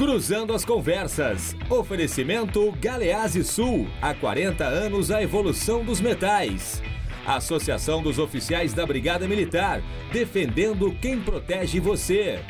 Cruzando 0.00 0.54
as 0.54 0.64
conversas. 0.64 1.54
Oferecimento 1.68 2.72
Galease 2.80 3.44
Sul. 3.44 3.86
Há 4.00 4.14
40 4.14 4.64
anos 4.64 5.10
a 5.10 5.22
evolução 5.22 5.84
dos 5.84 6.00
metais. 6.00 6.82
Associação 7.26 8.02
dos 8.02 8.18
Oficiais 8.18 8.72
da 8.72 8.86
Brigada 8.86 9.28
Militar. 9.28 9.82
Defendendo 10.10 10.90
quem 11.02 11.20
protege 11.20 11.80
você. 11.80 12.42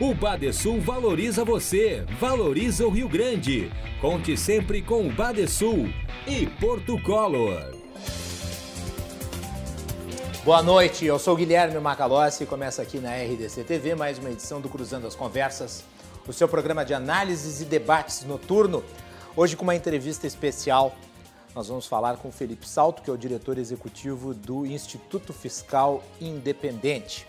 O 0.00 0.12
Badesul 0.12 0.80
valoriza 0.80 1.44
você, 1.44 2.04
valoriza 2.18 2.84
o 2.84 2.90
Rio 2.90 3.08
Grande. 3.08 3.70
Conte 4.00 4.36
sempre 4.36 4.82
com 4.82 5.06
o 5.06 5.12
Badesul 5.12 5.88
e 6.26 6.46
Porto 6.46 7.00
Color. 7.02 7.76
Boa 10.44 10.62
noite, 10.64 11.04
eu 11.04 11.18
sou 11.18 11.36
Guilherme 11.36 11.78
Macalossi 11.78 12.44
começa 12.44 12.82
aqui 12.82 12.98
na 12.98 13.14
RDC 13.14 13.62
TV 13.62 13.94
mais 13.94 14.18
uma 14.18 14.30
edição 14.30 14.60
do 14.60 14.68
Cruzando 14.68 15.06
as 15.06 15.14
Conversas, 15.14 15.84
o 16.28 16.32
seu 16.32 16.46
programa 16.46 16.84
de 16.84 16.92
análises 16.92 17.62
e 17.62 17.64
debates 17.64 18.22
noturno. 18.22 18.84
Hoje 19.34 19.56
com 19.56 19.62
uma 19.62 19.74
entrevista 19.74 20.26
especial, 20.26 20.94
nós 21.54 21.68
vamos 21.68 21.86
falar 21.86 22.18
com 22.18 22.30
Felipe 22.30 22.68
Salto, 22.68 23.02
que 23.02 23.08
é 23.08 23.12
o 23.12 23.16
diretor 23.16 23.56
executivo 23.56 24.34
do 24.34 24.66
Instituto 24.66 25.32
Fiscal 25.32 26.04
Independente. 26.20 27.26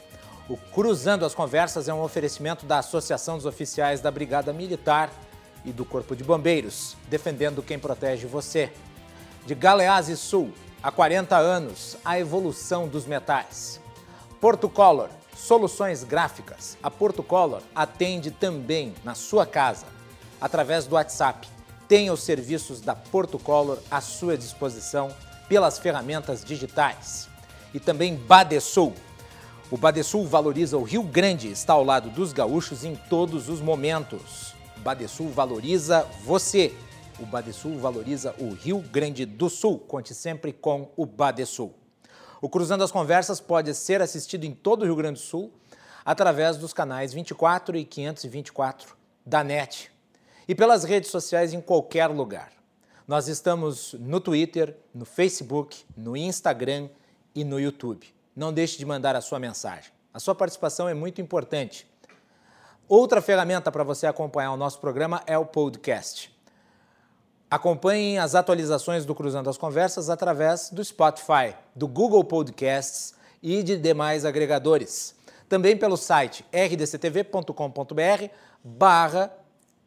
O 0.50 0.58
Cruzando 0.58 1.24
as 1.24 1.34
Conversas 1.34 1.88
é 1.88 1.94
um 1.94 2.04
oferecimento 2.04 2.66
da 2.66 2.80
Associação 2.80 3.38
dos 3.38 3.46
Oficiais 3.46 4.02
da 4.02 4.12
Brigada 4.12 4.52
Militar 4.52 5.10
e 5.64 5.72
do 5.72 5.86
Corpo 5.86 6.14
de 6.14 6.24
Bombeiros, 6.26 6.98
defendendo 7.08 7.64
quem 7.64 7.80
protege 7.80 8.28
você. 8.28 8.70
De 9.46 9.56
Galeazzi 9.56 10.18
Sul, 10.18 10.52
há 10.84 10.92
40 10.92 11.38
anos, 11.38 11.96
a 12.04 12.20
evolução 12.20 12.86
dos 12.86 13.06
metais. 13.06 13.80
Porto 14.42 14.68
Color, 14.68 15.10
soluções 15.40 16.04
gráficas. 16.04 16.78
A 16.84 16.92
Porto 16.92 17.24
Color 17.24 17.62
atende 17.74 18.30
também 18.30 18.94
na 19.04 19.16
sua 19.16 19.46
casa, 19.46 19.86
através 20.40 20.86
do 20.86 20.96
WhatsApp. 20.96 21.48
Tenha 21.88 22.14
os 22.14 22.22
serviços 22.22 22.82
da 22.82 22.96
Porto 22.96 23.40
Color 23.40 23.80
à 23.90 24.02
sua 24.02 24.38
disposição 24.38 25.10
pelas 25.48 25.80
ferramentas 25.80 26.44
digitais. 26.44 27.28
E 27.74 27.80
também 27.80 28.16
Badesul. 28.16 28.94
O 29.72 29.78
Badesul 29.78 30.28
valoriza 30.28 30.78
o 30.78 30.84
Rio 30.84 31.04
Grande, 31.04 31.50
está 31.50 31.74
ao 31.74 31.84
lado 31.84 32.10
dos 32.10 32.34
gaúchos 32.34 32.84
em 32.84 32.96
todos 32.96 33.50
os 33.50 33.62
momentos. 33.62 34.54
Badesul 34.78 35.30
valoriza 35.30 36.06
você. 36.24 36.74
O 37.20 37.26
Badesul 37.26 37.78
valoriza 37.80 38.36
o 38.40 38.54
Rio 38.54 38.80
Grande 38.80 39.26
do 39.26 39.50
Sul. 39.50 39.80
Conte 39.80 40.14
sempre 40.14 40.54
com 40.54 40.92
o 40.96 41.06
Badesul. 41.06 41.74
O 42.42 42.48
Cruzando 42.48 42.84
as 42.84 42.92
Conversas 42.92 43.42
pode 43.42 43.74
ser 43.76 44.02
assistido 44.02 44.46
em 44.46 44.54
todo 44.54 44.84
o 44.84 44.86
Rio 44.86 44.96
Grande 44.96 45.20
do 45.20 45.26
Sul 45.26 45.52
através 46.06 46.56
dos 46.56 46.72
canais 46.72 47.14
24 47.14 47.76
e 47.76 47.84
524 47.84 48.96
da 49.26 49.44
NET 49.44 49.92
e 50.48 50.56
pelas 50.56 50.84
redes 50.86 51.12
sociais 51.12 51.54
em 51.54 51.60
qualquer 51.60 52.08
lugar. 52.08 52.52
Nós 53.06 53.28
estamos 53.28 53.94
no 54.00 54.22
Twitter, 54.22 54.78
no 54.94 55.04
Facebook, 55.04 55.84
no 55.98 56.16
Instagram 56.16 56.90
e 57.36 57.44
no 57.44 57.60
YouTube. 57.60 58.08
Não 58.36 58.54
deixe 58.54 58.78
de 58.78 58.86
mandar 58.86 59.16
a 59.16 59.22
sua 59.22 59.40
mensagem. 59.40 59.92
A 60.14 60.20
sua 60.20 60.34
participação 60.34 60.88
é 60.88 60.94
muito 60.94 61.20
importante. 61.20 61.88
Outra 62.88 63.22
ferramenta 63.22 63.72
para 63.72 63.84
você 63.84 64.08
acompanhar 64.08 64.54
o 64.54 64.58
nosso 64.58 64.80
programa 64.80 65.22
é 65.28 65.38
o 65.38 65.46
podcast. 65.46 66.34
Acompanhem 67.52 68.20
as 68.20 68.36
atualizações 68.36 69.06
do 69.06 69.16
Cruzando 69.16 69.50
as 69.50 69.58
Conversas 69.58 70.08
através 70.08 70.70
do 70.70 70.86
Spotify, 70.86 71.56
do 71.76 71.88
Google 71.88 72.24
Podcasts 72.24 73.16
e 73.42 73.64
de 73.64 73.76
demais 73.76 74.24
agregadores. 74.24 75.16
Também 75.48 75.76
pelo 75.76 75.98
site 75.98 76.46
rdctv.com.br 76.54 78.30
barra 78.64 79.34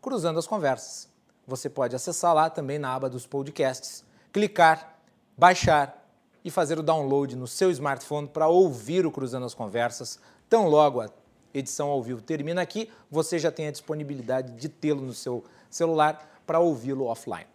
Cruzando 0.01 0.41
as 0.41 0.47
Conversas. 0.49 1.09
Você 1.47 1.71
pode 1.71 1.95
acessar 1.95 2.35
lá 2.35 2.51
também 2.51 2.81
na 2.81 2.93
aba 2.93 3.09
dos 3.09 3.29
podcasts, 3.29 4.05
clicar, 4.33 4.99
baixar 5.39 6.05
e 6.45 6.51
fazer 6.51 6.81
o 6.81 6.83
download 6.83 7.37
no 7.37 7.47
seu 7.47 7.71
smartphone 7.71 8.27
para 8.27 8.49
ouvir 8.49 9.07
o 9.07 9.13
Cruzando 9.13 9.47
as 9.47 9.55
Conversas. 9.55 10.19
Tão 10.51 10.67
logo 10.67 11.01
a 11.01 11.09
edição 11.55 11.91
ao 11.91 12.03
vivo 12.03 12.23
termina 12.23 12.61
aqui, 12.61 12.91
você 13.09 13.39
já 13.39 13.53
tem 13.53 13.69
a 13.69 13.71
disponibilidade 13.71 14.51
de 14.55 14.69
tê-lo 14.69 15.01
no 15.01 15.15
seu 15.15 15.45
celular 15.71 16.29
para 16.45 16.59
ouvi-lo 16.59 17.05
offline 17.05 17.52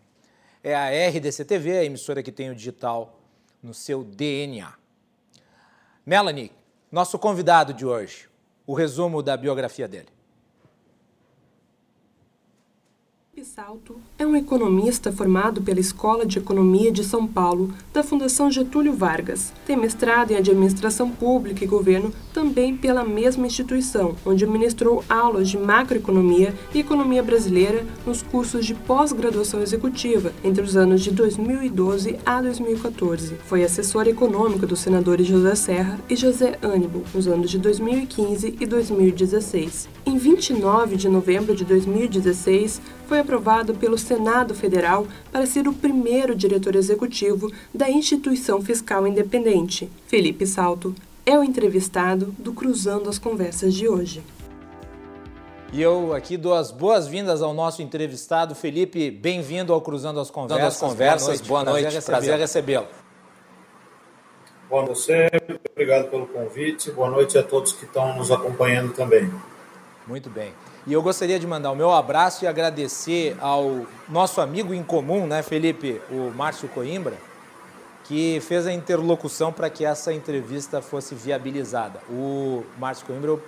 é 0.67 0.75
a 0.75 1.09
RDC 1.09 1.45
TV, 1.45 1.77
a 1.77 1.85
emissora 1.85 2.21
que 2.21 2.31
tem 2.31 2.49
o 2.49 2.55
digital 2.55 3.21
no 3.63 3.73
seu 3.73 4.03
DNA. 4.03 4.73
Melanie, 6.05 6.51
nosso 6.91 7.17
convidado 7.17 7.73
de 7.73 7.85
hoje, 7.85 8.27
o 8.65 8.73
resumo 8.73 9.23
da 9.23 9.37
biografia 9.37 9.87
dele. 9.87 10.09
Salto 13.43 13.95
é 14.17 14.25
um 14.25 14.35
economista 14.35 15.11
formado 15.11 15.61
pela 15.61 15.79
Escola 15.79 16.25
de 16.25 16.39
Economia 16.39 16.91
de 16.91 17.03
São 17.03 17.27
Paulo, 17.27 17.71
da 17.93 18.03
Fundação 18.03 18.51
Getúlio 18.51 18.93
Vargas. 18.93 19.53
Tem 19.65 19.75
mestrado 19.75 20.31
em 20.31 20.35
Administração 20.35 21.11
Pública 21.11 21.63
e 21.63 21.67
Governo 21.67 22.11
também 22.33 22.75
pela 22.75 23.03
mesma 23.03 23.45
instituição, 23.45 24.15
onde 24.25 24.45
ministrou 24.45 25.03
aulas 25.07 25.49
de 25.49 25.57
macroeconomia 25.57 26.53
e 26.73 26.79
economia 26.79 27.21
brasileira 27.21 27.85
nos 28.05 28.21
cursos 28.21 28.65
de 28.65 28.73
pós-graduação 28.73 29.61
executiva 29.61 30.33
entre 30.43 30.63
os 30.63 30.75
anos 30.75 31.01
de 31.01 31.11
2012 31.11 32.17
a 32.25 32.41
2014. 32.41 33.35
Foi 33.45 33.63
assessor 33.63 34.07
econômico 34.07 34.65
dos 34.65 34.79
senadores 34.79 35.27
José 35.27 35.55
Serra 35.55 35.99
e 36.09 36.15
José 36.15 36.57
Ânimo 36.61 37.03
nos 37.13 37.27
anos 37.27 37.51
de 37.51 37.59
2015 37.59 38.55
e 38.59 38.65
2016. 38.65 39.89
Em 40.05 40.17
29 40.17 40.95
de 40.95 41.09
novembro 41.09 41.55
de 41.55 41.65
2016, 41.65 42.81
foi 43.07 43.19
aprovado 43.19 43.73
pelo 43.73 43.97
Senado 43.97 44.53
Federal 44.53 45.07
para 45.31 45.45
ser 45.45 45.67
o 45.67 45.73
primeiro 45.73 46.35
diretor 46.35 46.75
executivo 46.75 47.51
da 47.73 47.89
instituição 47.89 48.61
fiscal 48.61 49.07
independente. 49.07 49.89
Felipe 50.07 50.45
Salto 50.45 50.93
é 51.25 51.37
o 51.37 51.43
entrevistado 51.43 52.33
do 52.37 52.53
Cruzando 52.53 53.09
as 53.09 53.17
Conversas 53.17 53.73
de 53.73 53.87
hoje. 53.87 54.21
E 55.73 55.81
eu 55.81 56.13
aqui 56.13 56.37
dou 56.37 56.53
as 56.53 56.71
boas-vindas 56.71 57.41
ao 57.41 57.53
nosso 57.53 57.81
entrevistado, 57.81 58.55
Felipe. 58.55 59.11
Bem-vindo 59.11 59.73
ao 59.73 59.81
Cruzando 59.81 60.19
as 60.19 60.29
Conversas. 60.29 60.75
As 60.75 60.79
conversas. 60.79 61.41
Boa 61.41 61.63
noite, 61.63 61.83
Prazer, 61.83 62.03
prazer 62.03 62.39
recebê-lo. 62.39 62.87
Boa 64.69 64.83
noite, 64.83 64.97
você. 64.97 65.29
Obrigado 65.71 66.09
pelo 66.09 66.27
convite. 66.27 66.91
Boa 66.91 67.09
noite 67.09 67.37
a 67.37 67.43
todos 67.43 67.73
que 67.73 67.85
estão 67.85 68.15
nos 68.17 68.31
acompanhando 68.31 68.93
também. 68.93 69.29
Muito 70.07 70.29
bem. 70.29 70.53
E 70.87 70.93
eu 70.93 71.01
gostaria 71.01 71.37
de 71.37 71.45
mandar 71.45 71.71
o 71.71 71.75
meu 71.75 71.91
abraço 71.91 72.45
e 72.45 72.47
agradecer 72.47 73.35
ao 73.41 73.85
nosso 74.07 74.39
amigo 74.39 74.73
em 74.73 74.81
comum, 74.81 75.27
né, 75.27 75.43
Felipe, 75.43 76.01
o 76.09 76.31
Márcio 76.31 76.69
Coimbra, 76.69 77.17
que 78.05 78.39
fez 78.39 78.65
a 78.65 78.71
interlocução 78.71 79.51
para 79.51 79.69
que 79.69 79.83
essa 79.83 80.13
entrevista 80.13 80.81
fosse 80.81 81.13
viabilizada. 81.13 81.99
O 82.09 82.63
Márcio 82.77 83.05
Coimbra 83.05 83.31
é 83.31 83.33
o 83.33 83.41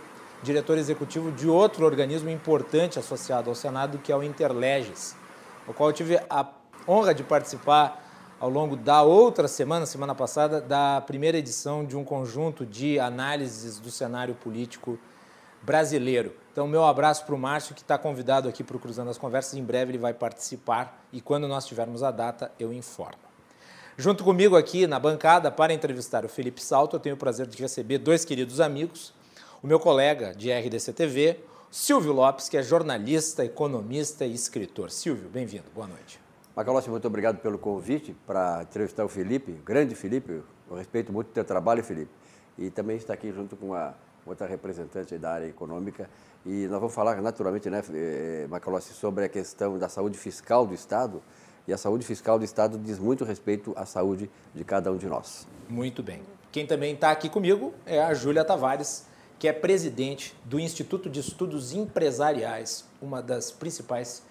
diretor 0.44 0.78
executivo 0.78 1.32
de 1.32 1.48
outro 1.48 1.86
organismo 1.86 2.30
importante 2.30 3.00
associado 3.00 3.50
ao 3.50 3.56
Senado, 3.56 4.00
que 4.00 4.12
é 4.12 4.16
o 4.18 4.22
Interleges, 4.22 5.16
o 5.66 5.74
qual 5.74 5.92
eu 5.92 5.94
tive 5.94 6.20
a 6.30 6.46
honra 6.86 7.14
de 7.14 7.24
participar 7.24 8.06
ao 8.38 8.50
longo 8.50 8.76
da 8.76 9.02
outra 9.02 9.48
semana, 9.48 9.86
semana 9.86 10.14
passada, 10.14 10.60
da 10.60 11.00
primeira 11.08 11.38
edição 11.38 11.86
de 11.86 11.96
um 11.96 12.04
conjunto 12.04 12.66
de 12.66 13.00
análises 13.00 13.80
do 13.80 13.90
cenário 13.90 14.36
político 14.36 15.00
brasileiro. 15.62 16.34
Então, 16.52 16.68
meu 16.68 16.84
abraço 16.84 17.26
para 17.26 17.36
o 17.36 17.38
Márcio, 17.38 17.76
que 17.76 17.82
está 17.82 17.98
convidado 17.98 18.50
aqui 18.50 18.64
para 18.64 18.76
o 18.76 18.80
Cruzando 18.80 19.10
as 19.10 19.18
Conversas. 19.18 19.54
Em 19.54 19.64
breve 19.64 19.92
ele 19.92 19.98
vai 19.98 20.14
participar 20.14 21.06
e 21.14 21.22
quando 21.22 21.48
nós 21.48 21.66
tivermos 21.66 22.02
a 22.02 22.12
data, 22.12 22.52
eu 22.60 22.74
informo. 22.74 23.30
Junto 23.98 24.24
comigo 24.24 24.56
aqui 24.56 24.88
na 24.88 24.98
bancada 24.98 25.52
para 25.52 25.74
entrevistar 25.74 26.24
o 26.26 26.30
Felipe 26.30 26.64
Salto, 26.64 26.96
eu 26.96 27.00
tenho 27.00 27.16
o 27.16 27.18
prazer 27.18 27.46
de 27.46 27.62
receber 27.62 27.98
dois 27.98 28.24
queridos 28.24 28.60
amigos, 28.62 29.14
o 29.62 29.68
meu 29.68 29.80
colega 29.80 30.34
de 30.34 30.52
RDC 30.52 30.94
TV, 30.94 31.40
Silvio 31.70 32.14
Lopes, 32.14 32.50
que 32.50 32.58
é 32.58 32.64
jornalista, 32.64 33.44
economista 33.44 34.26
e 34.26 34.34
escritor. 34.34 34.90
Silvio, 34.90 35.30
bem-vindo, 35.30 35.66
boa 35.76 35.86
noite. 35.86 36.20
Macalossi, 36.56 36.90
muito 36.90 37.06
obrigado 37.08 37.40
pelo 37.40 37.60
convite 37.60 38.16
para 38.26 38.64
entrevistar 38.64 39.06
o 39.06 39.10
Felipe, 39.10 39.52
o 39.52 39.64
grande 39.64 39.94
Felipe, 39.96 40.42
eu 40.70 40.76
respeito 40.76 41.14
muito 41.14 41.28
o 41.28 41.32
teu 41.32 41.44
trabalho, 41.46 41.84
Felipe, 41.84 42.12
e 42.58 42.70
também 42.70 42.98
está 42.98 43.14
aqui 43.14 43.32
junto 43.32 43.56
com 43.56 43.74
a 43.74 43.94
outra 44.26 44.48
representante 44.48 45.18
da 45.18 45.32
área 45.32 45.46
econômica, 45.46 46.10
e 46.46 46.68
nós 46.68 46.80
vamos 46.80 46.94
falar 46.94 47.22
naturalmente, 47.22 47.70
né, 47.70 47.82
eh, 47.94 48.48
Macalossi, 48.50 48.94
sobre 48.94 49.26
a 49.26 49.30
questão 49.30 49.78
da 49.78 49.90
saúde 49.90 50.18
fiscal 50.18 50.66
do 50.66 50.74
Estado, 50.74 51.22
e 51.68 51.74
a 51.74 51.78
saúde 51.78 52.06
fiscal 52.06 52.40
do 52.40 52.46
Estado 52.46 52.78
diz 52.78 52.98
muito 52.98 53.24
respeito 53.24 53.74
à 53.76 53.86
saúde 53.86 54.30
de 54.56 54.64
cada 54.64 54.92
um 54.92 54.98
de 54.98 55.08
nós. 55.08 55.48
Muito 55.68 56.02
bem. 56.02 56.22
Quem 56.52 56.66
também 56.66 56.96
está 56.96 57.12
aqui 57.12 57.30
comigo 57.30 57.74
é 57.86 58.02
a 58.02 58.14
Júlia 58.14 58.44
Tavares, 58.44 59.06
que 59.38 59.48
é 59.48 59.54
presidente 59.54 60.36
do 60.44 60.60
Instituto 60.60 61.10
de 61.10 61.20
Estudos 61.20 61.74
Empresariais, 61.74 62.86
uma 63.02 63.22
das 63.22 63.52
principais 63.52 64.24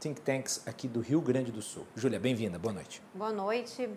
think 0.00 0.20
tanks 0.20 0.60
aqui 0.66 0.88
do 0.88 1.00
Rio 1.00 1.20
Grande 1.20 1.52
do 1.52 1.62
Sul. 1.62 1.86
Júlia, 1.94 2.18
bem-vinda, 2.18 2.58
boa 2.58 2.74
noite. 2.74 3.00
Boa 3.14 3.32
noite. 3.32 3.88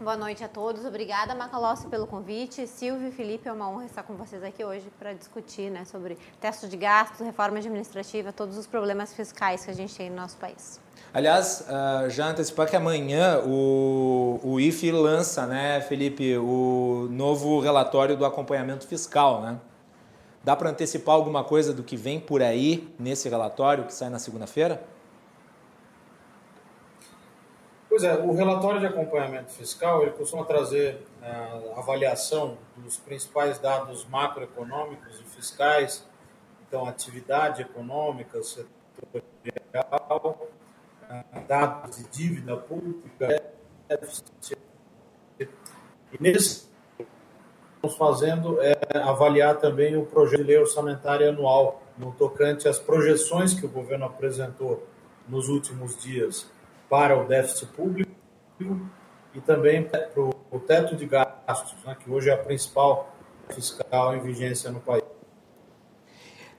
Boa 0.00 0.16
noite 0.16 0.44
a 0.44 0.48
todos. 0.48 0.84
Obrigada, 0.84 1.34
Macalossi, 1.34 1.88
pelo 1.88 2.06
convite. 2.06 2.68
Silvio 2.68 3.08
e 3.08 3.10
Felipe, 3.10 3.48
é 3.48 3.52
uma 3.52 3.68
honra 3.68 3.86
estar 3.86 4.04
com 4.04 4.14
vocês 4.14 4.44
aqui 4.44 4.64
hoje 4.64 4.86
para 4.96 5.12
discutir 5.12 5.72
né, 5.72 5.84
sobre 5.84 6.16
teto 6.40 6.68
de 6.68 6.76
gastos, 6.76 7.26
reforma 7.26 7.58
administrativa, 7.58 8.32
todos 8.32 8.56
os 8.56 8.64
problemas 8.64 9.12
fiscais 9.12 9.64
que 9.64 9.72
a 9.72 9.74
gente 9.74 9.92
tem 9.96 10.08
no 10.08 10.14
nosso 10.14 10.36
país. 10.36 10.78
Aliás, 11.12 11.66
uh, 11.66 12.08
já 12.10 12.28
antecipar 12.28 12.70
que 12.70 12.76
amanhã 12.76 13.40
o, 13.44 14.38
o 14.44 14.60
IFE 14.60 14.92
lança, 14.92 15.46
né, 15.48 15.80
Felipe, 15.80 16.38
o 16.38 17.08
novo 17.10 17.58
relatório 17.58 18.16
do 18.16 18.24
acompanhamento 18.24 18.86
fiscal, 18.86 19.42
né? 19.42 19.58
Dá 20.44 20.54
para 20.54 20.70
antecipar 20.70 21.16
alguma 21.16 21.42
coisa 21.42 21.72
do 21.72 21.82
que 21.82 21.96
vem 21.96 22.20
por 22.20 22.40
aí 22.40 22.88
nesse 23.00 23.28
relatório 23.28 23.84
que 23.84 23.92
sai 23.92 24.10
na 24.10 24.20
segunda-feira? 24.20 24.80
Pois 27.98 28.08
é, 28.08 28.16
o 28.16 28.32
relatório 28.32 28.78
de 28.78 28.86
acompanhamento 28.86 29.50
fiscal 29.50 30.02
ele 30.02 30.12
costuma 30.12 30.44
trazer 30.44 31.02
é, 31.20 31.72
avaliação 31.76 32.56
dos 32.76 32.96
principais 32.96 33.58
dados 33.58 34.06
macroeconômicos 34.08 35.18
e 35.18 35.24
fiscais, 35.24 36.06
então 36.62 36.86
atividade 36.86 37.60
econômica, 37.60 38.40
setorial, 38.44 40.48
é, 41.10 41.40
dados 41.40 41.96
de 41.96 42.04
dívida 42.04 42.56
pública, 42.56 43.42
e 45.40 45.48
nesse 46.20 46.68
estamos 47.74 47.96
fazendo 47.96 48.62
é 48.62 48.76
avaliar 49.02 49.56
também 49.56 49.96
o 49.96 50.06
projeto 50.06 50.38
de 50.38 50.44
lei 50.44 50.58
orçamentária 50.58 51.30
anual 51.30 51.82
no 51.98 52.12
tocante 52.12 52.68
às 52.68 52.78
projeções 52.78 53.54
que 53.54 53.66
o 53.66 53.68
governo 53.68 54.04
apresentou 54.04 54.86
nos 55.28 55.48
últimos 55.48 56.00
dias 56.00 56.48
para 56.88 57.18
o 57.18 57.26
déficit 57.26 57.66
público 57.72 58.10
e 59.34 59.40
também 59.40 59.84
para 59.84 60.20
o 60.20 60.58
teto 60.66 60.96
de 60.96 61.06
gastos, 61.06 61.76
né, 61.84 61.96
que 61.98 62.10
hoje 62.10 62.30
é 62.30 62.32
a 62.32 62.38
principal 62.38 63.14
fiscal 63.50 64.16
em 64.16 64.20
vigência 64.20 64.70
no 64.70 64.80
país. 64.80 65.02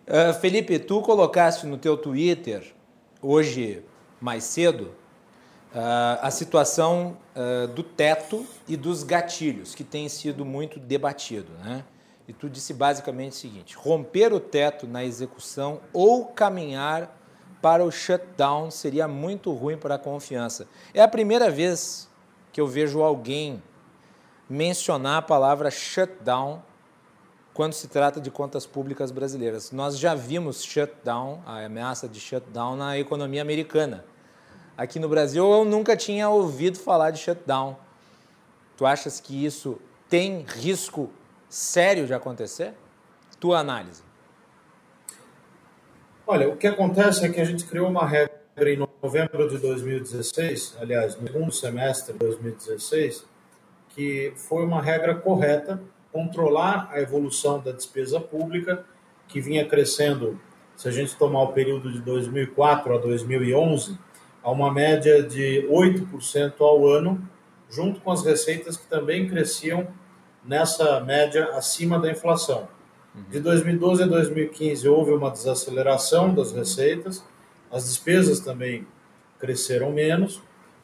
Uh, 0.07 0.33
Felipe, 0.39 0.79
tu 0.79 1.01
colocaste 1.01 1.67
no 1.67 1.77
teu 1.77 1.95
Twitter 1.95 2.73
hoje 3.21 3.83
mais 4.19 4.43
cedo 4.43 4.95
uh, 5.73 6.19
a 6.21 6.31
situação 6.31 7.17
uh, 7.35 7.67
do 7.67 7.83
teto 7.83 8.45
e 8.67 8.75
dos 8.75 9.03
gatilhos 9.03 9.75
que 9.75 9.83
tem 9.83 10.09
sido 10.09 10.43
muito 10.43 10.79
debatido, 10.79 11.51
né? 11.63 11.83
E 12.27 12.33
tu 12.33 12.49
disse 12.49 12.73
basicamente 12.73 13.31
o 13.31 13.35
seguinte: 13.35 13.75
romper 13.75 14.33
o 14.33 14.39
teto 14.39 14.87
na 14.87 15.03
execução 15.03 15.81
ou 15.91 16.25
caminhar 16.25 17.18
para 17.61 17.83
o 17.83 17.91
shutdown 17.91 18.71
seria 18.71 19.07
muito 19.07 19.51
ruim 19.53 19.77
para 19.77 19.95
a 19.95 19.99
confiança. 19.99 20.67
É 20.93 21.01
a 21.01 21.07
primeira 21.07 21.49
vez 21.49 22.09
que 22.51 22.59
eu 22.59 22.67
vejo 22.67 23.01
alguém 23.01 23.61
mencionar 24.49 25.17
a 25.17 25.21
palavra 25.21 25.69
shutdown 25.69 26.63
quando 27.53 27.73
se 27.73 27.87
trata 27.87 28.21
de 28.21 28.31
contas 28.31 28.65
públicas 28.65 29.11
brasileiras. 29.11 29.71
Nós 29.71 29.99
já 29.99 30.15
vimos 30.15 30.63
shutdown, 30.63 31.41
a 31.45 31.65
ameaça 31.65 32.07
de 32.07 32.19
shutdown 32.19 32.75
na 32.75 32.97
economia 32.97 33.41
americana. 33.41 34.05
Aqui 34.77 34.97
no 34.97 35.09
Brasil 35.09 35.45
eu 35.51 35.65
nunca 35.65 35.97
tinha 35.97 36.29
ouvido 36.29 36.79
falar 36.79 37.11
de 37.11 37.19
shutdown. 37.19 37.75
Tu 38.77 38.85
achas 38.85 39.19
que 39.19 39.45
isso 39.45 39.77
tem 40.07 40.45
risco 40.47 41.09
sério 41.49 42.07
de 42.07 42.13
acontecer? 42.13 42.73
Tua 43.39 43.59
análise. 43.59 44.08
Olha, 46.31 46.47
o 46.47 46.55
que 46.55 46.67
acontece 46.67 47.25
é 47.25 47.29
que 47.29 47.41
a 47.41 47.43
gente 47.43 47.65
criou 47.65 47.89
uma 47.89 48.05
regra 48.05 48.31
em 48.67 48.77
novembro 49.01 49.49
de 49.49 49.57
2016, 49.57 50.77
aliás, 50.79 51.19
no 51.19 51.25
segundo 51.25 51.51
semestre 51.51 52.13
de 52.13 52.19
2016, 52.19 53.25
que 53.89 54.31
foi 54.35 54.63
uma 54.63 54.79
regra 54.79 55.15
correta, 55.15 55.81
controlar 56.11 56.87
a 56.91 57.01
evolução 57.01 57.59
da 57.59 57.71
despesa 57.71 58.19
pública, 58.19 58.85
que 59.27 59.41
vinha 59.41 59.67
crescendo, 59.67 60.39
se 60.75 60.87
a 60.87 60.91
gente 60.91 61.15
tomar 61.15 61.41
o 61.41 61.51
período 61.51 61.91
de 61.91 61.99
2004 61.99 62.93
a 62.93 62.97
2011, 62.99 63.97
a 64.43 64.51
uma 64.51 64.71
média 64.71 65.23
de 65.23 65.67
8% 65.67 66.53
ao 66.59 66.85
ano, 66.85 67.27
junto 67.71 68.01
com 68.01 68.11
as 68.11 68.23
receitas 68.23 68.77
que 68.77 68.85
também 68.85 69.27
cresciam 69.27 69.87
nessa 70.45 70.99
média 70.99 71.45
acima 71.55 71.97
da 71.97 72.11
inflação. 72.11 72.67
De 73.13 73.39
2012 73.39 74.03
a 74.03 74.05
2015 74.05 74.87
houve 74.87 75.11
uma 75.11 75.31
desaceleração 75.31 76.33
das 76.33 76.51
receitas, 76.51 77.23
as 77.71 77.85
despesas 77.85 78.39
também 78.39 78.87
cresceram 79.39 79.91
menos, 79.91 80.41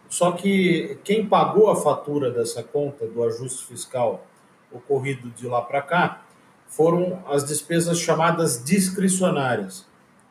só 0.09 0.31
que 0.31 0.97
quem 1.03 1.27
pagou 1.27 1.69
a 1.69 1.75
fatura 1.75 2.31
dessa 2.31 2.63
conta 2.63 3.07
do 3.07 3.23
ajuste 3.23 3.65
fiscal 3.65 4.25
ocorrido 4.71 5.29
de 5.31 5.47
lá 5.47 5.61
para 5.61 5.81
cá 5.81 6.25
foram 6.67 7.23
as 7.27 7.43
despesas 7.43 7.99
chamadas 7.99 8.63
discricionárias, 8.63 9.85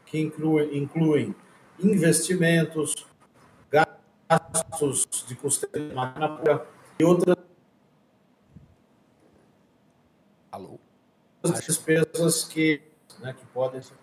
que 0.07 0.19
incluem, 0.19 0.77
incluem 0.77 1.35
investimentos, 1.79 3.07
gastos 3.71 5.07
de 5.27 5.35
custeio 5.37 5.89
de 5.89 5.95
máquina 5.95 6.61
e 6.99 7.05
outras 7.05 7.37
Alô? 10.51 10.79
As 11.45 11.61
despesas 11.61 12.45
que, 12.45 12.81
né, 13.21 13.35
que 13.39 13.45
podem 13.47 13.83
ser. 13.83 13.95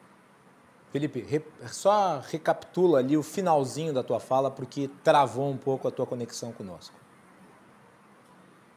Felipe, 0.91 1.21
re, 1.21 1.41
só 1.67 2.19
recapitula 2.19 2.99
ali 2.99 3.15
o 3.15 3.23
finalzinho 3.23 3.93
da 3.93 4.03
tua 4.03 4.19
fala, 4.19 4.51
porque 4.51 4.89
travou 5.03 5.49
um 5.49 5.57
pouco 5.57 5.87
a 5.87 5.91
tua 5.91 6.05
conexão 6.05 6.51
conosco. 6.51 6.93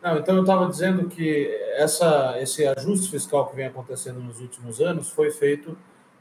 Não, 0.00 0.18
então 0.18 0.36
eu 0.36 0.42
estava 0.42 0.68
dizendo 0.68 1.08
que 1.08 1.48
essa, 1.76 2.38
esse 2.38 2.66
ajuste 2.66 3.10
fiscal 3.10 3.48
que 3.48 3.56
vem 3.56 3.66
acontecendo 3.66 4.20
nos 4.20 4.40
últimos 4.40 4.80
anos 4.80 5.08
foi 5.08 5.30
feito 5.30 5.76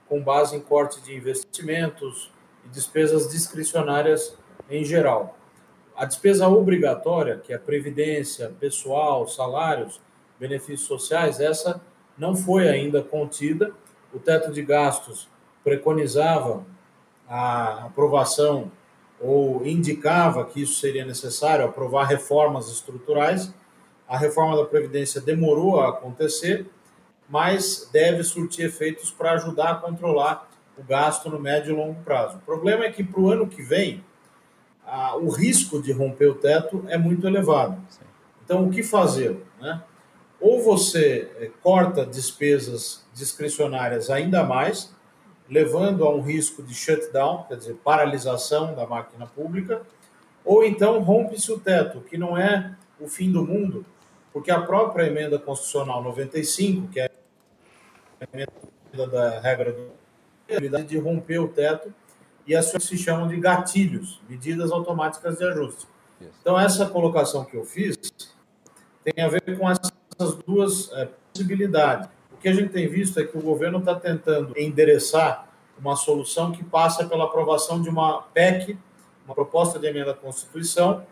com 0.07 0.24
base 0.24 0.56
em 0.56 0.62
corte 0.62 1.01
de 1.01 1.16
investimentos 1.16 2.31
e 2.66 2.69
despesas 2.69 3.30
discricionárias 3.30 4.38
em 4.69 4.84
geral. 4.84 5.38
A 5.96 6.06
despesa 6.06 6.48
obrigatória, 6.48 7.38
que 7.38 7.54
é 7.54 7.57
previdência, 7.57 8.56
pessoal, 8.60 9.28
salários, 9.28 10.01
benefícios 10.39 10.88
sociais, 10.88 11.39
essa 11.39 11.81
não 12.18 12.36
foi 12.36 12.69
ainda 12.69 13.01
contida. 13.01 13.71
O 14.13 14.19
teto 14.19 14.51
de 14.51 14.62
gastos 14.62 15.27
preconizava 15.63 16.63
a 17.27 17.86
aprovação 17.86 18.71
ou 19.19 19.65
indicava 19.65 20.45
que 20.45 20.62
isso 20.62 20.80
seria 20.80 21.06
necessário, 21.06 21.65
aprovar 21.65 22.06
reformas 22.06 22.69
estruturais. 22.69 23.54
A 24.07 24.18
reforma 24.18 24.57
da 24.57 24.65
Previdência 24.65 25.21
demorou 25.21 25.80
a 25.80 25.89
acontecer, 25.89 26.68
mas 27.30 27.89
deve 27.92 28.24
surtir 28.24 28.65
efeitos 28.65 29.10
para 29.10 29.32
ajudar 29.32 29.72
a 29.72 29.75
controlar 29.75 30.50
o 30.77 30.84
gasto 30.84 31.29
no 31.29 31.39
médio 31.39 31.74
e 31.74 31.75
longo 31.75 32.01
prazo. 32.03 32.38
O 32.38 32.41
problema 32.41 32.84
é 32.84 32.91
que 32.91 33.03
para 33.03 33.22
o 33.22 33.29
ano 33.29 33.48
que 33.48 33.62
vem, 33.62 34.03
a, 34.86 35.15
o 35.15 35.29
risco 35.29 35.82
de 35.82 35.91
romper 35.91 36.27
o 36.27 36.36
teto 36.36 36.84
é 36.89 36.98
muito 36.98 37.25
elevado. 37.25 37.82
Então, 38.43 38.67
o 38.67 38.70
que 38.70 38.84
fazer? 38.84 39.41
Né? 39.62 39.82
Ou 40.44 40.62
você 40.62 41.32
eh, 41.40 41.50
corta 41.62 42.06
despesas 42.06 43.02
discricionárias 43.14 44.10
ainda 44.10 44.44
mais, 44.44 44.94
levando 45.50 46.04
a 46.04 46.14
um 46.14 46.22
risco 46.22 46.62
de 46.62 46.76
shutdown, 46.76 47.46
quer 47.48 47.56
dizer, 47.56 47.76
paralisação 47.76 48.76
da 48.76 48.86
máquina 48.86 49.26
pública, 49.26 49.82
ou 50.44 50.66
então 50.66 51.02
rompe-se 51.02 51.50
o 51.50 51.58
teto, 51.58 52.02
que 52.02 52.18
não 52.18 52.38
é 52.38 52.76
o 53.00 53.08
fim 53.08 53.32
do 53.32 53.46
mundo, 53.46 53.86
porque 54.34 54.52
a 54.52 54.62
própria 54.62 55.08
emenda 55.08 55.40
constitucional 55.40 56.04
95, 56.04 56.90
que 56.90 57.00
é 57.00 57.10
a 58.20 58.28
emenda 58.34 59.08
da 59.08 59.40
regra 59.40 59.72
do 59.72 60.84
de 60.86 60.98
romper 60.98 61.40
o 61.40 61.48
teto, 61.48 61.94
e 62.46 62.54
as 62.54 62.66
se 62.66 62.98
chamam 62.98 63.30
de 63.30 63.40
gatilhos, 63.40 64.22
medidas 64.28 64.74
automáticas 64.74 65.38
de 65.38 65.46
ajuste. 65.46 65.88
Então, 66.42 66.60
essa 66.60 66.86
colocação 66.86 67.46
que 67.46 67.56
eu 67.56 67.64
fiz 67.64 67.96
tem 69.06 69.24
a 69.24 69.30
ver 69.30 69.58
com 69.58 69.70
essa 69.70 69.93
essas 70.24 70.36
duas 70.36 70.92
é, 70.94 71.10
possibilidades. 71.32 72.10
O 72.32 72.38
que 72.38 72.48
a 72.48 72.53
gente 72.53 72.70
tem 72.70 72.88
visto 72.88 73.20
é 73.20 73.25
que 73.25 73.38
o 73.38 73.42
governo 73.42 73.80
está 73.80 73.96
tentando 73.96 74.58
endereçar 74.58 75.48
uma 75.77 75.96
solução 75.96 76.51
que 76.51 76.63
passa 76.63 77.06
pela 77.06 77.25
aprovação 77.25 77.82
de 77.82 77.89
uma 77.89 78.22
PEC, 78.34 78.77
uma 79.25 79.36
proposta 79.36 79.80
de 79.80 79.88
emenda 79.88 80.12
à 80.12 80.13
Constituição, 80.13 81.06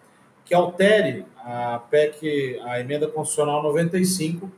que 0.46 0.54
altere 0.54 1.26
a 1.38 1.80
PEC, 1.90 2.60
a 2.64 2.80
emenda 2.80 3.08
constitucional 3.08 3.62
95, 3.64 4.52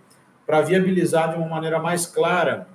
para 0.46 0.62
viabilizar 0.62 1.32
de 1.32 1.38
uma 1.38 1.48
maneira 1.48 1.80
mais 1.80 2.06
clara 2.06 2.68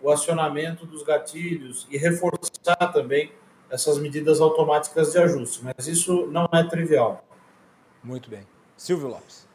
o 0.00 0.10
acionamento 0.10 0.86
dos 0.86 1.02
gatilhos 1.02 1.86
e 1.90 1.96
reforçar 1.96 2.92
também 2.92 3.32
essas 3.70 3.98
medidas 3.98 4.40
automáticas 4.40 5.12
de 5.12 5.18
ajuste. 5.18 5.64
Mas 5.64 5.88
isso 5.88 6.26
não 6.26 6.48
é 6.52 6.62
trivial. 6.62 7.24
Muito 8.02 8.30
bem. 8.30 8.46
Silvio 8.76 9.08
Lopes. 9.08 9.45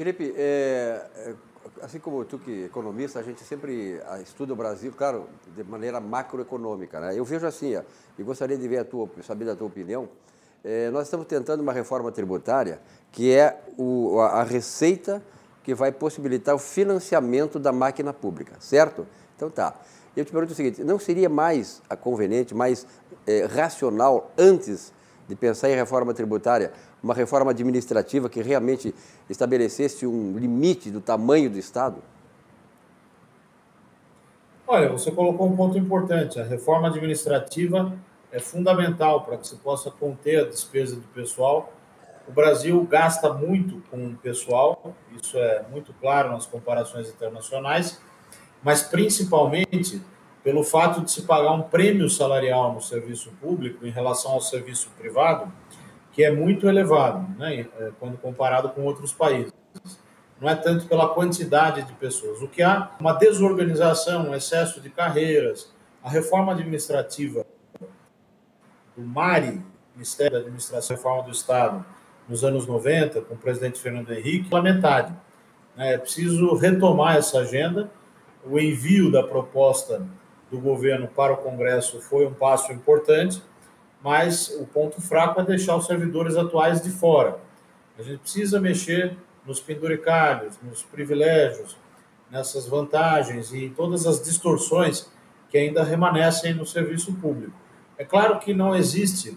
Felipe, 0.00 0.32
é, 0.34 1.04
é, 1.14 1.34
assim 1.82 1.98
como 1.98 2.24
tu 2.24 2.38
que 2.38 2.62
é 2.62 2.64
economista, 2.64 3.18
a 3.18 3.22
gente 3.22 3.44
sempre 3.44 4.00
ah, 4.08 4.18
estuda 4.18 4.54
o 4.54 4.56
Brasil, 4.56 4.94
claro, 4.96 5.28
de 5.54 5.62
maneira 5.62 6.00
macroeconômica. 6.00 6.98
Né? 6.98 7.18
Eu 7.18 7.22
vejo 7.22 7.46
assim, 7.46 7.74
e 8.18 8.22
gostaria 8.22 8.56
de 8.56 8.66
ver 8.66 8.78
a 8.78 8.84
tua, 8.86 9.10
saber 9.22 9.44
da 9.44 9.54
tua 9.54 9.66
opinião, 9.66 10.08
é, 10.64 10.88
nós 10.88 11.02
estamos 11.02 11.26
tentando 11.26 11.60
uma 11.60 11.74
reforma 11.74 12.10
tributária 12.10 12.80
que 13.12 13.30
é 13.30 13.60
o, 13.76 14.18
a, 14.20 14.40
a 14.40 14.42
receita 14.42 15.22
que 15.62 15.74
vai 15.74 15.92
possibilitar 15.92 16.54
o 16.54 16.58
financiamento 16.58 17.58
da 17.58 17.70
máquina 17.70 18.10
pública, 18.10 18.54
certo? 18.58 19.06
Então 19.36 19.50
tá. 19.50 19.78
Eu 20.16 20.24
te 20.24 20.32
pergunto 20.32 20.54
o 20.54 20.56
seguinte: 20.56 20.82
não 20.82 20.98
seria 20.98 21.28
mais 21.28 21.82
conveniente, 22.00 22.54
mais 22.54 22.86
é, 23.26 23.44
racional, 23.44 24.32
antes 24.38 24.94
de 25.28 25.36
pensar 25.36 25.70
em 25.70 25.74
reforma 25.74 26.12
tributária, 26.12 26.72
uma 27.02 27.14
reforma 27.14 27.50
administrativa 27.50 28.28
que 28.28 28.42
realmente 28.42 28.94
estabelecesse 29.28 30.06
um 30.06 30.36
limite 30.38 30.90
do 30.90 31.00
tamanho 31.00 31.50
do 31.50 31.58
Estado? 31.58 32.02
Olha, 34.66 34.88
você 34.88 35.10
colocou 35.10 35.48
um 35.48 35.56
ponto 35.56 35.76
importante. 35.76 36.38
A 36.38 36.44
reforma 36.44 36.88
administrativa 36.88 37.92
é 38.30 38.38
fundamental 38.38 39.22
para 39.22 39.36
que 39.36 39.48
se 39.48 39.56
possa 39.56 39.90
conter 39.90 40.40
a 40.40 40.48
despesa 40.48 40.94
do 40.94 41.06
pessoal. 41.08 41.72
O 42.28 42.32
Brasil 42.32 42.80
gasta 42.88 43.32
muito 43.32 43.82
com 43.90 44.06
o 44.06 44.16
pessoal, 44.16 44.94
isso 45.20 45.36
é 45.36 45.64
muito 45.72 45.92
claro 45.94 46.30
nas 46.30 46.46
comparações 46.46 47.08
internacionais, 47.08 48.00
mas 48.62 48.82
principalmente 48.82 50.00
pelo 50.44 50.62
fato 50.62 51.00
de 51.00 51.10
se 51.10 51.22
pagar 51.22 51.52
um 51.52 51.62
prêmio 51.62 52.08
salarial 52.08 52.72
no 52.72 52.80
serviço 52.80 53.32
público 53.40 53.84
em 53.84 53.90
relação 53.90 54.32
ao 54.32 54.40
serviço 54.40 54.88
privado, 54.96 55.52
que 56.20 56.24
é 56.24 56.30
muito 56.30 56.68
elevado, 56.68 57.26
né, 57.38 57.66
é, 57.78 57.92
quando 57.98 58.18
comparado 58.18 58.68
com 58.68 58.82
outros 58.82 59.10
países. 59.10 59.50
Não 60.38 60.50
é 60.50 60.54
tanto 60.54 60.86
pela 60.86 61.08
quantidade 61.08 61.82
de 61.82 61.94
pessoas. 61.94 62.42
O 62.42 62.48
que 62.48 62.62
há 62.62 62.90
uma 63.00 63.14
desorganização, 63.14 64.28
um 64.28 64.34
excesso 64.34 64.82
de 64.82 64.90
carreiras, 64.90 65.72
a 66.04 66.10
reforma 66.10 66.52
administrativa 66.52 67.46
do 68.94 69.02
MARI, 69.02 69.62
Ministério 69.94 70.32
da 70.32 70.38
Administração 70.40 70.94
e 70.94 70.98
Reforma 70.98 71.22
do 71.22 71.30
Estado, 71.30 71.86
nos 72.28 72.44
anos 72.44 72.66
90, 72.66 73.22
com 73.22 73.32
o 73.32 73.38
presidente 73.38 73.80
Fernando 73.80 74.12
Henrique, 74.12 74.52
lamentável. 74.52 75.16
É 75.74 75.96
preciso 75.96 76.54
retomar 76.54 77.16
essa 77.16 77.38
agenda. 77.38 77.90
O 78.44 78.60
envio 78.60 79.10
da 79.10 79.22
proposta 79.22 80.06
do 80.50 80.58
governo 80.58 81.08
para 81.08 81.32
o 81.32 81.38
Congresso 81.38 81.98
foi 82.02 82.26
um 82.26 82.34
passo 82.34 82.70
importante, 82.74 83.42
mas 84.02 84.48
o 84.58 84.66
ponto 84.66 85.00
fraco 85.00 85.40
é 85.40 85.44
deixar 85.44 85.76
os 85.76 85.86
servidores 85.86 86.36
atuais 86.36 86.80
de 86.82 86.90
fora. 86.90 87.38
A 87.98 88.02
gente 88.02 88.18
precisa 88.18 88.60
mexer 88.60 89.16
nos 89.46 89.60
penduricalhos, 89.60 90.58
nos 90.62 90.82
privilégios, 90.82 91.76
nessas 92.30 92.66
vantagens 92.66 93.52
e 93.52 93.64
em 93.66 93.70
todas 93.70 94.06
as 94.06 94.22
distorções 94.22 95.10
que 95.48 95.58
ainda 95.58 95.82
remanescem 95.82 96.54
no 96.54 96.64
serviço 96.64 97.12
público. 97.14 97.52
É 97.98 98.04
claro 98.04 98.38
que 98.38 98.54
não 98.54 98.74
existe 98.74 99.36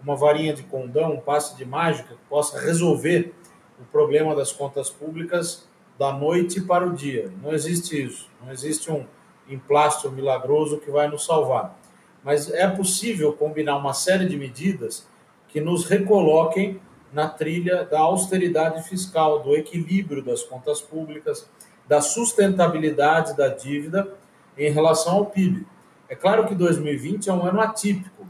uma 0.00 0.14
varinha 0.14 0.52
de 0.52 0.62
condão, 0.62 1.14
um 1.14 1.20
passe 1.20 1.56
de 1.56 1.64
mágica 1.64 2.14
que 2.14 2.28
possa 2.28 2.60
resolver 2.60 3.34
o 3.80 3.84
problema 3.84 4.36
das 4.36 4.52
contas 4.52 4.90
públicas 4.90 5.66
da 5.98 6.12
noite 6.12 6.60
para 6.60 6.86
o 6.86 6.92
dia. 6.92 7.32
Não 7.42 7.52
existe 7.52 8.04
isso. 8.04 8.28
Não 8.42 8.52
existe 8.52 8.90
um 8.92 9.06
emplasto 9.48 10.10
milagroso 10.10 10.78
que 10.78 10.90
vai 10.90 11.08
nos 11.08 11.24
salvar. 11.24 11.76
Mas 12.24 12.50
é 12.50 12.66
possível 12.66 13.34
combinar 13.34 13.76
uma 13.76 13.92
série 13.92 14.26
de 14.26 14.36
medidas 14.36 15.06
que 15.48 15.60
nos 15.60 15.84
recoloquem 15.84 16.80
na 17.12 17.28
trilha 17.28 17.84
da 17.84 18.00
austeridade 18.00 18.82
fiscal, 18.88 19.40
do 19.40 19.54
equilíbrio 19.54 20.22
das 20.22 20.42
contas 20.42 20.80
públicas, 20.80 21.48
da 21.86 22.00
sustentabilidade 22.00 23.36
da 23.36 23.48
dívida 23.48 24.08
em 24.56 24.70
relação 24.72 25.16
ao 25.16 25.26
PIB. 25.26 25.66
É 26.08 26.16
claro 26.16 26.46
que 26.46 26.54
2020 26.54 27.28
é 27.28 27.32
um 27.32 27.44
ano 27.44 27.60
atípico. 27.60 28.26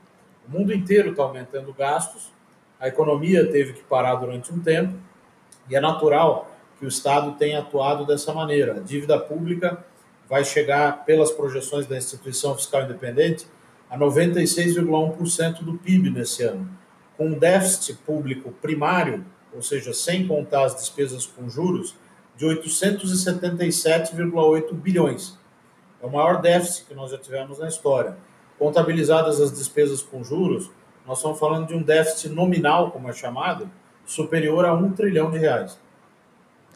O 0.46 0.50
mundo 0.50 0.74
inteiro 0.74 1.10
está 1.10 1.22
aumentando 1.22 1.72
gastos, 1.72 2.32
a 2.78 2.88
economia 2.88 3.50
teve 3.50 3.72
que 3.72 3.82
parar 3.84 4.16
durante 4.16 4.52
um 4.52 4.60
tempo, 4.60 4.94
e 5.70 5.74
é 5.74 5.80
natural 5.80 6.50
que 6.78 6.84
o 6.84 6.88
Estado 6.88 7.32
tenha 7.38 7.60
atuado 7.60 8.04
dessa 8.04 8.34
maneira. 8.34 8.76
A 8.76 8.80
dívida 8.80 9.18
pública 9.18 9.82
vai 10.28 10.44
chegar, 10.44 11.04
pelas 11.04 11.30
projeções 11.30 11.86
da 11.86 11.96
instituição 11.96 12.54
fiscal 12.54 12.82
independente, 12.82 13.46
a 13.90 13.98
96,1% 13.98 15.62
do 15.62 15.74
PIB 15.74 16.08
nesse 16.10 16.42
ano, 16.42 16.68
com 17.16 17.28
um 17.28 17.38
déficit 17.38 17.94
público 17.98 18.50
primário, 18.50 19.24
ou 19.52 19.62
seja, 19.62 19.92
sem 19.92 20.26
contar 20.26 20.64
as 20.64 20.74
despesas 20.74 21.24
com 21.26 21.48
juros, 21.48 21.94
de 22.36 22.44
877,8 22.46 24.74
bilhões. 24.74 25.38
É 26.02 26.06
o 26.06 26.10
maior 26.10 26.40
déficit 26.40 26.86
que 26.86 26.94
nós 26.94 27.10
já 27.10 27.18
tivemos 27.18 27.58
na 27.58 27.68
história. 27.68 28.16
Contabilizadas 28.58 29.38
as 29.40 29.52
despesas 29.52 30.02
com 30.02 30.24
juros, 30.24 30.70
nós 31.06 31.18
estamos 31.18 31.38
falando 31.38 31.68
de 31.68 31.74
um 31.74 31.82
déficit 31.82 32.30
nominal, 32.30 32.90
como 32.90 33.08
é 33.08 33.12
chamado, 33.12 33.70
superior 34.04 34.64
a 34.64 34.74
um 34.74 34.90
trilhão 34.90 35.30
de 35.30 35.38
reais. 35.38 35.78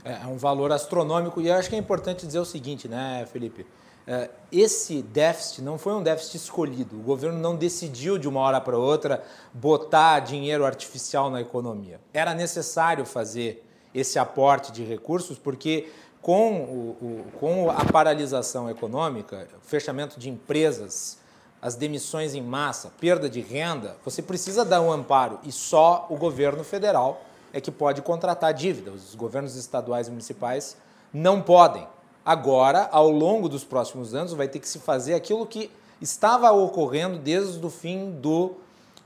É, 0.04 0.22
é 0.22 0.26
um 0.26 0.36
valor 0.36 0.72
astronômico. 0.72 1.40
E 1.40 1.50
acho 1.50 1.68
que 1.68 1.76
é 1.76 1.78
importante 1.78 2.26
dizer 2.26 2.38
o 2.38 2.44
seguinte, 2.44 2.88
né, 2.88 3.26
Felipe? 3.30 3.66
É, 4.10 4.30
esse 4.50 5.02
déficit 5.02 5.60
não 5.60 5.76
foi 5.76 5.92
um 5.92 6.02
déficit 6.02 6.38
escolhido. 6.38 6.96
O 6.96 7.02
governo 7.02 7.38
não 7.38 7.54
decidiu 7.54 8.16
de 8.16 8.26
uma 8.26 8.40
hora 8.40 8.58
para 8.58 8.78
outra 8.78 9.22
botar 9.52 10.20
dinheiro 10.20 10.64
artificial 10.64 11.28
na 11.28 11.42
economia. 11.42 12.00
Era 12.14 12.32
necessário 12.32 13.04
fazer 13.04 13.62
esse 13.94 14.18
aporte 14.18 14.72
de 14.72 14.82
recursos 14.82 15.36
porque 15.36 15.90
com, 16.22 16.54
o, 16.54 16.96
o, 17.02 17.24
com 17.38 17.70
a 17.70 17.84
paralisação 17.84 18.70
econômica, 18.70 19.46
fechamento 19.60 20.18
de 20.18 20.30
empresas, 20.30 21.18
as 21.60 21.74
demissões 21.74 22.34
em 22.34 22.40
massa, 22.40 22.90
perda 22.98 23.28
de 23.28 23.40
renda, 23.42 23.94
você 24.02 24.22
precisa 24.22 24.64
dar 24.64 24.80
um 24.80 24.90
amparo 24.90 25.38
e 25.44 25.52
só 25.52 26.06
o 26.08 26.16
governo 26.16 26.64
federal 26.64 27.20
é 27.52 27.60
que 27.60 27.70
pode 27.70 28.00
contratar 28.00 28.54
dívida. 28.54 28.90
Os 28.90 29.14
governos 29.14 29.54
estaduais 29.54 30.08
e 30.08 30.10
municipais 30.10 30.78
não 31.12 31.42
podem. 31.42 31.86
Agora, 32.28 32.90
ao 32.92 33.08
longo 33.08 33.48
dos 33.48 33.64
próximos 33.64 34.14
anos, 34.14 34.34
vai 34.34 34.46
ter 34.46 34.58
que 34.58 34.68
se 34.68 34.78
fazer 34.80 35.14
aquilo 35.14 35.46
que 35.46 35.70
estava 35.98 36.50
ocorrendo 36.50 37.18
desde 37.18 37.64
o 37.64 37.70
fim 37.70 38.10
do 38.10 38.56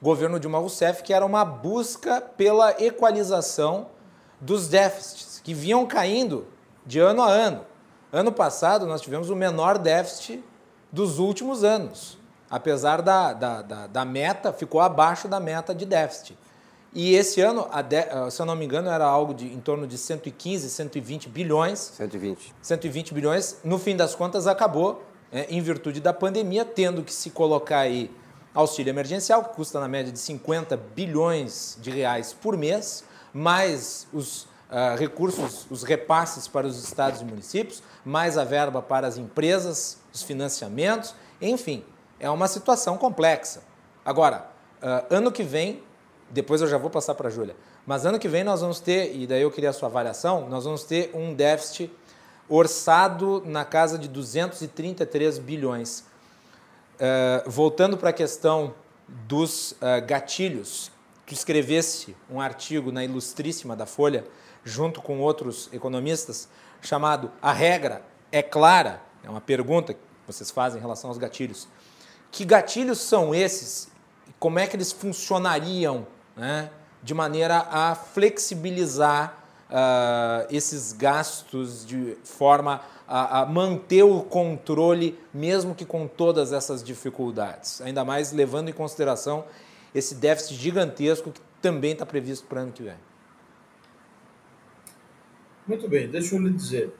governo 0.02 0.40
Dilma 0.40 0.58
Rousseff, 0.58 1.04
que 1.04 1.14
era 1.14 1.24
uma 1.24 1.44
busca 1.44 2.20
pela 2.20 2.72
equalização 2.82 3.86
dos 4.40 4.66
déficits, 4.66 5.40
que 5.40 5.54
vinham 5.54 5.86
caindo 5.86 6.48
de 6.84 6.98
ano 6.98 7.22
a 7.22 7.28
ano. 7.28 7.64
Ano 8.12 8.32
passado, 8.32 8.86
nós 8.86 9.00
tivemos 9.00 9.30
o 9.30 9.36
menor 9.36 9.78
déficit 9.78 10.42
dos 10.90 11.20
últimos 11.20 11.62
anos. 11.62 12.18
Apesar 12.50 13.02
da, 13.02 13.32
da, 13.32 13.62
da, 13.62 13.86
da 13.86 14.04
meta, 14.04 14.52
ficou 14.52 14.80
abaixo 14.80 15.28
da 15.28 15.38
meta 15.38 15.72
de 15.72 15.86
déficit. 15.86 16.36
E 16.94 17.14
esse 17.14 17.40
ano, 17.40 17.66
ah, 17.70 18.30
se 18.30 18.40
eu 18.40 18.44
não 18.44 18.54
me 18.54 18.66
engano, 18.66 18.90
era 18.90 19.06
algo 19.06 19.32
de 19.32 19.46
em 19.46 19.60
torno 19.60 19.86
de 19.86 19.96
115, 19.96 20.68
120 20.68 21.28
bilhões. 21.28 21.78
120. 21.96 22.54
120 22.60 23.14
bilhões. 23.14 23.58
No 23.64 23.78
fim 23.78 23.96
das 23.96 24.14
contas, 24.14 24.46
acabou, 24.46 25.02
é, 25.32 25.46
em 25.48 25.60
virtude 25.62 26.00
da 26.00 26.12
pandemia, 26.12 26.64
tendo 26.64 27.02
que 27.02 27.12
se 27.12 27.30
colocar 27.30 27.78
aí 27.78 28.10
auxílio 28.54 28.90
emergencial, 28.90 29.42
que 29.44 29.54
custa 29.54 29.80
na 29.80 29.88
média 29.88 30.12
de 30.12 30.18
50 30.18 30.76
bilhões 30.76 31.78
de 31.80 31.90
reais 31.90 32.34
por 32.34 32.56
mês, 32.56 33.04
mais 33.32 34.06
os 34.12 34.42
uh, 34.42 34.96
recursos, 34.98 35.66
os 35.70 35.82
repasses 35.82 36.46
para 36.46 36.66
os 36.66 36.82
estados 36.84 37.22
e 37.22 37.24
municípios, 37.24 37.82
mais 38.04 38.36
a 38.36 38.44
verba 38.44 38.82
para 38.82 39.06
as 39.06 39.16
empresas, 39.16 39.96
os 40.12 40.22
financiamentos, 40.22 41.14
enfim, 41.40 41.82
é 42.20 42.28
uma 42.28 42.46
situação 42.46 42.98
complexa. 42.98 43.62
Agora, 44.04 44.50
uh, 44.82 45.14
ano 45.14 45.32
que 45.32 45.42
vem 45.42 45.82
depois 46.32 46.62
eu 46.62 46.66
já 46.66 46.78
vou 46.78 46.88
passar 46.88 47.14
para 47.14 47.28
a 47.28 47.30
Júlia. 47.30 47.54
Mas 47.86 48.06
ano 48.06 48.18
que 48.18 48.26
vem 48.26 48.42
nós 48.42 48.62
vamos 48.62 48.80
ter, 48.80 49.14
e 49.14 49.26
daí 49.26 49.42
eu 49.42 49.50
queria 49.50 49.68
a 49.68 49.72
sua 49.72 49.88
avaliação, 49.88 50.48
nós 50.48 50.64
vamos 50.64 50.82
ter 50.82 51.10
um 51.14 51.34
déficit 51.34 51.90
orçado 52.48 53.42
na 53.44 53.64
casa 53.64 53.98
de 53.98 54.08
233 54.08 55.38
bilhões. 55.38 56.04
Uh, 56.94 57.50
voltando 57.50 57.98
para 57.98 58.10
a 58.10 58.12
questão 58.12 58.74
dos 59.06 59.72
uh, 59.72 60.04
gatilhos, 60.06 60.90
tu 61.26 61.34
escrevesse 61.34 62.16
um 62.30 62.40
artigo 62.40 62.90
na 62.90 63.04
Ilustríssima 63.04 63.76
da 63.76 63.84
Folha, 63.84 64.24
junto 64.64 65.02
com 65.02 65.20
outros 65.20 65.68
economistas, 65.70 66.48
chamado 66.80 67.30
A 67.42 67.52
Regra 67.52 68.02
é 68.30 68.42
Clara? 68.42 69.02
É 69.22 69.28
uma 69.28 69.40
pergunta 69.40 69.92
que 69.92 70.00
vocês 70.26 70.50
fazem 70.50 70.78
em 70.78 70.80
relação 70.80 71.10
aos 71.10 71.18
gatilhos. 71.18 71.68
Que 72.30 72.44
gatilhos 72.44 73.00
são 73.00 73.34
esses? 73.34 73.88
Como 74.38 74.58
é 74.58 74.66
que 74.66 74.74
eles 74.74 74.92
funcionariam 74.92 76.06
né, 76.36 76.70
de 77.02 77.14
maneira 77.14 77.66
a 77.70 77.94
flexibilizar 77.94 79.42
uh, 79.68 80.46
esses 80.50 80.92
gastos 80.92 81.84
de 81.84 82.16
forma 82.24 82.80
a, 83.06 83.40
a, 83.40 83.46
manter 83.46 84.02
o 84.02 84.22
controle, 84.22 85.18
mesmo 85.34 85.74
que 85.74 85.84
com 85.84 86.06
todas 86.06 86.52
essas 86.52 86.82
dificuldades. 86.82 87.80
Ainda 87.80 88.04
mais 88.04 88.32
levando 88.32 88.68
em 88.68 88.72
consideração 88.72 89.44
esse 89.94 90.14
déficit 90.14 90.54
gigantesco 90.54 91.30
que 91.30 91.40
também 91.60 91.92
está 91.92 92.06
previsto 92.06 92.46
para 92.46 92.60
o 92.60 92.62
ano 92.62 92.72
que 92.72 92.82
vem. 92.82 92.96
Muito 95.66 95.88
bem, 95.88 96.08
deixa 96.08 96.34
eu 96.34 96.40
lhe 96.40 96.50
dizer. 96.50 96.94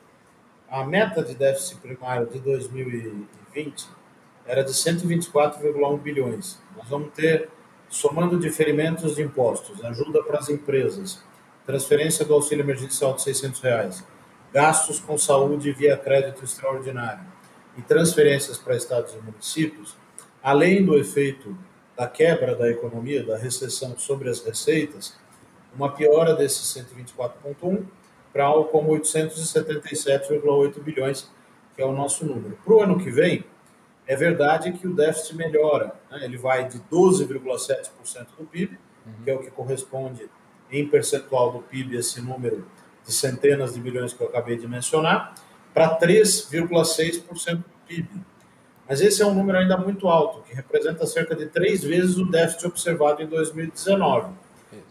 A 0.68 0.84
meta 0.84 1.22
de 1.22 1.34
déficit 1.34 1.80
primário 1.80 2.26
de 2.26 2.38
2020 2.38 3.88
era 4.46 4.62
de 4.62 4.72
124,1 4.72 5.98
bilhões. 5.98 6.58
Nós 6.76 6.88
vamos 6.88 7.12
ter 7.12 7.48
somando 7.92 8.38
diferimentos 8.38 9.16
de 9.16 9.22
impostos, 9.22 9.84
ajuda 9.84 10.22
para 10.22 10.38
as 10.38 10.48
empresas, 10.48 11.22
transferência 11.66 12.24
do 12.24 12.32
auxílio 12.32 12.64
emergencial 12.64 13.14
de 13.14 13.20
600 13.20 13.60
reais, 13.60 14.04
gastos 14.50 14.98
com 14.98 15.18
saúde 15.18 15.72
via 15.72 15.94
crédito 15.94 16.42
extraordinário 16.42 17.26
e 17.76 17.82
transferências 17.82 18.56
para 18.56 18.76
estados 18.76 19.12
e 19.12 19.18
municípios, 19.18 19.94
além 20.42 20.82
do 20.82 20.96
efeito 20.96 21.54
da 21.94 22.08
quebra 22.08 22.56
da 22.56 22.70
economia, 22.70 23.22
da 23.22 23.36
recessão 23.36 23.94
sobre 23.98 24.30
as 24.30 24.42
receitas, 24.42 25.14
uma 25.76 25.92
piora 25.92 26.34
desses 26.34 26.74
124,1 26.74 27.84
para 28.32 28.46
algo 28.46 28.70
como 28.70 28.90
877,8 28.92 30.80
bilhões, 30.80 31.30
que 31.76 31.82
é 31.82 31.84
o 31.84 31.92
nosso 31.92 32.24
número. 32.24 32.58
Para 32.64 32.74
o 32.74 32.82
ano 32.82 32.98
que 32.98 33.10
vem, 33.10 33.44
é 34.06 34.16
verdade 34.16 34.72
que 34.72 34.86
o 34.86 34.94
déficit 34.94 35.36
melhora, 35.36 35.94
né? 36.10 36.24
ele 36.24 36.36
vai 36.36 36.68
de 36.68 36.78
12,7% 36.78 38.26
do 38.38 38.44
PIB, 38.44 38.78
uhum. 39.06 39.12
que 39.24 39.30
é 39.30 39.34
o 39.34 39.38
que 39.38 39.50
corresponde 39.50 40.28
em 40.70 40.86
percentual 40.88 41.52
do 41.52 41.58
PIB, 41.60 41.96
esse 41.96 42.20
número 42.20 42.66
de 43.04 43.12
centenas 43.12 43.74
de 43.74 43.80
bilhões 43.80 44.12
que 44.12 44.22
eu 44.22 44.28
acabei 44.28 44.56
de 44.56 44.66
mencionar, 44.66 45.34
para 45.72 45.98
3,6% 45.98 47.56
do 47.56 47.64
PIB. 47.86 48.08
Mas 48.88 49.00
esse 49.00 49.22
é 49.22 49.26
um 49.26 49.34
número 49.34 49.58
ainda 49.58 49.76
muito 49.76 50.08
alto, 50.08 50.42
que 50.42 50.54
representa 50.54 51.06
cerca 51.06 51.34
de 51.34 51.46
três 51.46 51.82
vezes 51.82 52.16
o 52.18 52.26
déficit 52.26 52.66
observado 52.66 53.22
em 53.22 53.26
2019. 53.26 54.32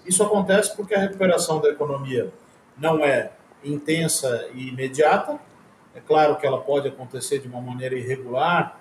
Isso 0.05 0.23
acontece 0.23 0.75
porque 0.75 0.95
a 0.95 0.99
recuperação 0.99 1.59
da 1.59 1.69
economia 1.69 2.31
não 2.77 3.03
é 3.03 3.31
intensa 3.63 4.49
e 4.53 4.69
imediata. 4.69 5.39
É 5.93 5.99
claro 5.99 6.35
que 6.37 6.47
ela 6.47 6.59
pode 6.59 6.87
acontecer 6.87 7.39
de 7.39 7.47
uma 7.47 7.61
maneira 7.61 7.95
irregular 7.95 8.80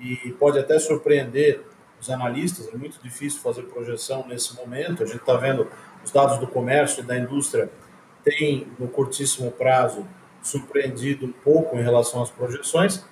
e 0.00 0.32
pode 0.32 0.58
até 0.58 0.78
surpreender 0.78 1.62
os 2.00 2.08
analistas. 2.10 2.68
É 2.72 2.76
muito 2.76 2.98
difícil 3.02 3.40
fazer 3.40 3.62
projeção 3.62 4.26
nesse 4.26 4.56
momento. 4.56 5.02
A 5.02 5.06
gente 5.06 5.18
está 5.18 5.36
vendo 5.36 5.68
os 6.04 6.10
dados 6.10 6.38
do 6.38 6.46
comércio 6.46 7.02
e 7.02 7.06
da 7.06 7.16
indústria 7.18 7.70
têm, 8.24 8.66
no 8.78 8.88
curtíssimo 8.88 9.50
prazo, 9.50 10.06
surpreendido 10.42 11.26
um 11.26 11.32
pouco 11.32 11.76
em 11.76 11.82
relação 11.82 12.22
às 12.22 12.30
projeções, 12.30 13.04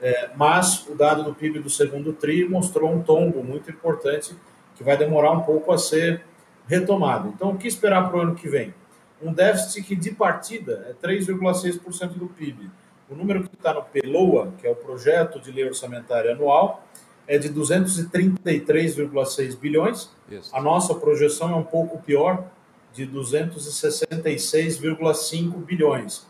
é, 0.00 0.30
mas 0.36 0.86
o 0.86 0.94
dado 0.94 1.22
do 1.22 1.34
PIB 1.34 1.60
do 1.60 1.70
segundo 1.70 2.12
TRI 2.12 2.46
mostrou 2.46 2.92
um 2.92 3.02
tombo 3.02 3.42
muito 3.42 3.70
importante 3.70 4.36
que 4.74 4.84
vai 4.84 4.96
demorar 4.96 5.30
um 5.32 5.40
pouco 5.40 5.72
a 5.72 5.78
ser 5.78 6.22
retomado. 6.66 7.28
Então, 7.28 7.50
o 7.50 7.56
que 7.56 7.68
esperar 7.68 8.08
para 8.08 8.18
o 8.18 8.20
ano 8.20 8.34
que 8.34 8.48
vem? 8.48 8.74
Um 9.22 9.32
déficit 9.32 9.82
que, 9.82 9.96
de 9.96 10.10
partida, 10.10 10.86
é 10.90 11.06
3,6% 11.06 12.08
do 12.18 12.26
PIB. 12.26 12.70
O 13.08 13.14
número 13.14 13.42
que 13.42 13.54
está 13.54 13.72
no 13.74 13.82
PELOA, 13.82 14.52
que 14.58 14.66
é 14.66 14.70
o 14.70 14.76
Projeto 14.76 15.38
de 15.40 15.52
Lei 15.52 15.66
Orçamentária 15.66 16.32
Anual, 16.32 16.82
é 17.26 17.38
de 17.38 17.48
233,6 17.50 19.58
bilhões. 19.58 20.10
Isso. 20.30 20.54
A 20.54 20.60
nossa 20.60 20.94
projeção 20.94 21.50
é 21.52 21.56
um 21.56 21.64
pouco 21.64 21.96
pior, 22.02 22.44
de 22.92 23.06
266,5 23.06 25.52
bilhões. 25.64 26.26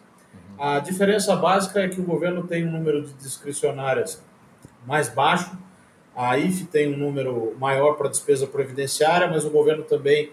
A 0.58 0.78
diferença 0.78 1.34
básica 1.36 1.80
é 1.80 1.88
que 1.88 2.00
o 2.00 2.04
governo 2.04 2.46
tem 2.46 2.66
um 2.66 2.70
número 2.70 3.02
de 3.02 3.12
discricionárias 3.14 4.22
mais 4.86 5.08
baixo, 5.08 5.58
a 6.16 6.38
IFE 6.38 6.66
tem 6.66 6.94
um 6.94 6.96
número 6.96 7.56
maior 7.58 7.94
para 7.94 8.08
despesa 8.08 8.46
previdenciária, 8.46 9.26
mas 9.28 9.44
o 9.44 9.50
governo 9.50 9.82
também 9.82 10.30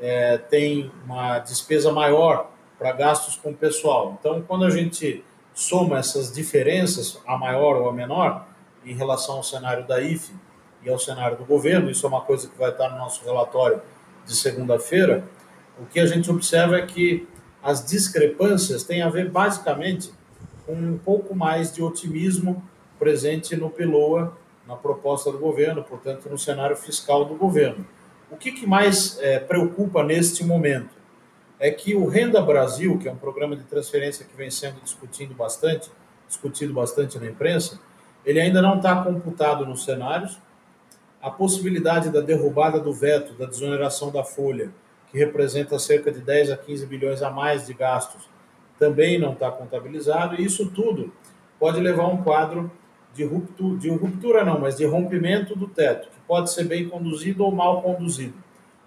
é, 0.00 0.38
tem 0.38 0.90
uma 1.04 1.38
despesa 1.38 1.92
maior 1.92 2.50
para 2.78 2.92
gastos 2.92 3.36
com 3.36 3.52
pessoal. 3.52 4.16
Então, 4.18 4.40
quando 4.42 4.64
a 4.64 4.70
gente 4.70 5.22
soma 5.58 5.98
essas 5.98 6.32
diferenças, 6.32 7.20
a 7.26 7.36
maior 7.36 7.74
ou 7.82 7.88
a 7.88 7.92
menor, 7.92 8.46
em 8.86 8.94
relação 8.94 9.38
ao 9.38 9.42
cenário 9.42 9.84
da 9.88 10.00
IFE 10.00 10.32
e 10.84 10.88
ao 10.88 11.00
cenário 11.00 11.36
do 11.36 11.44
governo, 11.44 11.90
isso 11.90 12.06
é 12.06 12.08
uma 12.08 12.20
coisa 12.20 12.46
que 12.46 12.56
vai 12.56 12.70
estar 12.70 12.88
no 12.88 12.96
nosso 12.96 13.24
relatório 13.24 13.82
de 14.24 14.36
segunda-feira, 14.36 15.24
o 15.76 15.84
que 15.84 15.98
a 15.98 16.06
gente 16.06 16.30
observa 16.30 16.76
é 16.76 16.86
que 16.86 17.26
as 17.60 17.84
discrepâncias 17.84 18.84
têm 18.84 19.02
a 19.02 19.08
ver 19.08 19.30
basicamente 19.32 20.12
com 20.64 20.74
um 20.74 20.96
pouco 20.96 21.34
mais 21.34 21.72
de 21.72 21.82
otimismo 21.82 22.62
presente 22.96 23.56
no 23.56 23.68
PILOA, 23.68 24.38
na 24.64 24.76
proposta 24.76 25.32
do 25.32 25.38
governo, 25.38 25.82
portanto, 25.82 26.28
no 26.28 26.38
cenário 26.38 26.76
fiscal 26.76 27.24
do 27.24 27.34
governo. 27.34 27.84
O 28.30 28.36
que, 28.36 28.52
que 28.52 28.64
mais 28.64 29.18
é, 29.20 29.40
preocupa 29.40 30.04
neste 30.04 30.44
momento 30.44 30.97
é 31.60 31.70
que 31.70 31.94
o 31.94 32.06
Renda 32.06 32.40
Brasil, 32.40 32.98
que 32.98 33.08
é 33.08 33.12
um 33.12 33.16
programa 33.16 33.56
de 33.56 33.64
transferência 33.64 34.24
que 34.24 34.36
vem 34.36 34.50
sendo 34.50 34.80
discutido 34.80 35.34
bastante, 35.34 35.90
discutido 36.26 36.72
bastante 36.72 37.18
na 37.18 37.26
imprensa, 37.26 37.80
ele 38.24 38.40
ainda 38.40 38.62
não 38.62 38.76
está 38.76 39.02
computado 39.02 39.66
nos 39.66 39.84
cenários. 39.84 40.38
A 41.20 41.30
possibilidade 41.30 42.10
da 42.10 42.20
derrubada 42.20 42.78
do 42.78 42.92
veto, 42.92 43.32
da 43.34 43.46
desoneração 43.46 44.12
da 44.12 44.22
folha, 44.22 44.70
que 45.10 45.18
representa 45.18 45.78
cerca 45.78 46.12
de 46.12 46.20
10 46.20 46.50
a 46.50 46.56
15 46.56 46.86
bilhões 46.86 47.22
a 47.22 47.30
mais 47.30 47.66
de 47.66 47.74
gastos, 47.74 48.28
também 48.78 49.18
não 49.18 49.32
está 49.32 49.50
contabilizado, 49.50 50.36
e 50.36 50.44
isso 50.44 50.70
tudo 50.70 51.12
pode 51.58 51.80
levar 51.80 52.04
a 52.04 52.08
um 52.08 52.22
quadro 52.22 52.70
de 53.12 53.24
ruptura, 53.24 53.78
de 53.78 53.90
ruptura 53.90 54.44
não, 54.44 54.60
mas 54.60 54.76
de 54.76 54.84
rompimento 54.84 55.56
do 55.56 55.66
teto, 55.66 56.08
que 56.08 56.20
pode 56.26 56.52
ser 56.52 56.64
bem 56.64 56.88
conduzido 56.88 57.44
ou 57.44 57.50
mal 57.50 57.82
conduzido. 57.82 58.34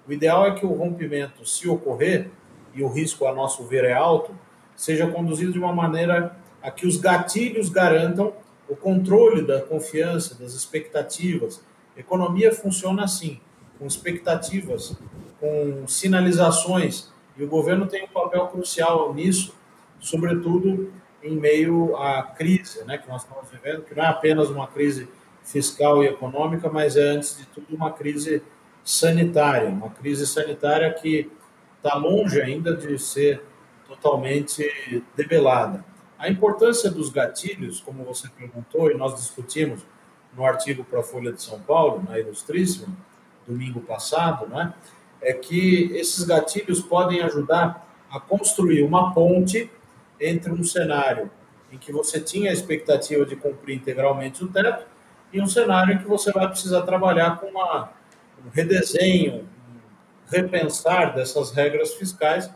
O 0.07 0.13
ideal 0.13 0.45
é 0.45 0.51
que 0.51 0.65
o 0.65 0.73
rompimento, 0.73 1.45
se 1.45 1.67
ocorrer, 1.67 2.29
e 2.73 2.83
o 2.83 2.87
risco, 2.87 3.25
a 3.25 3.33
nosso 3.33 3.63
ver, 3.63 3.83
é 3.83 3.93
alto, 3.93 4.31
seja 4.75 5.07
conduzido 5.07 5.51
de 5.51 5.59
uma 5.59 5.73
maneira 5.73 6.35
a 6.61 6.71
que 6.71 6.87
os 6.87 6.97
gatilhos 6.97 7.69
garantam 7.69 8.33
o 8.69 8.75
controle 8.75 9.45
da 9.45 9.61
confiança, 9.61 10.35
das 10.35 10.53
expectativas. 10.53 11.63
A 11.95 11.99
economia 11.99 12.53
funciona 12.53 13.03
assim, 13.03 13.39
com 13.77 13.85
expectativas 13.85 14.95
com 15.41 15.87
sinalizações, 15.87 17.11
e 17.35 17.43
o 17.43 17.47
governo 17.47 17.87
tem 17.87 18.03
um 18.03 18.07
papel 18.07 18.47
crucial 18.47 19.11
nisso, 19.11 19.55
sobretudo 19.99 20.93
em 21.23 21.35
meio 21.35 21.95
à 21.97 22.21
crise 22.21 22.83
né, 22.85 22.99
que 22.99 23.09
nós 23.09 23.23
estamos 23.23 23.49
vivendo, 23.49 23.83
que 23.83 23.95
não 23.95 24.03
é 24.03 24.07
apenas 24.07 24.49
uma 24.49 24.67
crise 24.67 25.09
fiscal 25.43 26.03
e 26.03 26.07
econômica, 26.07 26.69
mas 26.69 26.95
é, 26.95 27.01
antes 27.09 27.37
de 27.37 27.45
tudo, 27.47 27.75
uma 27.75 27.91
crise 27.91 28.43
sanitária, 28.83 29.69
uma 29.69 29.89
crise 29.89 30.27
sanitária 30.27 30.93
que 30.93 31.31
está 31.83 31.95
longe 31.95 32.39
ainda 32.39 32.75
de 32.75 32.97
ser 32.99 33.43
totalmente 33.87 35.03
debelada. 35.15 35.83
A 36.17 36.29
importância 36.29 36.91
dos 36.91 37.09
gatilhos, 37.09 37.81
como 37.81 38.03
você 38.03 38.29
perguntou, 38.29 38.91
e 38.91 38.93
nós 38.93 39.15
discutimos 39.15 39.81
no 40.35 40.45
artigo 40.45 40.83
para 40.83 40.99
a 40.99 41.03
Folha 41.03 41.33
de 41.33 41.41
São 41.41 41.59
Paulo, 41.59 42.03
na 42.07 42.19
Ilustríssima, 42.19 42.87
domingo 43.47 43.81
passado, 43.81 44.47
né? 44.47 44.73
é 45.21 45.33
que 45.33 45.91
esses 45.93 46.23
gatilhos 46.23 46.81
podem 46.81 47.21
ajudar 47.21 47.87
a 48.09 48.19
construir 48.19 48.83
uma 48.83 49.13
ponte 49.13 49.69
entre 50.19 50.51
um 50.51 50.63
cenário 50.63 51.29
em 51.71 51.77
que 51.77 51.91
você 51.91 52.19
tinha 52.19 52.51
a 52.51 52.53
expectativa 52.53 53.25
de 53.25 53.35
cumprir 53.35 53.75
integralmente 53.75 54.43
o 54.43 54.47
teto 54.47 54.85
e 55.31 55.41
um 55.41 55.47
cenário 55.47 55.95
em 55.95 55.97
que 55.97 56.07
você 56.07 56.31
vai 56.31 56.47
precisar 56.47 56.81
trabalhar 56.81 57.39
com 57.39 57.47
uma, 57.47 57.91
um 58.45 58.49
redesenho, 58.49 59.47
repensar 60.31 61.13
dessas 61.13 61.51
regras 61.51 61.93
fiscais, 61.93 62.49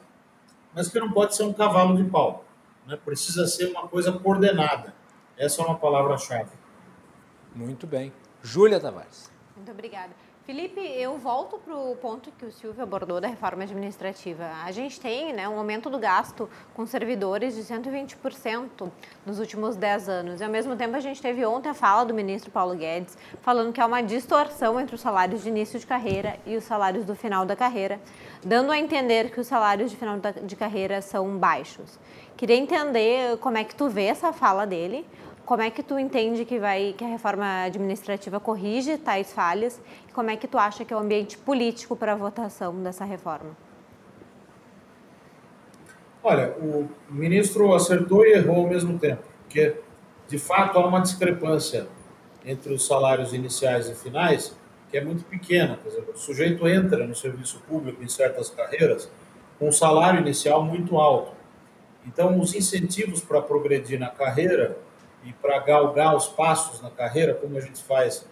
mas 0.73 0.87
que 0.87 0.99
não 0.99 1.11
pode 1.11 1.35
ser 1.35 1.43
um 1.43 1.53
cavalo 1.53 1.95
de 1.95 2.09
pau. 2.09 2.45
Né? 2.87 2.97
Precisa 3.03 3.45
ser 3.47 3.65
uma 3.67 3.87
coisa 3.87 4.11
coordenada. 4.11 4.93
Essa 5.37 5.61
é 5.61 5.65
uma 5.65 5.77
palavra-chave. 5.77 6.51
Muito 7.53 7.85
bem. 7.85 8.11
Júlia 8.41 8.79
Tavares. 8.79 9.31
Muito 9.55 9.71
obrigada. 9.71 10.11
Felipe, 10.45 10.79
eu 10.79 11.17
volto 11.17 11.57
para 11.57 11.75
o 11.75 11.95
ponto 11.95 12.31
que 12.37 12.45
o 12.45 12.51
Silvio 12.51 12.83
abordou 12.83 13.19
da 13.19 13.27
reforma 13.27 13.63
administrativa. 13.63 14.47
A 14.63 14.71
gente 14.71 15.01
tem 15.01 15.33
né, 15.33 15.49
um 15.49 15.57
aumento 15.57 15.89
do 15.89 15.97
gasto 15.97 16.47
com 16.75 16.85
servidores 16.85 17.55
de 17.55 17.63
120% 17.63 18.91
nos 19.25 19.39
últimos 19.39 19.75
10 19.75 20.07
anos. 20.07 20.41
E, 20.41 20.43
ao 20.43 20.49
mesmo 20.51 20.75
tempo, 20.75 20.95
a 20.95 20.99
gente 20.99 21.19
teve 21.19 21.43
ontem 21.43 21.69
a 21.69 21.73
fala 21.73 22.05
do 22.05 22.13
ministro 22.13 22.51
Paulo 22.51 22.75
Guedes 22.75 23.17
falando 23.41 23.73
que 23.73 23.81
há 23.81 23.87
uma 23.87 24.03
distorção 24.03 24.79
entre 24.79 24.93
os 24.93 25.01
salários 25.01 25.41
de 25.41 25.49
início 25.49 25.79
de 25.79 25.87
carreira 25.87 26.37
e 26.45 26.55
os 26.55 26.63
salários 26.63 27.05
do 27.05 27.15
final 27.15 27.43
da 27.43 27.55
carreira, 27.55 27.99
dando 28.45 28.71
a 28.71 28.77
entender 28.77 29.31
que 29.31 29.39
os 29.39 29.47
salários 29.47 29.89
de 29.89 29.97
final 29.97 30.19
de 30.19 30.55
carreira 30.55 31.01
são 31.01 31.39
baixos. 31.39 31.97
Queria 32.37 32.55
entender 32.55 33.35
como 33.37 33.57
é 33.57 33.63
que 33.63 33.73
tu 33.73 33.89
vê 33.89 34.03
essa 34.03 34.31
fala 34.31 34.67
dele, 34.67 35.07
como 35.45 35.61
é 35.61 35.69
que 35.69 35.83
tu 35.83 35.99
entende 35.99 36.43
que 36.43 36.59
vai 36.59 36.95
que 36.97 37.03
a 37.03 37.07
reforma 37.07 37.63
administrativa 37.63 38.39
corrige 38.39 38.97
tais 38.97 39.31
falhas? 39.31 39.79
E 40.09 40.11
como 40.11 40.29
é 40.29 40.35
que 40.35 40.47
tu 40.47 40.57
acha 40.57 40.83
que 40.83 40.93
é 40.93 40.97
o 40.97 40.99
ambiente 40.99 41.37
político 41.37 41.95
para 41.95 42.13
a 42.13 42.15
votação 42.15 42.81
dessa 42.81 43.05
reforma? 43.05 43.51
Olha, 46.23 46.55
o 46.57 46.89
ministro 47.07 47.75
acertou 47.75 48.25
e 48.25 48.33
errou 48.33 48.61
ao 48.61 48.67
mesmo 48.67 48.97
tempo, 48.97 49.21
porque 49.43 49.75
de 50.27 50.39
fato 50.39 50.79
há 50.79 50.87
uma 50.87 50.99
discrepância 50.99 51.87
entre 52.43 52.73
os 52.73 52.87
salários 52.87 53.31
iniciais 53.31 53.87
e 53.87 53.93
finais 53.93 54.55
que 54.89 54.97
é 54.97 55.03
muito 55.03 55.23
pequena. 55.25 55.77
Por 55.77 55.91
exemplo, 55.91 56.13
o 56.13 56.17
sujeito 56.17 56.67
entra 56.67 57.05
no 57.05 57.15
serviço 57.15 57.61
público 57.67 58.03
em 58.03 58.07
certas 58.07 58.49
carreiras 58.49 59.11
com 59.59 59.69
um 59.69 59.71
salário 59.71 60.19
inicial 60.19 60.63
muito 60.63 60.97
alto. 60.97 61.33
Então, 62.07 62.39
os 62.39 62.53
incentivos 62.55 63.21
para 63.21 63.41
progredir 63.41 63.99
na 63.99 64.09
carreira 64.09 64.77
e 65.25 65.33
para 65.33 65.59
galgar 65.59 66.15
os 66.15 66.27
passos 66.27 66.81
na 66.81 66.89
carreira, 66.89 67.33
como 67.33 67.57
a 67.57 67.61
gente 67.61 67.83
faz, 67.83 68.27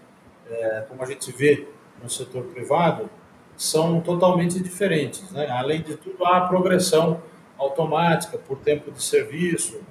é, 0.49 0.85
como 0.87 1.01
a 1.01 1.05
gente 1.05 1.31
vê 1.31 1.67
no 2.01 2.09
setor 2.09 2.43
privado 2.45 3.09
são 3.55 4.01
totalmente 4.01 4.61
diferentes. 4.61 5.29
Né? 5.31 5.47
Além 5.49 5.81
de 5.81 5.95
tudo, 5.95 6.25
há 6.25 6.41
progressão 6.41 7.21
automática 7.57 8.37
por 8.37 8.57
tempo 8.59 8.91
de 8.91 9.01
serviço, 9.01 9.81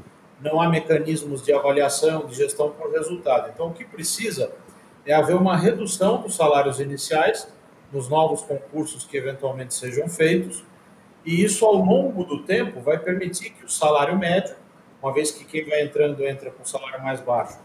não 0.40 0.60
há 0.60 0.68
mecanismos 0.68 1.42
de 1.42 1.52
avaliação, 1.52 2.26
de 2.26 2.34
gestão 2.34 2.70
por 2.70 2.90
resultado. 2.90 3.50
Então, 3.54 3.68
o 3.68 3.72
que 3.72 3.84
precisa 3.84 4.52
é 5.06 5.14
haver 5.14 5.36
uma 5.36 5.56
redução 5.56 6.20
dos 6.20 6.34
salários 6.34 6.80
iniciais 6.80 7.48
nos 7.92 8.08
novos 8.08 8.42
concursos 8.42 9.04
que 9.04 9.16
eventualmente 9.16 9.74
sejam 9.74 10.08
feitos, 10.08 10.64
e 11.24 11.44
isso 11.44 11.64
ao 11.64 11.74
longo 11.74 12.24
do 12.24 12.42
tempo 12.42 12.80
vai 12.80 12.98
permitir 12.98 13.50
que 13.50 13.64
o 13.64 13.68
salário 13.68 14.18
médio, 14.18 14.56
uma 15.02 15.12
vez 15.12 15.32
que 15.32 15.44
quem 15.44 15.68
vai 15.68 15.82
entrando 15.82 16.24
entra 16.24 16.50
com 16.50 16.64
salário 16.64 17.02
mais 17.02 17.20
baixo 17.20 17.58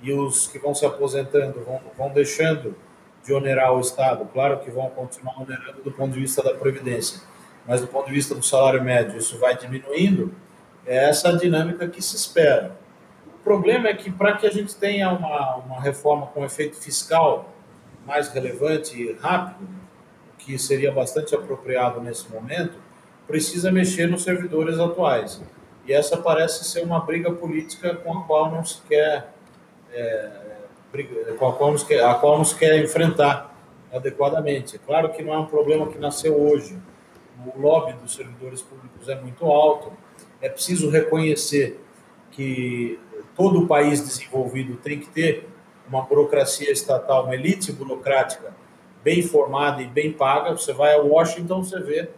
e 0.00 0.12
os 0.12 0.46
que 0.46 0.58
vão 0.58 0.74
se 0.74 0.86
aposentando 0.86 1.60
vão, 1.64 1.80
vão 1.98 2.08
deixando 2.10 2.76
de 3.24 3.32
onerar 3.32 3.74
o 3.74 3.80
Estado, 3.80 4.24
claro 4.32 4.60
que 4.60 4.70
vão 4.70 4.88
continuar 4.90 5.42
onerando 5.42 5.82
do 5.82 5.90
ponto 5.90 6.12
de 6.12 6.20
vista 6.20 6.42
da 6.42 6.54
Previdência, 6.54 7.20
mas 7.66 7.80
do 7.80 7.88
ponto 7.88 8.06
de 8.06 8.12
vista 8.12 8.34
do 8.34 8.42
salário 8.42 8.82
médio 8.82 9.18
isso 9.18 9.36
vai 9.38 9.56
diminuindo, 9.56 10.32
é 10.86 11.08
essa 11.08 11.36
dinâmica 11.36 11.88
que 11.88 12.00
se 12.00 12.14
espera. 12.14 12.78
O 13.26 13.38
problema 13.42 13.88
é 13.88 13.94
que 13.94 14.10
para 14.10 14.36
que 14.36 14.46
a 14.46 14.50
gente 14.50 14.74
tenha 14.76 15.10
uma, 15.10 15.56
uma 15.56 15.80
reforma 15.80 16.28
com 16.28 16.44
efeito 16.44 16.76
fiscal 16.76 17.52
mais 18.06 18.28
relevante 18.28 18.96
e 18.96 19.12
rápido, 19.14 19.68
que 20.38 20.56
seria 20.56 20.92
bastante 20.92 21.34
apropriado 21.34 22.00
nesse 22.00 22.30
momento, 22.30 22.78
precisa 23.26 23.72
mexer 23.72 24.06
nos 24.06 24.22
servidores 24.22 24.78
atuais. 24.78 25.42
E 25.86 25.92
essa 25.92 26.16
parece 26.16 26.64
ser 26.64 26.82
uma 26.82 27.00
briga 27.00 27.30
política 27.30 27.94
com 27.94 28.18
a 28.18 28.24
qual 28.24 28.50
não 28.50 28.64
se 28.64 28.80
quer 28.82 29.32
é, 29.92 30.46
com 31.38 31.48
a 31.48 31.52
qual, 31.52 31.72
nos 31.72 31.82
quer, 31.82 32.04
a 32.04 32.14
qual 32.14 32.38
nos 32.38 32.52
quer 32.52 32.82
enfrentar 32.82 33.54
adequadamente. 33.92 34.76
É 34.76 34.78
claro 34.78 35.10
que 35.10 35.22
não 35.22 35.34
é 35.34 35.38
um 35.38 35.46
problema 35.46 35.86
que 35.86 35.98
nasceu 35.98 36.40
hoje. 36.40 36.78
O 37.54 37.60
lobby 37.60 37.92
dos 37.94 38.14
servidores 38.14 38.62
públicos 38.62 39.08
é 39.08 39.20
muito 39.20 39.44
alto. 39.46 39.92
É 40.40 40.48
preciso 40.48 40.90
reconhecer 40.90 41.80
que 42.30 42.98
todo 43.34 43.62
o 43.62 43.66
país 43.66 44.00
desenvolvido 44.00 44.76
tem 44.76 44.98
que 44.98 45.08
ter 45.08 45.48
uma 45.88 46.02
burocracia 46.02 46.70
estatal, 46.70 47.24
uma 47.24 47.34
elite 47.34 47.72
burocrática 47.72 48.54
bem 49.04 49.22
formada 49.22 49.82
e 49.82 49.86
bem 49.86 50.12
paga. 50.12 50.50
Você 50.52 50.72
vai 50.72 50.94
a 50.94 51.00
Washington, 51.00 51.62
você 51.62 51.80
vê 51.80 52.08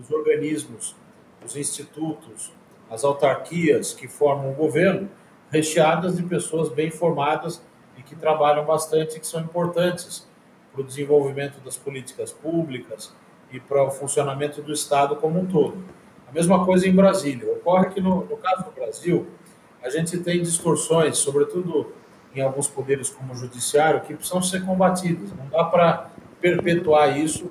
os 0.00 0.10
organismos, 0.10 0.96
os 1.44 1.56
institutos, 1.56 2.52
as 2.92 3.04
autarquias 3.04 3.94
que 3.94 4.06
formam 4.06 4.50
o 4.50 4.54
governo 4.54 5.08
recheadas 5.50 6.16
de 6.16 6.22
pessoas 6.22 6.68
bem 6.68 6.90
formadas 6.90 7.62
e 7.96 8.02
que 8.02 8.14
trabalham 8.14 8.66
bastante, 8.66 9.18
que 9.18 9.26
são 9.26 9.40
importantes 9.40 10.28
para 10.70 10.82
o 10.82 10.84
desenvolvimento 10.84 11.58
das 11.64 11.74
políticas 11.76 12.32
públicas 12.32 13.10
e 13.50 13.58
para 13.58 13.82
o 13.82 13.90
funcionamento 13.90 14.60
do 14.60 14.72
Estado 14.72 15.16
como 15.16 15.40
um 15.40 15.46
todo. 15.46 15.82
A 16.28 16.32
mesma 16.32 16.66
coisa 16.66 16.86
em 16.86 16.94
Brasília. 16.94 17.50
Ocorre 17.50 17.88
que, 17.90 18.00
no, 18.00 18.26
no 18.26 18.36
caso 18.36 18.64
do 18.64 18.70
Brasil, 18.72 19.26
a 19.82 19.88
gente 19.88 20.18
tem 20.18 20.42
distorções, 20.42 21.16
sobretudo 21.16 21.92
em 22.34 22.42
alguns 22.42 22.68
poderes 22.68 23.08
como 23.08 23.32
o 23.32 23.36
judiciário, 23.36 24.02
que 24.02 24.14
precisam 24.14 24.42
ser 24.42 24.64
combatidas. 24.66 25.30
Não 25.32 25.48
dá 25.48 25.64
para 25.64 26.10
perpetuar 26.40 27.18
isso, 27.18 27.50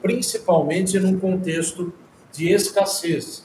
principalmente 0.00 0.98
num 0.98 1.18
contexto 1.20 1.92
de 2.32 2.52
escassez, 2.52 3.41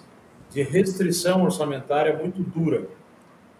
de 0.58 0.64
restrição 0.64 1.44
orçamentária 1.44 2.18
muito 2.18 2.42
dura. 2.42 2.88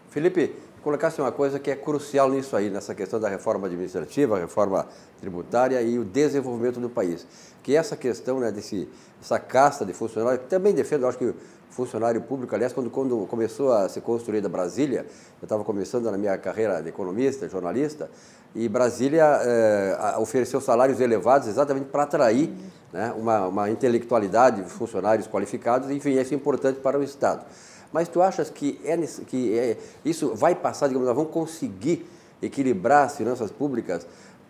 Felipe, 0.10 0.56
colocasse 0.82 1.22
uma 1.22 1.32
coisa 1.32 1.60
que 1.60 1.70
é 1.70 1.76
crucial 1.76 2.28
nisso 2.28 2.56
aí, 2.56 2.72
nessa 2.72 2.96
questão 2.96 3.20
da 3.20 3.30
reforma 3.30 3.68
administrativa, 3.68 4.40
reforma 4.40 4.88
tributária 5.22 5.80
e 5.80 6.00
o 6.00 6.04
desenvolvimento 6.04 6.80
do 6.80 6.90
país. 6.90 7.28
Que 7.62 7.76
é 7.76 7.78
essa 7.78 7.96
questão 7.96 8.40
né, 8.40 8.52
desse, 8.52 8.90
dessa 9.20 9.38
casta 9.38 9.86
de 9.86 9.94
funcionários, 9.94 10.42
que 10.42 10.50
também 10.50 10.74
defendo, 10.74 11.06
acho 11.06 11.20
que 11.20 11.36
funcionário 11.70 12.22
público, 12.22 12.56
aliás, 12.56 12.74
quando, 12.74 12.90
quando 12.90 13.26
começou 13.28 13.72
a 13.72 13.88
ser 13.88 14.02
construída 14.02 14.50
Brasília, 14.50 15.06
eu 15.42 15.46
estava 15.46 15.64
começando 15.64 16.10
na 16.10 16.18
minha 16.18 16.38
carreira 16.38 16.82
de 16.82 16.90
economista, 16.90 17.48
jornalista, 17.48 18.10
e 18.56 18.68
Brasília 18.68 19.40
eh, 19.44 20.16
ofereceu 20.18 20.60
salários 20.60 21.00
elevados 21.00 21.48
exatamente 21.48 21.86
para 21.88 22.04
atrair 22.04 22.52
né, 22.92 23.14
uma, 23.16 23.48
uma 23.48 23.70
intelectualidade, 23.70 24.64
funcionários 24.64 25.28
qualificados, 25.28 25.92
enfim, 25.92 26.20
isso 26.20 26.34
é 26.34 26.38
importante 26.38 26.80
para 26.80 26.98
o 26.98 27.04
Estado. 27.04 27.46
Mas 27.92 28.08
tu 28.08 28.22
achas 28.22 28.50
que, 28.50 28.80
é, 28.84 28.98
que 29.28 29.58
é, 29.58 29.78
isso 30.04 30.34
vai 30.36 30.56
passar, 30.56 30.88
digamos, 30.88 31.08
nós 31.08 31.16
vamos 31.16 31.32
conseguir 31.32 32.08
equilibrar 32.42 33.06
as 33.06 33.16
finanças 33.16 33.52
públicas 33.52 34.06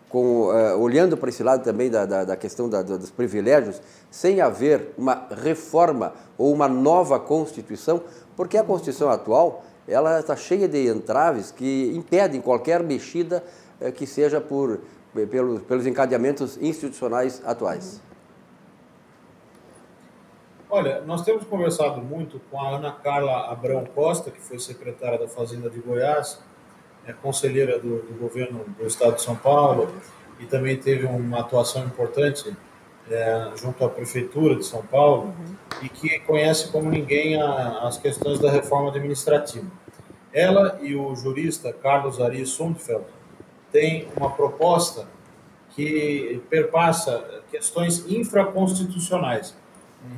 com, 0.08 0.48
uh, 0.48 0.78
olhando 0.78 1.16
para 1.16 1.28
esse 1.28 1.42
lado 1.42 1.62
também 1.62 1.90
da, 1.90 2.06
da, 2.06 2.24
da 2.24 2.36
questão 2.36 2.68
da, 2.68 2.82
dos 2.82 3.10
privilégios, 3.10 3.80
sem 4.10 4.40
haver 4.40 4.92
uma 4.96 5.26
reforma 5.30 6.14
ou 6.36 6.52
uma 6.52 6.68
nova 6.68 7.20
Constituição, 7.20 8.02
porque 8.36 8.56
a 8.56 8.64
Constituição 8.64 9.10
atual 9.10 9.64
ela 9.86 10.20
está 10.20 10.36
cheia 10.36 10.68
de 10.68 10.88
entraves 10.88 11.50
que 11.50 11.92
impedem 11.94 12.40
qualquer 12.40 12.82
mexida 12.82 13.44
uh, 13.80 13.92
que 13.92 14.06
seja 14.06 14.40
por, 14.40 14.80
pelos, 15.30 15.62
pelos 15.62 15.86
encadeamentos 15.86 16.56
institucionais 16.60 17.42
atuais. 17.44 18.00
Olha, 20.70 21.00
nós 21.00 21.22
temos 21.22 21.44
conversado 21.44 22.02
muito 22.02 22.38
com 22.50 22.60
a 22.60 22.76
Ana 22.76 22.92
Carla 22.92 23.50
Abrão 23.50 23.86
Costa, 23.86 24.30
que 24.30 24.38
foi 24.38 24.58
secretária 24.58 25.18
da 25.18 25.26
Fazenda 25.26 25.70
de 25.70 25.80
Goiás, 25.80 26.38
é 27.08 27.12
conselheira 27.12 27.78
do, 27.78 28.02
do 28.02 28.18
governo 28.20 28.64
do 28.78 28.86
Estado 28.86 29.16
de 29.16 29.22
São 29.22 29.34
Paulo 29.34 29.92
e 30.38 30.46
também 30.46 30.76
teve 30.76 31.06
uma 31.06 31.40
atuação 31.40 31.84
importante 31.84 32.54
é, 33.10 33.50
junto 33.56 33.84
à 33.84 33.88
prefeitura 33.88 34.54
de 34.54 34.64
São 34.64 34.82
Paulo 34.82 35.24
uhum. 35.24 35.56
e 35.82 35.88
que 35.88 36.20
conhece 36.20 36.70
como 36.70 36.90
ninguém 36.90 37.40
a, 37.40 37.80
as 37.88 37.98
questões 37.98 38.38
da 38.38 38.50
reforma 38.50 38.90
administrativa. 38.90 39.66
Ela 40.32 40.78
e 40.82 40.94
o 40.94 41.16
jurista 41.16 41.72
Carlos 41.72 42.20
Ari 42.20 42.44
Sundfeld 42.46 43.04
têm 43.72 44.06
uma 44.16 44.30
proposta 44.30 45.06
que 45.70 46.40
perpassa 46.48 47.42
questões 47.50 48.04
infraconstitucionais 48.08 49.56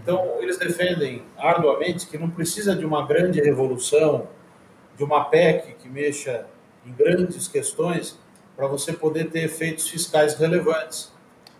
então, 0.03 0.37
eles 0.41 0.59
defendem 0.59 1.23
arduamente 1.39 2.07
que 2.07 2.19
não 2.19 2.29
precisa 2.29 2.77
de 2.77 2.85
uma 2.85 3.07
grande 3.07 3.41
revolução, 3.41 4.29
de 4.97 5.05
uma 5.05 5.25
PEC 5.25 5.75
que 5.79 5.89
mexa 5.89 6.47
em 6.87 6.93
grandes 6.93 7.49
questões, 7.49 8.19
para 8.57 8.67
você 8.67 8.93
poder 8.93 9.31
ter 9.31 9.45
efeitos 9.45 9.89
fiscais 9.89 10.35
relevantes. 10.35 11.11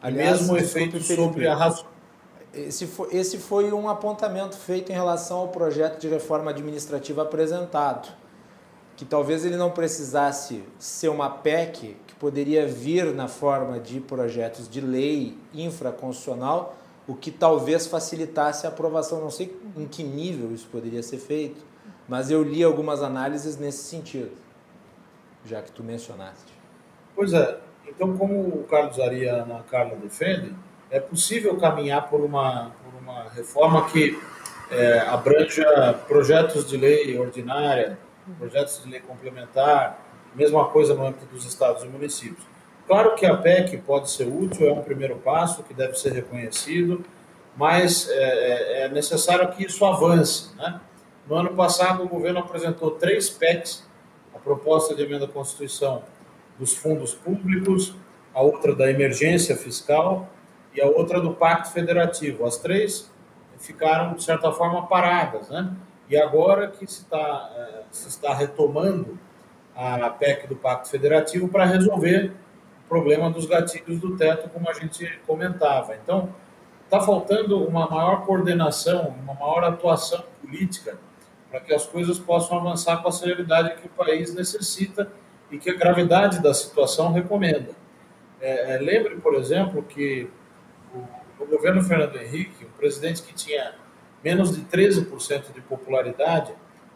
Aliás, 0.03 0.41
mesmo 0.41 0.57
efeito 0.57 1.01
sobre 1.03 1.47
a 1.47 1.55
razão. 1.55 1.85
Esse 2.53 2.87
foi, 2.87 3.15
esse 3.15 3.39
foi 3.39 3.73
um 3.73 3.89
apontamento 3.89 4.57
feito 4.57 4.91
em 4.91 4.95
relação 4.95 5.39
ao 5.39 5.49
projeto 5.49 6.01
de 6.01 6.09
reforma 6.09 6.51
administrativa 6.51 7.23
apresentado, 7.23 8.13
que 8.97 9.05
talvez 9.05 9.45
ele 9.45 9.57
não 9.57 9.71
precisasse 9.71 10.65
ser 10.79 11.09
uma 11.09 11.31
PEC, 11.31 11.97
que 12.07 12.15
poderia 12.17 12.67
vir 12.67 13.15
na 13.15 13.29
forma 13.29 13.79
de 13.79 14.01
projetos 14.01 14.69
de 14.69 14.81
lei 14.81 15.39
infraconstitucional, 15.55 16.77
o 17.07 17.15
que 17.15 17.31
talvez 17.31 17.87
facilitasse 17.87 18.67
a 18.67 18.69
aprovação. 18.69 19.21
Não 19.21 19.31
sei 19.31 19.57
em 19.77 19.87
que 19.87 20.03
nível 20.03 20.53
isso 20.53 20.67
poderia 20.71 21.03
ser 21.03 21.19
feito, 21.19 21.65
mas 22.09 22.31
eu 22.31 22.43
li 22.43 22.65
algumas 22.65 23.03
análises 23.03 23.57
nesse 23.57 23.85
sentido, 23.85 24.33
já 25.45 25.63
que 25.63 25.73
tu 25.73 25.83
mencionaste. 25.83 26.53
Pois 27.15 27.33
é. 27.33 27.59
Então, 27.87 28.17
como 28.17 28.41
o 28.41 28.65
Carlos 28.71 29.01
Aria 29.01 29.45
e 29.49 29.53
a 29.53 29.63
Carla 29.71 29.97
defendem, 29.97 30.55
é 30.91 31.01
possível 31.01 31.57
caminhar 31.57 32.09
por 32.09 32.21
uma, 32.21 32.73
por 32.85 33.01
uma 33.01 33.29
reforma 33.31 33.89
que 33.89 34.19
é, 34.71 35.01
abranja 35.01 35.95
projetos 36.07 36.67
de 36.67 36.77
lei 36.77 37.19
ordinária, 37.19 37.99
projetos 38.39 38.83
de 38.83 38.91
lei 38.91 39.01
complementar, 39.01 40.07
mesma 40.35 40.67
coisa 40.67 40.95
no 40.95 41.07
âmbito 41.07 41.27
dos 41.27 41.45
estados 41.45 41.83
e 41.83 41.89
municípios. 41.89 42.45
Claro 42.87 43.15
que 43.15 43.27
a 43.27 43.37
PEC 43.37 43.79
pode 43.79 44.11
ser 44.11 44.27
útil, 44.27 44.69
é 44.69 44.73
um 44.73 44.83
primeiro 44.83 45.17
passo 45.17 45.63
que 45.63 45.75
deve 45.75 45.95
ser 45.97 46.13
reconhecido, 46.13 47.05
mas 47.57 48.09
é, 48.09 48.15
é, 48.15 48.83
é 48.83 48.89
necessário 48.89 49.49
que 49.53 49.65
isso 49.65 49.85
avance. 49.85 50.55
Né? 50.57 50.81
No 51.29 51.37
ano 51.37 51.55
passado, 51.55 52.03
o 52.03 52.09
governo 52.09 52.41
apresentou 52.41 52.93
três 52.93 53.31
PECs, 53.31 53.89
proposta 54.45 54.95
de 54.95 55.03
emenda 55.03 55.25
à 55.25 55.29
Constituição 55.29 56.03
dos 56.59 56.75
fundos 56.75 57.15
públicos, 57.15 57.95
a 58.35 58.43
outra 58.43 58.75
da 58.75 58.91
emergência 58.91 59.57
fiscal 59.57 60.29
e 60.75 60.81
a 60.81 60.87
outra 60.87 61.21
do 61.21 61.33
Pacto 61.33 61.73
Federativo. 61.73 62.45
As 62.45 62.59
três 62.59 63.11
ficaram, 63.59 64.15
de 64.15 64.23
certa 64.23 64.53
forma, 64.53 64.87
paradas. 64.87 65.49
Né? 65.49 65.75
E 66.09 66.17
agora 66.17 66.69
que 66.69 66.87
se 66.87 67.03
está, 67.03 67.51
é, 67.57 67.83
se 67.91 68.09
está 68.09 68.35
retomando 68.35 69.19
a 69.75 70.11
PEC 70.11 70.47
do 70.47 70.57
Pacto 70.57 70.89
Federativo 70.89 71.49
para 71.49 71.65
resolver 71.65 72.33
problema 72.89 73.31
dos 73.31 73.47
gatilhos 73.47 74.01
do 74.01 74.17
teto, 74.17 74.51
como 74.51 74.69
a 74.69 74.75
gente 74.75 75.09
comentava. 75.27 75.95
Então, 75.95 76.35
está 76.85 77.01
faltando 77.01 77.65
uma 77.65 77.89
maior 77.89 78.27
coordenação, 78.27 79.15
uma 79.23 79.33
maior 79.33 79.65
atuação 79.65 80.25
política 80.43 80.99
para 81.51 81.61
que 81.61 81.75
as 81.75 81.85
coisas 81.87 82.19
possam 82.19 82.59
avançar 82.59 83.03
com 83.03 83.09
a 83.09 83.13
celeridade 83.13 83.81
que 83.81 83.87
o 83.87 83.91
país 83.91 84.33
necessita 84.35 85.11
e 85.51 85.59
que 85.59 85.69
a 85.69 85.75
gravidade 85.75 86.41
da 86.41 86.55
situação 86.55 87.13
recomenda. 87.13 87.71
É, 88.41 88.77
é, 88.77 88.79
lembre, 88.79 89.17
por 89.17 89.35
exemplo, 89.35 89.83
que 89.83 90.31
o, 90.95 91.43
o 91.43 91.47
governo 91.47 91.83
Fernando 91.83 92.17
Henrique, 92.17 92.65
um 92.65 92.79
presidente 92.79 93.23
que 93.23 93.35
tinha 93.35 93.75
menos 94.23 94.55
de 94.55 94.63
13% 94.63 95.53
de 95.53 95.61
popularidade 95.61 96.53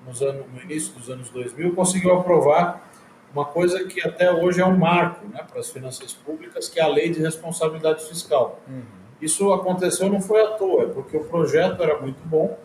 nos 0.06 0.22
anos, 0.22 0.46
no 0.52 0.62
início 0.62 0.92
dos 0.94 1.10
anos 1.10 1.30
2000, 1.30 1.74
conseguiu 1.74 2.14
aprovar 2.14 2.88
uma 3.32 3.44
coisa 3.44 3.84
que 3.84 4.06
até 4.06 4.30
hoje 4.32 4.60
é 4.60 4.64
um 4.64 4.76
marco 4.76 5.26
né, 5.26 5.44
para 5.50 5.58
as 5.58 5.68
finanças 5.68 6.12
públicas, 6.12 6.68
que 6.68 6.78
é 6.78 6.84
a 6.84 6.88
Lei 6.88 7.10
de 7.10 7.20
Responsabilidade 7.20 8.04
Fiscal. 8.04 8.60
Uhum. 8.68 8.82
Isso 9.20 9.52
aconteceu 9.52 10.08
não 10.08 10.20
foi 10.20 10.40
à 10.42 10.50
toa, 10.52 10.88
porque 10.88 11.16
o 11.16 11.24
projeto 11.24 11.82
era 11.82 12.00
muito 12.00 12.22
bom, 12.26 12.56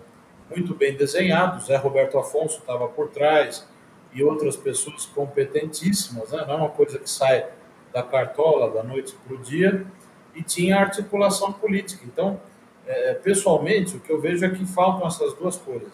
muito 0.49 0.73
bem 0.73 0.95
desenhado, 0.95 1.63
Zé 1.63 1.75
Roberto 1.75 2.17
Afonso 2.17 2.59
estava 2.59 2.87
por 2.87 3.09
trás 3.09 3.67
e 4.13 4.23
outras 4.23 4.55
pessoas 4.55 5.05
competentíssimas, 5.05 6.31
né? 6.31 6.43
não 6.47 6.53
é 6.53 6.57
uma 6.57 6.69
coisa 6.69 6.97
que 6.97 7.09
sai 7.09 7.45
da 7.93 8.03
cartola 8.03 8.71
da 8.71 8.83
noite 8.83 9.15
para 9.25 9.35
o 9.35 9.37
dia, 9.37 9.85
e 10.35 10.43
tinha 10.43 10.77
articulação 10.77 11.51
política. 11.51 12.03
Então, 12.05 12.39
é, 12.87 13.13
pessoalmente, 13.15 13.97
o 13.97 13.99
que 13.99 14.11
eu 14.11 14.19
vejo 14.19 14.45
é 14.45 14.49
que 14.49 14.65
faltam 14.65 15.07
essas 15.07 15.33
duas 15.33 15.57
coisas. 15.57 15.91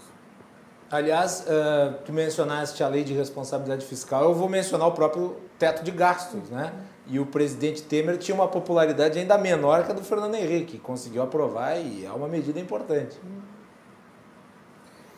Aliás, 0.89 1.45
uh, 1.47 1.95
tu 2.05 2.13
mencionaste 2.13 2.83
a 2.83 2.87
lei 2.87 3.03
de 3.03 3.11
responsabilidade 3.13 3.85
fiscal, 3.85 4.23
eu 4.23 4.33
vou 4.35 4.47
mencionar 4.47 4.87
o 4.87 4.91
próprio 4.91 5.35
teto 5.57 5.83
de 5.83 5.89
gastos, 5.89 6.49
né? 6.49 6.71
E 7.07 7.19
o 7.19 7.25
presidente 7.25 7.81
Temer 7.81 8.17
tinha 8.17 8.35
uma 8.35 8.47
popularidade 8.47 9.17
ainda 9.17 9.37
menor 9.37 9.83
que 9.83 9.91
a 9.91 9.95
do 9.95 10.03
Fernando 10.03 10.35
Henrique, 10.35 10.77
conseguiu 10.77 11.23
aprovar 11.23 11.77
e 11.77 12.05
é 12.05 12.11
uma 12.11 12.27
medida 12.27 12.59
importante. 12.59 13.17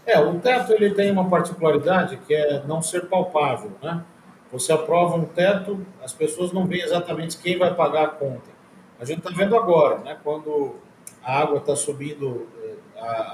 É, 0.07 0.17
o 0.17 0.39
teto 0.39 0.71
ele 0.71 0.91
tem 0.91 1.11
uma 1.11 1.29
particularidade 1.29 2.15
que 2.25 2.33
é 2.33 2.63
não 2.65 2.81
ser 2.81 3.07
palpável, 3.07 3.73
né? 3.83 4.05
Você 4.53 4.71
aprova 4.71 5.17
um 5.17 5.25
teto, 5.25 5.85
as 6.01 6.13
pessoas 6.13 6.53
não 6.53 6.65
veem 6.65 6.81
exatamente 6.81 7.37
quem 7.37 7.57
vai 7.57 7.75
pagar 7.75 8.05
a 8.05 8.07
conta. 8.07 8.49
A 8.97 9.03
gente 9.03 9.17
está 9.19 9.31
vendo 9.31 9.57
agora, 9.57 9.97
né? 9.97 10.17
Quando 10.23 10.75
a 11.21 11.39
água 11.41 11.57
está 11.57 11.75
subindo 11.75 12.47
eh, 12.63 12.75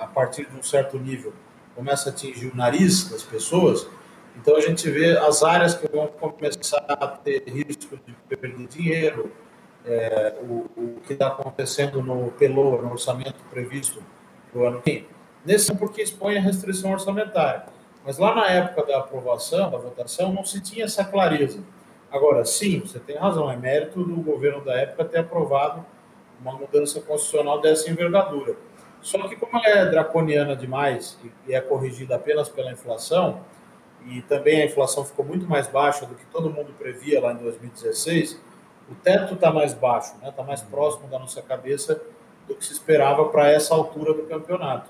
a, 0.02 0.08
partir 0.08 0.50
de 0.50 0.58
um 0.58 0.64
certo 0.64 0.98
nível, 0.98 1.32
começa 1.76 2.10
a 2.10 2.12
atingir 2.12 2.48
o 2.48 2.58
nariz 2.58 3.08
das 3.08 3.22
pessoas, 3.22 3.88
então 4.36 4.56
a 4.56 4.60
gente 4.60 4.90
vê 4.90 5.16
as 5.16 5.44
áreas 5.44 5.76
que 5.76 5.88
vão 5.88 6.08
começar 6.08 6.84
a 6.90 7.08
ter 7.08 7.44
risco 7.48 8.00
de 8.04 8.16
perder 8.28 8.68
dinheiro, 8.68 9.32
é, 9.86 10.34
o, 10.42 10.66
o, 10.76 11.02
que 11.06 11.14
está 11.14 11.28
acontecendo 11.28 12.02
no 12.02 12.32
PELO, 12.32 12.82
no 12.82 12.94
orçamento 12.94 13.44
previsto 13.52 14.02
para 14.52 14.60
o 14.60 14.66
ano 14.66 14.82
que 14.82 14.92
vem. 14.92 15.13
Nesse 15.46 15.76
porque 15.76 16.02
expõe 16.02 16.38
a 16.38 16.42
restrição 16.42 16.92
orçamentária. 16.92 17.64
Mas 18.06 18.18
lá 18.18 18.36
na 18.36 18.48
época 18.48 18.86
da 18.86 19.00
aprovação, 19.00 19.70
da 19.70 19.78
votação, 19.78 20.32
não 20.34 20.44
se 20.44 20.62
tinha 20.62 20.86
essa 20.86 21.04
clareza. 21.06 21.60
Agora, 22.12 22.46
sim, 22.46 22.80
você 22.80 23.00
tem 23.00 23.18
razão, 23.18 23.50
é 23.50 23.56
mérito 23.56 24.04
do 24.04 24.16
governo 24.22 24.64
da 24.64 24.76
época 24.76 25.06
ter 25.06 25.20
aprovado 25.20 25.86
uma 26.40 26.54
mudança 26.54 27.00
constitucional 27.02 27.62
dessa 27.62 27.90
envergadura. 27.90 28.56
Só 29.02 29.28
que, 29.28 29.36
como 29.36 29.58
ela 29.58 29.80
é 29.80 29.86
draconiana 29.90 30.56
demais 30.56 31.18
e 31.48 31.54
é 31.54 31.60
corrigida 31.60 32.16
apenas 32.16 32.50
pela 32.50 32.72
inflação, 32.72 33.42
e 34.06 34.22
também 34.24 34.62
a 34.62 34.66
inflação 34.66 35.06
ficou 35.06 35.26
muito 35.26 35.48
mais 35.48 35.68
baixa 35.68 36.06
do 36.06 36.16
que 36.16 36.26
todo 36.26 36.50
mundo 36.50 36.74
previa 36.78 37.22
lá 37.22 37.34
em 37.34 37.38
2016, 37.38 38.40
o 38.90 38.96
teto 38.96 39.34
está 39.36 39.52
mais 39.52 39.74
baixo, 39.74 40.14
está 40.16 40.28
né? 40.28 40.34
Tá 40.36 40.44
mais 40.44 40.62
próximo 40.62 41.08
da 41.08 41.18
nossa 41.18 41.42
cabeça 41.42 42.02
do 42.48 42.56
que 42.56 42.66
se 42.66 42.74
esperava 42.74 43.26
para 43.26 43.50
essa 43.50 43.74
altura 43.74 44.14
do 44.14 44.24
campeonato. 44.24 44.90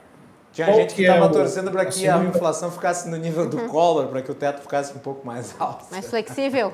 Tinha 0.53 0.67
Qual 0.67 0.77
gente 0.77 0.93
que 0.93 1.01
estava 1.01 1.25
é 1.25 1.29
torcendo 1.29 1.71
para 1.71 1.85
que 1.87 2.07
a 2.07 2.23
inflação 2.23 2.71
ficasse 2.71 3.09
no 3.09 3.17
nível 3.17 3.49
do 3.49 3.67
Collor, 3.67 4.07
para 4.07 4.21
que 4.21 4.31
o 4.31 4.35
teto 4.35 4.61
ficasse 4.61 4.95
um 4.95 4.99
pouco 4.99 5.25
mais 5.25 5.59
alto. 5.59 5.85
Mais 5.89 6.07
flexível. 6.07 6.71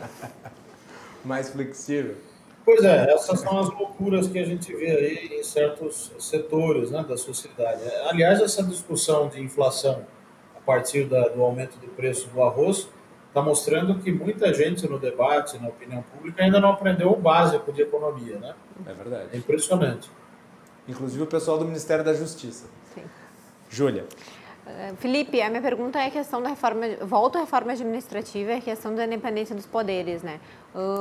mais 1.24 1.50
flexível. 1.50 2.18
Pois 2.66 2.84
é, 2.84 3.14
essas 3.14 3.40
são 3.40 3.58
as 3.58 3.70
loucuras 3.70 4.28
que 4.28 4.38
a 4.38 4.46
gente 4.46 4.76
vê 4.76 4.92
aí 4.92 5.40
em 5.40 5.44
certos 5.44 6.12
setores 6.20 6.92
né, 6.92 7.06
da 7.08 7.16
sociedade. 7.18 7.82
Aliás, 8.10 8.42
essa 8.42 8.62
discussão 8.62 9.30
de 9.30 9.42
inflação 9.42 10.06
a 10.58 10.60
partir 10.60 11.06
da, 11.06 11.30
do 11.30 11.42
aumento 11.42 11.78
do 11.80 11.88
preço 11.88 12.28
do 12.28 12.44
arroz 12.44 12.90
está 13.30 13.42
mostrando 13.42 13.98
que 14.00 14.12
muita 14.12 14.54
gente 14.54 14.88
no 14.90 15.00
debate, 15.00 15.58
na 15.58 15.70
opinião 15.70 16.04
pública, 16.04 16.44
ainda 16.44 16.60
não 16.60 16.72
aprendeu 16.72 17.12
o 17.12 17.16
básico 17.16 17.72
de 17.72 17.82
economia. 17.82 18.38
Né? 18.38 18.54
É 18.86 18.94
verdade. 18.94 19.30
É 19.32 19.38
impressionante. 19.38 20.12
Inclusive 20.86 21.24
o 21.24 21.28
pessoal 21.28 21.58
do 21.58 21.64
Ministério 21.64 22.04
da 22.04 22.14
Justiça. 22.14 22.66
Júlia. 23.70 24.06
Eh, 24.68 24.94
Felipe, 24.98 25.42
a 25.42 25.50
minha 25.50 25.62
pergunta 25.62 26.00
é 26.00 26.08
a 26.08 26.12
questão 26.12 26.42
da 26.42 26.50
reforma, 26.50 26.86
volto 27.02 27.38
à 27.38 27.42
reforma 27.42 27.72
administrativa, 27.72 28.52
é 28.52 28.58
a 28.58 28.62
questão 28.62 28.94
da 28.94 29.06
independência 29.06 29.56
dos 29.56 29.66
poderes, 29.66 30.22
né? 30.22 30.40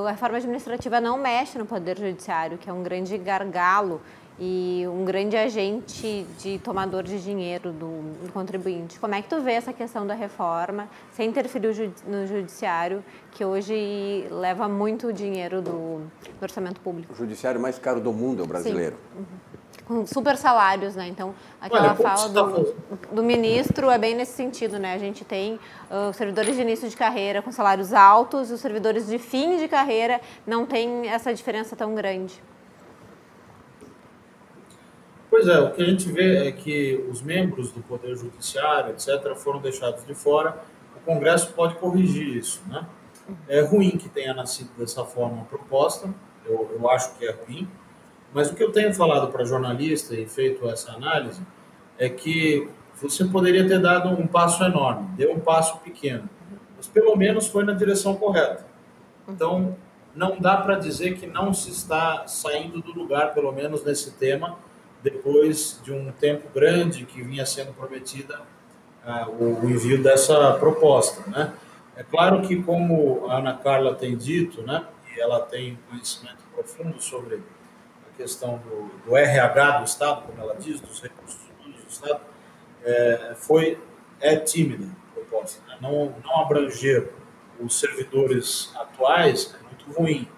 A 0.06 0.10
reforma 0.10 0.38
administrativa 0.38 1.00
não 1.00 1.18
mexe 1.18 1.58
no 1.58 1.66
poder 1.66 1.98
judiciário, 1.98 2.56
que 2.56 2.70
é 2.70 2.72
um 2.72 2.82
grande 2.82 3.18
gargalo 3.18 4.00
e 4.40 4.84
um 4.86 5.04
grande 5.04 5.36
agente 5.36 6.24
de 6.38 6.58
tomador 6.60 7.02
de 7.02 7.20
dinheiro 7.20 7.72
do, 7.72 8.14
do 8.24 8.32
contribuinte. 8.32 8.98
Como 8.98 9.14
é 9.14 9.20
que 9.20 9.28
tu 9.28 9.40
vê 9.42 9.52
essa 9.52 9.72
questão 9.72 10.06
da 10.06 10.14
reforma, 10.14 10.88
sem 11.12 11.28
interferir 11.28 11.90
no 12.06 12.26
judiciário, 12.26 13.04
que 13.32 13.44
hoje 13.44 14.26
leva 14.30 14.68
muito 14.68 15.12
dinheiro 15.12 15.60
do, 15.60 15.98
do 15.98 16.42
orçamento 16.42 16.80
público? 16.80 17.12
O 17.12 17.16
judiciário 17.16 17.60
mais 17.60 17.78
caro 17.78 18.00
do 18.00 18.12
mundo 18.12 18.40
é 18.40 18.44
o 18.44 18.48
brasileiro. 18.48 18.96
Uhum 19.16 19.57
com 19.88 20.06
super 20.06 20.36
salários, 20.36 20.94
né? 20.94 21.08
Então, 21.08 21.34
aquela 21.58 21.88
Olha, 21.88 21.94
fala 21.96 22.28
do, 22.28 22.74
do, 23.10 23.22
ministro 23.22 23.90
é 23.90 23.96
bem 23.96 24.14
nesse 24.14 24.32
sentido, 24.32 24.78
né? 24.78 24.92
A 24.92 24.98
gente 24.98 25.24
tem 25.24 25.54
uh, 25.54 26.12
servidores 26.12 26.54
de 26.54 26.60
início 26.60 26.86
de 26.90 26.94
carreira 26.94 27.40
com 27.40 27.50
salários 27.50 27.94
altos 27.94 28.50
e 28.50 28.52
os 28.52 28.60
servidores 28.60 29.06
de 29.06 29.18
fim 29.18 29.56
de 29.56 29.66
carreira 29.66 30.20
não 30.46 30.66
tem 30.66 31.08
essa 31.08 31.32
diferença 31.32 31.74
tão 31.74 31.94
grande. 31.94 32.34
Pois 35.30 35.48
é, 35.48 35.58
o 35.58 35.72
que 35.72 35.82
a 35.82 35.86
gente 35.86 36.10
vê 36.12 36.48
é 36.48 36.52
que 36.52 37.06
os 37.10 37.22
membros 37.22 37.72
do 37.72 37.80
Poder 37.80 38.14
Judiciário, 38.14 38.90
etc., 38.90 39.34
foram 39.36 39.60
deixados 39.60 40.04
de 40.04 40.14
fora. 40.14 40.62
O 40.96 41.00
Congresso 41.00 41.52
pode 41.54 41.76
corrigir 41.76 42.36
isso, 42.36 42.62
né? 42.66 42.86
É 43.46 43.62
ruim 43.62 43.96
que 43.96 44.08
tenha 44.08 44.34
nascido 44.34 44.70
dessa 44.76 45.04
forma 45.04 45.42
a 45.42 45.44
proposta, 45.44 46.12
eu, 46.44 46.70
eu 46.78 46.90
acho 46.90 47.14
que 47.16 47.26
é 47.26 47.30
ruim, 47.30 47.68
mas 48.32 48.50
o 48.50 48.54
que 48.54 48.62
eu 48.62 48.72
tenho 48.72 48.92
falado 48.94 49.30
para 49.32 49.44
jornalista 49.44 50.14
e 50.14 50.26
feito 50.26 50.68
essa 50.68 50.92
análise 50.92 51.42
é 51.98 52.08
que 52.08 52.68
você 53.00 53.24
poderia 53.24 53.66
ter 53.66 53.80
dado 53.80 54.08
um 54.08 54.26
passo 54.26 54.62
enorme, 54.64 55.08
deu 55.16 55.32
um 55.32 55.40
passo 55.40 55.78
pequeno, 55.78 56.28
mas 56.76 56.86
pelo 56.86 57.16
menos 57.16 57.46
foi 57.46 57.64
na 57.64 57.72
direção 57.72 58.16
correta. 58.16 58.66
Então, 59.28 59.76
não 60.14 60.38
dá 60.38 60.56
para 60.56 60.76
dizer 60.76 61.16
que 61.16 61.26
não 61.26 61.54
se 61.54 61.70
está 61.70 62.26
saindo 62.26 62.80
do 62.80 62.92
lugar, 62.92 63.34
pelo 63.34 63.52
menos 63.52 63.84
nesse 63.84 64.12
tema, 64.12 64.58
depois 65.02 65.80
de 65.84 65.92
um 65.92 66.10
tempo 66.10 66.48
grande 66.52 67.04
que 67.04 67.22
vinha 67.22 67.46
sendo 67.46 67.72
prometida 67.72 68.40
uh, 69.06 69.62
o 69.62 69.70
envio 69.70 70.02
dessa 70.02 70.54
proposta, 70.54 71.22
né? 71.30 71.52
É 71.96 72.04
claro 72.04 72.42
que, 72.42 72.62
como 72.62 73.28
a 73.28 73.38
Ana 73.38 73.54
Carla 73.54 73.92
tem 73.92 74.16
dito, 74.16 74.62
né, 74.62 74.84
e 75.12 75.20
ela 75.20 75.40
tem 75.40 75.76
conhecimento 75.90 76.38
profundo 76.54 77.02
sobre 77.02 77.42
questão 78.18 78.58
do, 78.58 78.90
do, 79.06 79.16
RH 79.16 79.78
do 79.78 79.84
Estado, 79.84 80.22
como 80.26 80.42
ela 80.42 80.56
diz, 80.56 80.80
dos 80.80 81.00
recursos 81.00 81.40
humanos 81.56 81.82
do 81.82 81.88
Estado, 81.88 82.20
é, 82.84 83.34
foi, 83.36 83.80
é 84.20 84.36
tímida 84.36 84.86
a 85.10 85.14
proposta. 85.14 85.62
Né? 85.68 85.78
Não, 85.80 86.12
não 86.24 86.40
abranger 86.40 87.12
os 87.60 87.78
servidores 87.78 88.72
atuais 88.76 89.54
é 89.58 89.62
muito 89.62 89.90
ruim. 89.92 90.28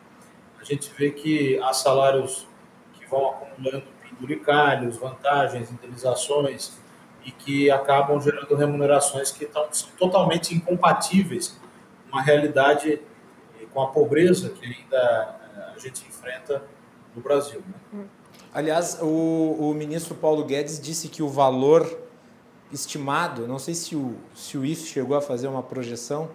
A 0.61 0.65
gente 0.65 0.93
vê 0.97 1.11
que 1.11 1.59
há 1.61 1.73
salários 1.73 2.47
que 2.93 3.07
vão 3.07 3.31
acumulando 3.31 3.85
penduricalhos, 4.03 4.99
vantagens, 4.99 5.73
indenizações, 5.73 6.79
e 7.25 7.31
que 7.31 7.71
acabam 7.71 8.21
gerando 8.21 8.55
remunerações 8.55 9.31
que 9.31 9.45
estão, 9.45 9.67
são 9.73 9.91
totalmente 9.99 10.55
incompatíveis 10.55 11.59
com 12.11 12.19
a 12.19 12.23
realidade, 12.23 13.01
com 13.73 13.83
a 13.83 13.89
pobreza 13.89 14.51
que 14.51 14.65
ainda 14.65 15.39
é, 15.57 15.75
a 15.75 15.79
gente 15.79 16.07
enfrenta 16.07 16.63
no 17.21 17.23
Brasil. 17.23 17.63
Né? 17.93 18.05
Aliás, 18.53 18.99
o, 19.01 19.57
o 19.61 19.75
ministro 19.75 20.15
Paulo 20.15 20.45
Guedes 20.45 20.81
disse 20.81 21.09
que 21.09 21.23
o 21.23 21.29
valor 21.29 21.87
estimado, 22.73 23.47
não 23.47 23.59
sei 23.59 23.75
se 23.75 23.95
o, 23.95 24.17
se 24.35 24.57
o 24.57 24.65
IF 24.65 24.87
chegou 24.87 25.17
a 25.17 25.21
fazer 25.21 25.47
uma 25.47 25.63
projeção, 25.63 26.31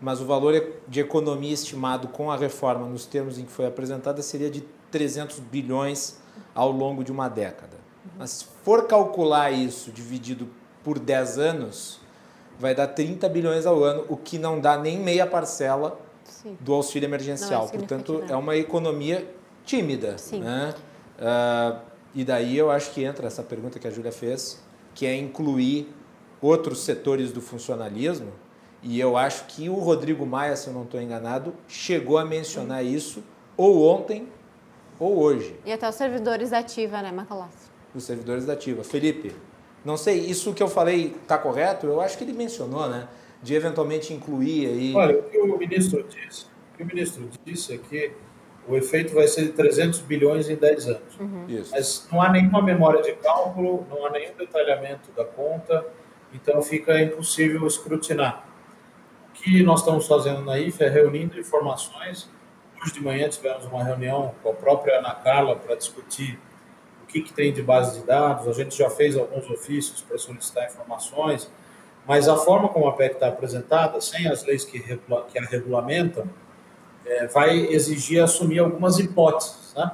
mas 0.00 0.20
o 0.20 0.24
valor 0.24 0.54
de 0.88 1.00
economia 1.00 1.52
estimado 1.52 2.08
com 2.08 2.30
a 2.30 2.36
reforma, 2.36 2.86
nos 2.86 3.06
termos 3.06 3.38
em 3.38 3.44
que 3.44 3.52
foi 3.52 3.66
apresentada, 3.66 4.22
seria 4.22 4.50
de 4.50 4.62
300 4.90 5.38
bilhões 5.40 6.18
ao 6.54 6.72
longo 6.72 7.04
de 7.04 7.12
uma 7.12 7.28
década. 7.28 7.76
Mas 8.18 8.30
se 8.30 8.44
for 8.64 8.86
calcular 8.86 9.50
isso 9.50 9.92
dividido 9.92 10.48
por 10.82 10.98
10 10.98 11.38
anos, 11.38 12.00
vai 12.58 12.74
dar 12.74 12.88
30 12.88 13.28
bilhões 13.28 13.66
ao 13.66 13.84
ano, 13.84 14.04
o 14.08 14.16
que 14.16 14.38
não 14.38 14.58
dá 14.58 14.76
nem 14.78 14.98
meia 14.98 15.26
parcela 15.26 15.98
Sim. 16.24 16.56
do 16.60 16.72
auxílio 16.72 17.06
emergencial. 17.06 17.66
É 17.72 17.76
Portanto, 17.76 18.24
é 18.28 18.34
uma 18.34 18.56
economia 18.56 19.26
tímida. 19.70 20.18
Sim. 20.18 20.40
Né? 20.40 20.74
Uh, 21.18 21.80
e 22.12 22.24
daí 22.24 22.58
eu 22.58 22.70
acho 22.70 22.92
que 22.92 23.04
entra 23.04 23.28
essa 23.28 23.42
pergunta 23.42 23.78
que 23.78 23.86
a 23.86 23.90
Júlia 23.90 24.10
fez, 24.10 24.60
que 24.94 25.06
é 25.06 25.16
incluir 25.16 25.88
outros 26.40 26.80
setores 26.80 27.32
do 27.32 27.40
funcionalismo. 27.40 28.32
E 28.82 28.98
eu 28.98 29.16
acho 29.16 29.44
que 29.44 29.68
o 29.68 29.74
Rodrigo 29.74 30.26
Maia, 30.26 30.56
se 30.56 30.68
eu 30.68 30.74
não 30.74 30.82
estou 30.82 31.00
enganado, 31.00 31.54
chegou 31.68 32.18
a 32.18 32.24
mencionar 32.24 32.84
isso 32.84 33.22
ou 33.56 33.86
ontem 33.86 34.26
ou 34.98 35.18
hoje. 35.18 35.54
E 35.64 35.72
até 35.72 35.88
os 35.88 35.94
servidores 35.94 36.50
da 36.50 36.58
ativa, 36.58 37.00
né, 37.02 37.12
Macalossi? 37.12 37.70
Os 37.94 38.04
servidores 38.04 38.46
da 38.46 38.54
ativa. 38.54 38.82
Felipe, 38.82 39.34
não 39.84 39.96
sei, 39.96 40.18
isso 40.18 40.52
que 40.54 40.62
eu 40.62 40.68
falei 40.68 41.14
está 41.22 41.36
correto? 41.38 41.86
Eu 41.86 42.00
acho 42.00 42.16
que 42.16 42.24
ele 42.24 42.32
mencionou, 42.32 42.88
né? 42.88 43.06
De 43.42 43.54
eventualmente 43.54 44.12
incluir 44.12 44.66
aí. 44.66 44.94
Olha, 44.94 45.18
o 45.18 45.22
que 45.24 45.38
o 45.38 45.58
ministro 45.58 46.04
disse, 46.08 46.46
o 46.74 46.76
que 46.76 46.82
o 46.82 46.86
ministro 46.86 47.28
disse 47.44 47.74
é 47.74 47.78
que 47.78 48.12
o 48.70 48.76
efeito 48.76 49.12
vai 49.14 49.26
ser 49.26 49.46
de 49.46 49.52
300 49.52 50.00
bilhões 50.00 50.48
em 50.48 50.54
10 50.54 50.86
anos. 50.86 51.18
Uhum. 51.18 51.46
Mas 51.72 52.08
não 52.10 52.22
há 52.22 52.30
nenhuma 52.30 52.62
memória 52.62 53.02
de 53.02 53.12
cálculo, 53.14 53.84
não 53.90 54.06
há 54.06 54.10
nenhum 54.10 54.32
detalhamento 54.38 55.10
da 55.12 55.24
conta, 55.24 55.84
então 56.32 56.62
fica 56.62 57.00
impossível 57.02 57.66
escrutinar. 57.66 58.46
O 59.28 59.32
que 59.32 59.62
nós 59.62 59.80
estamos 59.80 60.06
fazendo 60.06 60.42
na 60.42 60.58
IFE 60.58 60.84
é 60.84 60.88
reunindo 60.88 61.38
informações. 61.38 62.30
Hoje 62.80 62.94
de 62.94 63.02
manhã 63.02 63.28
tivemos 63.28 63.64
uma 63.64 63.82
reunião 63.82 64.34
com 64.42 64.50
a 64.50 64.54
própria 64.54 64.98
Ana 64.98 65.14
Carla 65.14 65.56
para 65.56 65.74
discutir 65.74 66.38
o 67.02 67.06
que, 67.06 67.20
que 67.22 67.32
tem 67.32 67.52
de 67.52 67.62
base 67.62 68.00
de 68.00 68.06
dados. 68.06 68.46
A 68.46 68.52
gente 68.52 68.76
já 68.76 68.88
fez 68.88 69.16
alguns 69.16 69.50
ofícios 69.50 70.00
para 70.00 70.16
solicitar 70.16 70.66
informações, 70.66 71.50
mas 72.06 72.28
a 72.28 72.36
forma 72.36 72.68
como 72.68 72.86
a 72.86 72.92
PEC 72.92 73.14
está 73.14 73.28
apresentada, 73.28 74.00
sem 74.00 74.28
as 74.28 74.44
leis 74.44 74.64
que, 74.64 74.78
regula 74.78 75.26
que 75.30 75.38
a 75.38 75.42
regulamentam, 75.42 76.28
é, 77.04 77.26
vai 77.26 77.58
exigir 77.66 78.22
assumir 78.22 78.58
algumas 78.58 78.98
hipóteses 78.98 79.74
né, 79.74 79.90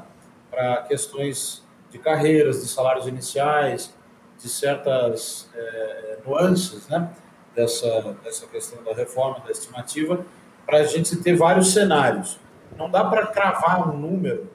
para 0.51 0.83
questões 0.83 1.65
de 1.91 1.99
carreiras, 1.99 2.63
de 2.63 2.69
salários 2.69 3.07
iniciais, 3.07 3.95
de 4.39 4.49
certas 4.49 5.49
é, 5.55 6.19
nuances 6.27 6.89
né, 6.89 7.11
dessa, 7.55 8.17
dessa 8.23 8.47
questão 8.47 8.83
da 8.85 8.95
reforma, 8.95 9.41
da 9.45 9.51
estimativa, 9.51 10.25
para 10.65 10.79
a 10.79 10.85
gente 10.85 11.17
ter 11.17 11.37
vários 11.37 11.73
cenários. 11.73 12.39
Não 12.77 12.91
dá 12.91 13.05
para 13.05 13.27
cravar 13.29 13.89
um 13.89 13.97
número 13.97 14.51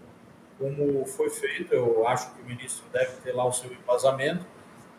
como 0.61 1.03
foi 1.07 1.29
feito, 1.31 1.73
eu 1.73 2.07
acho 2.07 2.31
que 2.31 2.41
o 2.41 2.45
ministro 2.45 2.85
deve 2.93 3.13
ter 3.23 3.33
lá 3.33 3.45
o 3.47 3.51
seu 3.51 3.71
embasamento, 3.73 4.45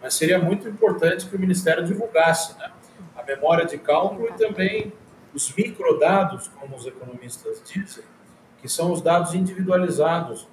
mas 0.00 0.14
seria 0.14 0.38
muito 0.38 0.68
importante 0.68 1.26
que 1.26 1.36
o 1.36 1.38
Ministério 1.38 1.84
divulgasse 1.84 2.58
né, 2.58 2.72
a 3.14 3.22
memória 3.22 3.64
de 3.64 3.78
cálculo 3.78 4.28
e 4.28 4.32
também 4.32 4.92
os 5.34 5.54
microdados, 5.54 6.48
como 6.48 6.76
os 6.76 6.86
economistas 6.86 7.62
dizem, 7.64 8.04
que 8.60 8.68
são 8.68 8.92
os 8.92 9.00
dados 9.00 9.34
individualizados, 9.34 10.46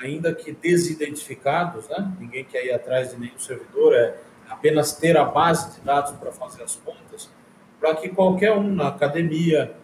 ainda 0.00 0.34
que 0.34 0.52
desidentificados, 0.52 1.88
né? 1.88 2.12
ninguém 2.18 2.44
quer 2.44 2.64
ir 2.66 2.72
atrás 2.72 3.10
de 3.10 3.20
nenhum 3.20 3.38
servidor, 3.38 3.94
é 3.94 4.18
apenas 4.48 4.92
ter 4.92 5.16
a 5.16 5.24
base 5.24 5.78
de 5.78 5.80
dados 5.80 6.12
para 6.12 6.32
fazer 6.32 6.62
as 6.62 6.76
contas, 6.76 7.30
para 7.78 7.94
que 7.94 8.08
qualquer 8.08 8.52
um 8.52 8.74
na 8.74 8.88
academia, 8.88 9.76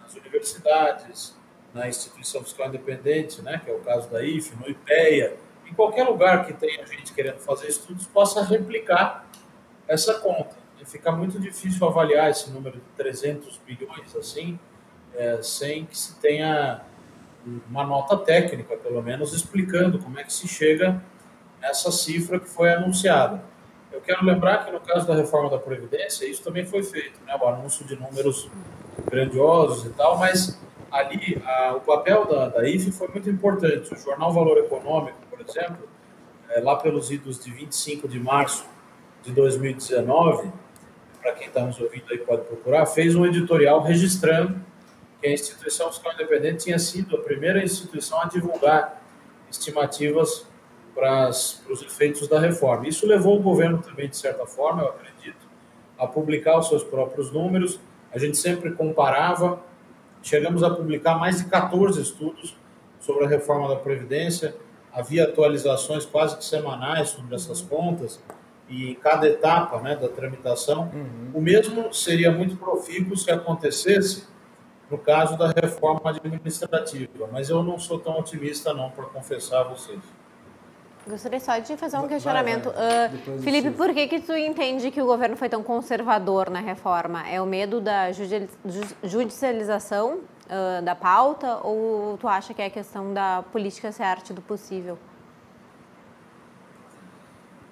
nas 0.00 0.14
universidades, 0.14 1.36
na 1.74 1.88
instituição 1.88 2.42
fiscal 2.42 2.68
independente, 2.68 3.42
né, 3.42 3.60
que 3.64 3.70
é 3.70 3.74
o 3.74 3.80
caso 3.80 4.08
da 4.10 4.22
IFE, 4.22 4.54
no 4.56 4.68
IPEA, 4.68 5.36
em 5.68 5.74
qualquer 5.74 6.04
lugar 6.04 6.46
que 6.46 6.52
tenha 6.52 6.86
gente 6.86 7.12
querendo 7.12 7.38
fazer 7.38 7.68
estudos, 7.68 8.06
possa 8.06 8.42
replicar 8.42 9.26
essa 9.88 10.14
conta 10.14 10.65
fica 10.86 11.12
muito 11.12 11.38
difícil 11.38 11.86
avaliar 11.86 12.30
esse 12.30 12.50
número 12.50 12.76
de 12.76 12.84
300 12.96 13.60
bilhões 13.66 14.14
assim, 14.16 14.58
é, 15.14 15.40
sem 15.42 15.84
que 15.84 15.96
se 15.96 16.16
tenha 16.20 16.82
uma 17.68 17.84
nota 17.84 18.16
técnica, 18.16 18.76
pelo 18.76 19.02
menos, 19.02 19.32
explicando 19.32 19.98
como 19.98 20.18
é 20.18 20.24
que 20.24 20.32
se 20.32 20.48
chega 20.48 21.00
nessa 21.60 21.92
cifra 21.92 22.40
que 22.40 22.48
foi 22.48 22.72
anunciada. 22.72 23.42
Eu 23.92 24.00
quero 24.00 24.24
lembrar 24.24 24.64
que 24.64 24.72
no 24.72 24.80
caso 24.80 25.06
da 25.06 25.14
reforma 25.14 25.48
da 25.48 25.58
Previdência, 25.58 26.28
isso 26.28 26.42
também 26.42 26.66
foi 26.66 26.82
feito, 26.82 27.18
né? 27.24 27.36
o 27.40 27.46
anúncio 27.46 27.84
de 27.86 27.96
números 27.96 28.50
grandiosos 29.10 29.86
e 29.86 29.90
tal, 29.90 30.18
mas 30.18 30.60
ali 30.90 31.40
a, 31.44 31.74
o 31.76 31.80
papel 31.80 32.26
da, 32.26 32.48
da 32.48 32.68
IFE 32.68 32.90
foi 32.90 33.08
muito 33.08 33.30
importante. 33.30 33.92
O 33.92 33.96
jornal 33.96 34.32
Valor 34.32 34.58
Econômico, 34.58 35.18
por 35.30 35.40
exemplo, 35.40 35.88
é, 36.50 36.60
lá 36.60 36.76
pelos 36.76 37.10
idos 37.10 37.42
de 37.42 37.50
25 37.50 38.08
de 38.08 38.18
março 38.18 38.66
de 39.22 39.32
2019, 39.32 40.50
para 41.26 41.34
quem 41.34 41.48
está 41.48 41.60
nos 41.62 41.80
ouvindo 41.80 42.04
aí 42.08 42.18
pode 42.18 42.42
procurar, 42.42 42.86
fez 42.86 43.16
um 43.16 43.26
editorial 43.26 43.82
registrando 43.82 44.60
que 45.20 45.26
a 45.26 45.32
instituição 45.32 45.90
fiscal 45.90 46.12
independente 46.12 46.66
tinha 46.66 46.78
sido 46.78 47.16
a 47.16 47.20
primeira 47.20 47.60
instituição 47.64 48.22
a 48.22 48.26
divulgar 48.26 49.02
estimativas 49.50 50.46
para, 50.94 51.28
os 51.28 51.82
efeitos 51.82 52.28
da 52.28 52.38
reforma. 52.38 52.86
Isso 52.86 53.04
levou 53.08 53.40
o 53.40 53.42
governo 53.42 53.78
também, 53.78 54.08
de 54.08 54.16
certa 54.16 54.46
forma, 54.46 54.82
eu 54.82 54.90
acredito, 54.90 55.48
a 55.98 56.06
publicar 56.06 56.60
os 56.60 56.68
seus 56.68 56.84
próprios 56.84 57.32
números. 57.32 57.80
A 58.12 58.18
gente 58.18 58.36
sempre 58.36 58.70
comparava, 58.70 59.60
chegamos 60.22 60.62
a 60.62 60.70
publicar 60.70 61.18
mais 61.18 61.38
de 61.38 61.50
14 61.50 62.00
estudos 62.00 62.56
sobre 63.00 63.24
a 63.24 63.28
reforma 63.28 63.68
da 63.68 63.76
Previdência, 63.76 64.54
havia 64.92 65.24
atualizações 65.24 66.06
quase 66.06 66.36
que 66.36 66.44
semanais 66.44 67.08
sobre 67.08 67.34
essas 67.34 67.60
contas 67.62 68.20
e 68.68 68.94
cada 68.96 69.28
etapa 69.28 69.80
né, 69.80 69.94
da 69.96 70.08
tramitação. 70.08 70.90
Uhum. 70.92 71.30
O 71.34 71.40
mesmo 71.40 71.92
seria 71.92 72.30
muito 72.30 72.56
profícuo 72.56 73.16
se 73.16 73.30
acontecesse 73.30 74.26
no 74.90 74.98
caso 74.98 75.36
da 75.36 75.48
reforma 75.48 76.10
administrativa, 76.10 77.28
mas 77.32 77.48
eu 77.48 77.62
não 77.62 77.78
sou 77.78 77.98
tão 77.98 78.18
otimista 78.18 78.72
não, 78.72 78.90
para 78.90 79.04
confessar 79.06 79.62
a 79.62 79.64
vocês. 79.64 80.00
Gostaria 81.08 81.38
só 81.38 81.56
de 81.58 81.76
fazer 81.76 81.98
um 81.98 82.08
questionamento. 82.08 82.70
Vai, 82.70 83.08
vai. 83.08 83.36
Uh, 83.36 83.42
Felipe, 83.42 83.70
por 83.70 83.94
que 83.94 84.08
que 84.08 84.20
tu 84.20 84.32
entende 84.32 84.90
que 84.90 85.00
o 85.00 85.06
governo 85.06 85.36
foi 85.36 85.48
tão 85.48 85.62
conservador 85.62 86.50
na 86.50 86.58
reforma? 86.58 87.28
É 87.28 87.40
o 87.40 87.46
medo 87.46 87.80
da 87.80 88.10
judicialização 89.04 90.18
uh, 90.18 90.82
da 90.82 90.96
pauta 90.96 91.60
ou 91.62 92.18
tu 92.18 92.26
acha 92.26 92.52
que 92.52 92.60
é 92.60 92.66
a 92.66 92.70
questão 92.70 93.14
da 93.14 93.44
política 93.52 93.92
ser 93.92 94.02
arte 94.02 94.32
do 94.32 94.42
possível? 94.42 94.98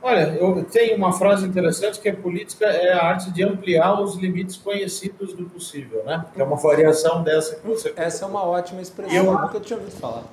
Olha, 0.07 0.37
eu 0.39 0.63
tenho 0.65 0.99
uma 0.99 1.15
frase 1.15 1.47
interessante 1.47 1.99
que 1.99 2.11
a 2.11 2.15
política 2.15 2.67
é 2.67 2.93
a 2.93 3.03
arte 3.07 3.31
de 3.31 3.43
ampliar 3.43 4.03
os 4.03 4.17
limites 4.17 4.55
conhecidos 4.55 5.33
do 5.33 5.47
possível, 5.47 6.05
né? 6.05 6.27
Que 6.35 6.43
é 6.43 6.45
uma 6.45 6.57
variação 6.57 7.23
dessa 7.23 7.57
que 7.57 7.67
você. 7.67 7.91
Essa 7.97 8.27
é 8.27 8.29
uma 8.29 8.45
ótima 8.45 8.83
expressão, 8.83 9.17
eu 9.17 9.33
nunca 9.33 9.59
tinha 9.61 9.79
ouvido 9.79 9.97
falar. 9.97 10.25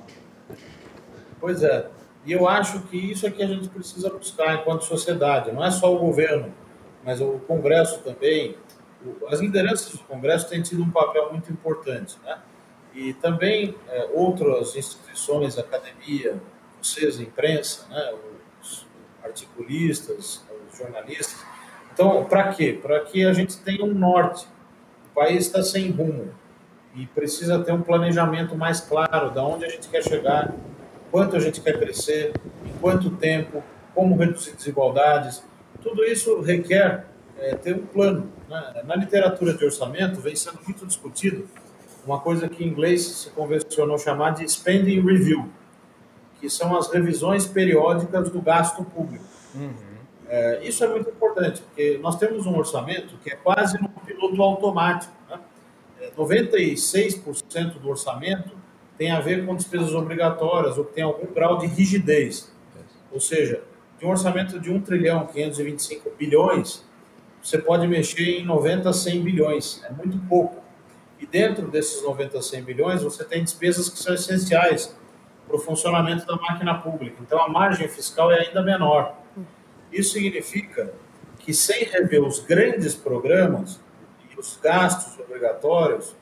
Pois 1.40 1.62
é. 1.62 1.88
E 2.26 2.32
eu 2.32 2.46
acho 2.46 2.82
que 2.82 2.98
isso 2.98 3.26
é 3.26 3.30
que 3.30 3.42
a 3.42 3.46
gente 3.46 3.66
precisa 3.70 4.10
buscar 4.10 4.56
enquanto 4.56 4.84
sociedade. 4.84 5.50
Não 5.50 5.64
é 5.64 5.70
só 5.70 5.90
o 5.90 5.98
governo, 5.98 6.52
mas 7.02 7.22
o 7.22 7.40
Congresso 7.48 8.00
também. 8.00 8.54
As 9.28 9.40
lideranças 9.40 9.92
do 9.92 10.04
Congresso 10.04 10.50
têm 10.50 10.60
tido 10.60 10.82
um 10.82 10.90
papel 10.90 11.30
muito 11.30 11.50
importante, 11.50 12.18
né? 12.22 12.38
E 12.94 13.14
também 13.14 13.74
é, 13.88 14.10
outras 14.12 14.76
instituições, 14.76 15.56
academia, 15.56 16.38
vocês, 16.78 17.18
imprensa, 17.18 17.86
né? 17.88 18.12
Articulistas, 19.24 20.42
jornalistas. 20.76 21.44
Então, 21.92 22.24
para 22.24 22.52
quê? 22.52 22.78
Para 22.80 23.00
que 23.00 23.24
a 23.24 23.32
gente 23.32 23.58
tenha 23.58 23.84
um 23.84 23.92
norte. 23.92 24.46
O 25.10 25.14
país 25.14 25.46
está 25.46 25.62
sem 25.62 25.90
rumo 25.90 26.30
e 26.94 27.06
precisa 27.06 27.62
ter 27.62 27.72
um 27.72 27.82
planejamento 27.82 28.56
mais 28.56 28.80
claro 28.80 29.30
de 29.30 29.38
onde 29.38 29.64
a 29.64 29.68
gente 29.68 29.88
quer 29.88 30.02
chegar, 30.02 30.54
quanto 31.10 31.36
a 31.36 31.40
gente 31.40 31.60
quer 31.60 31.78
crescer, 31.78 32.32
em 32.64 32.72
quanto 32.80 33.10
tempo, 33.10 33.62
como 33.94 34.16
reduzir 34.16 34.56
desigualdades. 34.56 35.42
Tudo 35.82 36.04
isso 36.04 36.40
requer 36.40 37.06
é, 37.38 37.54
ter 37.54 37.74
um 37.74 37.84
plano. 37.84 38.30
Né? 38.48 38.82
Na 38.84 38.96
literatura 38.96 39.52
de 39.54 39.64
orçamento 39.64 40.20
vem 40.20 40.34
sendo 40.34 40.60
muito 40.64 40.86
discutido 40.86 41.46
uma 42.06 42.20
coisa 42.20 42.48
que 42.48 42.64
em 42.64 42.68
inglês 42.68 43.02
se 43.02 43.30
convencionou 43.30 43.98
chamar 43.98 44.30
de 44.30 44.50
spending 44.50 45.00
review 45.00 45.48
que 46.42 46.50
são 46.50 46.76
as 46.76 46.90
revisões 46.90 47.46
periódicas 47.46 48.28
do 48.28 48.42
gasto 48.42 48.82
público. 48.82 49.24
Uhum. 49.54 49.72
É, 50.28 50.58
isso 50.64 50.82
é 50.82 50.88
muito 50.88 51.08
importante, 51.08 51.62
porque 51.62 52.00
nós 52.02 52.16
temos 52.16 52.46
um 52.46 52.58
orçamento 52.58 53.14
que 53.22 53.30
é 53.30 53.36
quase 53.36 53.80
no 53.80 53.88
piloto 53.88 54.42
automático. 54.42 55.12
Né? 55.30 55.38
É, 56.00 56.10
96% 56.10 57.78
do 57.78 57.88
orçamento 57.88 58.50
tem 58.98 59.12
a 59.12 59.20
ver 59.20 59.46
com 59.46 59.54
despesas 59.54 59.94
obrigatórias 59.94 60.76
ou 60.76 60.84
que 60.84 60.94
tem 60.94 61.04
algum 61.04 61.32
grau 61.32 61.58
de 61.58 61.66
rigidez. 61.66 62.52
Ou 63.12 63.20
seja, 63.20 63.62
de 64.00 64.04
um 64.04 64.10
orçamento 64.10 64.58
de 64.58 64.68
1 64.68 64.80
trilhão 64.80 65.24
525 65.26 66.10
bilhões, 66.18 66.84
você 67.40 67.56
pode 67.56 67.86
mexer 67.86 68.40
em 68.40 68.44
90 68.44 68.88
a 68.88 68.92
100 68.92 69.22
bilhões, 69.22 69.80
é 69.84 69.92
muito 69.92 70.18
pouco. 70.28 70.60
E 71.20 71.26
dentro 71.26 71.70
desses 71.70 72.02
90 72.02 72.38
a 72.38 72.42
100 72.42 72.62
bilhões, 72.64 73.02
você 73.02 73.22
tem 73.22 73.44
despesas 73.44 73.88
que 73.88 73.96
são 73.96 74.12
essenciais, 74.12 74.92
para 75.52 75.58
o 75.58 75.60
funcionamento 75.60 76.24
da 76.26 76.36
máquina 76.36 76.74
pública. 76.78 77.18
Então, 77.20 77.38
a 77.42 77.46
margem 77.46 77.86
fiscal 77.86 78.32
é 78.32 78.46
ainda 78.46 78.62
menor. 78.62 79.14
Isso 79.92 80.14
significa 80.14 80.94
que, 81.38 81.52
sem 81.52 81.84
rever 81.84 82.22
os 82.22 82.40
grandes 82.40 82.94
programas 82.94 83.78
e 84.30 84.40
os 84.40 84.58
gastos 84.62 85.18
obrigatórios, 85.20 86.16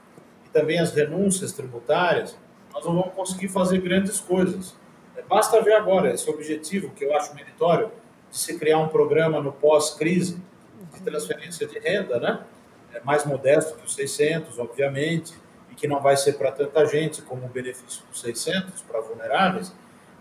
e 0.44 0.48
também 0.48 0.80
as 0.80 0.92
renúncias 0.92 1.52
tributárias, 1.52 2.36
nós 2.72 2.84
não 2.84 2.94
vamos 2.94 3.14
conseguir 3.14 3.48
fazer 3.48 3.78
grandes 3.78 4.18
coisas. 4.18 4.76
É, 5.16 5.22
basta 5.22 5.62
ver 5.62 5.74
agora 5.74 6.12
esse 6.12 6.28
objetivo, 6.28 6.90
que 6.90 7.04
eu 7.04 7.16
acho 7.16 7.32
meritório, 7.32 7.92
de 8.28 8.36
se 8.36 8.58
criar 8.58 8.78
um 8.78 8.88
programa 8.88 9.40
no 9.40 9.52
pós-crise 9.52 10.42
de 10.92 11.00
transferência 11.02 11.68
de 11.68 11.78
renda, 11.78 12.18
né? 12.18 12.40
É 12.92 13.00
mais 13.04 13.24
modesto 13.24 13.76
que 13.76 13.86
os 13.86 13.94
600, 13.94 14.58
obviamente, 14.58 15.34
que 15.80 15.88
não 15.88 15.98
vai 15.98 16.14
ser 16.14 16.34
para 16.34 16.52
tanta 16.52 16.84
gente 16.84 17.22
como 17.22 17.46
o 17.46 17.48
benefício 17.48 18.04
dos 18.10 18.20
600 18.20 18.82
para 18.82 19.00
vulneráveis, 19.00 19.74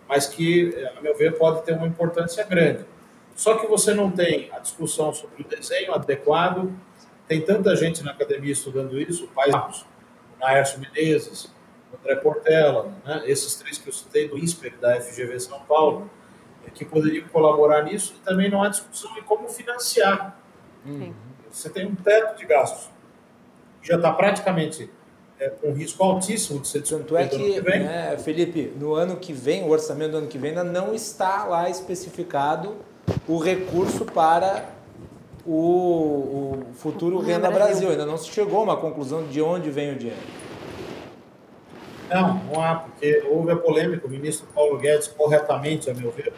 mas 0.07 0.26
que, 0.26 0.74
a 0.97 1.01
meu 1.01 1.16
ver, 1.18 1.38
pode 1.38 1.64
ter 1.64 1.74
uma 1.74 1.86
importância 1.86 2.45
grande. 2.45 2.86
Só 3.36 3.57
que 3.57 3.68
você 3.68 3.93
não 3.93 4.10
tem 4.10 4.49
a 4.53 4.60
discussão 4.60 5.14
sobre 5.14 5.43
o 5.43 5.47
desenho 5.47 5.93
adequado, 5.93 6.74
tem 7.28 7.41
tanta 7.41 7.76
gente 7.76 8.01
na 8.03 8.12
academia 8.12 8.53
estudando 8.53 8.97
isso, 8.99 9.26
o 9.26 9.28
Pai 9.28 9.49
o 9.49 10.39
Naércio 10.39 10.80
Menezes, 10.80 11.53
o 11.91 11.97
André 11.97 12.16
Portela, 12.16 12.93
né? 13.05 13.24
esses 13.26 13.55
três 13.55 13.78
que 13.78 13.89
eu 13.89 13.93
citei 13.93 14.30
do 14.30 14.38
INSPER, 14.38 14.78
da 14.78 14.99
FGV 15.01 15.39
São 15.41 15.60
Paulo, 15.62 16.10
que 16.74 16.86
poderiam 16.86 17.28
colaborar 17.28 17.84
nisso, 17.84 18.16
e 18.18 18.26
também 18.26 18.49
não 18.49 18.64
há 18.64 18.70
discussão 18.70 19.14
de 19.14 19.22
como 19.24 19.49
financiar. 19.49 20.39
Uhum. 20.86 21.14
Você 21.51 21.70
tem 21.70 21.86
um 21.86 21.95
teto 21.95 22.38
de 22.38 22.45
gastos, 22.45 22.89
já 23.82 23.95
está 23.95 24.14
praticamente 24.14 24.89
é, 25.40 25.50
com 25.50 25.72
risco 25.72 26.04
altíssimo 26.04 26.60
de 26.60 26.68
ser 26.68 26.82
Tanto 26.84 27.16
é 27.16 27.28
que, 27.28 27.62
né, 27.62 28.18
Felipe, 28.18 28.74
no 28.78 28.94
ano 28.94 29.16
que 29.16 29.32
vem, 29.32 29.64
o 29.64 29.70
orçamento 29.70 30.12
do 30.12 30.18
ano 30.18 30.28
que 30.28 30.38
vem 30.38 30.50
ainda 30.50 30.64
não 30.64 30.94
está 30.94 31.46
lá 31.46 31.70
especificado 31.70 32.76
o 33.28 33.38
recurso 33.38 34.06
para 34.06 34.66
o, 35.46 35.52
o 35.52 36.66
futuro 36.76 37.20
Renda 37.20 37.50
Brasil. 37.50 37.74
Brasil. 37.74 37.90
Ainda 37.92 38.06
não 38.06 38.18
se 38.18 38.30
chegou 38.30 38.60
a 38.60 38.64
uma 38.64 38.78
conclusão 38.78 39.26
de 39.28 39.42
onde 39.42 39.72
vem 39.72 39.94
o 39.94 39.96
dinheiro. 39.96 40.22
Não, 42.10 42.36
não 42.46 42.62
há, 42.62 42.76
porque 42.76 43.24
houve 43.30 43.52
a 43.52 43.56
polêmica. 43.56 44.06
O 44.06 44.10
ministro 44.10 44.48
Paulo 44.54 44.78
Guedes, 44.78 45.08
corretamente, 45.08 45.90
a 45.90 45.94
meu 45.94 46.12
ver, 46.12 46.34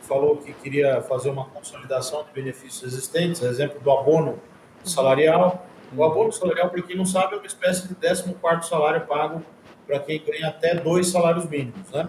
falou 0.00 0.36
que 0.36 0.52
queria 0.52 1.02
fazer 1.02 1.30
uma 1.30 1.44
consolidação 1.44 2.24
de 2.24 2.30
benefícios 2.32 2.84
existentes, 2.84 3.42
exemplo 3.42 3.80
do 3.80 3.90
abono 3.90 4.38
salarial. 4.84 5.66
O 5.94 6.04
abono 6.04 6.32
salarial, 6.32 6.70
para 6.70 6.82
quem 6.82 6.96
não 6.96 7.06
sabe, 7.06 7.34
é 7.34 7.38
uma 7.38 7.46
espécie 7.46 7.86
de 7.88 7.94
14 7.94 8.68
salário 8.68 9.06
pago 9.06 9.42
para 9.86 10.00
quem 10.00 10.22
ganha 10.24 10.48
até 10.48 10.74
dois 10.74 11.08
salários 11.08 11.48
mínimos, 11.48 11.90
né? 11.90 12.08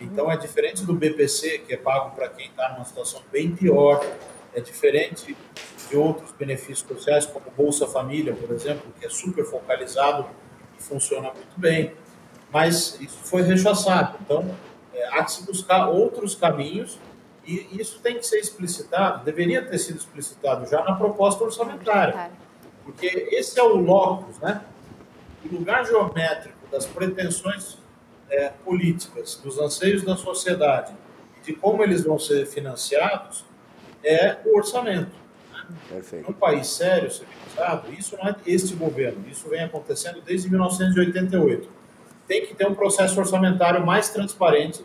Então 0.00 0.30
é 0.30 0.36
diferente 0.36 0.84
do 0.84 0.94
BPC, 0.94 1.60
que 1.60 1.74
é 1.74 1.76
pago 1.76 2.14
para 2.14 2.28
quem 2.28 2.46
está 2.46 2.72
numa 2.72 2.84
situação 2.84 3.20
bem 3.32 3.54
pior, 3.54 4.04
é 4.54 4.60
diferente 4.60 5.36
de 5.88 5.96
outros 5.96 6.32
benefícios 6.32 6.80
sociais, 6.80 7.26
como 7.26 7.46
Bolsa 7.56 7.86
Família, 7.86 8.34
por 8.34 8.54
exemplo, 8.54 8.92
que 8.98 9.06
é 9.06 9.08
super 9.08 9.44
focalizado 9.44 10.26
e 10.78 10.82
funciona 10.82 11.32
muito 11.32 11.58
bem. 11.58 11.92
Mas 12.52 13.00
isso 13.00 13.18
foi 13.24 13.42
rechaçado. 13.42 14.18
Então, 14.20 14.54
é, 14.94 15.08
há 15.08 15.24
que 15.24 15.32
se 15.32 15.44
buscar 15.44 15.88
outros 15.88 16.34
caminhos 16.34 16.98
e 17.46 17.80
isso 17.80 17.98
tem 18.00 18.18
que 18.18 18.26
ser 18.26 18.38
explicitado, 18.38 19.24
deveria 19.24 19.64
ter 19.64 19.78
sido 19.78 19.96
explicitado 19.96 20.68
já 20.68 20.84
na 20.84 20.94
proposta 20.94 21.44
orçamentária. 21.44 22.30
Porque 22.88 23.28
esse 23.32 23.60
é 23.60 23.62
o 23.62 23.76
locus, 23.76 24.38
né? 24.38 24.62
o 25.44 25.54
lugar 25.54 25.84
geométrico 25.84 26.56
das 26.72 26.86
pretensões 26.86 27.76
é, 28.30 28.48
políticas, 28.64 29.36
dos 29.36 29.58
anseios 29.58 30.02
da 30.02 30.16
sociedade, 30.16 30.94
de 31.44 31.52
como 31.52 31.82
eles 31.82 32.02
vão 32.02 32.18
ser 32.18 32.46
financiados, 32.46 33.44
é 34.02 34.38
o 34.46 34.56
orçamento. 34.56 35.12
Né? 35.52 35.66
Perfeito. 35.90 36.30
Um 36.30 36.32
país 36.32 36.66
sério, 36.66 37.10
civilizado, 37.10 37.92
isso 37.92 38.16
não 38.16 38.26
é 38.26 38.36
este 38.46 38.74
governo, 38.74 39.22
isso 39.30 39.50
vem 39.50 39.62
acontecendo 39.62 40.22
desde 40.22 40.48
1988. 40.48 41.68
Tem 42.26 42.46
que 42.46 42.54
ter 42.54 42.66
um 42.66 42.74
processo 42.74 43.20
orçamentário 43.20 43.84
mais 43.84 44.08
transparente, 44.08 44.82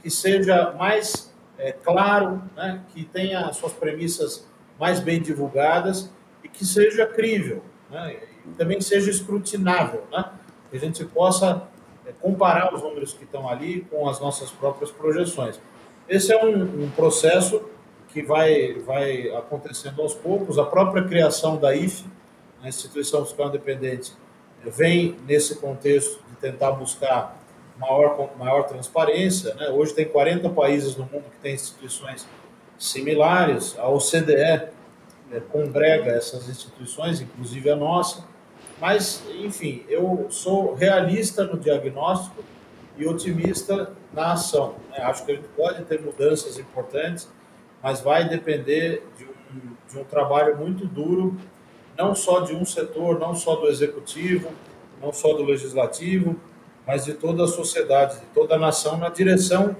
que 0.00 0.08
seja 0.08 0.70
mais 0.78 1.34
é, 1.58 1.72
claro, 1.72 2.40
né? 2.54 2.84
que 2.94 3.04
tenha 3.04 3.52
suas 3.52 3.72
premissas 3.72 4.46
mais 4.78 5.00
bem 5.00 5.20
divulgadas 5.20 6.08
e 6.42 6.48
que 6.48 6.64
seja 6.64 7.06
crível, 7.06 7.62
né? 7.90 8.16
e 8.46 8.50
também 8.54 8.80
seja 8.80 9.10
escrutinável, 9.10 10.04
né? 10.10 10.30
que 10.70 10.76
a 10.76 10.80
gente 10.80 11.04
possa 11.04 11.68
é, 12.06 12.12
comparar 12.20 12.74
os 12.74 12.82
números 12.82 13.12
que 13.12 13.24
estão 13.24 13.48
ali 13.48 13.82
com 13.90 14.08
as 14.08 14.20
nossas 14.20 14.50
próprias 14.50 14.90
projeções. 14.90 15.60
Esse 16.08 16.32
é 16.32 16.44
um, 16.44 16.84
um 16.84 16.90
processo 16.90 17.62
que 18.08 18.22
vai, 18.22 18.74
vai 18.74 19.28
acontecendo 19.30 20.02
aos 20.02 20.14
poucos. 20.14 20.58
A 20.58 20.64
própria 20.64 21.04
criação 21.04 21.56
da 21.56 21.74
IFE, 21.74 22.04
a 22.62 22.68
Instituição 22.68 23.24
Fiscal 23.24 23.48
Independente, 23.48 24.12
vem 24.64 25.16
nesse 25.26 25.56
contexto 25.56 26.20
de 26.28 26.36
tentar 26.36 26.72
buscar 26.72 27.40
maior, 27.78 28.30
maior 28.38 28.62
transparência. 28.64 29.54
Né? 29.54 29.68
Hoje 29.70 29.94
tem 29.94 30.06
40 30.06 30.48
países 30.50 30.96
no 30.96 31.04
mundo 31.04 31.24
que 31.30 31.38
têm 31.38 31.54
instituições 31.54 32.26
similares. 32.78 33.76
A 33.78 33.88
OCDE 33.88 34.68
é, 35.32 35.40
congrega 35.40 36.10
essas 36.10 36.48
instituições, 36.48 37.20
inclusive 37.20 37.70
a 37.70 37.76
nossa. 37.76 38.24
Mas, 38.80 39.22
enfim, 39.40 39.84
eu 39.88 40.26
sou 40.28 40.74
realista 40.74 41.44
no 41.44 41.58
diagnóstico 41.58 42.44
e 42.96 43.06
otimista 43.06 43.92
na 44.12 44.32
ação. 44.32 44.74
Né? 44.90 44.98
Acho 44.98 45.24
que 45.24 45.32
a 45.32 45.34
gente 45.36 45.48
pode 45.56 45.82
ter 45.84 46.00
mudanças 46.00 46.58
importantes, 46.58 47.28
mas 47.82 48.00
vai 48.00 48.28
depender 48.28 49.02
de 49.16 49.24
um, 49.24 49.30
de 49.88 49.98
um 49.98 50.04
trabalho 50.04 50.56
muito 50.56 50.86
duro, 50.86 51.36
não 51.96 52.14
só 52.14 52.40
de 52.40 52.54
um 52.54 52.64
setor, 52.64 53.18
não 53.18 53.34
só 53.34 53.56
do 53.56 53.68
executivo, 53.68 54.50
não 55.00 55.12
só 55.12 55.32
do 55.34 55.44
legislativo, 55.44 56.36
mas 56.86 57.04
de 57.04 57.14
toda 57.14 57.44
a 57.44 57.48
sociedade, 57.48 58.20
de 58.20 58.26
toda 58.34 58.56
a 58.56 58.58
nação, 58.58 58.96
na 58.96 59.08
direção 59.08 59.76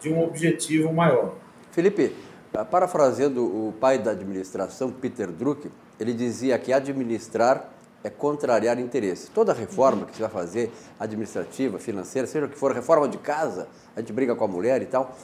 de 0.00 0.10
um 0.10 0.22
objetivo 0.22 0.92
maior. 0.92 1.34
Felipe, 1.72 2.14
parafraseando 2.62 3.44
o 3.44 3.72
pai 3.72 3.98
da 3.98 4.12
administração, 4.12 4.92
Peter 4.92 5.28
Druck, 5.30 5.68
ele 5.98 6.12
dizia 6.12 6.56
que 6.58 6.72
administrar 6.72 7.70
é 8.04 8.10
contrariar 8.10 8.78
interesse. 8.78 9.30
Toda 9.30 9.54
reforma 9.54 10.04
que 10.04 10.14
se 10.14 10.20
vai 10.20 10.30
fazer, 10.30 10.70
administrativa, 11.00 11.78
financeira, 11.78 12.28
seja 12.28 12.44
o 12.44 12.48
que 12.48 12.56
for, 12.56 12.70
reforma 12.72 13.08
de 13.08 13.16
casa, 13.16 13.66
a 13.96 14.00
gente 14.00 14.12
briga 14.12 14.36
com 14.36 14.44
a 14.44 14.48
mulher 14.48 14.82
e 14.82 14.86
tal, 14.86 15.16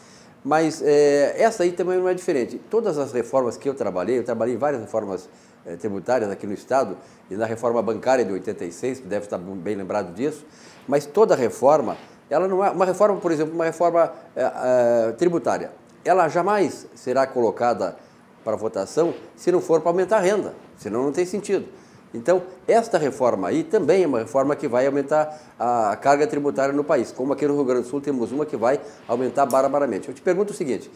mas 0.43 0.81
é, 0.83 1.35
essa 1.37 1.63
aí 1.63 1.73
também 1.73 1.99
não 1.99 2.09
é 2.09 2.15
diferente. 2.15 2.59
Todas 2.71 2.97
as 2.97 3.13
reformas 3.13 3.59
que 3.59 3.69
eu 3.69 3.75
trabalhei, 3.75 4.19
eu 4.19 4.25
trabalhei 4.25 4.57
várias 4.57 4.81
reformas 4.81 5.29
é, 5.67 5.77
tributárias 5.77 6.31
aqui 6.31 6.47
no 6.47 6.55
Estado, 6.55 6.97
e 7.31 7.37
na 7.37 7.45
reforma 7.45 7.83
bancária 7.83 8.25
de 8.25 8.33
86, 8.33 9.01
que 9.01 9.07
deve 9.07 9.27
estar 9.27 9.37
bem 9.37 9.77
lembrado 9.77 10.15
disso, 10.15 10.47
mas 10.89 11.05
toda 11.05 11.37
reforma, 11.37 11.99
ela 12.31 12.49
não 12.49 12.65
é 12.65 12.71
uma 12.71 12.87
reforma, 12.87 13.21
por 13.21 13.31
exemplo, 13.31 13.55
uma 13.55 13.67
reforma 13.67 14.11
é, 14.35 15.13
tributária, 15.13 15.71
ela 16.05 16.29
jamais 16.29 16.87
será 16.95 17.27
colocada 17.27 17.97
para 18.45 18.57
votação 18.57 19.15
se 19.37 19.53
não 19.53 19.61
for 19.61 19.81
para 19.81 19.91
aumentar 19.91 20.19
a 20.19 20.21
renda, 20.21 20.55
senão 20.77 21.05
não 21.05 21.13
tem 21.13 21.27
sentido. 21.27 21.67
Então, 22.13 22.43
esta 22.67 22.99
reforma 22.99 23.49
aí 23.49 23.63
também 23.63 24.03
é 24.03 24.07
uma 24.07 24.19
reforma 24.19 24.57
que 24.57 24.67
vai 24.67 24.87
aumentar 24.87 25.41
a 25.59 25.97
carga 25.97 26.27
tributária 26.27 26.75
no 26.75 26.83
país. 26.83 27.13
Como 27.13 27.33
aqui 27.33 27.47
no 27.47 27.55
Rio 27.55 27.65
Grande 27.65 27.83
do 27.83 27.89
Sul 27.89 28.01
temos 28.01 28.33
uma 28.33 28.45
que 28.45 28.57
vai 28.57 28.81
aumentar 29.07 29.47
barbaramente. 29.47 30.09
Eu 30.09 30.15
te 30.15 30.21
pergunto 30.21 30.53
o 30.53 30.57
seguinte: 30.57 30.91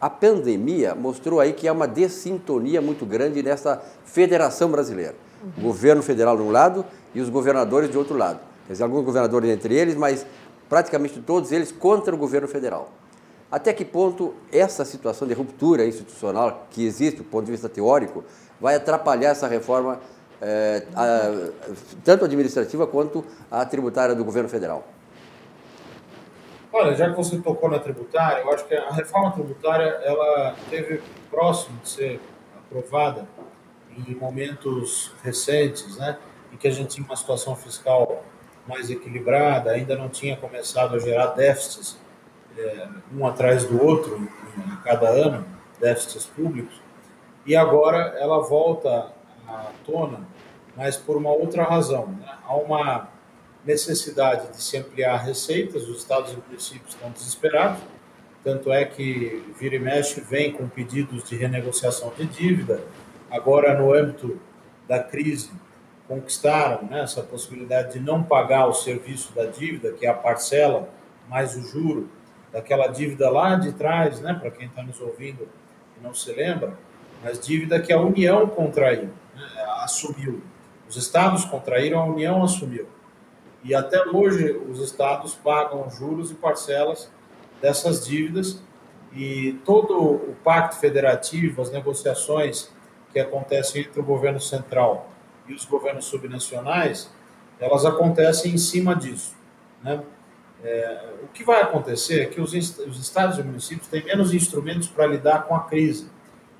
a 0.00 0.08
pandemia 0.08 0.94
mostrou 0.94 1.40
aí 1.40 1.52
que 1.52 1.68
há 1.68 1.72
uma 1.72 1.86
dessintonia 1.86 2.80
muito 2.80 3.04
grande 3.04 3.42
nessa 3.42 3.82
federação 4.04 4.70
brasileira. 4.70 5.14
O 5.58 5.60
governo 5.60 6.02
federal 6.02 6.36
de 6.36 6.42
um 6.42 6.50
lado 6.50 6.84
e 7.14 7.20
os 7.20 7.28
governadores 7.28 7.90
de 7.90 7.98
outro 7.98 8.16
lado. 8.16 8.40
Quer 8.66 8.72
dizer, 8.72 8.84
alguns 8.84 9.04
governadores 9.04 9.50
entre 9.50 9.74
eles, 9.74 9.94
mas 9.94 10.26
praticamente 10.68 11.20
todos 11.20 11.52
eles 11.52 11.70
contra 11.70 12.14
o 12.14 12.18
governo 12.18 12.48
federal. 12.48 12.90
Até 13.50 13.72
que 13.72 13.84
ponto 13.84 14.34
essa 14.52 14.84
situação 14.84 15.26
de 15.26 15.34
ruptura 15.34 15.86
institucional 15.86 16.66
que 16.70 16.84
existe 16.84 17.18
do 17.18 17.24
ponto 17.24 17.44
de 17.44 17.52
vista 17.52 17.68
teórico 17.68 18.24
vai 18.60 18.74
atrapalhar 18.74 19.30
essa 19.30 19.46
reforma 19.46 20.00
é, 20.40 20.84
a, 20.94 21.50
tanto 22.04 22.24
administrativa 22.24 22.86
quanto 22.86 23.24
a 23.50 23.64
tributária 23.64 24.14
do 24.14 24.24
governo 24.24 24.48
federal? 24.48 24.84
Olha, 26.72 26.94
já 26.94 27.08
que 27.08 27.16
você 27.16 27.38
tocou 27.38 27.70
na 27.70 27.78
tributária, 27.78 28.42
eu 28.42 28.52
acho 28.52 28.66
que 28.66 28.74
a 28.74 28.90
reforma 28.90 29.30
tributária 29.32 29.98
ela 30.02 30.54
teve 30.68 31.00
próximo 31.30 31.78
de 31.82 31.88
ser 31.88 32.20
aprovada 32.58 33.26
em 33.96 34.14
momentos 34.14 35.12
recentes, 35.22 35.96
né, 35.96 36.18
em 36.52 36.56
que 36.56 36.68
a 36.68 36.70
gente 36.70 36.88
tinha 36.96 37.06
uma 37.06 37.16
situação 37.16 37.56
fiscal 37.56 38.22
mais 38.66 38.90
equilibrada, 38.90 39.70
ainda 39.70 39.96
não 39.96 40.08
tinha 40.08 40.36
começado 40.36 40.96
a 40.96 40.98
gerar 40.98 41.28
déficits 41.28 41.96
é, 42.58 42.88
um 43.14 43.26
atrás 43.26 43.64
do 43.64 43.82
outro 43.82 44.28
a 44.72 44.76
cada 44.82 45.08
ano, 45.08 45.44
déficits 45.80 46.26
públicos, 46.26 46.80
e 47.44 47.54
agora 47.54 48.16
ela 48.18 48.40
volta 48.40 49.12
à 49.46 49.70
tona, 49.84 50.26
mas 50.76 50.96
por 50.96 51.16
uma 51.16 51.30
outra 51.30 51.64
razão. 51.64 52.08
Né? 52.08 52.26
Há 52.44 52.56
uma 52.56 53.08
necessidade 53.64 54.50
de 54.52 54.62
se 54.62 54.76
ampliar 54.76 55.16
receitas, 55.18 55.88
os 55.88 55.98
estados 55.98 56.32
e 56.32 56.36
municípios 56.36 56.94
estão 56.94 57.10
desesperados, 57.10 57.80
tanto 58.44 58.72
é 58.72 58.84
que 58.84 59.44
vira 59.58 59.74
e 59.74 59.78
mexe 59.78 60.20
vem 60.20 60.52
com 60.52 60.68
pedidos 60.68 61.24
de 61.24 61.36
renegociação 61.36 62.12
de 62.16 62.26
dívida. 62.26 62.80
Agora, 63.30 63.76
no 63.76 63.92
âmbito 63.92 64.40
da 64.86 65.02
crise, 65.02 65.50
conquistaram 66.06 66.86
né, 66.86 67.02
essa 67.02 67.22
possibilidade 67.22 67.94
de 67.94 68.00
não 68.00 68.22
pagar 68.22 68.66
o 68.66 68.72
serviço 68.72 69.34
da 69.34 69.46
dívida, 69.46 69.92
que 69.92 70.06
é 70.06 70.08
a 70.08 70.14
parcela 70.14 70.88
mais 71.28 71.56
o 71.56 71.62
juro 71.62 72.08
daquela 72.52 72.86
dívida 72.88 73.30
lá 73.30 73.56
de 73.56 73.72
trás, 73.72 74.20
né, 74.20 74.34
para 74.34 74.50
quem 74.50 74.66
está 74.68 74.82
nos 74.82 75.00
ouvindo 75.00 75.48
e 75.98 76.02
não 76.02 76.14
se 76.14 76.32
lembra, 76.32 76.78
mas 77.22 77.38
dívida 77.38 77.80
que 77.80 77.92
a 77.92 78.00
União 78.00 78.46
contraiu, 78.48 79.10
né, 79.34 79.46
assumiu. 79.82 80.42
Os 80.88 80.96
estados 80.96 81.44
contraíram, 81.44 82.00
a 82.00 82.04
União 82.04 82.42
assumiu. 82.42 82.86
E 83.64 83.74
até 83.74 84.00
hoje 84.08 84.52
os 84.68 84.80
estados 84.80 85.34
pagam 85.34 85.90
juros 85.90 86.30
e 86.30 86.34
parcelas 86.34 87.10
dessas 87.60 88.06
dívidas 88.06 88.62
e 89.12 89.54
todo 89.64 89.98
o 89.98 90.36
pacto 90.44 90.76
federativo, 90.76 91.62
as 91.62 91.72
negociações 91.72 92.70
que 93.12 93.18
acontecem 93.18 93.82
entre 93.82 93.98
o 93.98 94.04
governo 94.04 94.40
central 94.40 95.10
e 95.48 95.54
os 95.54 95.64
governos 95.64 96.04
subnacionais, 96.04 97.10
elas 97.58 97.84
acontecem 97.84 98.52
em 98.52 98.58
cima 98.58 98.94
disso. 98.94 99.34
Né? 99.82 100.02
É, 100.64 101.10
o 101.22 101.28
que 101.28 101.44
vai 101.44 101.62
acontecer 101.62 102.22
é 102.22 102.26
que 102.26 102.40
os, 102.40 102.52
os 102.52 103.00
estados 103.00 103.38
e 103.38 103.42
municípios 103.42 103.88
têm 103.88 104.04
menos 104.04 104.32
instrumentos 104.32 104.88
para 104.88 105.06
lidar 105.06 105.44
com 105.44 105.54
a 105.54 105.60
crise. 105.60 106.10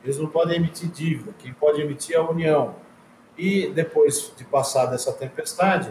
Eles 0.04 0.18
não 0.18 0.28
podem 0.28 0.56
emitir 0.56 0.88
dívida, 0.88 1.34
quem 1.38 1.52
pode 1.52 1.80
emitir 1.80 2.14
é 2.14 2.18
a 2.18 2.22
União. 2.22 2.76
E 3.36 3.68
depois 3.68 4.32
de 4.36 4.44
passar 4.44 4.86
dessa 4.86 5.12
tempestade, 5.12 5.90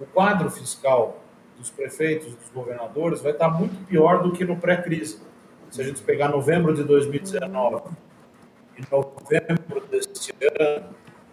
o 0.00 0.04
quadro 0.06 0.50
fiscal 0.50 1.22
dos 1.56 1.70
prefeitos, 1.70 2.34
dos 2.34 2.48
governadores, 2.48 3.20
vai 3.20 3.32
estar 3.32 3.48
muito 3.48 3.86
pior 3.86 4.22
do 4.22 4.32
que 4.32 4.44
no 4.44 4.56
pré-crise. 4.56 5.20
Se 5.70 5.80
a 5.80 5.84
gente 5.84 6.02
pegar 6.02 6.28
novembro 6.28 6.74
de 6.74 6.82
2019 6.82 7.82
e 8.76 8.82
novembro 8.90 9.80
deste 9.88 10.34
ano, 10.58 10.86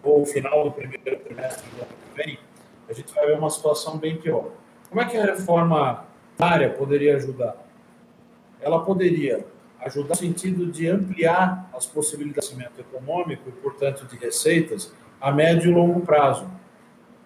ou 0.03 0.25
final 0.25 0.63
do 0.63 0.71
primeiro 0.71 1.19
trimestre 1.19 1.67
do 1.71 1.81
ano 1.81 1.91
que 1.91 2.23
vem, 2.23 2.39
a 2.87 2.93
gente 2.93 3.13
vai 3.13 3.25
ver 3.25 3.37
uma 3.37 3.49
situação 3.49 3.97
bem 3.97 4.17
pior. 4.17 4.51
Como 4.89 5.01
é 5.01 5.05
que 5.05 5.17
a 5.17 5.25
reforma 5.25 6.05
área 6.39 6.69
poderia 6.69 7.15
ajudar? 7.15 7.55
Ela 8.61 8.83
poderia 8.83 9.45
ajudar 9.81 10.09
no 10.09 10.15
sentido 10.15 10.65
de 10.65 10.87
ampliar 10.87 11.69
as 11.75 11.85
possibilidades 11.85 12.49
de 12.49 12.55
crescimento 12.55 12.79
econômico 12.79 13.49
e, 13.49 13.51
portanto, 13.51 14.05
de 14.05 14.17
receitas 14.17 14.93
a 15.19 15.31
médio 15.31 15.71
e 15.71 15.73
longo 15.73 16.01
prazo. 16.01 16.45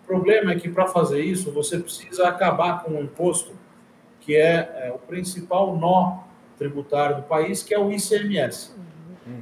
O 0.04 0.06
problema 0.06 0.52
é 0.52 0.60
que, 0.60 0.70
para 0.70 0.88
fazer 0.88 1.22
isso, 1.22 1.52
você 1.52 1.80
precisa 1.80 2.28
acabar 2.28 2.84
com 2.84 2.92
um 2.92 3.02
imposto 3.02 3.54
que 4.20 4.36
é, 4.36 4.88
é 4.88 4.92
o 4.94 5.00
principal 5.00 5.76
nó 5.76 6.24
tributário 6.58 7.18
do 7.18 7.24
país, 7.24 7.64
que 7.64 7.74
é 7.74 7.80
o 7.80 7.92
ICMS. 7.92 8.74
Uhum. 9.26 9.42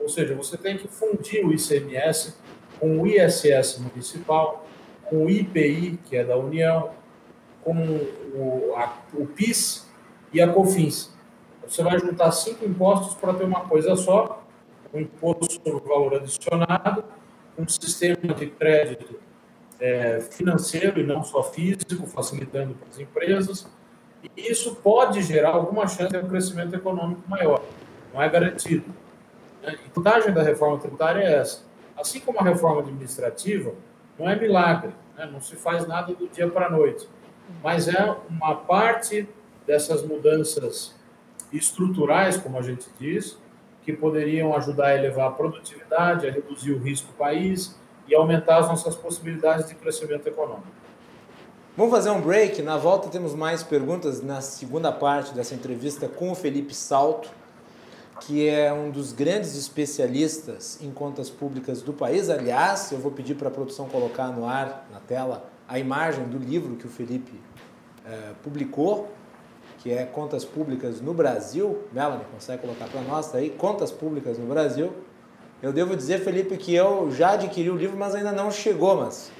Ou 0.00 0.08
seja, 0.08 0.34
você 0.34 0.56
tem 0.56 0.76
que 0.76 0.88
fundir 0.88 1.44
o 1.44 1.52
ICMS 1.52 2.34
com 2.78 3.00
o 3.00 3.06
ISS 3.06 3.78
municipal, 3.78 4.66
com 5.04 5.24
o 5.24 5.30
IPI, 5.30 5.98
que 6.04 6.16
é 6.16 6.24
da 6.24 6.36
União, 6.36 6.90
com 7.62 7.74
o, 7.74 8.74
a, 8.76 8.92
o 9.14 9.26
PIS 9.26 9.88
e 10.32 10.40
a 10.40 10.52
COFINS. 10.52 11.12
Você 11.66 11.82
vai 11.82 11.98
juntar 11.98 12.30
cinco 12.32 12.64
impostos 12.64 13.14
para 13.14 13.34
ter 13.34 13.44
uma 13.44 13.60
coisa 13.60 13.94
só, 13.94 14.42
um 14.92 15.00
imposto 15.00 15.52
sobre 15.52 15.72
o 15.72 15.80
valor 15.80 16.14
adicionado, 16.14 17.04
um 17.58 17.68
sistema 17.68 18.34
de 18.34 18.46
crédito 18.46 19.20
é, 19.78 20.20
financeiro 20.20 20.98
e 20.98 21.04
não 21.04 21.22
só 21.22 21.42
físico, 21.42 22.06
facilitando 22.06 22.74
para 22.74 22.88
as 22.88 22.98
empresas. 22.98 23.68
E 24.36 24.50
isso 24.50 24.76
pode 24.76 25.22
gerar 25.22 25.50
alguma 25.50 25.86
chance 25.86 26.10
de 26.10 26.18
um 26.18 26.28
crescimento 26.28 26.74
econômico 26.74 27.22
maior. 27.28 27.62
Não 28.14 28.22
é 28.22 28.28
garantido. 28.28 28.86
Né? 29.62 29.76
A 29.84 29.94
vantagem 29.94 30.32
da 30.32 30.42
reforma 30.42 30.78
tributária 30.78 31.20
é 31.22 31.34
essa. 31.34 31.62
Assim 31.96 32.20
como 32.20 32.40
a 32.40 32.42
reforma 32.42 32.80
administrativa, 32.80 33.74
não 34.18 34.28
é 34.28 34.34
milagre, 34.36 34.92
né? 35.16 35.28
não 35.30 35.40
se 35.40 35.54
faz 35.54 35.86
nada 35.86 36.14
do 36.14 36.28
dia 36.28 36.48
para 36.48 36.66
a 36.66 36.70
noite 36.70 37.06
mas 37.62 37.88
é 37.88 38.16
uma 38.28 38.54
parte 38.54 39.28
dessas 39.66 40.02
mudanças 40.02 40.94
estruturais, 41.52 42.36
como 42.36 42.58
a 42.58 42.62
gente 42.62 42.86
diz, 42.98 43.38
que 43.82 43.92
poderiam 43.92 44.54
ajudar 44.54 44.88
a 44.88 44.94
elevar 44.96 45.28
a 45.28 45.30
produtividade, 45.30 46.26
a 46.26 46.30
reduzir 46.30 46.72
o 46.72 46.78
risco 46.78 47.08
do 47.08 47.14
país 47.14 47.78
e 48.06 48.14
aumentar 48.14 48.58
as 48.58 48.68
nossas 48.68 48.94
possibilidades 48.94 49.68
de 49.68 49.74
crescimento 49.74 50.26
econômico. 50.26 50.78
Vamos 51.76 51.92
fazer 51.92 52.10
um 52.10 52.20
break. 52.20 52.60
Na 52.60 52.76
volta 52.76 53.08
temos 53.08 53.34
mais 53.34 53.62
perguntas 53.62 54.20
na 54.20 54.40
segunda 54.40 54.90
parte 54.90 55.32
dessa 55.32 55.54
entrevista 55.54 56.08
com 56.08 56.32
o 56.32 56.34
Felipe 56.34 56.74
Salto, 56.74 57.30
que 58.20 58.48
é 58.48 58.72
um 58.72 58.90
dos 58.90 59.12
grandes 59.12 59.56
especialistas 59.56 60.78
em 60.82 60.90
contas 60.90 61.30
públicas 61.30 61.80
do 61.80 61.92
país. 61.92 62.28
Aliás, 62.28 62.90
eu 62.90 62.98
vou 62.98 63.12
pedir 63.12 63.36
para 63.36 63.48
a 63.48 63.50
produção 63.50 63.88
colocar 63.88 64.28
no 64.28 64.44
ar, 64.44 64.88
na 64.92 64.98
tela, 64.98 65.48
a 65.68 65.78
imagem 65.78 66.24
do 66.24 66.38
livro 66.38 66.76
que 66.76 66.86
o 66.86 66.88
Felipe 66.88 67.38
é, 68.06 68.32
publicou, 68.42 69.12
que 69.78 69.92
é 69.92 70.04
Contas 70.04 70.44
Públicas 70.44 71.00
no 71.00 71.12
Brasil. 71.12 71.82
Melanie, 71.92 72.24
consegue 72.32 72.62
colocar 72.62 72.86
para 72.86 73.02
nós 73.02 73.34
aí? 73.34 73.50
Contas 73.50 73.92
Públicas 73.92 74.38
no 74.38 74.46
Brasil. 74.46 74.90
Eu 75.62 75.72
devo 75.72 75.94
dizer, 75.94 76.20
Felipe, 76.20 76.56
que 76.56 76.74
eu 76.74 77.10
já 77.10 77.32
adquiri 77.32 77.68
o 77.68 77.76
livro, 77.76 77.96
mas 77.96 78.14
ainda 78.14 78.32
não 78.32 78.50
chegou, 78.50 78.96
mas 78.96 79.30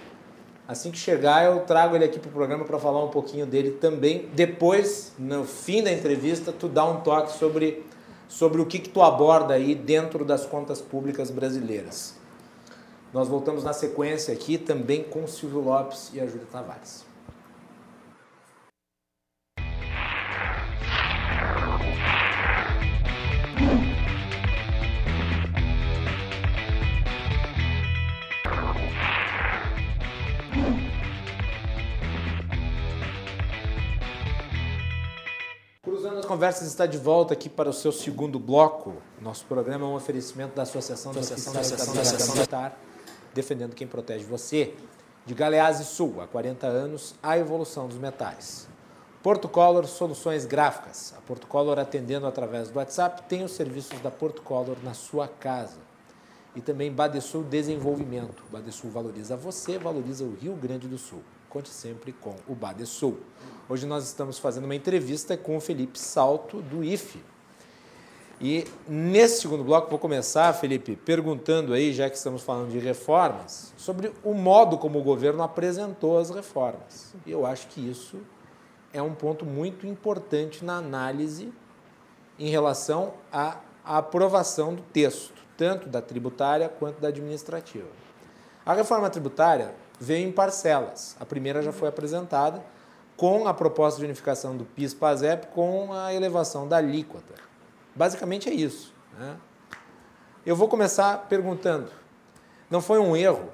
assim 0.66 0.90
que 0.90 0.98
chegar 0.98 1.44
eu 1.46 1.60
trago 1.60 1.96
ele 1.96 2.04
aqui 2.04 2.18
para 2.18 2.28
o 2.28 2.32
programa 2.32 2.64
para 2.64 2.78
falar 2.78 3.02
um 3.02 3.08
pouquinho 3.08 3.46
dele 3.46 3.70
também. 3.70 4.28
Depois, 4.34 5.14
no 5.18 5.44
fim 5.44 5.82
da 5.82 5.90
entrevista, 5.90 6.52
tu 6.52 6.68
dá 6.68 6.84
um 6.84 7.00
toque 7.00 7.32
sobre, 7.32 7.86
sobre 8.28 8.60
o 8.60 8.66
que, 8.66 8.78
que 8.78 8.90
tu 8.90 9.00
aborda 9.00 9.54
aí 9.54 9.74
dentro 9.74 10.26
das 10.26 10.44
contas 10.44 10.80
públicas 10.80 11.30
brasileiras. 11.30 12.17
Nós 13.12 13.26
voltamos 13.26 13.64
na 13.64 13.72
sequência 13.72 14.34
aqui 14.34 14.58
também 14.58 15.02
com 15.02 15.26
Silvio 15.26 15.60
Lopes 15.60 16.10
e 16.12 16.20
a 16.20 16.26
Júlia 16.26 16.46
Tavares. 16.52 17.06
Cruzando 35.82 36.18
as 36.18 36.26
Conversas 36.26 36.68
está 36.68 36.84
de 36.84 36.98
volta 36.98 37.32
aqui 37.32 37.48
para 37.48 37.70
o 37.70 37.72
seu 37.72 37.90
segundo 37.90 38.38
bloco. 38.38 38.96
Nosso 39.18 39.46
programa 39.46 39.86
é 39.86 39.88
um 39.88 39.94
oferecimento 39.94 40.54
da 40.54 40.62
Associação 40.62 41.14
da 41.14 41.20
Associação 41.20 41.54
da 41.54 41.60
Associação 42.02 42.68
defendendo 43.34 43.74
quem 43.74 43.86
protege 43.86 44.24
você. 44.24 44.74
De 45.26 45.34
Galeazzi 45.34 45.84
Sul, 45.84 46.20
há 46.20 46.26
40 46.26 46.66
anos, 46.66 47.14
a 47.22 47.36
evolução 47.36 47.86
dos 47.86 47.98
metais. 47.98 48.68
Porto 49.22 49.48
Color 49.48 49.86
Soluções 49.86 50.46
Gráficas. 50.46 51.12
A 51.18 51.20
Porto 51.20 51.46
Color, 51.46 51.78
atendendo 51.78 52.26
através 52.26 52.70
do 52.70 52.78
WhatsApp, 52.78 53.22
tem 53.28 53.44
os 53.44 53.52
serviços 53.52 54.00
da 54.00 54.10
Porto 54.10 54.42
Color 54.42 54.76
na 54.82 54.94
sua 54.94 55.28
casa. 55.28 55.78
E 56.54 56.60
também 56.60 56.90
Badesul 56.90 57.42
Desenvolvimento. 57.42 58.42
Badesul 58.50 58.90
valoriza 58.90 59.36
você, 59.36 59.76
valoriza 59.76 60.24
o 60.24 60.34
Rio 60.34 60.54
Grande 60.54 60.88
do 60.88 60.96
Sul. 60.96 61.22
Conte 61.48 61.68
sempre 61.68 62.12
com 62.12 62.36
o 62.46 62.54
Badesul. 62.54 63.18
Hoje 63.68 63.86
nós 63.86 64.04
estamos 64.04 64.38
fazendo 64.38 64.64
uma 64.64 64.74
entrevista 64.74 65.36
com 65.36 65.56
o 65.56 65.60
Felipe 65.60 65.98
Salto, 65.98 66.62
do 66.62 66.82
IFE, 66.84 67.22
e 68.40 68.64
nesse 68.86 69.40
segundo 69.40 69.64
bloco 69.64 69.90
vou 69.90 69.98
começar, 69.98 70.52
Felipe, 70.52 70.94
perguntando 70.94 71.72
aí, 71.72 71.92
já 71.92 72.08
que 72.08 72.16
estamos 72.16 72.42
falando 72.42 72.70
de 72.70 72.78
reformas, 72.78 73.72
sobre 73.76 74.12
o 74.22 74.32
modo 74.32 74.78
como 74.78 75.00
o 75.00 75.02
governo 75.02 75.42
apresentou 75.42 76.18
as 76.18 76.30
reformas. 76.30 77.14
E 77.26 77.32
eu 77.32 77.44
acho 77.44 77.66
que 77.66 77.80
isso 77.80 78.18
é 78.92 79.02
um 79.02 79.12
ponto 79.12 79.44
muito 79.44 79.86
importante 79.88 80.64
na 80.64 80.76
análise 80.76 81.52
em 82.38 82.48
relação 82.48 83.14
à 83.32 83.56
aprovação 83.84 84.72
do 84.72 84.82
texto, 84.82 85.34
tanto 85.56 85.88
da 85.88 86.00
tributária 86.00 86.68
quanto 86.68 87.00
da 87.00 87.08
administrativa. 87.08 87.88
A 88.64 88.72
reforma 88.72 89.10
tributária 89.10 89.74
veio 89.98 90.28
em 90.28 90.32
parcelas. 90.32 91.16
A 91.18 91.26
primeira 91.26 91.60
já 91.60 91.72
foi 91.72 91.88
apresentada 91.88 92.62
com 93.16 93.48
a 93.48 93.54
proposta 93.54 93.98
de 93.98 94.04
unificação 94.04 94.56
do 94.56 94.64
PIS-PASEP 94.64 95.48
com 95.48 95.92
a 95.92 96.14
elevação 96.14 96.68
da 96.68 96.76
alíquota. 96.76 97.47
Basicamente 97.98 98.48
é 98.48 98.54
isso. 98.54 98.94
Né? 99.18 99.36
Eu 100.46 100.54
vou 100.54 100.68
começar 100.68 101.26
perguntando: 101.28 101.90
não 102.70 102.80
foi 102.80 103.00
um 103.00 103.16
erro, 103.16 103.48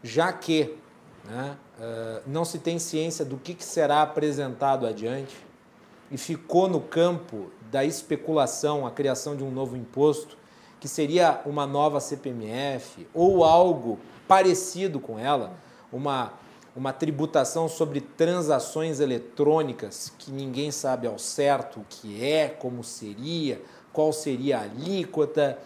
já 0.00 0.32
que 0.32 0.76
né, 1.24 1.56
uh, 1.76 2.22
não 2.24 2.44
se 2.44 2.60
tem 2.60 2.78
ciência 2.78 3.24
do 3.24 3.36
que, 3.36 3.54
que 3.54 3.64
será 3.64 4.00
apresentado 4.02 4.86
adiante 4.86 5.36
e 6.08 6.16
ficou 6.16 6.68
no 6.68 6.80
campo 6.80 7.50
da 7.68 7.84
especulação 7.84 8.86
a 8.86 8.92
criação 8.92 9.34
de 9.34 9.42
um 9.42 9.50
novo 9.50 9.76
imposto, 9.76 10.38
que 10.78 10.86
seria 10.86 11.40
uma 11.44 11.66
nova 11.66 11.98
CPMF 11.98 13.08
ou 13.12 13.42
algo 13.42 13.98
parecido 14.28 15.00
com 15.00 15.18
ela, 15.18 15.52
uma 15.92 16.32
uma 16.78 16.92
tributação 16.92 17.68
sobre 17.68 18.00
transações 18.00 19.00
eletrônicas 19.00 20.12
que 20.16 20.30
ninguém 20.30 20.70
sabe 20.70 21.08
ao 21.08 21.18
certo 21.18 21.80
o 21.80 21.86
que 21.88 22.24
é, 22.24 22.46
como 22.48 22.84
seria, 22.84 23.60
qual 23.92 24.12
seria 24.12 24.58
a 24.58 24.62
alíquota. 24.62 25.58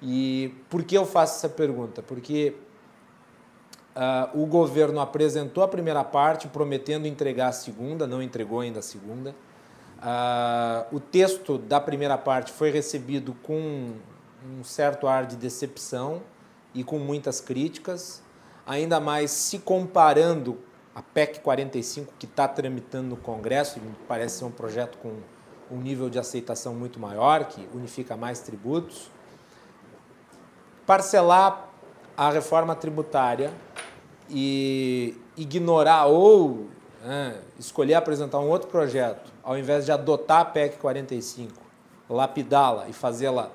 E 0.00 0.54
por 0.70 0.82
que 0.82 0.96
eu 0.96 1.04
faço 1.04 1.36
essa 1.36 1.54
pergunta? 1.54 2.00
Porque 2.00 2.54
uh, 3.94 4.42
o 4.42 4.46
governo 4.46 4.98
apresentou 4.98 5.62
a 5.62 5.68
primeira 5.68 6.02
parte 6.02 6.48
prometendo 6.48 7.06
entregar 7.06 7.48
a 7.48 7.52
segunda, 7.52 8.06
não 8.06 8.22
entregou 8.22 8.60
ainda 8.60 8.78
a 8.78 8.82
segunda. 8.82 9.34
Uh, 9.98 10.96
o 10.96 11.00
texto 11.00 11.58
da 11.58 11.78
primeira 11.78 12.16
parte 12.16 12.50
foi 12.50 12.70
recebido 12.70 13.36
com 13.42 13.92
um 14.58 14.64
certo 14.64 15.06
ar 15.06 15.26
de 15.26 15.36
decepção 15.36 16.22
e 16.74 16.82
com 16.82 16.98
muitas 16.98 17.42
críticas 17.42 18.22
ainda 18.70 19.00
mais 19.00 19.32
se 19.32 19.58
comparando 19.58 20.56
a 20.94 21.02
PEC 21.02 21.40
45 21.40 22.14
que 22.16 22.24
está 22.24 22.46
tramitando 22.46 23.08
no 23.08 23.16
Congresso, 23.16 23.80
e 23.80 23.82
parece 24.06 24.38
ser 24.38 24.44
um 24.44 24.50
projeto 24.50 24.96
com 24.98 25.12
um 25.68 25.80
nível 25.80 26.08
de 26.08 26.20
aceitação 26.20 26.72
muito 26.72 27.00
maior, 27.00 27.46
que 27.46 27.68
unifica 27.74 28.16
mais 28.16 28.38
tributos. 28.38 29.10
Parcelar 30.86 31.68
a 32.16 32.30
reforma 32.30 32.76
tributária 32.76 33.52
e 34.28 35.20
ignorar 35.36 36.06
ou 36.06 36.68
né, 37.02 37.40
escolher 37.58 37.94
apresentar 37.94 38.38
um 38.38 38.48
outro 38.48 38.68
projeto, 38.68 39.32
ao 39.42 39.58
invés 39.58 39.84
de 39.84 39.90
adotar 39.90 40.42
a 40.42 40.44
PEC 40.44 40.78
45, 40.78 41.52
lapidá-la 42.08 42.88
e 42.88 42.92
fazê-la 42.92 43.50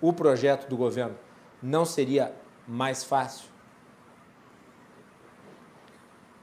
o 0.00 0.10
projeto 0.10 0.68
do 0.68 0.76
governo, 0.76 1.16
não 1.62 1.84
seria 1.84 2.34
mais 2.66 3.04
fácil? 3.04 3.51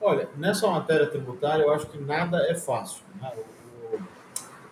Olha, 0.02 0.30
nessa 0.38 0.68
matéria 0.68 1.08
tributária, 1.08 1.64
eu 1.64 1.74
acho 1.74 1.88
que 1.88 1.98
nada 1.98 2.38
é 2.50 2.56
fácil. 2.56 3.04
Né? 3.22 3.32
O, 3.36 3.96
o, 3.96 4.02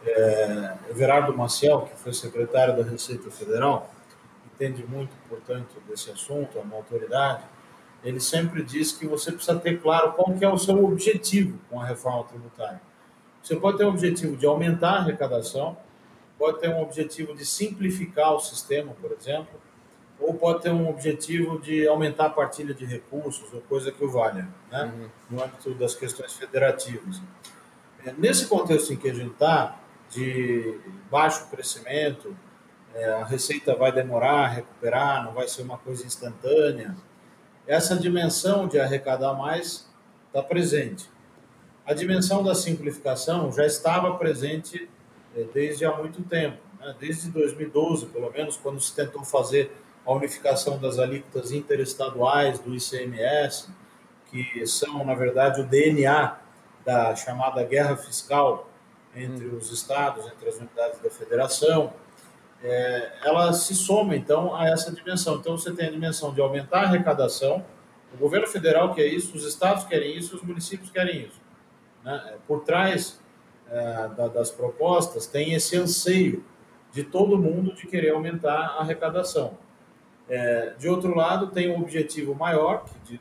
é, 0.06 0.78
Everardo 0.90 1.36
Maciel, 1.36 1.82
que 1.82 1.98
foi 1.98 2.14
secretário 2.14 2.78
da 2.78 2.90
Receita 2.90 3.30
Federal, 3.30 3.90
entende 4.54 4.86
muito, 4.86 5.12
portanto, 5.28 5.76
desse 5.88 6.10
assunto, 6.10 6.58
é 6.58 6.62
uma 6.62 6.78
autoridade, 6.78 7.44
ele 8.04 8.20
sempre 8.20 8.64
diz 8.64 8.92
que 8.92 9.06
você 9.06 9.32
precisa 9.32 9.60
ter 9.60 9.82
claro 9.82 10.14
qual 10.14 10.34
que 10.34 10.46
é 10.46 10.50
o 10.50 10.58
seu 10.58 10.84
objetivo 10.86 11.60
com 11.70 11.82
a 11.82 11.86
reforma 11.86 12.24
tributária. 12.24 12.82
Você 13.44 13.56
pode 13.56 13.78
ter 13.78 13.86
um 13.86 13.90
objetivo 13.90 14.38
de 14.38 14.46
aumentar 14.46 14.92
a 14.92 15.00
arrecadação, 15.00 15.78
pode 16.38 16.60
ter 16.60 16.70
um 16.70 16.82
objetivo 16.82 17.36
de 17.36 17.46
simplificar 17.46 18.34
o 18.34 18.40
sistema, 18.40 18.94
por 19.02 19.12
exemplo, 19.12 19.60
ou 20.20 20.34
pode 20.34 20.64
ter 20.64 20.72
um 20.72 20.90
objetivo 20.90 21.60
de 21.60 21.88
aumentar 21.88 22.26
a 22.26 22.30
partilha 22.30 22.74
de 22.74 22.86
recursos, 22.86 23.54
ou 23.54 23.62
coisa 23.62 23.92
que 23.92 24.04
o 24.04 24.10
valha, 24.10 24.48
né? 24.72 24.84
Uhum. 24.84 25.10
no 25.30 25.44
âmbito 25.44 25.74
das 25.76 25.94
questões 25.96 26.34
federativas. 26.34 27.22
É, 28.06 28.14
nesse 28.18 28.48
contexto 28.48 28.94
em 28.94 28.98
que 28.98 29.10
a 29.10 29.14
gente 29.14 29.34
está, 29.34 29.80
de 30.10 30.80
baixo 31.12 31.48
crescimento, 31.50 32.36
é, 32.94 33.14
a 33.14 33.26
receita 33.26 33.76
vai 33.76 33.92
demorar 33.92 34.46
a 34.46 34.48
recuperar, 34.48 35.24
não 35.24 35.34
vai 35.34 35.48
ser 35.48 35.62
uma 35.62 35.78
coisa 35.78 36.06
instantânea, 36.06 36.96
essa 37.68 37.96
dimensão 37.98 38.68
de 38.68 38.80
arrecadar 38.80 39.34
mais 39.34 39.88
está 40.28 40.42
presente. 40.42 41.10
A 41.86 41.94
dimensão 41.94 42.44
da 42.44 42.56
simplificação 42.56 43.52
já 43.52 43.66
estava 43.66 44.16
presente 44.18 44.90
é, 45.36 45.44
desde 45.54 45.86
há 45.86 45.96
muito 45.96 46.24
tempo, 46.24 46.58
né? 46.80 46.96
desde 47.00 47.30
2012, 47.30 48.08
pelo 48.08 48.32
menos, 48.32 48.58
quando 48.58 48.80
se 48.80 48.96
tentou 48.96 49.24
fazer 49.24 49.72
a 50.08 50.14
unificação 50.14 50.80
das 50.80 50.98
alíquotas 50.98 51.52
interestaduais 51.52 52.60
do 52.60 52.74
ICMS, 52.74 53.70
que 54.32 54.66
são, 54.66 55.04
na 55.04 55.14
verdade, 55.14 55.60
o 55.60 55.66
DNA 55.66 56.40
da 56.86 57.14
chamada 57.14 57.62
guerra 57.64 57.98
fiscal 57.98 58.70
entre 59.14 59.48
hum. 59.48 59.58
os 59.58 59.70
estados, 59.70 60.26
entre 60.28 60.48
as 60.48 60.56
unidades 60.56 61.00
da 61.02 61.10
federação, 61.10 61.92
é, 62.64 63.12
ela 63.24 63.52
se 63.52 63.76
soma, 63.76 64.16
então, 64.16 64.56
a 64.56 64.70
essa 64.70 64.92
dimensão. 64.92 65.36
Então, 65.36 65.58
você 65.58 65.74
tem 65.74 65.88
a 65.88 65.92
dimensão 65.92 66.34
de 66.34 66.40
aumentar 66.40 66.80
a 66.80 66.84
arrecadação, 66.84 67.66
o 68.14 68.18
governo 68.18 68.48
federal 68.48 68.94
quer 68.94 69.08
isso, 69.08 69.36
os 69.36 69.44
estados 69.44 69.84
querem 69.84 70.16
isso, 70.18 70.38
os 70.38 70.42
municípios 70.42 70.90
querem 70.90 71.24
isso. 71.24 71.42
Né? 72.04 72.38
Por 72.48 72.62
trás 72.62 73.20
é, 73.70 74.08
da, 74.16 74.30
das 74.30 74.50
propostas, 74.50 75.28
tem 75.28 75.54
esse 75.54 75.76
anseio 75.76 76.46
de 76.94 77.04
todo 77.04 77.38
mundo 77.38 77.74
de 77.74 77.86
querer 77.86 78.12
aumentar 78.12 78.58
a 78.58 78.80
arrecadação. 78.80 79.58
É, 80.30 80.74
de 80.78 80.90
outro 80.90 81.16
lado, 81.16 81.48
tem 81.48 81.72
um 81.72 81.82
objetivo 81.82 82.36
maior, 82.36 82.86
que 83.06 83.20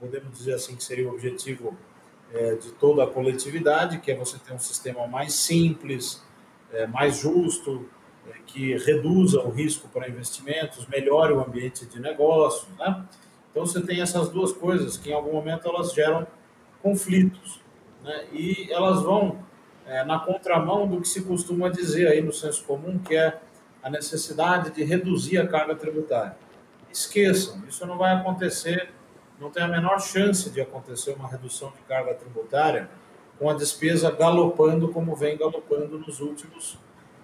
podemos 0.00 0.36
dizer 0.36 0.54
assim 0.54 0.74
que 0.74 0.82
seria 0.82 1.08
o 1.08 1.12
objetivo 1.12 1.76
é, 2.32 2.56
de 2.56 2.72
toda 2.72 3.04
a 3.04 3.06
coletividade, 3.06 3.98
que 3.98 4.10
é 4.10 4.16
você 4.16 4.38
ter 4.38 4.52
um 4.52 4.58
sistema 4.58 5.06
mais 5.06 5.34
simples, 5.34 6.22
é, 6.72 6.86
mais 6.86 7.18
justo, 7.18 7.88
é, 8.28 8.32
que 8.44 8.76
reduza 8.76 9.40
o 9.40 9.50
risco 9.50 9.88
para 9.88 10.08
investimentos, 10.08 10.86
melhore 10.88 11.32
o 11.32 11.40
ambiente 11.40 11.86
de 11.86 12.00
negócios. 12.00 12.68
Né? 12.76 13.04
Então, 13.50 13.64
você 13.64 13.80
tem 13.80 14.00
essas 14.00 14.28
duas 14.28 14.52
coisas 14.52 14.96
que, 14.96 15.10
em 15.10 15.14
algum 15.14 15.32
momento, 15.32 15.68
elas 15.68 15.92
geram 15.92 16.26
conflitos. 16.82 17.60
Né? 18.02 18.26
E 18.32 18.72
elas 18.72 19.00
vão 19.02 19.38
é, 19.86 20.04
na 20.04 20.18
contramão 20.18 20.88
do 20.88 21.00
que 21.00 21.08
se 21.08 21.22
costuma 21.22 21.68
dizer 21.68 22.08
aí 22.08 22.20
no 22.20 22.32
senso 22.32 22.64
comum, 22.64 22.98
que 22.98 23.14
é 23.14 23.40
a 23.80 23.88
necessidade 23.88 24.70
de 24.70 24.82
reduzir 24.82 25.38
a 25.38 25.46
carga 25.46 25.74
tributária 25.76 26.36
esqueçam, 26.90 27.62
isso 27.68 27.86
não 27.86 27.98
vai 27.98 28.14
acontecer, 28.14 28.90
não 29.40 29.50
tem 29.50 29.62
a 29.62 29.68
menor 29.68 30.00
chance 30.00 30.50
de 30.50 30.60
acontecer 30.60 31.12
uma 31.12 31.28
redução 31.28 31.70
de 31.70 31.82
carga 31.82 32.14
tributária 32.14 32.88
com 33.38 33.48
a 33.48 33.54
despesa 33.54 34.10
galopando 34.10 34.88
como 34.88 35.14
vem 35.14 35.36
galopando 35.36 35.98
nos 35.98 36.20
últimos 36.20 36.74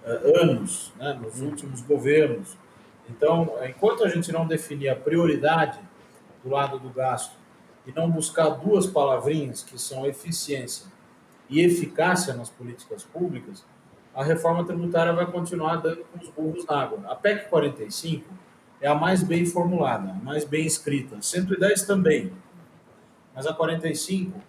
uh, 0.03 0.41
anos, 0.41 0.93
né, 0.97 1.13
nos 1.21 1.41
últimos 1.41 1.81
governos. 1.81 2.57
Então, 3.09 3.53
enquanto 3.67 4.03
a 4.03 4.09
gente 4.09 4.31
não 4.31 4.47
definir 4.47 4.89
a 4.89 4.95
prioridade 4.95 5.79
do 6.43 6.49
lado 6.49 6.79
do 6.79 6.89
gasto 6.89 7.35
e 7.85 7.91
não 7.91 8.09
buscar 8.09 8.49
duas 8.49 8.87
palavrinhas 8.87 9.61
que 9.61 9.79
são 9.79 10.05
eficiência 10.05 10.87
e 11.49 11.61
eficácia 11.61 12.33
nas 12.33 12.49
políticas 12.49 13.03
públicas, 13.03 13.65
a 14.13 14.23
reforma 14.23 14.63
tributária 14.63 15.11
vai 15.11 15.29
continuar 15.29 15.75
dando 15.75 16.05
com 16.05 16.19
os 16.19 16.29
burros 16.29 16.65
na 16.65 16.81
água. 16.81 16.99
A 17.07 17.15
PEC 17.15 17.49
45 17.49 18.25
é 18.85 18.87
a 18.87 18.93
mais 18.93 19.23
bem 19.23 19.47
formulada, 19.47 20.11
a 20.11 20.13
mais 20.13 20.45
bem 20.45 20.63
escrita. 20.63 21.19
110 21.19 21.87
também, 21.87 22.31
mas 23.33 23.47
a 23.47 23.53
45 23.53 24.39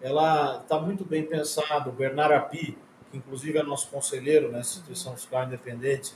ela 0.00 0.60
está 0.62 0.78
muito 0.78 1.04
bem 1.04 1.24
pensada. 1.24 1.90
O 1.90 1.92
Bernard 1.92 2.34
Api, 2.34 2.78
que 3.10 3.16
inclusive 3.16 3.58
é 3.58 3.64
nosso 3.64 3.88
conselheiro 3.88 4.52
na 4.52 4.60
instituição 4.60 5.16
fiscal 5.16 5.42
independente, 5.42 6.14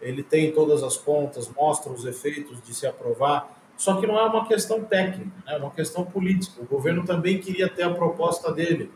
ele 0.00 0.24
tem 0.24 0.50
todas 0.50 0.82
as 0.82 0.96
contas, 0.96 1.48
mostra 1.48 1.92
os 1.92 2.04
efeitos 2.04 2.60
de 2.60 2.74
se 2.74 2.88
aprovar. 2.88 3.56
Só 3.76 4.00
que 4.00 4.06
não 4.06 4.18
é 4.18 4.24
uma 4.24 4.48
questão 4.48 4.82
técnica, 4.82 5.30
né? 5.46 5.54
é 5.54 5.56
uma 5.58 5.70
questão 5.70 6.04
política. 6.04 6.60
O 6.60 6.66
governo 6.66 7.04
também 7.04 7.38
queria 7.38 7.68
ter 7.68 7.84
a 7.84 7.94
proposta 7.94 8.50
dele. 8.50 8.90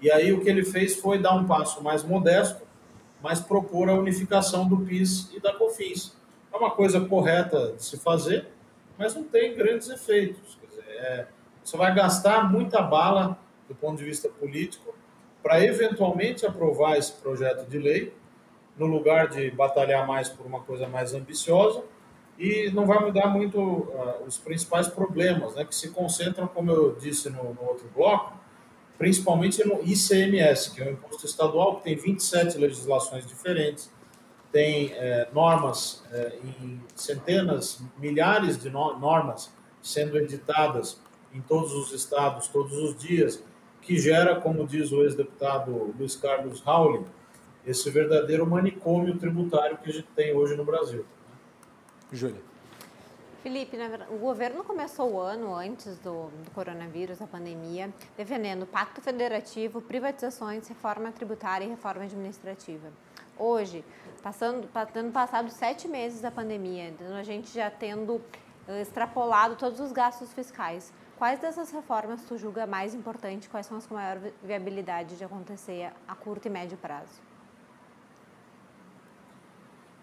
E 0.00 0.12
aí 0.12 0.32
o 0.32 0.40
que 0.40 0.48
ele 0.48 0.64
fez 0.64 0.94
foi 1.00 1.18
dar 1.18 1.34
um 1.34 1.44
passo 1.44 1.82
mais 1.82 2.04
modesto, 2.04 2.62
mas 3.20 3.40
propor 3.40 3.88
a 3.88 3.94
unificação 3.94 4.68
do 4.68 4.76
PIS 4.76 5.28
e 5.34 5.40
da 5.40 5.52
COFINS 5.52 6.22
é 6.54 6.56
uma 6.56 6.70
coisa 6.70 7.00
correta 7.00 7.72
de 7.72 7.84
se 7.84 7.98
fazer, 7.98 8.46
mas 8.96 9.14
não 9.14 9.24
tem 9.24 9.54
grandes 9.56 9.88
efeitos. 9.88 10.56
Dizer, 10.70 10.84
é, 10.88 11.26
você 11.62 11.76
vai 11.76 11.92
gastar 11.92 12.50
muita 12.50 12.80
bala 12.80 13.36
do 13.68 13.74
ponto 13.74 13.98
de 13.98 14.04
vista 14.04 14.28
político 14.28 14.94
para 15.42 15.62
eventualmente 15.62 16.46
aprovar 16.46 16.96
esse 16.96 17.12
projeto 17.12 17.68
de 17.68 17.78
lei, 17.78 18.14
no 18.78 18.86
lugar 18.86 19.28
de 19.28 19.50
batalhar 19.50 20.06
mais 20.06 20.28
por 20.28 20.46
uma 20.46 20.60
coisa 20.60 20.88
mais 20.88 21.12
ambiciosa, 21.12 21.82
e 22.38 22.70
não 22.70 22.86
vai 22.86 22.98
mudar 22.98 23.28
muito 23.28 23.60
uh, 23.60 24.24
os 24.26 24.38
principais 24.38 24.88
problemas, 24.88 25.54
né, 25.54 25.64
que 25.64 25.74
se 25.74 25.90
concentram, 25.90 26.48
como 26.48 26.70
eu 26.70 26.94
disse 26.96 27.30
no, 27.30 27.54
no 27.54 27.62
outro 27.62 27.88
bloco, 27.94 28.32
principalmente 28.98 29.64
no 29.66 29.80
ICMS, 29.82 30.72
que 30.72 30.82
é 30.82 30.88
um 30.88 30.92
imposto 30.92 31.26
estadual 31.26 31.76
que 31.76 31.84
tem 31.84 31.96
27 31.96 32.58
legislações 32.58 33.26
diferentes, 33.26 33.92
tem 34.54 34.92
é, 34.92 35.26
normas 35.32 36.04
é, 36.12 36.38
em 36.44 36.80
centenas, 36.94 37.82
milhares 37.98 38.56
de 38.56 38.70
no 38.70 38.96
normas 38.96 39.52
sendo 39.82 40.16
editadas 40.16 41.00
em 41.34 41.40
todos 41.40 41.72
os 41.72 41.90
estados, 41.90 42.46
todos 42.46 42.72
os 42.78 42.96
dias, 42.96 43.42
que 43.82 43.98
gera, 43.98 44.40
como 44.40 44.64
diz 44.64 44.92
o 44.92 45.02
ex-deputado 45.02 45.92
Luiz 45.98 46.14
Carlos 46.14 46.60
Rauli, 46.60 47.04
esse 47.66 47.90
verdadeiro 47.90 48.46
manicômio 48.46 49.18
tributário 49.18 49.76
que 49.78 49.90
a 49.90 49.92
gente 49.92 50.08
tem 50.14 50.32
hoje 50.32 50.54
no 50.54 50.64
Brasil. 50.64 51.04
Júlia. 52.12 52.40
Felipe, 53.42 53.76
o 54.08 54.18
governo 54.18 54.62
começou 54.62 55.14
o 55.14 55.20
ano 55.20 55.52
antes 55.52 55.98
do, 55.98 56.28
do, 56.28 56.50
coronavírus, 56.52 57.18
da 57.18 57.26
pandemia, 57.26 57.92
defendendo 58.16 58.66
pacto 58.66 59.00
federativo, 59.00 59.82
privatizações, 59.82 60.68
reforma 60.68 61.10
tributária 61.10 61.64
e 61.64 61.68
reforma 61.68 62.04
administrativa. 62.04 62.88
Hoje, 63.38 63.84
passando, 64.22 64.68
tendo 64.92 65.12
passado 65.12 65.50
sete 65.50 65.88
meses 65.88 66.20
da 66.20 66.30
pandemia, 66.30 66.88
então 66.88 67.14
a 67.16 67.22
gente 67.22 67.52
já 67.52 67.70
tendo 67.70 68.20
eh, 68.68 68.82
extrapolado 68.82 69.56
todos 69.56 69.80
os 69.80 69.92
gastos 69.92 70.32
fiscais, 70.32 70.92
quais 71.18 71.38
dessas 71.40 71.70
reformas 71.70 72.22
tu 72.22 72.38
julga 72.38 72.66
mais 72.66 72.94
importante? 72.94 73.48
Quais 73.48 73.66
são 73.66 73.76
as 73.76 73.86
com 73.86 73.94
maior 73.94 74.18
viabilidade 74.42 75.16
de 75.16 75.24
acontecer 75.24 75.90
a 76.06 76.14
curto 76.14 76.46
e 76.46 76.50
médio 76.50 76.78
prazo? 76.78 77.20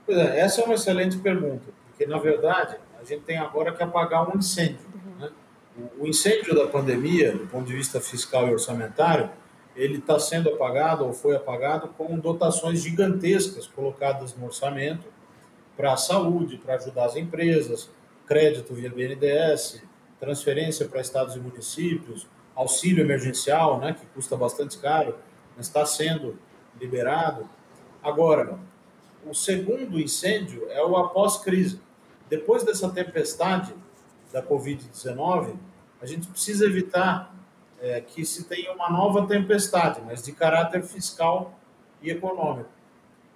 Pois 0.06 0.18
é, 0.18 0.40
essa 0.40 0.62
é 0.62 0.66
uma 0.66 0.76
excelente 0.76 1.18
pergunta, 1.18 1.72
porque 1.88 2.06
na 2.06 2.18
verdade 2.18 2.78
a 3.00 3.04
gente 3.04 3.24
tem 3.24 3.38
agora 3.38 3.72
que 3.74 3.82
apagar 3.82 4.30
um 4.30 4.38
incêndio. 4.38 4.86
Uhum. 4.94 5.20
Né? 5.20 5.32
O 5.98 6.06
incêndio 6.06 6.54
da 6.54 6.68
pandemia, 6.68 7.32
do 7.32 7.48
ponto 7.48 7.66
de 7.66 7.74
vista 7.74 8.02
fiscal 8.02 8.48
e 8.48 8.52
orçamentário, 8.52 9.30
ele 9.76 10.00
está 10.00 10.20
sendo 10.20 10.50
apagado 10.50 11.06
ou 11.06 11.14
foi 11.14 11.36
apagado 11.36 11.88
com 11.90 12.20
dotações 12.20 12.82
gigantescas 12.82 13.68
colocadas 13.68 14.36
no 14.36 14.46
orçamento 14.46 15.08
para 15.78 15.94
a 15.94 15.98
saúde, 15.98 16.58
para 16.58 16.76
ajudar 16.76 17.06
as 17.06 17.16
empresas, 17.16 17.90
crédito 18.26 18.74
via 18.74 18.90
BNDES, 18.90 19.82
transferência 20.20 20.88
para 20.88 21.02
estados 21.02 21.36
e 21.36 21.40
municípios, 21.40 22.28
auxílio 22.56 23.04
emergencial, 23.04 23.80
né, 23.80 23.94
que 23.94 24.06
custa 24.08 24.36
bastante 24.36 24.78
caro, 24.78 25.16
mas 25.56 25.68
está 25.68 25.86
sendo 25.86 26.38
liberado. 26.80 27.50
Agora, 28.04 28.60
o 29.26 29.34
segundo 29.34 30.00
incêndio 30.00 30.68
é 30.70 30.84
o 30.84 30.96
após-crise. 30.98 31.80
Depois 32.30 32.64
dessa 32.64 32.90
tempestade 32.90 33.74
da 34.32 34.42
Covid-19, 34.42 35.56
a 36.02 36.06
gente 36.06 36.28
precisa 36.28 36.66
evitar 36.66 37.31
é, 37.82 38.00
que 38.00 38.24
se 38.24 38.44
tenha 38.46 38.72
uma 38.72 38.90
nova 38.90 39.28
tempestade, 39.28 40.00
mas 40.06 40.22
de 40.24 40.32
caráter 40.32 40.84
fiscal 40.84 41.60
e 42.02 42.12
econômico. 42.12 42.70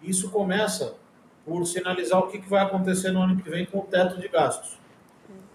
Isso 0.02 0.30
começa 0.30 0.96
por 1.44 1.66
sinalizar 1.66 2.20
o 2.20 2.28
que 2.28 2.38
vai 2.48 2.62
acontecer 2.62 3.12
no 3.12 3.22
ano 3.22 3.42
que 3.42 3.50
vem 3.50 3.66
com 3.66 3.80
o 3.80 3.84
teto 3.84 4.20
de 4.20 4.28
gastos. 4.28 4.78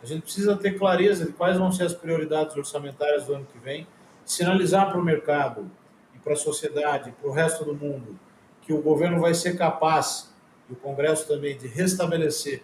A 0.03 0.07
gente 0.07 0.22
precisa 0.22 0.57
ter 0.57 0.78
clareza 0.78 1.26
de 1.26 1.32
quais 1.32 1.57
vão 1.57 1.70
ser 1.70 1.84
as 1.84 1.95
prioridades 1.95 2.57
orçamentárias 2.57 3.26
do 3.26 3.34
ano 3.34 3.47
que 3.47 3.59
vem, 3.59 3.86
sinalizar 4.24 4.88
para 4.88 4.99
o 4.99 5.05
mercado 5.05 5.70
e 6.14 6.18
para 6.18 6.32
a 6.32 6.36
sociedade, 6.36 7.12
para 7.12 7.28
o 7.28 7.32
resto 7.32 7.64
do 7.64 7.74
mundo, 7.74 8.18
que 8.62 8.72
o 8.72 8.80
governo 8.80 9.20
vai 9.20 9.34
ser 9.34 9.57
capaz, 9.57 10.32
e 10.68 10.72
o 10.72 10.76
Congresso 10.76 11.26
também, 11.26 11.57
de 11.57 11.66
restabelecer 11.66 12.62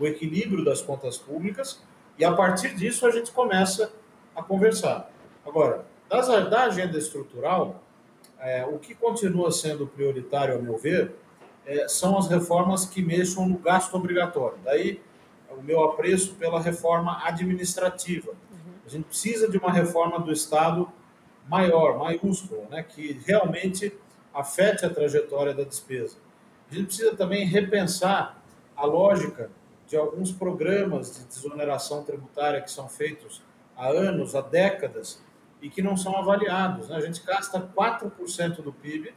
o 0.00 0.06
equilíbrio 0.06 0.64
das 0.64 0.80
contas 0.80 1.18
públicas, 1.18 1.82
e 2.18 2.24
a 2.24 2.32
partir 2.32 2.74
disso 2.74 3.06
a 3.06 3.10
gente 3.10 3.30
começa 3.30 3.92
a 4.34 4.42
conversar. 4.42 5.10
Agora, 5.44 5.84
das, 6.08 6.28
da 6.48 6.64
agenda 6.64 6.98
estrutural, 6.98 7.82
é, 8.38 8.64
o 8.66 8.78
que 8.78 8.94
continua 8.94 9.50
sendo 9.52 9.86
prioritário, 9.86 10.56
a 10.56 10.58
meu 10.58 10.76
ver, 10.76 11.14
é, 11.64 11.86
são 11.88 12.18
as 12.18 12.28
reformas 12.28 12.84
que 12.84 13.02
mexam 13.02 13.48
no 13.48 13.58
gasto 13.58 13.94
obrigatório. 13.94 14.58
Daí, 14.64 15.00
o 15.50 15.62
meu 15.62 15.82
apreço 15.84 16.34
pela 16.34 16.60
reforma 16.60 17.24
administrativa. 17.24 18.32
A 18.84 18.88
gente 18.88 19.04
precisa 19.04 19.48
de 19.48 19.58
uma 19.58 19.72
reforma 19.72 20.18
do 20.18 20.32
Estado 20.32 20.90
maior, 21.48 21.98
maiúscula, 21.98 22.66
né, 22.70 22.82
que 22.82 23.20
realmente 23.26 23.92
afete 24.32 24.84
a 24.84 24.90
trajetória 24.90 25.54
da 25.54 25.62
despesa. 25.62 26.16
A 26.70 26.74
gente 26.74 26.86
precisa 26.86 27.14
também 27.14 27.44
repensar 27.44 28.42
a 28.76 28.86
lógica 28.86 29.50
de 29.86 29.96
alguns 29.96 30.32
programas 30.32 31.16
de 31.16 31.24
desoneração 31.24 32.02
tributária 32.02 32.60
que 32.60 32.70
são 32.70 32.88
feitos 32.88 33.42
há 33.76 33.88
anos, 33.88 34.34
há 34.34 34.40
décadas, 34.40 35.22
e 35.62 35.70
que 35.70 35.80
não 35.80 35.96
são 35.96 36.16
avaliados. 36.16 36.88
Né? 36.88 36.96
A 36.96 37.00
gente 37.00 37.22
gasta 37.24 37.60
4% 37.60 38.60
do 38.60 38.72
PIB, 38.72 39.14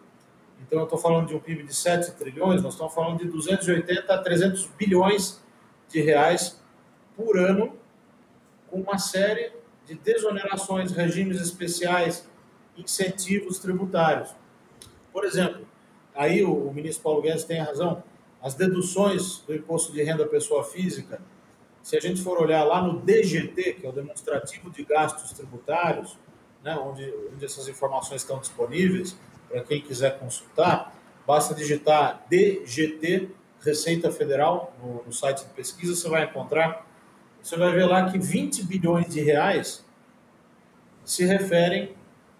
então 0.62 0.80
eu 0.80 0.84
estou 0.86 1.00
falando 1.00 1.28
de 1.28 1.36
um 1.36 1.40
PIB 1.40 1.64
de 1.64 1.74
7 1.74 2.12
trilhões, 2.12 2.62
nós 2.62 2.74
estamos 2.74 2.94
falando 2.94 3.20
de 3.20 3.26
280 3.26 4.14
a 4.14 4.18
300 4.20 4.68
bilhões 4.78 5.44
de 5.90 6.00
reais 6.00 6.64
por 7.18 7.38
ano, 7.38 7.76
com 8.70 8.80
uma 8.80 8.98
série 8.98 9.52
de 9.86 9.96
desonerações, 9.96 10.92
regimes 10.92 11.42
especiais, 11.42 12.30
incentivos 12.78 13.60
tributários. 13.60 14.36
Por 15.12 15.26
exemplo, 15.26 15.66
aí 16.14 16.44
o, 16.44 16.72
ministro 16.72 17.04
Paulo 17.04 17.22
Guedes 17.22 17.44
tem 17.44 17.60
razão, 17.60 18.04
as 18.42 18.54
deduções 18.54 19.40
do 19.40 19.56
imposto 19.56 19.92
de 19.92 20.04
renda 20.04 20.26
pessoa 20.26 20.64
física, 20.64 21.22
se 21.82 21.96
a 21.96 22.00
gente 22.00 22.22
for 22.22 22.42
olhar 22.42 22.64
lá 22.64 22.82
no 22.82 23.00
DGT, 23.00 23.74
que 23.74 23.86
é 23.86 23.90
o 23.90 23.92
demonstrativo 23.92 24.72
de 24.72 24.84
gastos 24.84 25.32
tributários, 25.34 26.18
né, 26.66 26.76
onde, 26.80 27.14
onde 27.32 27.46
essas 27.46 27.68
informações 27.68 28.22
estão 28.22 28.40
disponíveis, 28.40 29.16
para 29.48 29.62
quem 29.62 29.80
quiser 29.80 30.18
consultar, 30.18 30.94
basta 31.26 31.54
digitar 31.54 32.26
DGT 32.28 33.30
Receita 33.62 34.12
Federal 34.12 34.76
no, 34.82 35.04
no, 35.06 35.14
site 35.14 35.44
de 35.44 35.54
pesquisa, 35.54 35.96
você 35.96 36.10
vai 36.10 36.24
encontrar, 36.24 36.86
você 37.42 37.56
vai 37.56 37.72
ver 37.72 37.86
lá 37.86 38.12
que 38.12 38.18
20 38.18 38.64
bilhões 38.66 39.08
de 39.08 39.22
reais 39.22 39.86
se 41.04 41.24
referem 41.24 41.96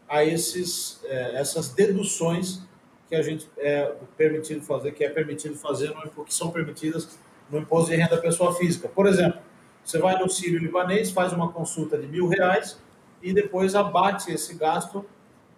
a 0.10 0.24
esses, 0.24 1.00
é, 1.06 1.40
essas 1.40 1.70
deduções 1.70 2.62
que 3.08 3.16
a 3.16 3.22
gente 3.22 3.48
é 3.58 3.94
permitido 4.18 4.62
fazer, 4.62 4.92
que 4.92 5.04
é 5.04 5.10
permitido 5.10 5.56
fazer, 5.56 5.94
no, 5.94 6.26
que 6.26 6.34
são 6.34 6.50
permitidas 6.50 7.18
no 7.50 7.60
imposto 7.60 7.92
de 7.92 7.98
renda 7.98 8.18
pessoa 8.18 8.56
física. 8.56 8.88
Por 8.88 9.06
exemplo, 9.06 9.40
você 9.84 10.00
vai 10.00 10.18
no 10.20 10.28
Sírio 10.28 10.58
Libanês, 10.58 11.12
faz 11.12 11.32
uma 11.32 11.52
consulta 11.52 11.96
de 11.96 12.08
mil 12.08 12.28
reais 12.28 12.80
e 13.26 13.34
depois 13.34 13.74
abate 13.74 14.32
esse 14.32 14.54
gasto 14.54 15.04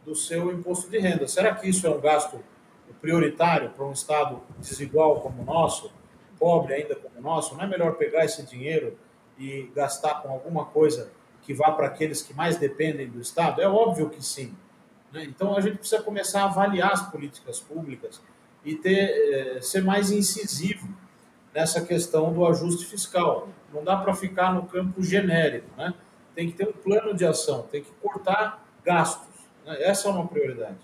do 0.05 0.15
seu 0.15 0.53
imposto 0.53 0.89
de 0.89 0.97
renda. 0.99 1.28
Será 1.28 1.53
que 1.53 1.68
isso 1.68 1.86
é 1.86 1.89
um 1.89 1.99
gasto 1.99 2.39
prioritário 3.01 3.72
para 3.72 3.86
um 3.86 3.91
Estado 3.91 4.41
desigual 4.57 5.20
como 5.20 5.41
o 5.41 5.45
nosso, 5.45 5.91
pobre 6.39 6.76
ainda 6.76 6.95
como 6.95 7.20
o 7.20 7.22
nosso, 7.22 7.55
não 7.55 7.65
é 7.65 7.68
melhor 7.68 7.95
pegar 7.95 8.24
esse 8.24 8.41
dinheiro 8.45 8.97
e 9.38 9.70
gastar 9.76 10.22
com 10.22 10.30
alguma 10.30 10.63
coisa 10.63 11.11
que 11.41 11.53
vá 11.53 11.70
para 11.72 11.88
aqueles 11.88 12.22
que 12.22 12.34
mais 12.34 12.55
dependem 12.55 13.09
do 13.09 13.20
Estado? 13.20 13.61
É 13.61 13.68
óbvio 13.68 14.09
que 14.09 14.24
sim. 14.24 14.55
Né? 15.11 15.26
Então 15.26 15.53
a 15.53 15.59
gente 15.59 15.78
precisa 15.78 16.01
começar 16.01 16.43
a 16.43 16.45
avaliar 16.45 16.93
as 16.93 17.01
políticas 17.11 17.59
públicas 17.59 18.22
e 18.63 18.76
ter, 18.76 19.57
eh, 19.57 19.61
ser 19.61 19.84
mais 19.84 20.09
incisivo 20.09 20.88
nessa 21.53 21.82
questão 21.82 22.32
do 22.32 22.47
ajuste 22.47 22.86
fiscal. 22.86 23.49
Não 23.74 23.84
dá 23.84 23.97
para 23.97 24.13
ficar 24.13 24.53
no 24.53 24.63
campo 24.63 25.03
genérico, 25.03 25.68
né? 25.76 25.93
Tem 26.38 26.51
que 26.51 26.55
ter 26.55 26.67
um 26.67 26.71
plano 26.71 27.15
de 27.15 27.25
ação, 27.25 27.63
tem 27.63 27.81
que 27.81 27.89
cortar 27.99 28.63
gastos. 28.85 29.27
Né? 29.65 29.75
Essa 29.81 30.07
é 30.07 30.11
uma 30.11 30.27
prioridade. 30.27 30.77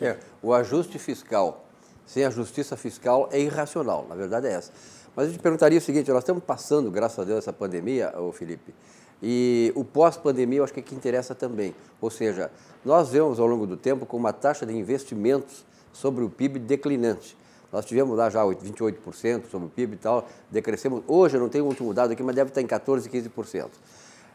É, 0.00 0.18
o 0.42 0.52
ajuste 0.52 0.98
fiscal 0.98 1.64
sem 2.04 2.24
a 2.24 2.30
justiça 2.30 2.76
fiscal 2.76 3.28
é 3.30 3.38
irracional, 3.38 4.06
na 4.08 4.16
verdade 4.16 4.48
é 4.48 4.54
essa. 4.54 4.72
Mas 5.14 5.28
eu 5.28 5.34
te 5.34 5.38
perguntaria 5.38 5.78
o 5.78 5.80
seguinte, 5.80 6.10
nós 6.10 6.24
estamos 6.24 6.42
passando, 6.42 6.90
graças 6.90 7.16
a 7.20 7.22
Deus, 7.22 7.38
essa 7.38 7.52
pandemia, 7.52 8.12
ô 8.18 8.32
Felipe, 8.32 8.74
e 9.22 9.72
o 9.76 9.84
pós-pandemia 9.84 10.58
eu 10.58 10.64
acho 10.64 10.74
que 10.74 10.80
é 10.80 10.82
que 10.82 10.96
interessa 10.96 11.32
também. 11.32 11.72
Ou 12.00 12.10
seja, 12.10 12.50
nós 12.84 13.10
vemos 13.10 13.38
ao 13.38 13.46
longo 13.46 13.68
do 13.68 13.76
tempo 13.76 14.04
com 14.04 14.16
uma 14.16 14.32
taxa 14.32 14.66
de 14.66 14.76
investimentos 14.76 15.64
sobre 15.92 16.24
o 16.24 16.28
PIB 16.28 16.58
declinante. 16.58 17.36
Nós 17.72 17.84
tivemos 17.84 18.18
lá 18.18 18.28
já 18.28 18.42
28% 18.42 19.48
sobre 19.48 19.68
o 19.68 19.70
PIB 19.70 19.94
e 19.94 19.98
tal, 19.98 20.26
decrescemos. 20.50 21.04
Hoje, 21.06 21.36
eu 21.36 21.40
não 21.40 21.48
tenho 21.48 21.66
o 21.66 21.68
último 21.68 21.94
dado 21.94 22.14
aqui, 22.14 22.22
mas 22.24 22.34
deve 22.34 22.50
estar 22.50 22.60
em 22.60 22.66
14%, 22.66 23.08
15% 23.08 23.68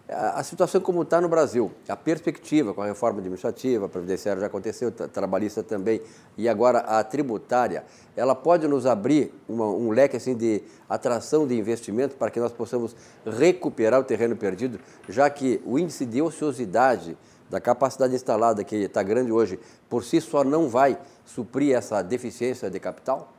a 0.08 0.44
situação 0.44 0.80
como 0.82 1.02
está 1.02 1.20
no 1.20 1.28
Brasil, 1.28 1.72
a 1.90 1.96
perspectiva 1.96 2.74
com 2.74 2.82
a 2.82 2.86
reforma 2.86 3.20
administrativa, 3.20 3.88
a 3.88 3.90
previdenciária 3.90 4.40
já 4.40 4.48
aconteceu, 4.48 4.94
a 5.00 5.08
trabalhista 5.08 5.64
também, 5.64 6.00
e 6.38 6.48
agora 6.48 6.80
a 6.80 7.04
tributária, 7.04 7.84
ela 8.16 8.36
pode 8.36 8.68
nos 8.68 8.86
abrir 8.86 9.34
uma, 9.50 9.66
um 9.66 9.90
leque 9.90 10.16
assim 10.16 10.36
de 10.36 10.62
atração 10.88 11.48
de 11.48 11.58
investimento 11.58 12.16
para 12.16 12.30
que 12.30 12.40
nós 12.40 12.52
possamos 12.52 12.96
recuperar 13.26 14.00
o 14.00 14.04
terreno 14.04 14.36
perdido, 14.36 14.80
já 15.10 15.28
que 15.30 15.60
o 15.66 15.80
índice 15.80 16.06
de 16.06 16.22
ociosidade 16.22 17.18
da 17.50 17.60
capacidade 17.60 18.14
instalada, 18.14 18.64
que 18.64 18.76
está 18.76 19.02
grande 19.02 19.32
hoje, 19.32 19.60
por 19.90 20.04
si 20.04 20.22
só 20.22 20.44
não 20.44 20.70
vai 20.70 21.00
suprir 21.26 21.76
essa 21.76 22.02
deficiência 22.04 22.70
de 22.70 22.80
capital? 22.80 23.35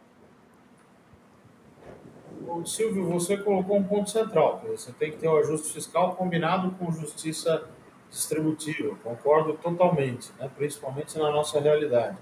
Silvio, 2.64 3.05
você 3.05 3.36
colocou 3.36 3.76
um 3.76 3.82
ponto 3.84 4.11
central. 4.11 4.62
Você 4.68 4.92
tem 4.92 5.11
que 5.11 5.18
ter 5.18 5.28
o 5.28 5.36
ajuste 5.36 5.72
fiscal 5.72 6.14
combinado 6.14 6.70
com 6.72 6.90
justiça 6.92 7.68
distributiva. 8.11 8.97
Concordo 9.03 9.55
totalmente, 9.55 10.32
né? 10.38 10.51
principalmente 10.57 11.18
na 11.18 11.30
nossa 11.30 11.61
realidade. 11.61 12.16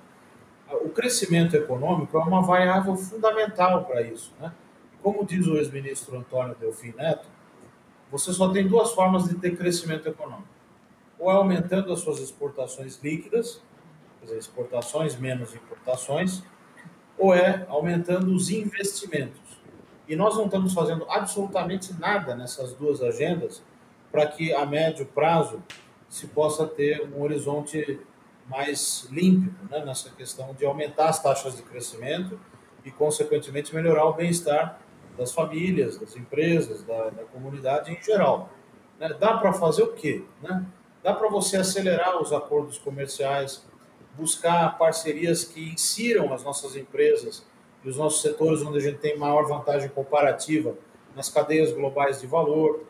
O 0.82 0.88
crescimento 0.88 1.54
econômico 1.54 2.16
é 2.16 2.20
uma 2.20 2.42
variável 2.42 2.96
fundamental 2.96 3.84
para 3.84 4.02
isso. 4.02 4.32
Né? 4.40 4.52
Como 5.02 5.24
diz 5.24 5.46
o 5.46 5.56
ex-ministro 5.56 6.16
Antônio 6.16 6.54
Delfim 6.58 6.94
Neto, 6.96 7.28
você 8.10 8.32
só 8.32 8.48
tem 8.48 8.66
duas 8.66 8.92
formas 8.92 9.24
de 9.28 9.34
ter 9.34 9.56
crescimento 9.56 10.08
econômico. 10.08 10.48
Ou 11.18 11.30
é 11.30 11.34
aumentando 11.34 11.92
as 11.92 12.00
suas 12.00 12.18
exportações 12.20 13.00
líquidas, 13.02 13.62
quer 14.20 14.26
dizer, 14.26 14.38
exportações 14.38 15.16
menos 15.16 15.54
importações, 15.54 16.42
ou 17.18 17.34
é 17.34 17.66
aumentando 17.68 18.34
os 18.34 18.50
investimentos. 18.50 19.43
E 20.06 20.14
nós 20.14 20.36
não 20.36 20.44
estamos 20.46 20.74
fazendo 20.74 21.06
absolutamente 21.08 21.92
nada 21.98 22.34
nessas 22.34 22.72
duas 22.74 23.02
agendas 23.02 23.62
para 24.12 24.26
que 24.26 24.52
a 24.54 24.64
médio 24.66 25.06
prazo 25.06 25.62
se 26.08 26.26
possa 26.28 26.66
ter 26.66 27.08
um 27.12 27.22
horizonte 27.22 28.00
mais 28.46 29.08
límpido 29.10 29.56
né, 29.70 29.84
nessa 29.84 30.10
questão 30.10 30.52
de 30.54 30.64
aumentar 30.64 31.08
as 31.08 31.22
taxas 31.22 31.56
de 31.56 31.62
crescimento 31.62 32.38
e, 32.84 32.90
consequentemente, 32.90 33.74
melhorar 33.74 34.04
o 34.04 34.12
bem-estar 34.12 34.78
das 35.16 35.32
famílias, 35.32 35.98
das 35.98 36.16
empresas, 36.16 36.82
da, 36.82 37.10
da 37.10 37.24
comunidade 37.24 37.92
em 37.92 38.02
geral. 38.02 38.50
Né? 38.98 39.08
Dá 39.18 39.38
para 39.38 39.52
fazer 39.52 39.82
o 39.82 39.92
quê? 39.92 40.24
Né? 40.42 40.64
Dá 41.02 41.14
para 41.14 41.28
você 41.28 41.56
acelerar 41.56 42.20
os 42.20 42.32
acordos 42.32 42.78
comerciais, 42.78 43.64
buscar 44.16 44.76
parcerias 44.78 45.44
que 45.44 45.72
insiram 45.72 46.32
as 46.32 46.44
nossas 46.44 46.76
empresas 46.76 47.44
e 47.84 47.88
os 47.88 47.96
nossos 47.96 48.22
setores 48.22 48.62
onde 48.62 48.78
a 48.78 48.80
gente 48.80 48.98
tem 48.98 49.16
maior 49.18 49.46
vantagem 49.46 49.88
comparativa 49.88 50.74
nas 51.14 51.28
cadeias 51.28 51.72
globais 51.72 52.20
de 52.20 52.26
valor. 52.26 52.84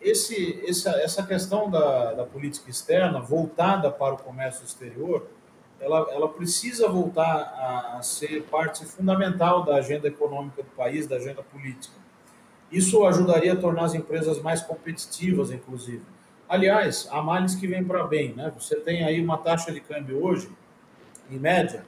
Esse, 0.00 0.62
essa, 0.66 0.90
essa 1.00 1.26
questão 1.26 1.68
da, 1.68 2.12
da 2.14 2.24
política 2.24 2.70
externa 2.70 3.20
voltada 3.20 3.90
para 3.90 4.14
o 4.14 4.18
comércio 4.18 4.64
exterior, 4.64 5.26
ela, 5.80 6.08
ela 6.10 6.28
precisa 6.28 6.88
voltar 6.88 7.24
a, 7.24 7.98
a 7.98 8.02
ser 8.02 8.42
parte 8.44 8.84
fundamental 8.84 9.64
da 9.64 9.76
agenda 9.76 10.08
econômica 10.08 10.62
do 10.62 10.70
país, 10.70 11.06
da 11.06 11.16
agenda 11.16 11.42
política. 11.42 11.94
Isso 12.70 13.04
ajudaria 13.06 13.54
a 13.54 13.56
tornar 13.56 13.84
as 13.84 13.94
empresas 13.94 14.40
mais 14.40 14.60
competitivas, 14.60 15.50
inclusive. 15.50 16.02
Aliás, 16.48 17.08
há 17.10 17.22
males 17.22 17.54
que 17.54 17.66
vêm 17.66 17.84
para 17.84 18.04
bem, 18.04 18.34
né? 18.34 18.52
Você 18.58 18.76
tem 18.76 19.04
aí 19.04 19.20
uma 19.20 19.38
taxa 19.38 19.72
de 19.72 19.80
câmbio 19.80 20.22
hoje, 20.22 20.50
em 21.30 21.38
média, 21.38 21.84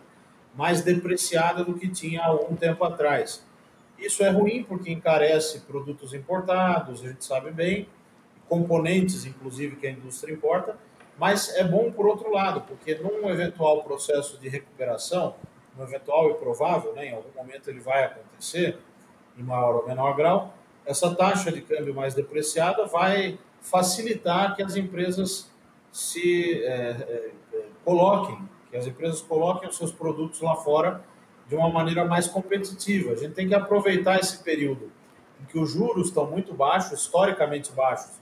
mais 0.55 0.82
depreciada 0.82 1.64
do 1.64 1.74
que 1.74 1.88
tinha 1.88 2.22
algum 2.22 2.55
tempo 2.57 2.84
atrás. 2.84 3.44
Isso 3.98 4.22
é 4.22 4.30
ruim 4.30 4.62
porque 4.62 4.90
encarece 4.90 5.61
produtos 5.61 6.14
importados, 6.14 7.03
a 7.03 7.09
gente 7.09 7.24
sabe 7.24 7.51
bem, 7.51 7.86
componentes, 8.48 9.24
inclusive, 9.26 9.76
que 9.76 9.86
a 9.86 9.90
indústria 9.90 10.32
importa, 10.32 10.76
mas 11.18 11.55
é 11.55 11.62
bom 11.62 11.92
por 11.92 12.07
outro 12.07 12.32
lado, 12.32 12.62
porque 12.62 12.94
num 12.94 13.28
eventual 13.28 13.82
processo 13.82 14.38
de 14.38 14.48
recuperação, 14.48 15.34
no 15.76 15.84
eventual 15.84 16.30
e 16.30 16.34
provável, 16.34 16.92
né, 16.94 17.09
em 17.09 17.14
algum 17.14 17.30
momento 17.36 17.68
ele 17.68 17.80
vai 17.80 18.05
acontecer, 18.05 18.78
em 19.38 19.42
maior 19.42 19.76
ou 19.76 19.86
menor 19.86 20.16
grau, 20.16 20.55
essa 20.84 21.14
taxa 21.14 21.53
de 21.53 21.61
câmbio 21.61 21.94
mais 21.94 22.14
depreciada 22.14 22.86
vai 22.86 23.38
facilitar 23.61 24.57
que 24.57 24.62
as 24.62 24.76
empresas 24.76 25.51
se 25.92 26.64
é, 26.64 26.70
é, 26.72 27.30
coloquem, 27.84 28.38
que 28.70 28.76
as 28.76 28.86
empresas 28.86 29.20
coloquem 29.20 29.68
os 29.68 29.76
seus 29.76 29.92
produtos 29.92 30.40
lá 30.40 30.56
fora 30.56 31.02
de 31.48 31.56
uma 31.56 31.68
maneira 31.68 32.04
mais 32.04 32.28
competitiva. 32.28 33.12
A 33.12 33.16
gente 33.16 33.34
tem 33.34 33.48
que 33.48 33.54
aproveitar 33.54 34.20
esse 34.20 34.38
período 34.38 34.90
em 35.40 35.44
que 35.46 35.58
os 35.58 35.72
juros 35.72 36.08
estão 36.08 36.30
muito 36.30 36.54
baixos, 36.54 37.00
historicamente 37.00 37.72
baixos, 37.72 38.12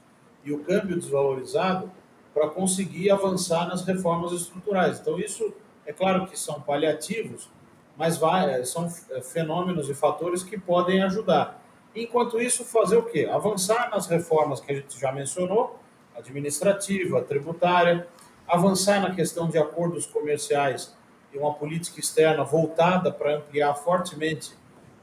e 0.44 0.52
o 0.52 0.60
câmbio 0.60 0.98
desvalorizado, 0.98 1.90
para 2.32 2.48
conseguir 2.48 3.10
avançar 3.10 3.66
nas 3.68 3.84
reformas 3.84 4.32
estruturais. 4.32 5.00
Então, 5.00 5.18
isso 5.18 5.52
é 5.84 5.92
claro 5.92 6.26
que 6.26 6.38
são 6.38 6.60
paliativos, 6.60 7.50
mas 7.96 8.16
vai, 8.16 8.64
são 8.64 8.88
fenômenos 9.22 9.90
e 9.90 9.94
fatores 9.94 10.42
que 10.42 10.58
podem 10.58 11.02
ajudar. 11.02 11.60
Enquanto 11.94 12.40
isso, 12.40 12.64
fazer 12.64 12.96
o 12.96 13.02
quê? 13.02 13.28
Avançar 13.30 13.90
nas 13.90 14.06
reformas 14.06 14.60
que 14.60 14.70
a 14.70 14.74
gente 14.74 14.98
já 14.98 15.10
mencionou, 15.10 15.78
administrativa, 16.16 17.20
tributária, 17.22 18.06
avançar 18.48 19.00
na 19.00 19.14
questão 19.14 19.48
de 19.48 19.58
acordos 19.58 20.06
comerciais 20.06 20.96
e 21.32 21.38
uma 21.38 21.52
política 21.52 22.00
externa 22.00 22.42
voltada 22.42 23.12
para 23.12 23.36
ampliar 23.36 23.74
fortemente 23.74 24.52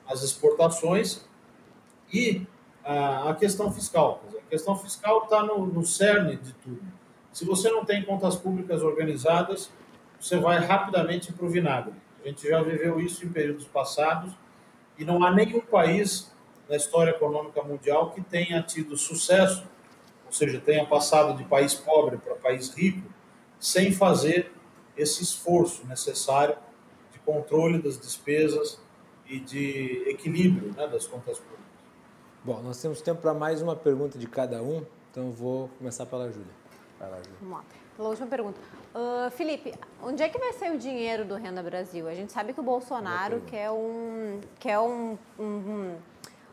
as 0.08 0.24
exportações 0.24 1.24
e 2.12 2.46
a, 2.84 3.30
a 3.30 3.36
questão 3.36 3.72
fiscal. 3.72 4.24
A 4.36 4.50
questão 4.50 4.76
fiscal 4.78 5.24
está 5.24 5.44
no, 5.44 5.66
no 5.66 5.86
cerne 5.86 6.38
de 6.38 6.54
tudo. 6.54 6.82
Se 7.32 7.46
você 7.46 7.70
não 7.70 7.84
tem 7.84 8.04
contas 8.04 8.36
públicas 8.36 8.82
organizadas, 8.82 9.72
você 10.20 10.38
vai 10.38 10.60
rapidamente 10.60 11.34
para 11.34 11.46
o 11.46 11.50
vinagre. 11.50 11.94
A 12.24 12.28
gente 12.28 12.48
já 12.48 12.62
viveu 12.62 13.00
isso 13.00 13.26
em 13.26 13.30
períodos 13.30 13.66
passados 13.66 14.34
e 14.98 15.06
não 15.06 15.24
há 15.24 15.32
nenhum 15.32 15.62
país 15.62 16.34
na 16.68 16.76
história 16.76 17.12
econômica 17.12 17.62
mundial 17.62 18.12
que 18.12 18.22
tenha 18.22 18.62
tido 18.64 18.98
sucesso, 18.98 19.68
ou 20.26 20.32
seja, 20.32 20.60
tenha 20.60 20.86
passado 20.86 21.38
de 21.38 21.44
país 21.44 21.76
pobre 21.76 22.18
para 22.18 22.34
país 22.36 22.74
rico, 22.74 23.08
sem 23.66 23.92
fazer 23.92 24.52
esse 24.96 25.24
esforço 25.24 25.88
necessário 25.88 26.56
de 27.12 27.18
controle 27.20 27.82
das 27.82 28.00
despesas 28.00 28.80
e 29.26 29.40
de 29.40 30.04
equilíbrio 30.08 30.72
né, 30.78 30.88
das 30.88 31.08
contas 31.08 31.40
públicas. 31.40 31.66
Bom, 32.44 32.62
nós 32.62 32.80
temos 32.80 33.02
tempo 33.02 33.22
para 33.22 33.34
mais 33.34 33.64
uma 33.64 33.76
pergunta 33.76 34.20
de 34.20 34.28
cada 34.28 34.62
um, 34.62 34.86
então 35.10 35.26
eu 35.26 35.32
vou 35.32 35.68
começar 35.80 36.06
pela 36.06 36.32
Júlia. 36.32 36.54
Vamos 37.40 37.56
lá. 37.58 37.64
Pela 37.98 38.10
última 38.10 38.28
pergunta. 38.28 38.60
Uh, 38.94 39.32
Felipe, 39.32 39.74
onde 40.04 40.22
é 40.22 40.30
que 40.30 40.38
vai 40.38 40.54
sair 40.54 40.76
o 40.76 40.78
dinheiro 40.78 41.26
do 41.26 41.34
Renda 41.34 41.64
Brasil? 41.64 42.08
A 42.08 42.14
gente 42.14 42.32
sabe 42.32 42.54
que 42.54 42.60
o 42.60 42.64
Bolsonaro 42.64 43.42
quer 43.48 43.72
um, 43.72 44.42
quer 44.60 44.78
um, 44.78 45.18
um, 45.40 45.96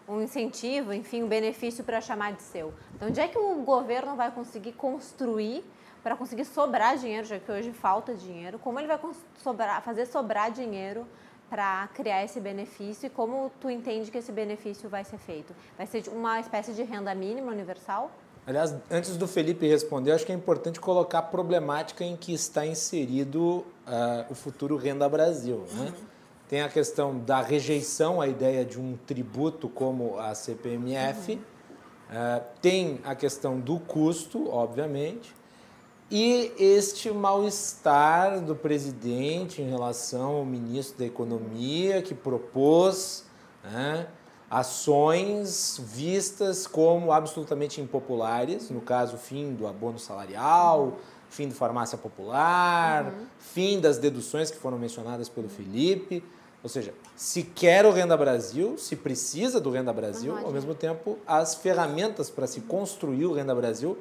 um 0.09 0.23
incentivo, 0.23 0.95
enfim, 0.95 1.23
um 1.23 1.29
benefício 1.29 1.85
para 1.85 2.01
chamar 2.01 2.33
de 2.33 2.43
seu. 2.43 2.73
Então, 2.95 3.09
onde 3.09 3.21
é 3.21 3.29
que 3.29 3.39
o 3.39 3.57
governo 3.57 4.17
vai 4.17 4.31
conseguir 4.31 4.73
construir 4.73 5.63
para 6.03 6.17
conseguir 6.17 6.45
sobrar 6.45 6.97
dinheiro, 6.97 7.27
já 7.27 7.39
que 7.39 7.51
hoje 7.51 7.73
falta 7.73 8.15
dinheiro? 8.15 8.59
Como 8.59 8.79
ele 8.79 8.89
vai 8.89 8.99
sobrar, 9.43 9.83
fazer 9.83 10.07
sobrar 10.07 10.51
dinheiro 10.51 11.07
para 11.49 11.89
criar 11.95 12.25
esse 12.25 12.41
benefício 12.41 13.07
e 13.07 13.11
como 13.11 13.53
tu 13.61 13.71
entende 13.71 14.11
que 14.11 14.19
esse 14.19 14.33
benefício 14.33 14.89
vai 14.89 15.05
ser 15.05 15.19
feito? 15.19 15.55
Vai 15.77 15.87
ser 15.87 16.09
uma 16.09 16.41
espécie 16.41 16.73
de 16.73 16.83
renda 16.83 17.15
mínima 17.15 17.53
universal? 17.53 18.11
Aliás, 18.45 18.75
antes 18.91 19.17
do 19.17 19.29
Felipe 19.29 19.69
responder, 19.69 20.11
acho 20.11 20.27
que 20.27 20.33
é 20.33 20.35
importante 20.35 20.81
colocar 20.81 21.21
a 21.21 21.23
problemática 21.23 22.03
em 22.03 22.17
que 22.17 22.35
está 22.35 22.67
inserido 22.67 23.41
uh, 23.49 23.65
o 24.29 24.35
futuro 24.35 24.77
Renda 24.77 25.09
Brasil. 25.09 25.65
Né? 25.75 25.87
Uhum. 25.87 26.07
Tem 26.49 26.63
a 26.63 26.69
questão 26.69 27.19
da 27.21 27.41
rejeição 27.41 28.21
à 28.21 28.27
ideia 28.27 28.65
de 28.65 28.81
um 28.81 28.97
tributo 29.07 29.69
como 29.69 30.19
a 30.19 30.35
CPMF, 30.35 31.35
uhum. 31.35 31.39
uh, 31.39 32.43
tem 32.61 32.99
a 33.05 33.15
questão 33.15 33.61
do 33.61 33.79
custo, 33.79 34.51
obviamente, 34.51 35.33
e 36.15 36.53
este 36.59 37.11
mal-estar 37.11 38.39
do 38.43 38.55
presidente 38.55 39.63
em 39.63 39.71
relação 39.71 40.37
ao 40.37 40.45
ministro 40.45 40.99
da 40.99 41.07
Economia, 41.07 42.03
que 42.03 42.15
propôs 42.15 43.25
né, 43.65 44.07
ações 44.51 45.81
vistas 45.83 46.67
como 46.67 47.13
absolutamente 47.13 47.81
impopulares, 47.81 48.69
no 48.69 48.83
caso, 48.83 49.17
fim 49.17 49.55
do 49.55 49.67
abono 49.67 49.99
salarial, 49.99 50.99
fim 51.31 51.49
do 51.49 51.55
farmácia 51.55 51.97
popular, 51.97 53.07
uhum. 53.07 53.27
fim 53.39 53.81
das 53.81 53.97
deduções 53.97 54.51
que 54.51 54.59
foram 54.59 54.79
mencionadas 54.79 55.31
pelo 55.31 55.49
Felipe. 55.49 56.23
Ou 56.63 56.69
seja, 56.69 56.93
se 57.17 57.43
quer 57.43 57.87
o 57.87 57.91
Renda 57.91 58.19
Brasil, 58.19 58.77
se 58.77 58.97
precisa 58.97 59.59
do 59.59 59.71
Renda 59.71 59.95
Brasil, 59.95 60.37
ao 60.37 60.53
mesmo 60.53 60.75
tempo, 60.75 61.19
as 61.27 61.55
ferramentas 61.55 62.29
para 62.29 62.47
se 62.47 62.61
construir 62.61 63.25
o 63.25 63.33
Renda 63.33 63.55
Brasil 63.55 63.97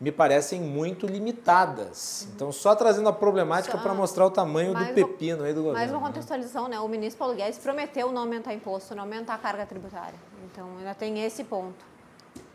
me 0.00 0.12
parecem 0.12 0.60
muito 0.60 1.06
limitadas. 1.06 2.22
Uhum. 2.22 2.32
Então, 2.34 2.52
só 2.52 2.74
trazendo 2.74 3.08
a 3.08 3.12
problemática 3.12 3.76
para 3.76 3.92
mostrar 3.92 4.26
o 4.26 4.30
tamanho 4.30 4.72
do 4.74 4.94
pepino 4.94 5.42
aí 5.42 5.52
do 5.52 5.62
governo. 5.62 5.78
Mais 5.78 5.90
uma 5.90 6.00
né? 6.00 6.06
contextualização, 6.06 6.68
né? 6.68 6.78
O 6.78 6.88
ministro 6.88 7.18
Paulo 7.18 7.34
Guedes 7.34 7.58
prometeu 7.58 8.12
não 8.12 8.22
aumentar 8.22 8.54
imposto, 8.54 8.94
não 8.94 9.02
aumentar 9.02 9.34
a 9.34 9.38
carga 9.38 9.66
tributária. 9.66 10.18
Então, 10.44 10.78
ainda 10.78 10.94
tem 10.94 11.24
esse 11.24 11.42
ponto. 11.42 11.84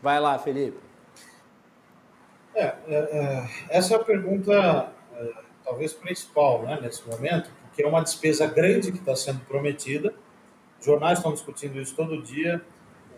Vai 0.02 0.18
lá, 0.18 0.38
Felipe. 0.38 0.78
É, 2.54 2.64
é, 2.64 2.74
é 2.88 3.48
essa 3.68 3.94
é 3.94 3.96
a 3.96 4.00
pergunta, 4.00 4.92
é, 5.14 5.32
talvez 5.64 5.92
principal, 5.92 6.62
né, 6.62 6.78
nesse 6.80 7.06
momento, 7.06 7.50
porque 7.66 7.82
é 7.82 7.86
uma 7.86 8.00
despesa 8.00 8.46
grande 8.46 8.90
que 8.90 8.98
está 8.98 9.14
sendo 9.14 9.40
prometida. 9.40 10.14
Os 10.80 10.86
jornais 10.86 11.18
estão 11.18 11.32
discutindo 11.32 11.78
isso 11.78 11.94
todo 11.94 12.22
dia 12.22 12.64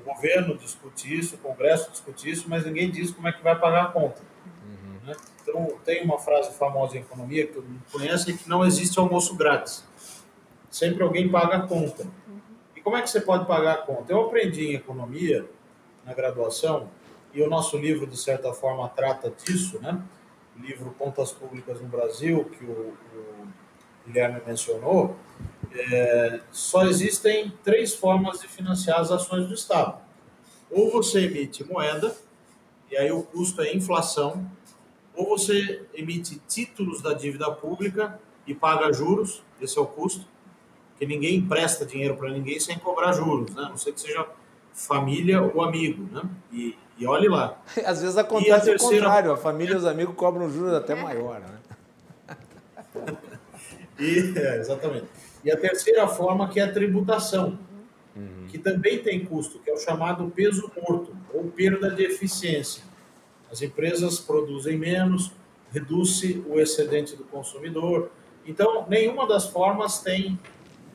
governo 0.07 0.57
discute 0.57 1.19
isso, 1.19 1.35
o 1.35 1.39
Congresso 1.39 1.91
discute 1.91 2.31
isso, 2.31 2.49
mas 2.49 2.65
ninguém 2.65 2.91
diz 2.91 3.11
como 3.11 3.29
é 3.29 3.33
que 3.33 3.43
vai 3.43 3.59
pagar 3.59 3.85
a 3.85 3.89
conta. 3.89 4.23
Uhum. 4.65 5.07
Né? 5.07 5.17
Então, 5.43 5.79
tem 5.85 6.03
uma 6.05 6.19
frase 6.19 6.57
famosa 6.57 6.97
em 6.97 7.01
economia 7.01 7.47
que 7.47 7.53
todo 7.53 7.65
mundo 7.65 7.83
conhece, 7.93 8.37
que 8.37 8.49
não 8.49 8.65
existe 8.65 8.99
almoço 8.99 9.35
grátis. 9.37 9.85
Sempre 10.71 11.03
alguém 11.03 11.29
paga 11.29 11.57
a 11.57 11.67
conta. 11.67 12.05
Uhum. 12.05 12.41
E 12.77 12.81
como 12.81 12.97
é 12.97 13.03
que 13.03 13.11
você 13.11 13.21
pode 13.21 13.47
pagar 13.47 13.73
a 13.73 13.79
conta? 13.79 14.13
Eu 14.13 14.23
aprendi 14.23 14.69
em 14.69 14.75
economia, 14.75 15.45
na 16.05 16.15
graduação, 16.15 16.89
e 17.35 17.43
o 17.43 17.51
nosso 17.51 17.77
livro, 17.77 18.07
de 18.07 18.17
certa 18.17 18.53
forma, 18.55 18.89
trata 18.89 19.31
disso, 19.31 19.79
né? 19.81 20.01
O 20.57 20.63
livro 20.63 20.95
Contas 20.99 21.33
Públicas 21.33 21.81
no 21.83 21.89
Brasil, 21.89 22.45
que 22.47 22.65
o, 22.65 22.97
o 23.15 23.47
Guilherme 24.07 24.41
mencionou, 24.47 25.17
é, 25.79 26.41
só 26.51 26.85
existem 26.87 27.53
três 27.63 27.95
formas 27.95 28.41
de 28.41 28.49
financiar 28.49 29.01
as 29.01 29.11
ações 29.11 29.47
do 29.47 29.55
Estado. 29.55 29.99
Ou 30.71 30.91
você 30.91 31.27
emite 31.27 31.65
moeda, 31.65 32.15
e 32.91 32.97
aí 32.97 33.11
o 33.11 33.23
custo 33.23 33.63
é 33.63 33.75
inflação, 33.75 34.49
ou 35.15 35.29
você 35.29 35.83
emite 35.95 36.41
títulos 36.49 37.01
da 37.01 37.13
dívida 37.13 37.51
pública 37.51 38.19
e 38.47 38.55
paga 38.55 38.93
juros, 38.93 39.43
esse 39.61 39.79
é 39.79 39.81
o 39.81 39.87
custo, 39.87 40.27
que 40.99 41.07
ninguém 41.07 41.37
empresta 41.37 41.85
dinheiro 41.85 42.17
para 42.17 42.31
ninguém 42.31 42.59
sem 42.59 42.79
cobrar 42.79 43.13
juros, 43.13 43.55
né? 43.55 43.65
a 43.65 43.69
não 43.69 43.77
ser 43.77 43.93
que 43.93 44.01
seja 44.01 44.27
família 44.73 45.43
ou 45.43 45.63
amigo, 45.63 46.07
né? 46.13 46.23
E, 46.53 46.77
e 46.99 47.07
olhe 47.07 47.29
lá. 47.29 47.59
Às 47.85 48.03
vezes 48.03 48.17
acontece 48.17 48.67
terceira... 48.67 48.77
o 48.77 48.99
contrário, 48.99 49.33
a 49.33 49.37
família 49.37 49.75
e 49.75 49.77
os 49.77 49.87
amigos 49.87 50.15
cobram 50.15 50.51
juros 50.51 50.75
até 50.75 50.95
maior, 50.95 51.41
né? 51.41 52.37
e, 53.99 54.35
é, 54.37 54.59
exatamente. 54.59 55.07
E 55.47 55.53
a 55.53 55.57
terceira 55.57 56.09
forma 56.09 56.49
que 56.49 56.59
é 56.59 56.65
a 56.65 56.73
tributação, 56.73 57.57
uhum. 58.17 58.49
que 58.49 58.59
também 58.59 58.99
tem 58.99 59.25
custo, 59.25 59.61
que 59.61 59.71
é 59.71 59.73
o 59.73 59.79
chamado 59.79 60.29
peso 60.35 60.69
morto, 60.77 61.17
ou 61.33 61.45
perda 61.45 61.89
de 61.89 62.03
eficiência. 62.03 62.83
As 63.49 63.63
empresas 63.63 64.19
produzem 64.19 64.77
menos, 64.77 65.31
reduz-se 65.71 66.45
o 66.49 66.59
excedente 66.59 67.15
do 67.15 67.23
consumidor. 67.23 68.11
Então, 68.45 68.87
nenhuma 68.89 69.25
das 69.25 69.47
formas 69.47 70.01
tem 70.01 70.37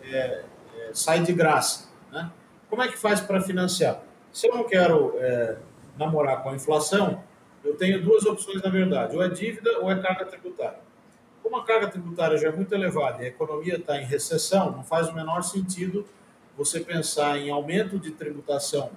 é, 0.04 0.16
é, 0.18 0.44
sai 0.92 1.24
de 1.24 1.32
graça. 1.32 1.88
Né? 2.12 2.30
Como 2.70 2.82
é 2.82 2.90
que 2.90 2.98
faz 2.98 3.22
para 3.22 3.40
financiar? 3.40 4.04
Se 4.34 4.50
eu 4.50 4.54
não 4.54 4.66
quero 4.66 5.16
é, 5.20 5.56
namorar 5.98 6.44
com 6.44 6.50
a 6.50 6.56
inflação, 6.56 7.24
eu 7.64 7.78
tenho 7.78 8.04
duas 8.04 8.26
opções, 8.26 8.62
na 8.62 8.70
verdade: 8.70 9.16
ou 9.16 9.24
é 9.24 9.30
dívida 9.30 9.80
ou 9.80 9.90
é 9.90 9.98
carga 10.02 10.26
tributária. 10.26 10.91
Como 11.42 11.58
a 11.58 11.66
carga 11.66 11.88
tributária 11.88 12.38
já 12.38 12.50
é 12.50 12.52
muito 12.52 12.74
elevada 12.74 13.22
e 13.22 13.26
a 13.26 13.30
economia 13.30 13.76
está 13.76 13.98
em 14.00 14.06
recessão, 14.06 14.72
não 14.72 14.84
faz 14.84 15.10
o 15.10 15.14
menor 15.14 15.42
sentido 15.42 16.06
você 16.58 16.80
pensar 16.80 17.38
em 17.38 17.50
aumento 17.50 17.98
de 17.98 18.12
tributação 18.12 18.92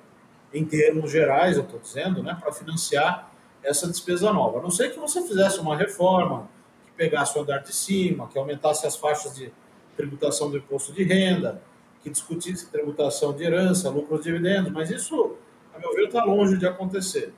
em 0.53 0.64
termos 0.64 1.11
gerais, 1.11 1.57
eu 1.57 1.64
estou 1.64 1.80
dizendo, 1.80 2.22
né, 2.22 2.36
para 2.40 2.53
financiar 2.53 3.32
essa 3.62 3.88
despesa 3.88 4.32
nova. 4.32 4.59
A 4.59 4.62
não 4.62 4.70
ser 4.70 4.92
que 4.92 4.99
você 4.99 5.20
fizesse 5.26 5.59
uma 5.59 5.76
reforma 5.76 6.49
que 6.84 6.92
pegasse 6.92 7.36
o 7.36 7.42
andar 7.42 7.59
de 7.59 7.74
cima, 7.74 8.28
que 8.28 8.38
aumentasse 8.38 8.86
as 8.86 8.95
faixas 8.95 9.34
de 9.34 9.51
tributação 9.97 10.51
do 10.51 10.59
imposto 10.59 10.92
de 10.92 11.03
renda, 11.03 11.61
que 12.03 12.11
discutisse 12.11 12.70
tributação 12.70 13.32
de 13.32 13.42
herança, 13.42 13.88
lucros, 13.88 14.22
dividendos, 14.22 14.70
mas 14.70 14.90
isso, 14.90 15.36
a 15.74 15.78
meu 15.78 15.92
ver, 15.95 16.07
está 16.07 16.22
longe 16.22 16.57
de 16.59 16.66
acontecer. 16.66 17.32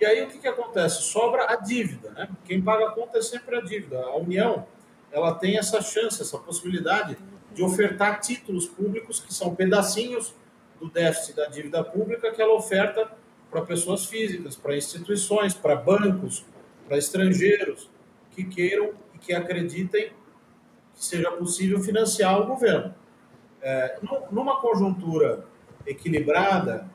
E 0.00 0.06
aí 0.06 0.22
o 0.22 0.28
que, 0.28 0.38
que 0.38 0.48
acontece? 0.48 1.02
Sobra 1.02 1.50
a 1.50 1.56
dívida, 1.56 2.10
né? 2.10 2.28
Quem 2.44 2.62
paga 2.62 2.88
a 2.88 2.92
conta 2.92 3.18
é 3.18 3.22
sempre 3.22 3.56
a 3.56 3.60
dívida. 3.60 3.98
A 3.98 4.16
União, 4.16 4.66
ela 5.10 5.34
tem 5.34 5.58
essa 5.58 5.80
chance, 5.82 6.22
essa 6.22 6.38
possibilidade 6.38 7.18
de 7.52 7.62
ofertar 7.62 8.20
títulos 8.20 8.66
públicos 8.66 9.18
que 9.18 9.34
são 9.34 9.54
pedacinhos 9.54 10.34
do 10.78 10.88
déficit 10.88 11.34
da 11.34 11.46
dívida 11.46 11.82
pública 11.82 12.30
que 12.30 12.40
ela 12.40 12.54
oferta 12.54 13.10
para 13.50 13.62
pessoas 13.62 14.06
físicas, 14.06 14.54
para 14.54 14.76
instituições, 14.76 15.54
para 15.54 15.74
bancos, 15.74 16.44
para 16.86 16.96
estrangeiros 16.96 17.90
que 18.30 18.44
queiram 18.44 18.92
e 19.14 19.18
que 19.18 19.32
acreditem 19.32 20.12
que 20.94 21.04
seja 21.04 21.30
possível 21.32 21.80
financiar 21.80 22.40
o 22.40 22.46
governo. 22.46 22.94
É, 23.60 23.98
numa 24.30 24.60
conjuntura 24.60 25.44
equilibrada, 25.84 26.88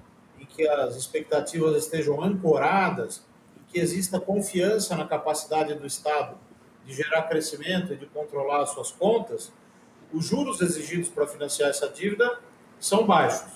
que 0.56 0.68
as 0.68 0.96
expectativas 0.96 1.76
estejam 1.76 2.24
ancoradas, 2.24 3.26
e 3.58 3.72
que 3.72 3.80
exista 3.80 4.20
confiança 4.20 4.96
na 4.96 5.06
capacidade 5.06 5.74
do 5.74 5.86
Estado 5.86 6.38
de 6.86 6.94
gerar 6.94 7.24
crescimento 7.24 7.94
e 7.94 7.96
de 7.96 8.06
controlar 8.08 8.62
as 8.62 8.70
suas 8.70 8.92
contas, 8.92 9.52
os 10.12 10.26
juros 10.26 10.62
exigidos 10.62 11.10
para 11.10 11.26
financiar 11.26 11.70
essa 11.70 11.90
dívida 11.90 12.40
são 12.80 13.06
baixos. 13.06 13.52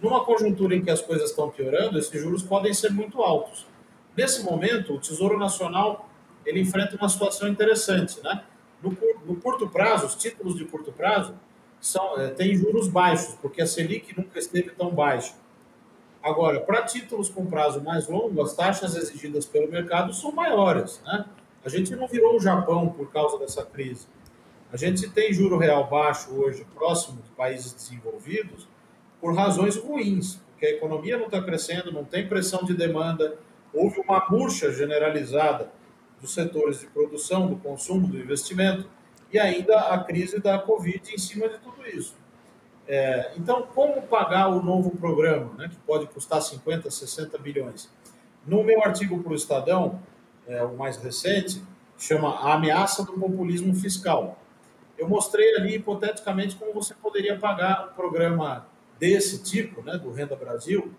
Numa 0.00 0.24
conjuntura 0.24 0.74
em 0.74 0.82
que 0.82 0.90
as 0.90 1.02
coisas 1.02 1.30
estão 1.30 1.50
piorando, 1.50 1.98
esses 1.98 2.20
juros 2.20 2.42
podem 2.42 2.72
ser 2.72 2.90
muito 2.90 3.22
altos. 3.22 3.66
Nesse 4.16 4.42
momento, 4.42 4.94
o 4.94 4.98
Tesouro 4.98 5.38
Nacional 5.38 6.08
ele 6.44 6.60
enfrenta 6.60 6.96
uma 6.96 7.08
situação 7.08 7.48
interessante, 7.48 8.20
né? 8.22 8.44
No, 8.82 8.96
no 9.24 9.36
curto 9.36 9.68
prazo, 9.68 10.06
os 10.06 10.14
títulos 10.16 10.56
de 10.56 10.64
curto 10.64 10.92
prazo 10.92 11.34
são 11.80 12.18
é, 12.20 12.28
têm 12.28 12.56
juros 12.56 12.88
baixos, 12.88 13.34
porque 13.40 13.62
a 13.62 13.66
Selic 13.66 14.16
nunca 14.16 14.38
esteve 14.38 14.70
tão 14.70 14.90
baixa. 14.90 15.34
Agora, 16.22 16.60
para 16.60 16.82
títulos 16.82 17.28
com 17.28 17.44
prazo 17.46 17.82
mais 17.82 18.06
longo, 18.06 18.40
as 18.42 18.54
taxas 18.54 18.94
exigidas 18.94 19.44
pelo 19.44 19.70
mercado 19.70 20.14
são 20.14 20.30
maiores, 20.30 21.02
né? 21.04 21.24
A 21.64 21.68
gente 21.68 21.94
não 21.96 22.06
virou 22.06 22.36
o 22.36 22.40
Japão 22.40 22.88
por 22.90 23.10
causa 23.10 23.38
dessa 23.38 23.64
crise. 23.64 24.06
A 24.72 24.76
gente 24.76 25.08
tem 25.10 25.32
juro 25.32 25.58
real 25.58 25.88
baixo 25.88 26.32
hoje, 26.32 26.64
próximo 26.74 27.20
de 27.22 27.30
países 27.30 27.72
desenvolvidos, 27.72 28.68
por 29.20 29.34
razões 29.34 29.76
ruins, 29.76 30.40
porque 30.50 30.66
a 30.66 30.70
economia 30.70 31.18
não 31.18 31.26
está 31.26 31.42
crescendo, 31.42 31.92
não 31.92 32.04
tem 32.04 32.28
pressão 32.28 32.64
de 32.64 32.74
demanda, 32.74 33.36
houve 33.74 34.00
uma 34.00 34.24
murcha 34.30 34.72
generalizada 34.72 35.72
dos 36.20 36.32
setores 36.32 36.80
de 36.80 36.86
produção, 36.86 37.48
do 37.48 37.56
consumo, 37.56 38.06
do 38.06 38.16
investimento, 38.16 38.88
e 39.32 39.38
ainda 39.38 39.78
a 39.78 40.04
crise 40.04 40.40
da 40.40 40.58
Covid 40.58 41.02
em 41.12 41.18
cima 41.18 41.48
de 41.48 41.58
tudo 41.58 41.86
isso. 41.86 42.14
É, 42.86 43.32
então, 43.36 43.62
como 43.62 44.02
pagar 44.02 44.48
o 44.48 44.62
novo 44.62 44.90
programa, 44.96 45.52
né, 45.56 45.68
que 45.68 45.76
pode 45.86 46.06
custar 46.06 46.42
50, 46.42 46.90
60 46.90 47.38
bilhões? 47.38 47.88
No 48.46 48.62
meu 48.64 48.82
artigo 48.82 49.22
para 49.22 49.32
o 49.32 49.34
Estadão, 49.34 50.00
é, 50.46 50.62
o 50.62 50.76
mais 50.76 50.96
recente, 50.96 51.62
chama 51.96 52.30
A 52.30 52.54
Ameaça 52.54 53.04
do 53.04 53.12
Populismo 53.12 53.74
Fiscal. 53.74 54.36
Eu 54.98 55.08
mostrei 55.08 55.56
ali, 55.56 55.76
hipoteticamente, 55.76 56.56
como 56.56 56.72
você 56.72 56.94
poderia 56.94 57.38
pagar 57.38 57.90
um 57.90 57.94
programa 57.94 58.66
desse 58.98 59.42
tipo, 59.42 59.82
né, 59.82 59.96
do 59.96 60.12
Renda 60.12 60.34
Brasil, 60.34 60.92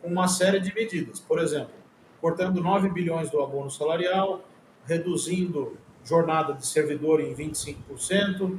com 0.00 0.08
uma 0.08 0.28
série 0.28 0.60
de 0.60 0.74
medidas. 0.74 1.20
Por 1.20 1.38
exemplo, 1.38 1.74
cortando 2.20 2.62
9 2.62 2.88
bilhões 2.90 3.30
do 3.30 3.42
abono 3.42 3.70
salarial, 3.70 4.42
reduzindo 4.86 5.76
jornada 6.04 6.54
de 6.54 6.66
servidor 6.66 7.20
em 7.20 7.34
25%, 7.34 8.58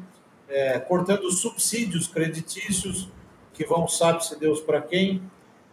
é, 0.50 0.80
cortando 0.80 1.32
subsídios 1.32 2.08
creditícios, 2.08 3.10
que 3.54 3.66
vão, 3.66 3.88
sabe-se 3.88 4.40
Deus 4.40 4.60
para 4.62 4.82
quem, 4.82 5.22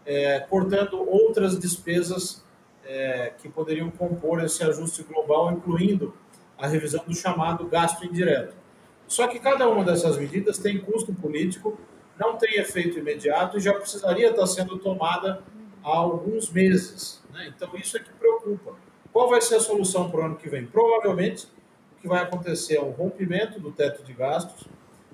é, 0.05 0.41
cortando 0.41 0.99
outras 1.09 1.59
despesas 1.59 2.45
é, 2.85 3.33
que 3.41 3.49
poderiam 3.49 3.91
compor 3.91 4.43
esse 4.45 4.62
ajuste 4.62 5.03
global, 5.03 5.51
incluindo 5.53 6.14
a 6.59 6.66
revisão 6.66 7.03
do 7.07 7.14
chamado 7.14 7.66
gasto 7.66 8.05
indireto. 8.05 8.55
Só 9.07 9.27
que 9.27 9.39
cada 9.39 9.68
uma 9.68 9.85
dessas 9.85 10.16
medidas 10.16 10.59
tem 10.59 10.79
custo 10.79 11.12
político 11.14 11.79
não 12.18 12.37
tem 12.37 12.59
efeito 12.59 12.99
imediato 12.99 13.59
e 13.59 13.61
já 13.61 13.74
precisaria 13.74 14.31
estar 14.31 14.47
sendo 14.47 14.79
tomada 14.79 15.43
há 15.83 15.97
alguns 15.97 16.51
meses. 16.51 17.22
Né? 17.33 17.53
Então, 17.55 17.70
isso 17.77 17.97
é 17.97 18.01
que 18.01 18.11
preocupa. 18.12 18.74
Qual 19.12 19.29
vai 19.29 19.41
ser 19.41 19.57
a 19.57 19.61
solução 19.61 20.11
para 20.11 20.20
o 20.20 20.24
ano 20.24 20.37
que 20.37 20.49
vem? 20.49 20.66
Provavelmente, 20.66 21.47
que 22.07 22.09
vai 22.09 22.22
acontecer 22.22 22.76
é 22.76 22.80
um 22.80 22.90
rompimento 22.90 23.59
do 23.59 23.72
teto 23.72 24.04
de 24.04 24.12
gastos 24.12 24.68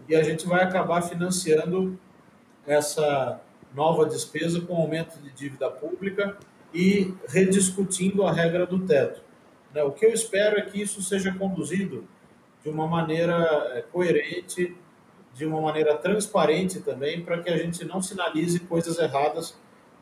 e 0.07 0.15
a 0.15 0.23
gente 0.23 0.47
vai 0.47 0.63
acabar 0.63 1.01
financiando 1.01 1.99
essa 2.67 3.41
nova 3.75 4.05
despesa 4.05 4.61
com 4.61 4.77
aumento 4.77 5.19
de 5.19 5.31
dívida 5.31 5.71
pública 5.71 6.37
e 6.75 7.15
rediscutindo 7.27 8.25
a 8.25 8.33
regra 8.33 8.67
do 8.67 8.81
teto. 8.81 9.23
Né? 9.75 9.83
O 9.83 9.91
que 9.91 10.05
eu 10.05 10.13
espero 10.13 10.59
é 10.59 10.63
que 10.63 10.83
isso 10.83 11.03
seja 11.03 11.33
conduzido 11.33 12.07
de 12.63 12.69
uma 12.69 12.87
maneira 12.87 13.73
é, 13.75 13.81
coerente 13.81 14.77
de 15.35 15.47
uma 15.47 15.63
maneira 15.63 15.97
transparente 15.97 16.81
também, 16.81 17.23
para 17.25 17.43
que 17.43 17.49
a 17.49 17.57
gente 17.57 17.87
não 17.87 18.03
sinalize 18.03 18.61
coisas 18.61 18.99
erradas 18.99 19.57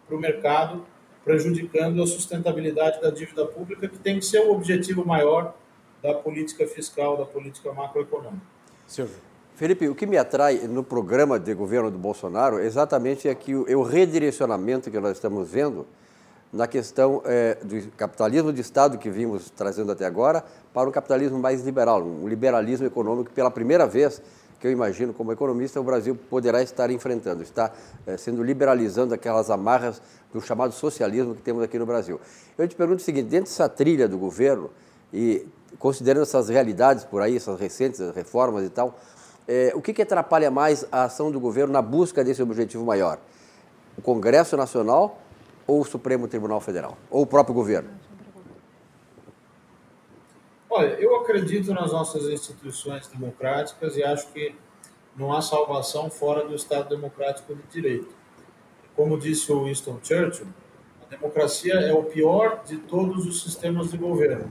para 0.08 0.16
o 0.16 0.20
mercado, 0.20 0.84
prejudicando 1.24 2.02
a 2.02 2.06
sustentabilidade 2.06 3.00
da 3.00 3.10
dívida 3.10 3.46
pública, 3.46 3.86
que 3.86 3.98
tem 3.98 4.18
que 4.18 4.24
ser 4.24 4.40
o 4.40 4.50
objetivo 4.50 5.06
maior 5.06 5.54
da 6.02 6.14
política 6.14 6.66
fiscal, 6.66 7.16
da 7.16 7.24
política 7.24 7.72
macroeconômica. 7.72 8.42
Silvio. 8.86 9.16
Felipe, 9.54 9.86
o 9.88 9.94
que 9.94 10.06
me 10.06 10.16
atrai 10.16 10.66
no 10.66 10.82
programa 10.82 11.38
de 11.38 11.52
governo 11.52 11.90
do 11.90 11.98
Bolsonaro 11.98 12.58
é 12.58 12.64
exatamente 12.64 13.28
é 13.28 13.34
que 13.34 13.54
o, 13.54 13.82
redirecionamento 13.82 14.90
que 14.90 14.98
nós 14.98 15.12
estamos 15.12 15.50
vendo 15.50 15.86
na 16.50 16.66
questão 16.66 17.22
é, 17.26 17.56
do 17.62 17.90
capitalismo 17.92 18.52
de 18.52 18.62
Estado 18.62 18.96
que 18.96 19.10
vimos 19.10 19.50
trazendo 19.50 19.92
até 19.92 20.06
agora 20.06 20.42
para 20.72 20.88
um 20.88 20.92
capitalismo 20.92 21.38
mais 21.38 21.62
liberal, 21.62 22.02
um 22.02 22.26
liberalismo 22.26 22.86
econômico 22.86 23.28
que 23.28 23.34
pela 23.34 23.50
primeira 23.50 23.86
vez 23.86 24.22
que 24.58 24.66
eu 24.66 24.72
imagino 24.72 25.12
como 25.12 25.30
economista 25.30 25.80
o 25.80 25.84
Brasil 25.84 26.16
poderá 26.28 26.62
estar 26.62 26.90
enfrentando, 26.90 27.42
está 27.42 27.70
é, 28.06 28.16
sendo 28.16 28.42
liberalizando 28.42 29.14
aquelas 29.14 29.50
amarras 29.50 30.00
do 30.32 30.40
chamado 30.40 30.72
socialismo 30.72 31.34
que 31.34 31.42
temos 31.42 31.62
aqui 31.62 31.78
no 31.78 31.86
Brasil. 31.86 32.20
Eu 32.56 32.66
te 32.66 32.74
pergunto 32.74 33.00
o 33.00 33.04
seguinte, 33.04 33.28
dentro 33.28 33.50
dessa 33.50 33.68
trilha 33.68 34.08
do 34.08 34.18
governo 34.18 34.70
e 35.12 35.46
considerando 35.78 36.22
essas 36.22 36.48
realidades 36.48 37.04
por 37.04 37.22
aí, 37.22 37.36
essas 37.36 37.58
recentes 37.58 38.00
reformas 38.14 38.64
e 38.64 38.70
tal, 38.70 38.98
é, 39.48 39.72
o 39.74 39.82
que, 39.82 39.92
que 39.92 40.02
atrapalha 40.02 40.50
mais 40.50 40.86
a 40.92 41.04
ação 41.04 41.30
do 41.30 41.40
governo 41.40 41.72
na 41.72 41.82
busca 41.82 42.22
desse 42.22 42.42
objetivo 42.42 42.84
maior? 42.84 43.18
O 43.96 44.02
Congresso 44.02 44.56
Nacional 44.56 45.18
ou 45.66 45.80
o 45.80 45.84
Supremo 45.84 46.28
Tribunal 46.28 46.60
Federal? 46.60 46.96
Ou 47.10 47.22
o 47.22 47.26
próprio 47.26 47.54
governo? 47.54 47.90
Olha, 50.68 50.94
eu 51.00 51.16
acredito 51.16 51.74
nas 51.74 51.90
nossas 51.92 52.24
instituições 52.26 53.08
democráticas 53.08 53.96
e 53.96 54.04
acho 54.04 54.28
que 54.28 54.54
não 55.16 55.32
há 55.32 55.42
salvação 55.42 56.08
fora 56.08 56.46
do 56.46 56.54
Estado 56.54 56.88
democrático 56.88 57.54
de 57.54 57.62
direito. 57.72 58.14
Como 58.94 59.18
disse 59.18 59.50
o 59.50 59.64
Winston 59.64 59.98
Churchill, 60.02 60.46
a 61.04 61.16
democracia 61.16 61.74
é 61.74 61.92
o 61.92 62.04
pior 62.04 62.62
de 62.64 62.76
todos 62.76 63.26
os 63.26 63.42
sistemas 63.42 63.90
de 63.90 63.98
governo, 63.98 64.50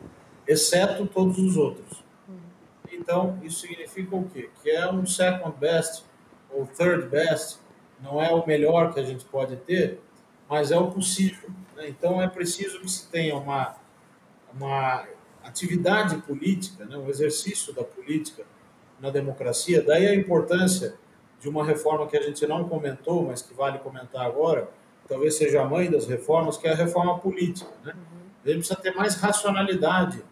exceto 0.49 1.05
todos 1.05 1.37
os 1.37 1.55
outros. 1.55 2.03
Então, 2.91 3.39
isso 3.43 3.61
significa 3.61 4.15
o 4.15 4.27
quê? 4.27 4.49
Que 4.63 4.71
é 4.71 4.91
um 4.91 5.05
second 5.05 5.55
best 5.59 6.03
ou 6.49 6.65
third 6.65 7.07
best, 7.07 7.59
não 8.01 8.21
é 8.21 8.31
o 8.31 8.45
melhor 8.45 8.91
que 8.91 8.99
a 8.99 9.03
gente 9.03 9.23
pode 9.25 9.55
ter, 9.57 10.01
mas 10.49 10.71
é 10.71 10.77
o 10.77 10.89
possível. 10.89 11.49
Né? 11.75 11.87
Então, 11.89 12.19
é 12.19 12.27
preciso 12.27 12.79
que 12.79 12.89
se 12.89 13.07
tenha 13.09 13.35
uma, 13.35 13.75
uma 14.51 15.05
atividade 15.43 16.17
política, 16.23 16.83
né, 16.83 16.97
o 16.97 17.07
exercício 17.07 17.71
da 17.71 17.83
política 17.83 18.43
na 18.99 19.11
democracia, 19.11 19.83
daí 19.83 20.07
a 20.07 20.15
importância 20.15 20.95
de 21.39 21.47
uma 21.47 21.63
reforma 21.63 22.07
que 22.07 22.17
a 22.17 22.21
gente 22.21 22.45
não 22.47 22.67
comentou, 22.67 23.23
mas 23.23 23.43
que 23.43 23.53
vale 23.53 23.77
comentar 23.77 24.25
agora, 24.25 24.67
talvez 25.07 25.35
seja 25.35 25.61
a 25.61 25.65
mãe 25.65 25.91
das 25.91 26.07
reformas, 26.07 26.57
que 26.57 26.67
é 26.67 26.71
a 26.71 26.75
reforma 26.75 27.19
política. 27.19 27.71
Né? 27.83 27.93
A 28.43 28.47
gente 28.49 28.57
precisa 28.59 28.79
ter 28.79 28.95
mais 28.95 29.15
racionalidade 29.15 30.23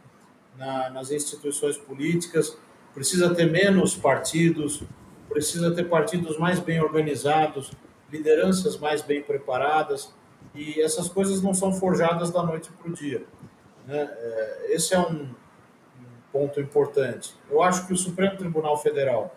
na, 0.58 0.90
nas 0.90 1.12
instituições 1.12 1.78
políticas, 1.78 2.58
precisa 2.94 3.34
ter 3.34 3.50
menos 3.52 3.96
partidos, 3.96 4.84
precisa 5.30 5.74
ter 5.74 5.84
partidos 5.86 6.38
mais 6.38 6.60
bem 6.60 6.82
organizados, 6.82 7.72
lideranças 8.12 8.78
mais 8.78 9.02
bem 9.02 9.22
preparadas, 9.22 10.14
e 10.56 10.82
essas 10.82 11.08
coisas 11.08 11.42
não 11.42 11.54
são 11.54 11.72
forjadas 11.72 12.32
da 12.32 12.42
noite 12.42 12.72
para 12.72 12.90
o 12.90 12.94
dia. 12.94 13.24
Né? 13.86 14.10
É, 14.12 14.74
esse 14.74 14.94
é 14.94 15.00
um 15.00 15.30
ponto 16.32 16.60
importante. 16.60 17.36
Eu 17.50 17.62
acho 17.62 17.86
que 17.86 17.94
o 17.94 17.98
Supremo 17.98 18.36
Tribunal 18.38 18.78
Federal 18.78 19.36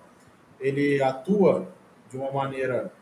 ele 0.59 1.03
atua 1.03 1.69
de 2.11 2.17
uma 2.17 2.31
maneira, 2.31 2.93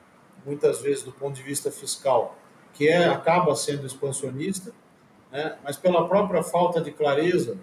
muitas 0.44 0.80
vezes, 0.80 1.02
do 1.02 1.12
ponto 1.12 1.34
de 1.34 1.42
vista 1.42 1.70
fiscal, 1.70 2.36
que 2.72 2.88
é, 2.88 3.06
acaba 3.06 3.54
sendo 3.54 3.86
expansionista, 3.86 4.72
né, 5.30 5.56
mas 5.64 5.76
pela 5.76 6.08
própria 6.08 6.42
falta 6.42 6.80
de 6.80 6.92
clareza 6.92 7.56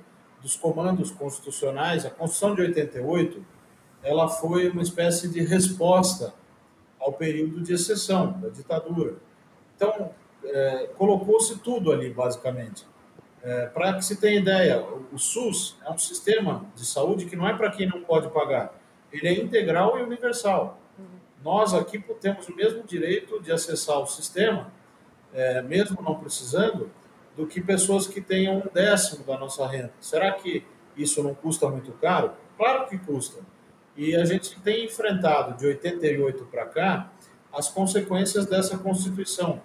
dos 0.46 0.56
comandos 0.56 1.10
constitucionais, 1.10 2.06
a 2.06 2.10
Constituição 2.12 2.54
de 2.54 2.62
88 2.62 3.44
ela 4.04 4.30
foi 4.30 4.70
uma 4.70 4.84
espécie 4.84 5.28
de 5.28 5.42
resposta 5.44 6.36
ao 7.00 7.12
período 7.12 7.64
de 7.64 7.74
exceção 7.74 8.40
da 8.40 8.50
ditadura. 8.50 9.16
Então, 9.76 10.12
é, 10.44 10.92
colocou-se 10.96 11.58
tudo 11.58 11.92
ali, 11.92 12.12
basicamente. 12.12 12.86
É, 13.42 13.66
para 13.66 13.96
que 13.96 14.06
se 14.06 14.18
tenha 14.18 14.40
ideia, 14.40 14.86
o 15.12 15.18
SUS 15.18 15.78
é 15.84 15.90
um 15.90 15.98
sistema 15.98 16.64
de 16.76 16.86
saúde 16.86 17.26
que 17.26 17.36
não 17.36 17.48
é 17.50 17.58
para 17.58 17.72
quem 17.72 17.90
não 17.90 18.02
pode 18.02 18.30
pagar, 18.30 18.80
ele 19.12 19.28
é 19.28 19.34
integral 19.34 19.98
e 19.98 20.04
universal. 20.04 20.80
Nós 21.44 21.74
aqui 21.74 21.98
temos 22.22 22.48
o 22.48 22.56
mesmo 22.56 22.84
direito 22.84 23.42
de 23.42 23.52
acessar 23.52 23.98
o 23.98 24.06
sistema, 24.06 24.72
é, 25.34 25.64
mesmo 25.64 26.04
não 26.04 26.14
precisando, 26.20 26.92
do 27.36 27.46
que 27.46 27.62
pessoas 27.62 28.08
que 28.08 28.22
tenham 28.22 28.60
um 28.60 28.74
décimo 28.74 29.24
da 29.26 29.38
nossa 29.38 29.68
renda. 29.68 29.94
Será 30.00 30.32
que 30.32 30.66
isso 30.96 31.22
não 31.22 31.34
custa 31.34 31.70
muito 31.70 31.92
caro? 31.94 32.32
Claro 32.58 32.88
que 32.88 32.98
custa. 32.98 33.42
E 33.98 34.16
a 34.16 34.26
gente 34.26 34.60
tem 34.62 34.86
enfrentado 34.86 35.58
de 35.58 35.66
88 35.68 36.46
para 36.46 36.66
cá 36.66 37.12
as 37.54 37.70
consequências 37.70 38.46
dessa 38.46 38.78
Constituição, 38.78 39.62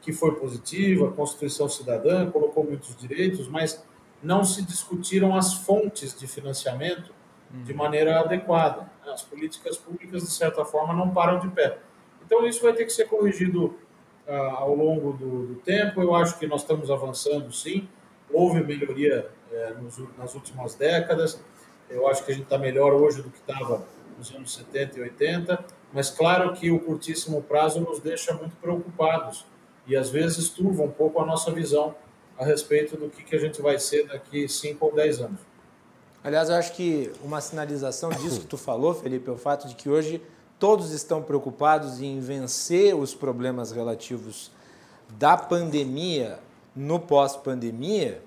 que 0.00 0.12
foi 0.12 0.36
positiva, 0.36 1.08
a 1.08 1.12
Constituição 1.12 1.68
cidadã, 1.68 2.30
colocou 2.30 2.62
muitos 2.64 2.94
direitos, 2.96 3.48
mas 3.48 3.84
não 4.22 4.44
se 4.44 4.62
discutiram 4.62 5.36
as 5.36 5.52
fontes 5.54 6.16
de 6.16 6.26
financiamento 6.26 7.12
de 7.50 7.72
uhum. 7.72 7.78
maneira 7.78 8.20
adequada. 8.20 8.88
As 9.06 9.22
políticas 9.22 9.76
públicas, 9.76 10.22
de 10.22 10.30
certa 10.30 10.64
forma, 10.64 10.94
não 10.94 11.10
param 11.10 11.40
de 11.40 11.48
pé. 11.48 11.78
Então, 12.24 12.46
isso 12.46 12.62
vai 12.62 12.72
ter 12.72 12.84
que 12.84 12.92
ser 12.92 13.06
corrigido 13.06 13.76
ah, 14.26 14.56
ao 14.58 14.74
longo 14.74 15.12
do, 15.12 15.46
do, 15.46 15.54
tempo. 15.56 16.00
Eu 16.00 16.14
acho 16.14 16.38
que 16.38 16.46
nós 16.46 16.62
estamos 16.62 16.90
avançando, 16.90 17.52
sim. 17.52 17.88
Houve 18.32 18.62
melhoria 18.62 19.28
eh, 19.52 19.74
nos, 19.80 19.98
nas 20.16 20.34
últimas 20.34 20.74
décadas. 20.74 21.40
Eu 21.88 22.08
acho 22.08 22.24
que 22.24 22.32
a 22.32 22.34
gente 22.34 22.44
está 22.44 22.58
melhor 22.58 22.92
hoje 22.92 23.22
do 23.22 23.30
que 23.30 23.38
estava 23.38 23.84
nos 24.18 24.34
anos 24.34 24.54
70 24.54 24.98
e 24.98 25.02
80, 25.02 25.64
mas 25.92 26.10
claro 26.10 26.52
que 26.54 26.70
o 26.70 26.80
curtíssimo 26.80 27.42
prazo 27.42 27.80
nos 27.80 28.00
deixa 28.00 28.32
muito 28.32 28.56
preocupados 28.56 29.44
e 29.86 29.96
às 29.96 30.08
vezes 30.08 30.48
turva 30.48 30.82
um 30.82 30.90
pouco 30.90 31.20
a 31.20 31.26
nossa 31.26 31.50
visão 31.50 31.94
a 32.38 32.44
respeito 32.44 32.96
do 32.96 33.08
que, 33.08 33.22
que 33.22 33.36
a 33.36 33.38
gente 33.38 33.60
vai 33.60 33.78
ser 33.78 34.06
daqui 34.06 34.48
5 34.48 34.84
ou 34.84 34.94
10 34.94 35.20
anos. 35.20 35.40
Aliás, 36.22 36.48
eu 36.48 36.56
acho 36.56 36.72
que 36.72 37.12
uma 37.22 37.40
sinalização 37.40 38.10
disso 38.10 38.40
que 38.40 38.46
tu 38.46 38.56
falou, 38.56 38.94
Felipe, 38.94 39.28
é 39.28 39.32
o 39.32 39.36
fato 39.36 39.68
de 39.68 39.74
que 39.74 39.90
hoje 39.90 40.22
todos 40.58 40.92
estão 40.92 41.22
preocupados 41.22 42.00
em 42.00 42.20
vencer 42.20 42.94
os 42.94 43.14
problemas 43.14 43.72
relativos 43.72 44.50
da 45.18 45.36
pandemia 45.36 46.38
no 46.74 46.98
pós-pandemia, 46.98 48.22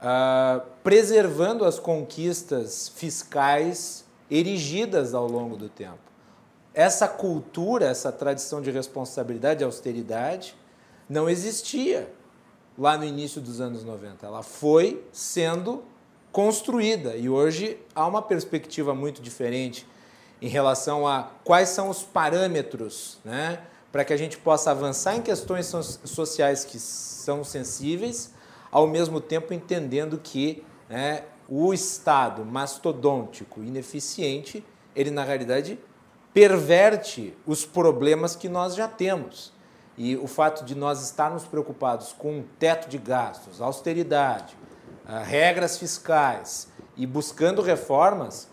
uh, 0.00 0.64
preservando 0.82 1.64
as 1.64 1.78
conquistas 1.78 2.88
fiscais 2.88 4.04
erigidas 4.30 5.14
ao 5.14 5.26
longo 5.26 5.56
do 5.56 5.68
tempo. 5.68 5.98
Essa 6.74 7.08
cultura, 7.08 7.86
essa 7.86 8.12
tradição 8.12 8.60
de 8.60 8.70
responsabilidade 8.70 9.62
e 9.62 9.64
austeridade 9.64 10.54
não 11.08 11.28
existia 11.28 12.12
lá 12.78 12.96
no 12.96 13.04
início 13.04 13.40
dos 13.40 13.60
anos 13.60 13.82
90. 13.82 14.24
Ela 14.24 14.42
foi 14.42 15.04
sendo 15.10 15.82
construída 16.30 17.16
e 17.16 17.28
hoje 17.28 17.78
há 17.94 18.06
uma 18.06 18.22
perspectiva 18.22 18.94
muito 18.94 19.20
diferente 19.20 19.86
em 20.40 20.48
relação 20.48 21.06
a 21.06 21.30
quais 21.44 21.70
são 21.70 21.88
os 21.88 22.02
parâmetros 22.02 23.18
né, 23.24 23.60
para 23.90 24.04
que 24.04 24.12
a 24.12 24.16
gente 24.16 24.36
possa 24.38 24.70
avançar 24.70 25.16
em 25.16 25.22
questões 25.22 25.66
sociais 26.04 26.64
que 26.64 26.78
são 26.78 27.42
sensíveis, 27.42 28.32
ao 28.70 28.86
mesmo 28.86 29.20
tempo 29.20 29.52
entendendo 29.52 30.18
que 30.18 30.64
né, 30.88 31.24
o 31.48 31.72
Estado 31.72 32.44
mastodôntico, 32.44 33.62
ineficiente, 33.62 34.64
ele 34.94 35.10
na 35.10 35.24
realidade 35.24 35.78
perverte 36.34 37.36
os 37.46 37.64
problemas 37.64 38.36
que 38.36 38.48
nós 38.48 38.74
já 38.74 38.86
temos. 38.86 39.52
E 39.96 40.16
o 40.16 40.28
fato 40.28 40.64
de 40.64 40.74
nós 40.76 41.02
estarmos 41.02 41.44
preocupados 41.44 42.12
com 42.16 42.44
teto 42.58 42.88
de 42.88 42.98
gastos, 42.98 43.60
austeridade, 43.60 44.56
ah, 45.04 45.20
regras 45.20 45.78
fiscais 45.78 46.68
e 46.96 47.06
buscando 47.06 47.62
reformas, 47.62 48.48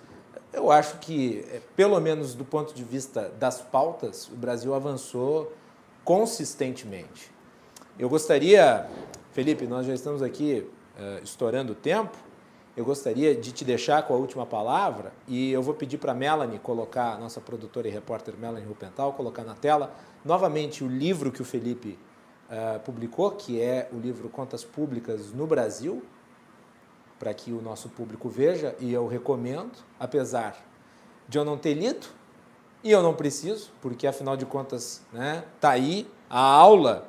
eu 0.56 0.72
acho 0.72 0.98
que, 1.00 1.46
eh, 1.52 1.62
pelo 1.76 2.00
menos 2.00 2.34
do 2.34 2.46
ponto 2.46 2.74
de 2.74 2.84
vista 2.84 3.30
das 3.40 3.62
pautas, 3.62 4.28
o 4.28 4.36
Brasil 4.36 4.74
avançou 4.74 5.52
consistentemente. 6.04 7.32
Eu 8.00 8.10
gostaria, 8.10 8.88
Felipe, 9.32 9.66
nós 9.68 9.86
já 9.86 9.94
estamos 9.94 10.22
aqui 10.22 10.68
uh, 10.98 11.24
estourando 11.24 11.74
o 11.74 11.76
tempo, 11.76 12.18
eu 12.76 12.84
gostaria 12.84 13.34
de 13.34 13.52
te 13.54 13.64
deixar 13.64 14.04
com 14.04 14.14
a 14.14 14.18
última 14.18 14.46
palavra 14.46 15.14
e 15.28 15.52
eu 15.52 15.62
vou 15.62 15.74
pedir 15.74 15.98
para 15.98 16.12
a 16.12 16.16
Melanie 16.16 16.60
colocar, 16.60 17.14
a 17.14 17.18
nossa 17.18 17.40
produtora 17.40 17.88
e 17.88 17.92
repórter 17.92 18.36
Melanie 18.38 18.68
Rupental, 18.68 19.14
colocar 19.14 19.44
na 19.44 19.56
tela 19.56 19.96
novamente 20.26 20.84
o 20.84 20.88
livro 20.88 21.32
que 21.32 21.42
o 21.42 21.46
Felipe 21.46 21.98
uh, 22.50 22.80
publicou, 22.82 23.32
que 23.32 23.62
é 23.62 23.90
o 23.94 23.98
livro 23.98 24.28
Contas 24.30 24.64
Públicas 24.64 25.32
no 25.32 25.48
Brasil, 25.48 26.04
para 27.20 27.34
que 27.34 27.52
o 27.52 27.62
nosso 27.62 27.90
público 27.90 28.30
veja, 28.30 28.76
e 28.80 28.94
eu 28.94 29.08
recomendo, 29.08 29.72
apesar 30.00 30.58
de 31.28 31.38
eu 31.38 31.46
não 31.46 31.58
ter 31.58 31.74
lido, 31.74 32.08
e 32.84 32.92
eu 32.92 33.02
não 33.02 33.16
preciso, 33.16 33.72
porque 33.82 34.06
afinal 34.06 34.38
de 34.38 34.46
contas 34.46 35.04
né, 35.12 35.44
tá 35.60 35.72
aí 35.72 36.08
a 36.30 36.40
aula 36.40 37.08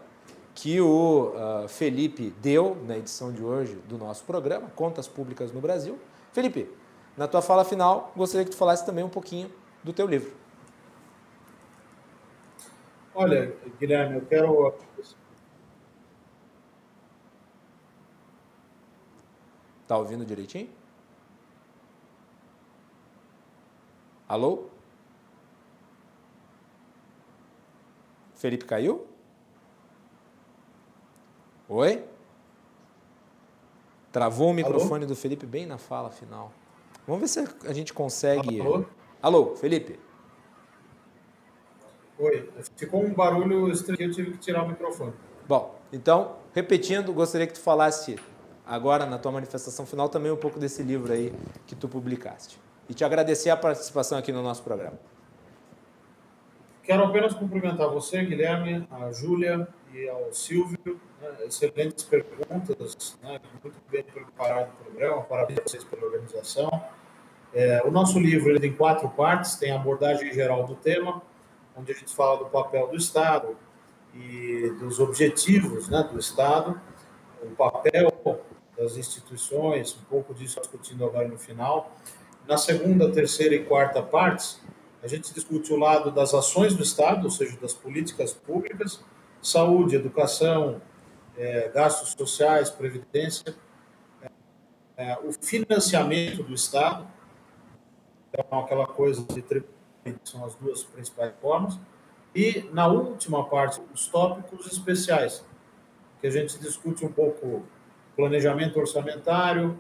que 0.55 0.81
o 0.81 1.35
uh, 1.35 1.69
Felipe 1.69 2.33
deu 2.41 2.77
na 2.87 2.97
edição 2.97 3.31
de 3.31 3.43
hoje 3.43 3.75
do 3.87 3.99
nosso 3.99 4.25
programa, 4.25 4.71
Contas 4.75 5.07
Públicas 5.07 5.53
no 5.53 5.61
Brasil. 5.61 5.99
Felipe, 6.33 6.71
na 7.15 7.29
tua 7.29 7.43
fala 7.43 7.63
final, 7.63 8.11
gostaria 8.17 8.45
que 8.45 8.51
tu 8.51 8.57
falasse 8.57 8.87
também 8.87 9.05
um 9.05 9.09
pouquinho 9.09 9.51
do 9.85 9.93
teu 9.93 10.07
livro. 10.07 10.33
Olha, 13.15 13.55
Guilherme, 13.79 14.17
eu 14.17 14.23
quero. 14.23 14.75
Tá 19.87 19.97
ouvindo 19.97 20.25
direitinho? 20.25 20.69
Alô? 24.29 24.65
Felipe 28.35 28.65
caiu? 28.65 29.07
Oi? 31.69 32.05
Travou 34.11 34.51
o 34.51 34.55
microfone 34.55 35.05
Alô? 35.05 35.07
do 35.07 35.17
Felipe 35.17 35.47
bem 35.47 35.67
na 35.67 35.79
fala 35.79 36.11
final. 36.11 36.53
Vamos 37.07 37.21
ver 37.21 37.29
se 37.29 37.69
a 37.69 37.73
gente 37.73 37.93
consegue. 37.93 38.61
Alô? 38.61 38.85
Alô, 39.23 39.57
Felipe? 39.57 39.99
Oi, 42.19 42.51
ficou 42.77 43.05
um 43.05 43.13
barulho 43.13 43.71
estranho, 43.71 44.09
eu 44.09 44.11
tive 44.11 44.33
que 44.33 44.39
tirar 44.39 44.65
o 44.65 44.69
microfone. 44.69 45.13
Bom, 45.47 45.79
então, 45.93 46.37
repetindo, 46.55 47.13
gostaria 47.13 47.47
que 47.47 47.53
tu 47.53 47.61
falasse 47.61 48.17
agora 48.67 49.07
na 49.07 49.19
tua 49.19 49.33
manifestação 49.33 49.87
final 49.87 50.09
também 50.09 50.33
um 50.33 50.37
pouco 50.37 50.59
desse 50.59 50.83
livro 50.83 51.13
aí 51.13 51.33
que 51.67 51.75
tu 51.75 51.89
publicaste. 51.89 52.59
E 52.89 52.95
te 52.95 53.05
agradecer 53.05 53.51
a 53.51 53.57
participação 53.57 54.19
aqui 54.19 54.33
no 54.33 54.43
nosso 54.43 54.63
programa. 54.63 54.99
Quero 56.83 57.05
apenas 57.05 57.35
cumprimentar 57.35 57.89
você, 57.89 58.25
Guilherme, 58.25 58.87
a 58.91 59.11
Júlia 59.11 59.67
e 59.93 60.09
ao 60.09 60.33
Silvio. 60.33 61.01
Né, 61.21 61.47
excelentes 61.47 62.05
perguntas, 62.05 63.19
né, 63.23 63.41
muito 63.63 63.77
bem 63.91 64.05
preparado 64.05 64.69
o 64.69 64.85
programa. 64.85 65.23
Parabéns 65.23 65.59
a 65.61 65.63
vocês 65.63 65.85
pela 65.85 66.05
organização. 66.05 66.71
É, 67.55 67.83
o 67.85 67.91
nosso 67.91 68.19
livro 68.21 68.51
ele 68.51 68.61
tem 68.61 68.73
quatro 68.73 69.09
partes: 69.09 69.57
tem 69.57 69.73
a 69.73 69.77
abordagem 69.77 70.33
geral 70.33 70.65
do 70.65 70.77
tema, 70.77 71.23
onde 71.77 71.91
a 71.91 71.95
gente 71.95 72.15
fala 72.15 72.39
do 72.39 72.47
papel 72.47 72.89
do 72.89 72.97
Estado 72.97 73.57
e 74.15 74.73
dos 74.79 75.01
objetivos 75.01 75.89
né, 75.89 76.09
do 76.13 76.19
Estado, 76.19 76.81
o 77.43 77.51
papel 77.51 78.13
das 78.77 78.97
instituições, 78.97 79.97
um 80.01 80.05
pouco 80.05 80.35
disso 80.35 80.61
discutindo 80.61 81.05
agora 81.05 81.27
no 81.27 81.39
final. 81.39 81.95
Na 82.47 82.57
segunda, 82.57 83.11
terceira 83.11 83.55
e 83.55 83.65
quarta 83.65 84.03
partes, 84.03 84.61
a 85.03 85.09
gente 85.09 85.33
discute 85.33 85.73
o 85.73 85.77
lado 85.77 86.11
das 86.11 86.35
ações 86.35 86.75
do 86.75 86.83
Estado, 86.83 87.25
ou 87.25 87.31
seja, 87.31 87.57
das 87.59 87.73
políticas 87.73 88.33
públicas, 88.33 89.03
saúde, 89.41 89.97
educação, 89.97 90.81
é, 91.37 91.69
gastos 91.69 92.13
sociais, 92.13 92.71
previdência, 92.71 93.55
é, 94.97 95.19
o 95.23 95.33
financiamento 95.33 96.43
do 96.43 96.55
Estado, 96.55 97.07
então 98.33 98.61
aquela 98.61 98.87
coisa 98.87 99.23
de 99.23 99.43
tributo, 99.43 99.77
são 100.25 100.45
as 100.45 100.55
duas 100.55 100.85
principais 100.85 101.33
formas, 101.41 101.79
e 102.35 102.69
na 102.73 102.87
última 102.87 103.45
parte, 103.49 103.81
os 103.93 104.07
tópicos 104.09 104.67
especiais, 104.67 105.45
que 106.21 106.27
a 106.27 106.31
gente 106.31 106.59
discute 106.59 107.05
um 107.05 107.13
pouco 107.13 107.65
planejamento 108.17 108.79
orçamentário, 108.79 109.79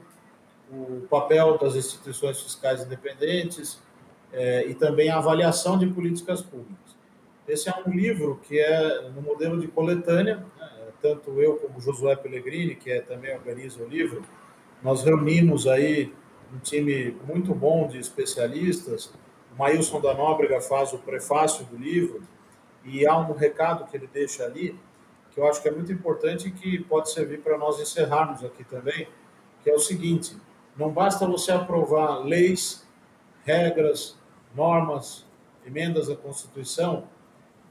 o 0.70 1.06
papel 1.08 1.58
das 1.58 1.74
instituições 1.74 2.40
fiscais 2.40 2.84
independentes, 2.84 3.80
é, 4.32 4.66
e 4.66 4.74
também 4.74 5.08
a 5.08 5.18
avaliação 5.18 5.78
de 5.78 5.86
políticas 5.86 6.42
públicas. 6.42 6.96
Esse 7.48 7.68
é 7.68 7.74
um 7.86 7.90
livro 7.90 8.40
que 8.42 8.58
é 8.58 9.08
no 9.10 9.22
modelo 9.22 9.60
de 9.60 9.68
coletânea, 9.68 10.44
né, 10.58 10.70
tanto 11.00 11.40
eu 11.40 11.56
como 11.56 11.80
Josué 11.80 12.16
Pellegrini, 12.16 12.74
que 12.74 12.90
é, 12.90 13.00
também 13.00 13.34
organiza 13.34 13.82
o 13.82 13.88
livro, 13.88 14.22
nós 14.82 15.02
reunimos 15.02 15.66
aí 15.66 16.12
um 16.54 16.58
time 16.58 17.16
muito 17.26 17.54
bom 17.54 17.86
de 17.88 17.98
especialistas. 17.98 19.12
O 19.52 19.58
Maílson 19.58 20.00
da 20.00 20.14
Nóbrega 20.14 20.60
faz 20.60 20.92
o 20.92 20.98
prefácio 20.98 21.64
do 21.66 21.76
livro 21.76 22.22
e 22.84 23.06
há 23.06 23.16
um 23.16 23.32
recado 23.32 23.86
que 23.86 23.96
ele 23.96 24.08
deixa 24.12 24.44
ali 24.44 24.78
que 25.36 25.40
eu 25.40 25.46
acho 25.46 25.60
que 25.60 25.68
é 25.68 25.70
muito 25.70 25.92
importante 25.92 26.48
e 26.48 26.50
que 26.50 26.82
pode 26.84 27.10
servir 27.12 27.42
para 27.42 27.58
nós 27.58 27.78
encerrarmos 27.78 28.42
aqui 28.42 28.64
também, 28.64 29.06
que 29.62 29.68
é 29.68 29.74
o 29.74 29.78
seguinte: 29.78 30.34
não 30.74 30.90
basta 30.90 31.26
você 31.26 31.52
aprovar 31.52 32.24
leis, 32.24 32.88
regras, 33.44 34.18
normas, 34.54 35.26
emendas 35.66 36.08
à 36.08 36.16
Constituição 36.16 37.06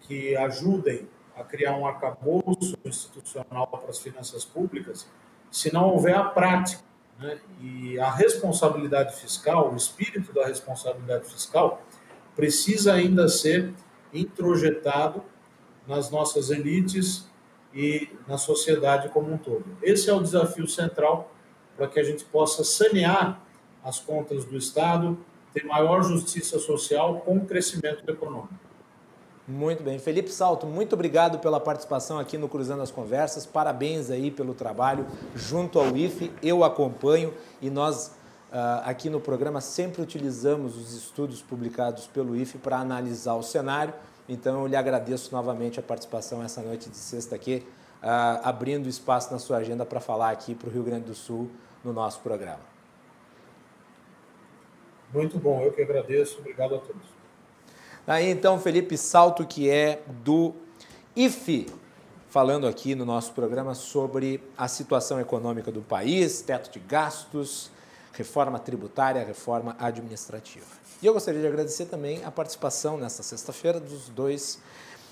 que 0.02 0.38
ajudem 0.38 1.10
a 1.36 1.44
criar 1.44 1.76
um 1.76 1.88
arcabouço 1.88 2.78
institucional 2.86 3.66
para 3.66 3.90
as 3.90 3.98
finanças 3.98 4.46
públicas, 4.46 5.10
se 5.50 5.74
não 5.74 5.90
houver 5.90 6.16
a 6.16 6.24
prática. 6.24 6.84
Né? 7.18 7.40
E 7.62 8.00
a 8.00 8.12
responsabilidade 8.12 9.16
fiscal, 9.16 9.74
o 9.74 9.76
espírito 9.76 10.32
da 10.32 10.46
responsabilidade 10.46 11.26
fiscal, 11.26 11.82
precisa 12.36 12.94
ainda 12.94 13.28
ser 13.28 13.74
introjetado 14.14 15.24
nas 15.88 16.12
nossas 16.12 16.52
elites 16.52 17.28
e 17.76 18.10
na 18.26 18.38
sociedade 18.38 19.10
como 19.10 19.34
um 19.34 19.38
todo. 19.38 19.66
Esse 19.84 20.10
é 20.10 20.14
o 20.14 20.22
desafio 20.22 20.68
central 20.68 21.32
para 21.76 21.88
que 21.88 22.00
a 22.00 22.04
gente 22.04 22.24
possa 22.24 22.64
sanear 22.64 23.42
as 23.84 24.00
contas 24.00 24.46
do 24.46 24.58
Estado, 24.58 25.18
ter 25.54 25.66
maior 25.66 26.02
justiça 26.02 26.58
social 26.58 27.20
com 27.20 27.46
crescimento 27.46 28.10
econômico. 28.10 28.66
Muito 29.48 29.84
bem. 29.84 30.00
Felipe 30.00 30.32
Salto, 30.32 30.66
muito 30.66 30.94
obrigado 30.94 31.38
pela 31.38 31.60
participação 31.60 32.18
aqui 32.18 32.36
no 32.36 32.50
Cruzando 32.50 32.82
as 32.82 32.90
Conversas. 32.90 33.46
Parabéns 33.46 34.10
aí 34.10 34.32
pelo 34.32 34.56
trabalho 34.56 35.06
junto 35.36 35.78
ao 35.78 35.96
IFE. 35.96 36.32
Eu 36.42 36.64
acompanho 36.64 37.32
e 37.62 37.70
nós 37.70 38.08
uh, 38.52 38.82
aqui 38.86 39.08
no 39.08 39.20
programa 39.20 39.62
sempre 39.62 40.02
utilizamos 40.02 40.76
os 40.76 40.96
estudos 40.96 41.44
publicados 41.44 42.08
pelo 42.08 42.36
IFE 42.36 42.58
para 42.58 42.80
analisar 42.80 43.36
o 43.36 43.44
cenário. 43.44 43.94
Então 44.28 44.62
eu 44.62 44.68
lhe 44.68 44.76
agradeço 44.76 45.32
novamente 45.32 45.80
a 45.80 45.84
participação 45.84 46.44
essa 46.44 46.62
noite 46.62 46.90
de 46.90 46.98
sexta 46.98 47.36
aqui, 47.36 47.66
uh, 48.02 48.42
abrindo 48.44 48.90
espaço 48.90 49.32
na 49.32 49.40
sua 49.40 49.58
agenda 49.58 49.86
para 49.86 50.00
falar 50.00 50.32
aqui 50.32 50.56
para 50.56 50.68
o 50.68 50.72
Rio 50.72 50.84
Grande 50.84 51.06
do 51.06 51.16
Sul 51.16 51.50
no 51.84 51.94
nosso 51.94 52.20
programa. 52.22 52.76
Muito 55.14 55.38
bom, 55.38 55.62
eu 55.62 55.72
que 55.72 55.82
agradeço. 55.82 56.40
Obrigado 56.40 56.76
a 56.76 56.80
todos. 56.80 57.04
Aí 58.08 58.30
então, 58.30 58.60
Felipe 58.60 58.98
Salto, 58.98 59.46
que 59.46 59.70
é 59.70 60.02
do 60.24 60.54
IFE, 61.16 61.68
falando 62.30 62.68
aqui 62.68 62.94
no 62.96 63.06
nosso 63.06 63.32
programa 63.34 63.74
sobre 63.74 64.44
a 64.58 64.68
situação 64.68 65.20
econômica 65.20 65.72
do 65.72 65.82
país, 65.82 66.42
teto 66.42 66.72
de 66.72 66.80
gastos, 66.80 67.72
reforma 68.12 68.60
tributária, 68.60 69.24
reforma 69.24 69.76
administrativa. 69.80 70.66
E 71.06 71.08
eu 71.08 71.14
gostaria 71.14 71.40
de 71.40 71.46
agradecer 71.46 71.86
também 71.86 72.26
a 72.26 72.32
participação 72.32 72.98
nesta 72.98 73.22
sexta-feira 73.22 73.80
dos 73.80 74.10
dois 74.10 74.60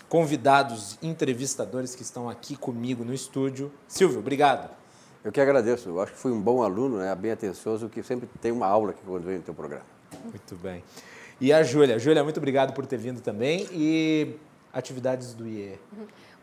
convidados 0.10 0.98
entrevistadores 1.04 1.94
que 1.94 2.02
estão 2.02 2.28
aqui 2.28 2.58
comigo 2.58 3.06
no 3.06 3.14
estúdio. 3.14 3.72
Silvio, 3.88 4.18
obrigado. 4.18 4.72
Eu 5.24 5.32
que 5.32 5.40
agradeço. 5.40 5.90
Eu 5.90 6.02
acho 6.02 6.14
que 6.14 6.18
fui 6.18 6.32
um 6.32 6.42
bom 6.42 6.64
aluno, 6.64 6.98
né, 6.98 7.14
bem 7.14 7.30
atencioso, 7.30 7.90
que 7.90 8.02
sempre 8.02 8.28
tem 8.42 8.52
uma 8.52 8.66
aula 8.66 8.90
aqui 8.90 9.02
quando 9.06 9.24
vem 9.24 9.38
no 9.38 9.44
teu 9.44 9.54
programa. 9.54 9.86
Muito 10.24 10.56
bem. 10.56 10.84
E 11.40 11.54
a 11.54 11.62
Júlia. 11.62 12.00
Júlia, 12.00 12.24
muito 12.24 12.38
obrigado 12.38 12.74
por 12.74 12.88
ter 12.88 12.98
vindo 12.98 13.22
também. 13.22 13.68
E 13.72 14.36
atividades 14.74 15.36
do 15.36 15.46
IE. 15.48 15.80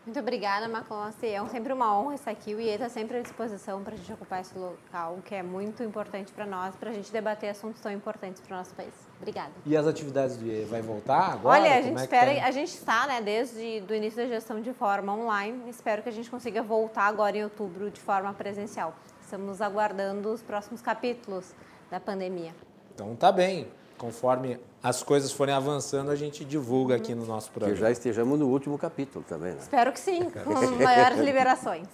Muito 0.05 0.17
obrigada, 0.17 0.69
Macalossi. 0.69 1.25
É 1.25 1.45
sempre 1.49 1.73
uma 1.73 1.99
honra 1.99 2.15
estar 2.15 2.31
aqui. 2.31 2.55
O 2.55 2.61
IE 2.61 2.69
está 2.69 2.87
sempre 2.87 3.17
à 3.17 3.21
disposição 3.21 3.83
para 3.83 3.95
a 3.95 3.97
gente 3.97 4.13
ocupar 4.13 4.39
esse 4.39 4.57
local, 4.57 5.19
que 5.25 5.35
é 5.35 5.43
muito 5.43 5.83
importante 5.83 6.31
para 6.31 6.45
nós, 6.45 6.73
para 6.77 6.91
a 6.91 6.93
gente 6.93 7.11
debater 7.11 7.49
assuntos 7.49 7.81
tão 7.81 7.91
importantes 7.91 8.41
para 8.41 8.55
o 8.55 8.57
nosso 8.57 8.73
país. 8.75 9.10
Obrigada. 9.21 9.51
E 9.65 9.77
as 9.77 9.85
atividades 9.85 10.35
do 10.35 10.45
IE? 10.45 10.65
Vai 10.65 10.81
voltar 10.81 11.33
agora? 11.33 11.59
Olha, 11.61 11.77
a 11.77 11.81
gente 11.81 11.99
é 11.99 12.01
espera, 12.01 12.35
tá? 12.35 12.45
a 12.45 12.51
gente 12.51 12.69
está, 12.69 13.07
né, 13.07 13.21
desde 13.21 13.83
o 13.87 13.93
início 13.93 14.17
da 14.17 14.27
gestão 14.27 14.59
de 14.59 14.73
forma 14.73 15.13
online. 15.13 15.69
Espero 15.69 16.01
que 16.01 16.09
a 16.09 16.11
gente 16.11 16.29
consiga 16.29 16.63
voltar 16.63 17.03
agora 17.03 17.37
em 17.37 17.43
outubro 17.43 17.91
de 17.91 17.99
forma 17.99 18.33
presencial. 18.33 18.95
Estamos 19.21 19.61
aguardando 19.61 20.29
os 20.33 20.41
próximos 20.41 20.81
capítulos 20.81 21.53
da 21.89 21.99
pandemia. 21.99 22.53
Então 22.93 23.15
tá 23.15 23.31
bem 23.31 23.67
conforme 24.01 24.59
as 24.81 25.03
coisas 25.03 25.31
forem 25.31 25.53
avançando, 25.53 26.09
a 26.09 26.15
gente 26.15 26.43
divulga 26.43 26.95
aqui 26.95 27.13
no 27.13 27.23
nosso 27.23 27.51
programa. 27.51 27.75
Que 27.75 27.81
já 27.81 27.91
estejamos 27.91 28.39
no 28.39 28.47
último 28.47 28.75
capítulo 28.75 29.23
também, 29.29 29.51
né? 29.51 29.59
Espero 29.61 29.91
que 29.91 29.99
sim, 29.99 30.27
com 30.31 30.83
maiores 30.83 31.19
liberações. 31.19 31.87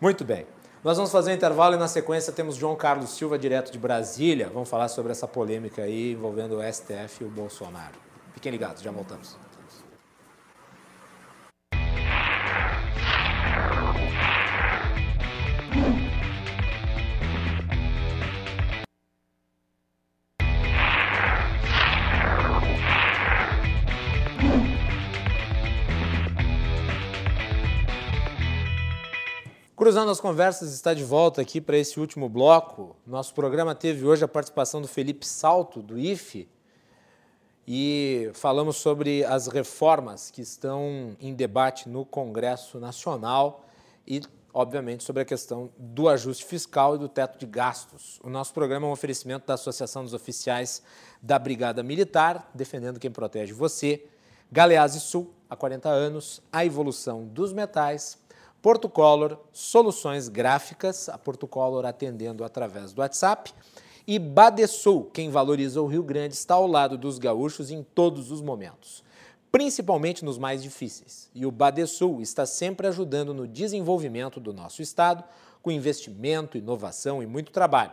Muito 0.00 0.24
bem. 0.24 0.44
Nós 0.84 0.96
vamos 0.96 1.12
fazer 1.12 1.30
um 1.30 1.34
intervalo 1.34 1.76
e 1.76 1.78
na 1.78 1.86
sequência 1.86 2.32
temos 2.32 2.56
João 2.56 2.74
Carlos 2.74 3.10
Silva, 3.10 3.38
direto 3.38 3.70
de 3.70 3.78
Brasília. 3.78 4.50
Vamos 4.52 4.68
falar 4.68 4.88
sobre 4.88 5.12
essa 5.12 5.28
polêmica 5.28 5.82
aí 5.82 6.12
envolvendo 6.12 6.58
o 6.58 6.72
STF 6.72 7.22
e 7.22 7.24
o 7.24 7.30
Bolsonaro. 7.30 7.94
Fiquem 8.34 8.50
ligados, 8.50 8.82
já 8.82 8.90
voltamos. 8.90 9.36
Cruzando 29.82 30.12
as 30.12 30.20
Conversas 30.20 30.72
está 30.72 30.94
de 30.94 31.02
volta 31.02 31.42
aqui 31.42 31.60
para 31.60 31.76
esse 31.76 31.98
último 31.98 32.28
bloco. 32.28 32.94
Nosso 33.04 33.34
programa 33.34 33.74
teve 33.74 34.06
hoje 34.06 34.24
a 34.24 34.28
participação 34.28 34.80
do 34.80 34.86
Felipe 34.86 35.26
Salto, 35.26 35.82
do 35.82 35.98
IFE, 35.98 36.48
e 37.66 38.30
falamos 38.32 38.76
sobre 38.76 39.24
as 39.24 39.48
reformas 39.48 40.30
que 40.30 40.40
estão 40.40 41.16
em 41.18 41.34
debate 41.34 41.88
no 41.88 42.04
Congresso 42.04 42.78
Nacional 42.78 43.64
e, 44.06 44.20
obviamente, 44.54 45.02
sobre 45.02 45.22
a 45.22 45.24
questão 45.24 45.68
do 45.76 46.08
ajuste 46.08 46.44
fiscal 46.44 46.94
e 46.94 46.98
do 46.98 47.08
teto 47.08 47.36
de 47.36 47.46
gastos. 47.46 48.20
O 48.22 48.30
nosso 48.30 48.54
programa 48.54 48.86
é 48.86 48.88
um 48.88 48.92
oferecimento 48.92 49.48
da 49.48 49.54
Associação 49.54 50.04
dos 50.04 50.14
Oficiais 50.14 50.80
da 51.20 51.40
Brigada 51.40 51.82
Militar, 51.82 52.48
defendendo 52.54 53.00
quem 53.00 53.10
protege 53.10 53.52
você, 53.52 54.04
Galeazzi 54.52 55.00
Sul, 55.00 55.34
há 55.50 55.56
40 55.56 55.88
anos, 55.88 56.40
a 56.52 56.64
evolução 56.64 57.24
dos 57.24 57.52
metais, 57.52 58.18
Portucolor 58.62 59.38
Soluções 59.52 60.28
Gráficas, 60.28 61.08
a 61.08 61.18
Portucolor 61.18 61.84
atendendo 61.84 62.44
através 62.44 62.92
do 62.92 63.00
WhatsApp, 63.00 63.52
e 64.06 64.20
Badesul, 64.20 65.10
quem 65.12 65.30
valoriza 65.30 65.82
o 65.82 65.86
Rio 65.86 66.04
Grande, 66.04 66.34
está 66.34 66.54
ao 66.54 66.68
lado 66.68 66.96
dos 66.96 67.18
gaúchos 67.18 67.72
em 67.72 67.82
todos 67.82 68.30
os 68.30 68.40
momentos, 68.40 69.02
principalmente 69.50 70.24
nos 70.24 70.38
mais 70.38 70.62
difíceis. 70.62 71.28
E 71.34 71.44
o 71.44 71.50
Badesul 71.50 72.22
está 72.22 72.46
sempre 72.46 72.86
ajudando 72.86 73.34
no 73.34 73.48
desenvolvimento 73.48 74.38
do 74.38 74.52
nosso 74.52 74.80
estado, 74.80 75.24
com 75.60 75.72
investimento, 75.72 76.56
inovação 76.56 77.20
e 77.20 77.26
muito 77.26 77.50
trabalho. 77.50 77.92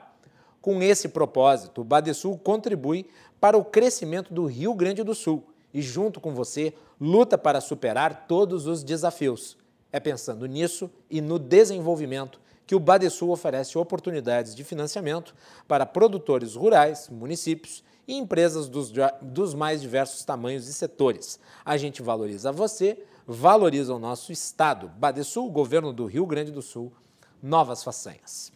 Com 0.61 0.83
esse 0.83 1.09
propósito, 1.09 1.81
o 1.81 1.83
Badesul 1.83 2.37
contribui 2.37 3.07
para 3.41 3.57
o 3.57 3.65
crescimento 3.65 4.31
do 4.31 4.45
Rio 4.45 4.75
Grande 4.75 5.01
do 5.03 5.15
Sul 5.15 5.43
e, 5.73 5.81
junto 5.81 6.19
com 6.19 6.33
você, 6.33 6.75
luta 7.01 7.39
para 7.39 7.59
superar 7.59 8.27
todos 8.27 8.67
os 8.67 8.83
desafios. 8.83 9.58
É 9.91 9.99
pensando 9.99 10.45
nisso 10.45 10.89
e 11.09 11.19
no 11.21 11.39
desenvolvimento 11.39 12.39
que 12.65 12.75
o 12.75 12.79
Badesul 12.79 13.31
oferece 13.31 13.77
oportunidades 13.77 14.53
de 14.53 14.63
financiamento 14.63 15.33
para 15.67 15.87
produtores 15.87 16.53
rurais, 16.53 17.09
municípios 17.09 17.83
e 18.07 18.15
empresas 18.15 18.69
dos, 18.69 18.93
dos 19.21 19.55
mais 19.55 19.81
diversos 19.81 20.23
tamanhos 20.23 20.67
e 20.67 20.73
setores. 20.73 21.39
A 21.65 21.77
gente 21.77 22.03
valoriza 22.03 22.51
você, 22.51 23.03
valoriza 23.25 23.93
o 23.93 23.99
nosso 23.99 24.31
Estado. 24.31 24.87
Badesul, 24.87 25.49
governo 25.49 25.91
do 25.91 26.05
Rio 26.05 26.27
Grande 26.27 26.51
do 26.51 26.61
Sul, 26.61 26.93
novas 27.41 27.83
façanhas. 27.83 28.51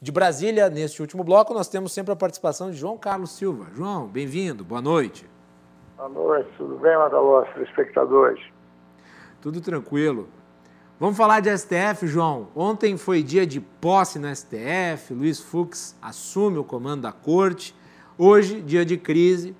De 0.00 0.12
Brasília, 0.12 0.70
neste 0.70 1.00
último 1.00 1.24
bloco, 1.24 1.52
nós 1.52 1.68
temos 1.68 1.92
sempre 1.92 2.12
a 2.12 2.16
participação 2.16 2.70
de 2.70 2.76
João 2.76 2.96
Carlos 2.96 3.32
Silva. 3.32 3.66
João, 3.74 4.06
bem-vindo, 4.06 4.64
boa 4.64 4.80
noite. 4.80 5.28
Boa 5.96 6.08
noite, 6.08 6.48
tudo 6.56 6.76
bem, 6.76 6.96
Madalós, 6.96 7.48
espectadores? 7.56 8.40
Tudo 9.40 9.60
tranquilo. 9.60 10.28
Vamos 10.98 11.16
falar 11.16 11.40
de 11.40 11.56
STF, 11.56 12.06
João. 12.06 12.48
Ontem 12.54 12.96
foi 12.96 13.22
dia 13.22 13.46
de 13.46 13.60
posse 13.60 14.18
no 14.18 14.34
STF, 14.34 15.12
Luiz 15.12 15.38
Fux 15.38 15.94
assume 16.00 16.56
o 16.56 16.64
comando 16.64 17.02
da 17.02 17.12
corte. 17.12 17.74
Hoje, 18.16 18.62
dia 18.62 18.84
de 18.84 18.96
crise, 18.96 19.54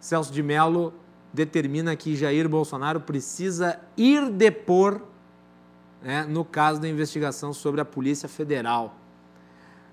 Celso 0.00 0.32
de 0.32 0.42
Mello 0.42 0.92
determina 1.32 1.94
que 1.94 2.16
Jair 2.16 2.48
Bolsonaro 2.48 3.00
precisa 3.00 3.78
ir 3.96 4.30
depor 4.30 5.00
né, 6.02 6.24
no 6.24 6.44
caso 6.44 6.80
da 6.80 6.88
investigação 6.88 7.52
sobre 7.52 7.80
a 7.80 7.84
Polícia 7.84 8.28
Federal. 8.28 8.96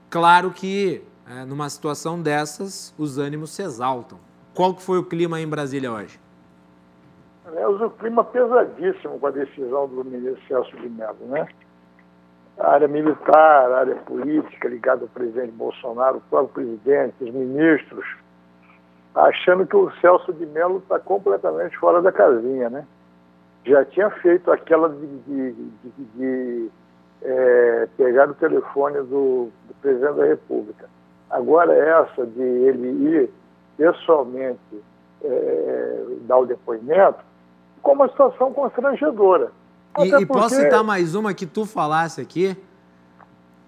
Claro 0.10 0.52
que, 0.52 1.04
é, 1.30 1.46
numa 1.46 1.70
situação 1.70 2.22
dessas, 2.22 2.94
os 2.98 3.18
ânimos 3.18 3.52
se 3.52 3.62
exaltam. 3.62 4.20
Qual 4.54 4.74
que 4.74 4.82
foi 4.82 4.98
o 4.98 5.04
clima 5.04 5.40
em 5.40 5.48
Brasília 5.48 5.92
hoje? 5.92 6.20
Aliás, 7.48 7.82
o 7.82 7.90
clima 7.92 8.24
pesadíssimo 8.26 9.20
com 9.20 9.28
a 9.28 9.32
decisão 9.32 9.88
do 9.88 10.04
ministro 10.04 10.42
Celso 10.48 10.76
de 10.78 10.90
Mello, 10.90 11.26
né? 11.28 11.48
a 12.60 12.72
área 12.72 12.88
militar, 12.88 13.72
a 13.72 13.80
área 13.80 13.96
política 13.96 14.68
ligada 14.68 15.04
ao 15.04 15.08
presidente 15.08 15.52
Bolsonaro, 15.52 16.18
o 16.18 16.22
próprio 16.30 16.66
presidente, 16.66 17.16
os 17.22 17.32
ministros, 17.32 18.06
achando 19.14 19.66
que 19.66 19.76
o 19.76 19.92
Celso 20.02 20.34
de 20.34 20.46
Mello 20.46 20.80
está 20.80 21.00
completamente 21.00 21.78
fora 21.78 22.02
da 22.02 22.12
casinha, 22.12 22.70
né? 22.70 22.86
Já 23.66 23.84
tinha 23.86 24.10
feito 24.10 24.52
aquela 24.52 24.90
de, 24.90 25.08
de, 25.20 25.52
de, 25.54 26.06
de 26.16 26.72
é, 27.22 27.88
pegar 27.98 28.30
o 28.30 28.34
telefone 28.34 28.98
do, 29.00 29.50
do, 29.68 29.74
presidente 29.82 30.16
da 30.16 30.26
República. 30.26 30.90
Agora 31.30 31.74
essa 31.74 32.26
de 32.26 32.42
ele 32.42 32.88
ir 32.88 33.30
pessoalmente 33.76 34.60
é, 35.24 36.06
dar 36.22 36.38
o 36.38 36.46
depoimento, 36.46 37.20
com 37.88 37.94
uma 37.94 38.10
situação 38.10 38.52
constrangedora. 38.52 39.54
E, 40.00 40.14
e 40.14 40.26
posso 40.26 40.56
citar 40.56 40.84
mais 40.84 41.16
uma 41.16 41.34
que 41.34 41.46
tu 41.46 41.66
falasse 41.66 42.20
aqui, 42.20 42.58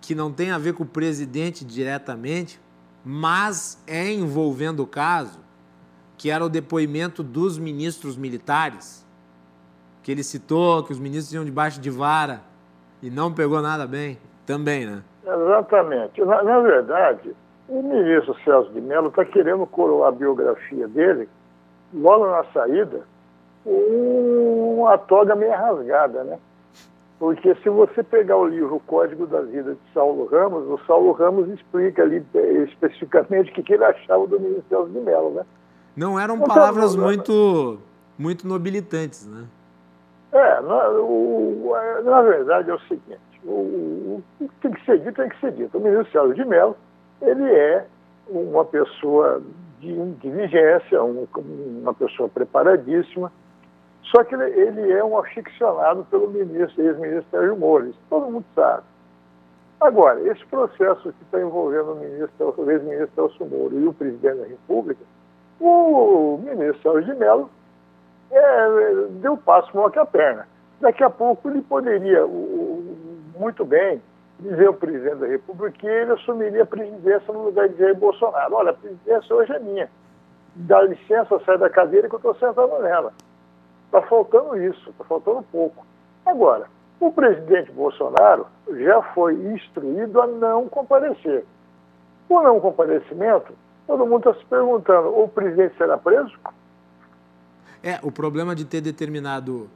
que 0.02 0.14
não 0.14 0.30
tem 0.30 0.52
a 0.52 0.58
ver 0.58 0.74
com 0.74 0.84
o 0.84 0.86
presidente 0.86 1.64
diretamente, 1.64 2.60
mas 3.04 3.82
é 3.88 4.12
envolvendo 4.12 4.82
o 4.84 4.88
caso, 4.88 5.40
que 6.18 6.30
era 6.30 6.44
o 6.44 6.50
depoimento 6.50 7.24
dos 7.24 7.58
ministros 7.58 8.18
militares, 8.18 9.08
que 10.04 10.12
ele 10.12 10.22
citou 10.22 10.84
que 10.84 10.92
os 10.92 11.00
ministros 11.00 11.34
iam 11.34 11.46
debaixo 11.46 11.80
de 11.80 11.90
vara 11.90 12.42
e 13.02 13.10
não 13.10 13.34
pegou 13.34 13.62
nada 13.62 13.88
bem, 13.88 14.20
também, 14.46 14.86
né? 14.86 15.02
Exatamente. 15.26 16.22
Na, 16.26 16.44
na 16.44 16.60
verdade, 16.60 17.34
o 17.70 17.82
ministro 17.82 18.36
Celso 18.44 18.70
de 18.74 18.82
Mello 18.82 19.08
está 19.08 19.24
querendo 19.24 19.66
coroar 19.66 20.10
a 20.10 20.12
biografia 20.12 20.90
dele, 20.90 21.30
logo 21.94 22.28
na 22.28 22.44
saída, 22.52 23.06
uma 23.70 24.98
toga 24.98 25.36
meio 25.36 25.52
rasgada, 25.52 26.24
né? 26.24 26.40
Porque 27.20 27.54
se 27.56 27.70
você 27.70 28.02
pegar 28.02 28.38
o 28.38 28.48
livro 28.48 28.78
O 28.78 28.80
Código 28.80 29.28
da 29.28 29.42
Vida 29.42 29.74
de 29.74 29.94
Saulo 29.94 30.26
Ramos, 30.26 30.68
o 30.68 30.80
Saulo 30.86 31.12
Ramos 31.12 31.50
explica 31.50 32.02
ali 32.02 32.26
eh, 32.34 32.64
especificamente 32.64 33.52
o 33.52 33.54
que, 33.54 33.74
ele 33.74 33.84
achava 33.84 34.26
do 34.26 34.40
Ministério 34.40 34.88
de 34.88 35.00
Mello, 35.00 35.32
né? 35.32 35.46
Não 35.96 36.18
eram 36.18 36.36
então, 36.36 36.48
palavras 36.48 36.96
muito, 36.96 37.78
muito 38.18 38.48
nobilitantes, 38.48 39.28
né? 39.28 39.44
É, 40.32 40.62
na, 40.62 40.90
o, 40.92 41.74
na 42.06 42.22
verdade 42.22 42.70
é 42.70 42.74
o 42.74 42.80
seguinte, 42.82 43.20
o, 43.44 43.50
o, 43.50 44.24
que 44.40 44.48
tem 44.62 44.72
que 44.72 44.86
ser 44.86 45.00
dito, 45.00 45.16
tem 45.16 45.30
que 45.30 45.40
ser 45.42 45.52
dito. 45.52 45.78
O 45.78 45.82
ministro 45.82 46.12
Celso 46.12 46.36
de 46.36 46.46
Mello, 46.46 46.78
ele 47.22 47.52
é 47.52 47.86
uma 48.30 48.64
pessoa 48.64 49.42
de 49.80 49.92
inteligência, 49.92 51.04
um, 51.04 51.28
uma 51.82 51.94
pessoa 51.94 52.30
preparadíssima, 52.30 53.32
só 54.12 54.24
que 54.24 54.34
ele, 54.34 54.60
ele 54.60 54.92
é 54.92 55.04
um 55.04 55.18
aficionado 55.18 56.06
pelo 56.06 56.30
ministro, 56.30 56.82
ex-ministro 56.82 57.26
Sérgio 57.32 57.58
Moro, 57.58 57.88
isso 57.88 58.00
todo 58.10 58.32
mundo 58.32 58.46
sabe. 58.56 58.84
Agora, 59.80 60.20
esse 60.28 60.46
processo 60.48 61.14
que 61.14 61.24
está 61.24 61.40
envolvendo 61.40 61.94
o 61.94 61.96
ministro, 61.96 62.54
o 62.58 62.72
ex-ministro 62.72 63.10
Celso 63.16 63.46
Moro 63.46 63.80
e 63.80 63.88
o 63.88 63.94
presidente 63.94 64.40
da 64.40 64.48
República, 64.48 65.02
o 65.60 66.40
ministro 66.44 66.82
Sérgio 66.82 67.14
de 67.14 67.20
Mello 67.20 67.50
é, 68.32 69.08
deu 69.22 69.38
passo 69.38 69.76
maior 69.76 69.90
que 69.90 70.00
a 70.00 70.06
perna. 70.06 70.48
Daqui 70.82 71.04
a 71.04 71.10
pouco 71.10 71.50
ele 71.50 71.62
poderia 71.62 72.26
o, 72.26 72.98
muito 73.38 73.64
bem 73.64 74.02
dizer 74.40 74.68
ao 74.68 74.74
presidente 74.74 75.18
da 75.18 75.28
República 75.28 75.78
que 75.78 75.88
ele 75.88 76.14
assumiria 76.14 76.64
a 76.64 76.66
presidência 76.66 77.34
no 77.34 77.46
lugar 77.46 77.70
de 77.70 77.78
Jair 77.78 77.96
Bolsonaro. 77.96 78.56
Olha, 78.56 78.72
a 78.72 78.74
presidência 78.74 79.36
hoje 79.36 79.52
é 79.54 79.60
minha. 79.60 79.90
Dá 80.56 80.82
licença, 80.82 81.40
sai 81.46 81.58
da 81.58 81.70
cadeira 81.70 82.10
que 82.10 82.16
eu 82.16 82.18
estou 82.18 82.34
sentado 82.36 82.80
nela. 82.82 83.14
Está 83.90 84.04
faltando 84.04 84.56
isso, 84.62 84.92
está 84.92 85.04
faltando 85.04 85.44
pouco. 85.52 85.84
Agora, 86.24 86.68
o 87.00 87.12
presidente 87.12 87.72
Bolsonaro 87.72 88.46
já 88.70 89.02
foi 89.14 89.34
instruído 89.34 90.22
a 90.22 90.28
não 90.28 90.70
comparecer. 90.70 91.44
O 92.30 92.42
não 92.44 92.60
comparecimento, 92.60 93.52
todo 93.88 94.06
mundo 94.06 94.30
está 94.30 94.40
se 94.40 94.46
perguntando: 94.46 95.10
o 95.20 95.28
presidente 95.28 95.76
será 95.76 95.98
preso? 95.98 96.38
É, 97.82 98.00
o 98.04 98.12
problema 98.12 98.54
de 98.54 98.64
ter 98.64 98.82
determinado 98.82 99.70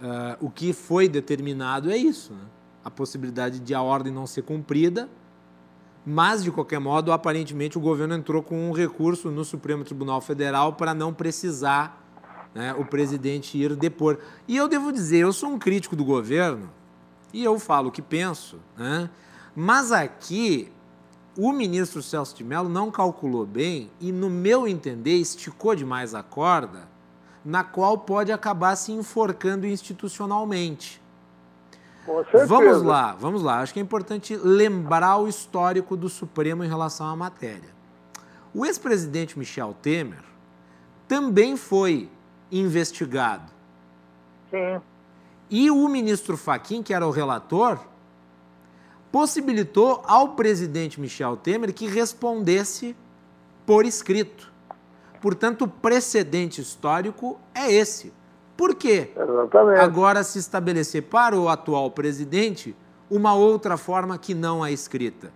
uh, 0.00 0.44
o 0.44 0.50
que 0.50 0.72
foi 0.72 1.08
determinado 1.08 1.88
é 1.88 1.96
isso, 1.96 2.32
né? 2.32 2.44
a 2.84 2.90
possibilidade 2.90 3.60
de 3.60 3.74
a 3.74 3.80
ordem 3.80 4.12
não 4.12 4.26
ser 4.26 4.42
cumprida, 4.42 5.08
mas, 6.04 6.42
de 6.42 6.50
qualquer 6.50 6.80
modo, 6.80 7.12
aparentemente 7.12 7.78
o 7.78 7.80
governo 7.80 8.14
entrou 8.14 8.42
com 8.42 8.68
um 8.68 8.72
recurso 8.72 9.30
no 9.30 9.44
Supremo 9.44 9.84
Tribunal 9.84 10.20
Federal 10.20 10.72
para 10.72 10.92
não 10.92 11.14
precisar 11.14 12.01
né, 12.54 12.74
o 12.74 12.84
presidente 12.84 13.56
ir 13.58 13.74
depor. 13.74 14.18
E 14.46 14.56
eu 14.56 14.68
devo 14.68 14.92
dizer, 14.92 15.18
eu 15.18 15.32
sou 15.32 15.50
um 15.50 15.58
crítico 15.58 15.96
do 15.96 16.04
governo 16.04 16.70
e 17.32 17.42
eu 17.42 17.58
falo 17.58 17.88
o 17.88 17.92
que 17.92 18.02
penso, 18.02 18.58
né? 18.76 19.08
mas 19.54 19.92
aqui 19.92 20.70
o 21.36 21.50
ministro 21.52 22.02
Celso 22.02 22.36
de 22.36 22.44
Mello 22.44 22.68
não 22.68 22.90
calculou 22.90 23.46
bem 23.46 23.90
e, 24.00 24.12
no 24.12 24.28
meu 24.28 24.68
entender, 24.68 25.16
esticou 25.16 25.74
demais 25.74 26.14
a 26.14 26.22
corda, 26.22 26.88
na 27.44 27.64
qual 27.64 27.96
pode 27.98 28.30
acabar 28.30 28.76
se 28.76 28.92
enforcando 28.92 29.66
institucionalmente. 29.66 31.00
Vamos 32.46 32.82
lá, 32.82 33.12
vamos 33.18 33.42
lá. 33.42 33.60
Acho 33.60 33.72
que 33.72 33.78
é 33.78 33.82
importante 33.82 34.36
lembrar 34.36 35.18
o 35.18 35.28
histórico 35.28 35.96
do 35.96 36.08
Supremo 36.08 36.64
em 36.64 36.68
relação 36.68 37.06
à 37.06 37.16
matéria. 37.16 37.70
O 38.52 38.66
ex-presidente 38.66 39.38
Michel 39.38 39.74
Temer 39.80 40.22
também 41.08 41.56
foi 41.56 42.10
investigado. 42.52 43.50
Sim. 44.50 44.80
E 45.50 45.70
o 45.70 45.88
ministro 45.88 46.36
Faquim, 46.36 46.82
que 46.82 46.94
era 46.94 47.06
o 47.06 47.10
relator, 47.10 47.78
possibilitou 49.10 50.02
ao 50.06 50.30
presidente 50.30 51.00
Michel 51.00 51.36
Temer 51.36 51.72
que 51.72 51.86
respondesse 51.86 52.94
por 53.66 53.84
escrito. 53.84 54.52
Portanto, 55.20 55.62
o 55.62 55.68
precedente 55.68 56.60
histórico 56.60 57.38
é 57.54 57.72
esse. 57.72 58.12
Por 58.56 58.74
quê? 58.74 59.12
Exatamente. 59.16 59.80
Agora 59.80 60.22
se 60.22 60.38
estabelecer 60.38 61.02
para 61.02 61.38
o 61.38 61.48
atual 61.48 61.90
presidente 61.90 62.74
uma 63.10 63.34
outra 63.34 63.76
forma 63.76 64.18
que 64.18 64.34
não 64.34 64.62
a 64.62 64.70
escrita. 64.70 65.32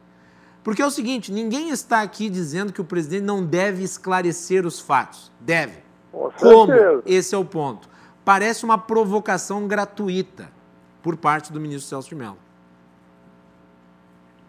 Porque 0.64 0.82
é 0.82 0.86
o 0.86 0.90
seguinte, 0.90 1.30
ninguém 1.30 1.70
está 1.70 2.02
aqui 2.02 2.28
dizendo 2.28 2.72
que 2.72 2.80
o 2.80 2.84
presidente 2.84 3.22
não 3.22 3.44
deve 3.44 3.84
esclarecer 3.84 4.66
os 4.66 4.80
fatos. 4.80 5.30
Deve. 5.40 5.85
Como? 6.12 6.72
Esse 7.04 7.34
é 7.34 7.38
o 7.38 7.44
ponto. 7.44 7.88
Parece 8.24 8.64
uma 8.64 8.78
provocação 8.78 9.68
gratuita 9.68 10.48
por 11.02 11.16
parte 11.16 11.52
do 11.52 11.60
ministro 11.60 11.88
Celso 11.88 12.08
de 12.08 12.16
Mello. 12.16 12.38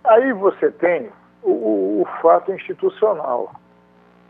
Aí 0.04 0.34
você 0.34 0.72
tem 0.72 1.12
o, 1.44 1.52
o, 1.52 2.02
o 2.02 2.06
fato 2.22 2.52
institucional. 2.52 3.54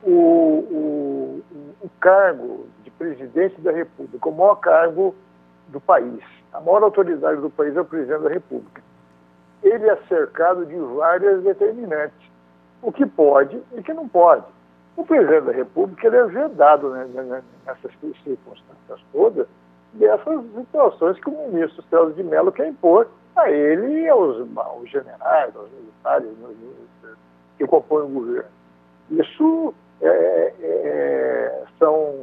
O, 0.03 0.11
o, 0.11 1.43
o 1.81 1.89
cargo 1.99 2.67
de 2.83 2.91
presidente 2.91 3.59
da 3.61 3.71
República, 3.71 4.29
o 4.29 4.31
maior 4.31 4.55
cargo 4.55 5.15
do 5.69 5.79
país, 5.79 6.23
a 6.53 6.59
maior 6.59 6.83
autoridade 6.83 7.41
do 7.41 7.49
país 7.49 7.75
é 7.75 7.81
o 7.81 7.85
presidente 7.85 8.23
da 8.23 8.29
República. 8.29 8.81
Ele 9.63 9.89
é 9.89 9.95
cercado 10.07 10.65
de 10.65 10.75
várias 10.75 11.43
determinantes, 11.43 12.17
o 12.81 12.91
que 12.91 13.05
pode 13.05 13.61
e 13.73 13.79
o 13.79 13.83
que 13.83 13.93
não 13.93 14.07
pode. 14.07 14.45
O 14.97 15.05
presidente 15.05 15.45
da 15.45 15.51
República 15.51 16.07
ele 16.07 16.17
é 16.17 16.25
vedado 16.25 16.89
né, 16.89 17.05
né, 17.13 17.21
né, 17.21 17.43
nessas 17.65 17.91
circunstâncias 18.23 18.99
todas 19.13 19.47
dessas 19.93 20.43
situações 20.55 21.19
que 21.19 21.29
o 21.29 21.47
ministro 21.47 21.83
Celso 21.89 22.13
de 22.13 22.23
Mello 22.23 22.51
quer 22.51 22.67
impor 22.67 23.07
a 23.35 23.49
ele 23.49 24.01
e 24.01 24.09
aos, 24.09 24.45
aos 24.57 24.89
generais, 24.89 25.55
aos 25.55 25.69
militares 25.71 26.29
que 27.57 27.67
compõem 27.67 28.05
o 28.05 28.07
governo. 28.07 28.49
Isso 29.11 29.73
é, 30.01 30.07
é, 30.07 30.53
é 30.61 31.63
são 31.79 32.15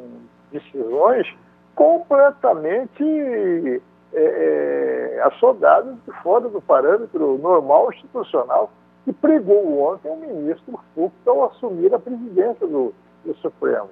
decisões 0.51 1.33
completamente 1.77 3.83
é, 4.13 5.15
é, 5.17 5.23
assodadas 5.25 5.95
de 6.05 6.13
fora 6.23 6.49
do 6.49 6.61
parâmetro 6.61 7.39
normal 7.39 7.93
institucional 7.93 8.71
que 9.05 9.13
pregou 9.13 9.81
ontem 9.81 10.11
o 10.11 10.17
ministro 10.17 10.79
Fux 10.95 11.15
ao 11.27 11.45
assumir 11.45 11.95
a 11.95 11.99
presidência 11.99 12.67
do, 12.67 12.95
do 13.25 13.35
Supremo. 13.37 13.91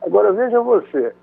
Agora, 0.00 0.32
veja 0.32 0.60
você, 0.60 1.14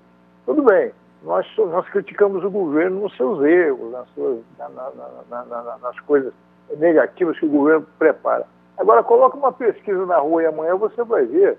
tudo 0.44 0.62
bem, 0.62 0.92
nós, 1.22 1.46
nós 1.56 1.88
criticamos 1.88 2.44
o 2.44 2.50
governo 2.50 3.00
nos 3.00 3.16
seus 3.16 3.42
erros, 3.42 3.90
nas, 3.90 4.08
suas, 4.10 4.40
na, 4.58 4.68
na, 4.68 5.44
na, 5.44 5.78
nas 5.78 6.00
coisas 6.00 6.32
negativas 6.78 7.38
que 7.38 7.46
o 7.46 7.50
governo 7.50 7.86
prepara. 7.98 8.46
Agora, 8.76 9.02
coloca 9.02 9.36
uma 9.36 9.52
pesquisa 9.52 10.04
na 10.04 10.18
rua 10.18 10.42
e 10.42 10.46
amanhã 10.46 10.76
você 10.76 11.02
vai 11.02 11.24
ver 11.24 11.56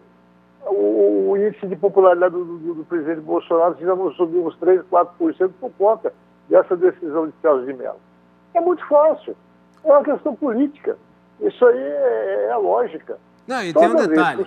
o, 0.65 1.31
o 1.31 1.38
índice 1.38 1.67
de 1.67 1.75
popularidade 1.75 2.34
do, 2.34 2.45
do, 2.45 2.73
do 2.75 2.85
presidente 2.85 3.21
Bolsonaro 3.21 3.75
já 3.79 3.95
subiu 4.15 4.45
uns 4.45 4.57
3, 4.57 4.81
4% 4.91 5.51
por 5.59 5.71
conta 5.77 6.13
dessa 6.49 6.75
decisão 6.75 7.27
de 7.27 7.34
Celso 7.41 7.65
de 7.65 7.73
Mello. 7.73 7.99
É 8.53 8.61
muito 8.61 8.85
fácil. 8.88 9.35
É 9.84 9.88
uma 9.88 10.03
questão 10.03 10.35
política. 10.35 10.97
Isso 11.41 11.65
aí 11.65 11.77
é, 11.77 12.45
é 12.47 12.51
a 12.51 12.57
lógica. 12.57 13.19
Não, 13.47 13.64
e 13.64 13.73
tem 13.73 13.88
um 13.88 13.95
detalhe. 13.95 14.45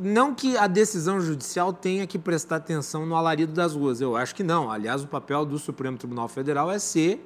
Não 0.00 0.34
que 0.34 0.56
a 0.56 0.66
decisão 0.66 1.20
judicial 1.20 1.72
tenha 1.72 2.06
que 2.06 2.18
prestar 2.18 2.56
atenção 2.56 3.06
no 3.06 3.14
alarido 3.14 3.52
das 3.52 3.74
ruas. 3.74 4.00
Eu 4.00 4.16
acho 4.16 4.34
que 4.34 4.42
não. 4.42 4.70
Aliás, 4.70 5.02
o 5.02 5.08
papel 5.08 5.44
do 5.44 5.58
Supremo 5.58 5.96
Tribunal 5.96 6.28
Federal 6.28 6.70
é 6.70 6.78
ser 6.78 7.24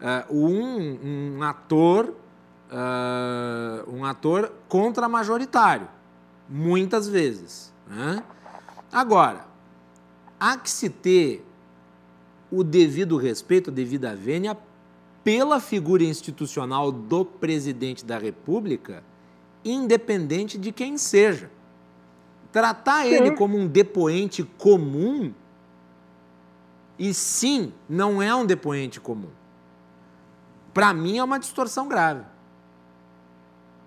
uh, 0.00 0.34
um, 0.34 1.36
um, 1.38 1.42
ator 1.42 2.12
uh, 2.70 3.90
um 3.90 4.04
ator 4.04 4.52
contra-majoritário, 4.68 5.88
muitas 6.48 7.08
vezes. 7.08 7.72
Né? 7.86 8.22
Agora, 8.92 9.44
há 10.38 10.56
que 10.56 10.70
se 10.70 10.90
ter 10.90 11.44
o 12.50 12.62
devido 12.62 13.16
respeito, 13.16 13.70
a 13.70 13.72
devida 13.72 14.14
vênia 14.14 14.56
pela 15.26 15.58
figura 15.58 16.04
institucional 16.04 16.92
do 16.92 17.24
presidente 17.24 18.04
da 18.04 18.16
República, 18.16 19.02
independente 19.64 20.56
de 20.56 20.70
quem 20.70 20.96
seja. 20.96 21.50
Tratar 22.52 23.02
sim. 23.02 23.12
ele 23.12 23.32
como 23.32 23.58
um 23.58 23.66
depoente 23.66 24.44
comum, 24.56 25.34
e 26.96 27.12
sim, 27.12 27.72
não 27.88 28.22
é 28.22 28.32
um 28.36 28.46
depoente 28.46 29.00
comum. 29.00 29.30
Para 30.72 30.94
mim 30.94 31.18
é 31.18 31.24
uma 31.24 31.40
distorção 31.40 31.88
grave. 31.88 32.22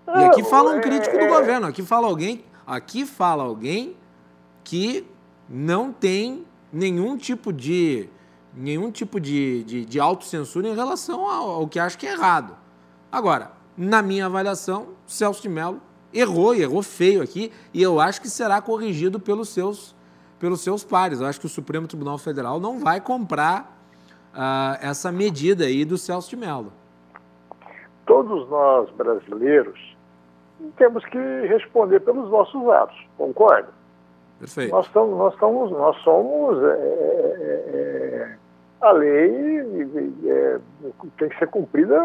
E 0.08 0.26
aqui 0.26 0.44
fala 0.44 0.76
um 0.76 0.82
crítico 0.82 1.16
do 1.16 1.24
é, 1.24 1.26
é. 1.26 1.40
governo, 1.40 1.68
aqui 1.68 1.84
fala 1.84 2.06
alguém, 2.06 2.44
aqui 2.68 3.06
fala 3.06 3.46
alguém 3.46 3.96
que 4.62 5.08
não 5.48 5.94
tem 5.94 6.46
nenhum 6.70 7.16
tipo 7.16 7.54
de 7.54 8.10
nenhum 8.54 8.92
tipo 8.92 9.20
de, 9.20 9.64
de, 9.64 9.86
de 9.86 10.00
autocensura 10.00 10.68
em 10.68 10.76
relação 10.76 11.28
ao, 11.30 11.50
ao 11.52 11.68
que 11.68 11.80
acha 11.80 11.98
que 11.98 12.08
é 12.08 12.14
errado. 12.14 12.56
Agora, 13.12 13.52
na 13.78 14.02
minha 14.02 14.26
avaliação, 14.26 14.90
Celso 15.08 15.42
de 15.42 15.50
Mello 15.50 15.82
errou 16.14 16.56
e 16.56 16.62
errou 16.62 16.82
feio 16.82 17.22
aqui, 17.22 17.52
e 17.74 17.82
eu 17.82 18.00
acho 18.00 18.22
que 18.22 18.28
será 18.28 18.62
corrigido 18.62 19.20
pelos 19.20 19.50
seus, 19.50 19.96
pelos 20.40 20.62
seus 20.62 20.84
pares. 20.84 21.22
Eu 21.22 21.28
acho 21.28 21.40
que 21.40 21.46
o 21.46 21.50
Supremo 21.50 21.88
Tribunal 21.88 22.18
Federal 22.18 22.60
não 22.60 22.80
vai 22.80 23.00
comprar 23.00 23.80
uh, 24.34 24.78
essa 24.82 25.12
medida 25.12 25.66
aí 25.66 25.86
do 25.86 25.98
Celso 25.98 26.30
de 26.30 26.36
Mello. 26.36 26.72
Todos 28.06 28.50
nós 28.50 28.90
brasileiros 28.92 29.80
temos 30.78 31.06
que 31.06 31.18
responder 31.48 32.00
pelos 32.02 32.30
nossos 32.30 32.68
atos, 32.70 32.98
concorda? 33.18 33.79
Perfeito. 34.40 34.72
Nós, 34.72 34.90
nós, 34.94 35.72
nós 35.72 35.98
somos. 35.98 36.64
É, 36.64 36.68
é, 36.68 37.64
é, 37.74 38.36
a 38.82 38.92
lei 38.92 39.60
é, 40.26 40.60
tem 41.18 41.30
que 41.30 41.38
ser 41.38 41.48
cumprida 41.48 42.00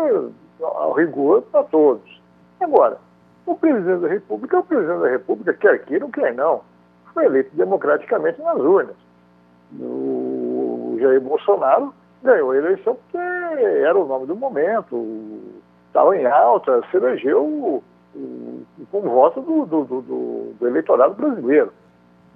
ao 0.60 0.92
rigor 0.92 1.42
para 1.42 1.62
todos. 1.64 2.20
Agora, 2.60 2.98
o 3.46 3.54
presidente 3.54 4.00
da 4.00 4.08
República 4.08 4.56
é 4.56 4.60
o 4.60 4.64
presidente 4.64 5.00
da 5.00 5.08
República, 5.08 5.54
quer 5.54 5.84
queira 5.84 6.04
ou 6.04 6.10
quer 6.10 6.34
não. 6.34 6.62
Foi 7.12 7.26
eleito 7.26 7.54
democraticamente 7.54 8.40
nas 8.42 8.58
urnas. 8.58 8.96
O 9.78 10.96
Jair 11.00 11.20
Bolsonaro 11.20 11.94
ganhou 12.22 12.50
a 12.50 12.56
eleição 12.56 12.96
porque 12.96 13.18
era 13.18 13.96
o 13.96 14.06
nome 14.06 14.26
do 14.26 14.34
momento, 14.34 15.06
estava 15.88 16.16
em 16.16 16.26
alta, 16.26 16.82
se 16.90 16.96
elegeu 16.96 17.82
com 18.90 19.00
voto 19.00 19.40
do, 19.40 19.66
do, 19.66 19.84
do, 19.84 20.54
do, 20.58 20.66
eleitorado 20.66 21.14
brasileiro. 21.14 21.72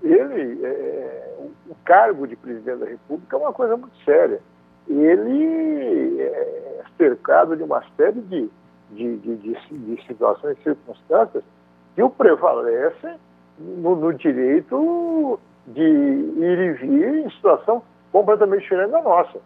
Ele, 0.02 0.64
é, 0.64 1.36
o 1.68 1.74
cargo 1.84 2.26
de 2.26 2.36
presidente 2.36 2.78
da 2.78 2.86
República 2.86 3.36
é 3.36 3.38
uma 3.38 3.52
coisa 3.52 3.76
muito 3.76 3.96
séria. 4.04 4.40
Ele 4.88 6.20
é 6.20 6.82
cercado 6.96 7.56
de 7.56 7.62
uma 7.62 7.82
série 7.96 8.20
de, 8.20 8.50
de, 8.90 9.16
de, 9.18 9.36
de, 9.36 9.54
de 9.56 10.06
situações 10.06 10.56
e 10.58 10.62
circunstâncias 10.62 11.44
que 11.94 12.02
o 12.02 12.10
prevalecem 12.10 13.16
no, 13.58 13.96
no, 13.96 14.14
direito 14.14 15.38
de 15.66 15.82
ir 15.82 16.58
e 16.58 16.72
vir 16.72 17.26
em 17.26 17.30
situação 17.30 17.82
completamente 18.12 18.62
diferente 18.62 18.90
da 18.90 19.02
nossa, 19.02 19.38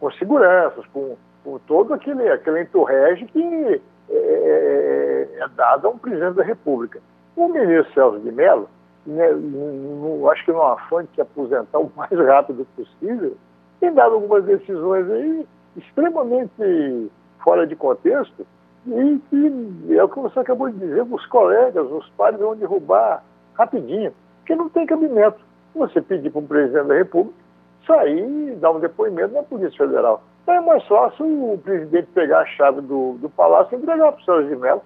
com 0.00 0.10
seguranças, 0.12 0.84
com, 0.86 1.16
com 1.44 1.58
todo 1.60 1.94
aquele, 1.94 2.28
aquele 2.28 2.62
entorrege 2.62 3.26
que 3.26 3.82
é, 4.10 4.14
é, 4.14 5.28
é 5.38 5.48
dada 5.54 5.86
a 5.86 5.90
um 5.90 5.98
presidente 5.98 6.34
da 6.34 6.42
República. 6.42 7.00
O 7.36 7.48
ministro 7.48 7.92
Celso 7.94 8.20
de 8.20 8.32
Mello, 8.32 8.68
né, 9.06 9.30
no, 9.32 10.28
acho 10.30 10.44
que 10.44 10.52
no 10.52 10.62
afã 10.62 11.04
de 11.04 11.14
se 11.14 11.20
aposentar 11.20 11.78
o 11.78 11.90
mais 11.96 12.12
rápido 12.12 12.66
possível, 12.76 13.36
tem 13.80 13.92
dado 13.92 14.14
algumas 14.14 14.44
decisões 14.44 15.10
aí 15.10 15.46
extremamente 15.76 17.10
fora 17.42 17.66
de 17.66 17.74
contexto 17.74 18.46
e 18.86 19.20
que 19.30 19.96
é 19.96 20.02
o 20.02 20.08
que 20.08 20.18
você 20.18 20.40
acabou 20.40 20.68
de 20.70 20.78
dizer, 20.78 21.02
os 21.02 21.26
colegas, 21.26 21.86
os 21.90 22.08
pares 22.10 22.38
vão 22.38 22.56
derrubar 22.56 23.22
rapidinho, 23.54 24.12
porque 24.38 24.54
não 24.54 24.68
tem 24.68 24.86
cabimento. 24.86 25.38
Você 25.74 26.00
pedir 26.00 26.30
para 26.30 26.40
um 26.40 26.46
presidente 26.46 26.86
da 26.86 26.94
República 26.94 27.42
sair 27.86 28.52
e 28.52 28.56
dar 28.56 28.72
um 28.72 28.80
depoimento 28.80 29.34
na 29.34 29.42
Polícia 29.42 29.86
Federal. 29.86 30.22
Então 30.42 30.54
é 30.54 30.60
mais 30.60 30.84
fácil 30.86 31.24
o 31.26 31.58
presidente 31.58 32.08
pegar 32.14 32.40
a 32.40 32.46
chave 32.46 32.80
do, 32.80 33.14
do 33.14 33.30
palácio 33.30 33.74
e 33.74 33.80
entregar 33.80 34.12
para 34.12 34.20
o 34.20 34.24
Sérgio 34.24 34.48
de 34.48 34.56
Mello. 34.56 34.82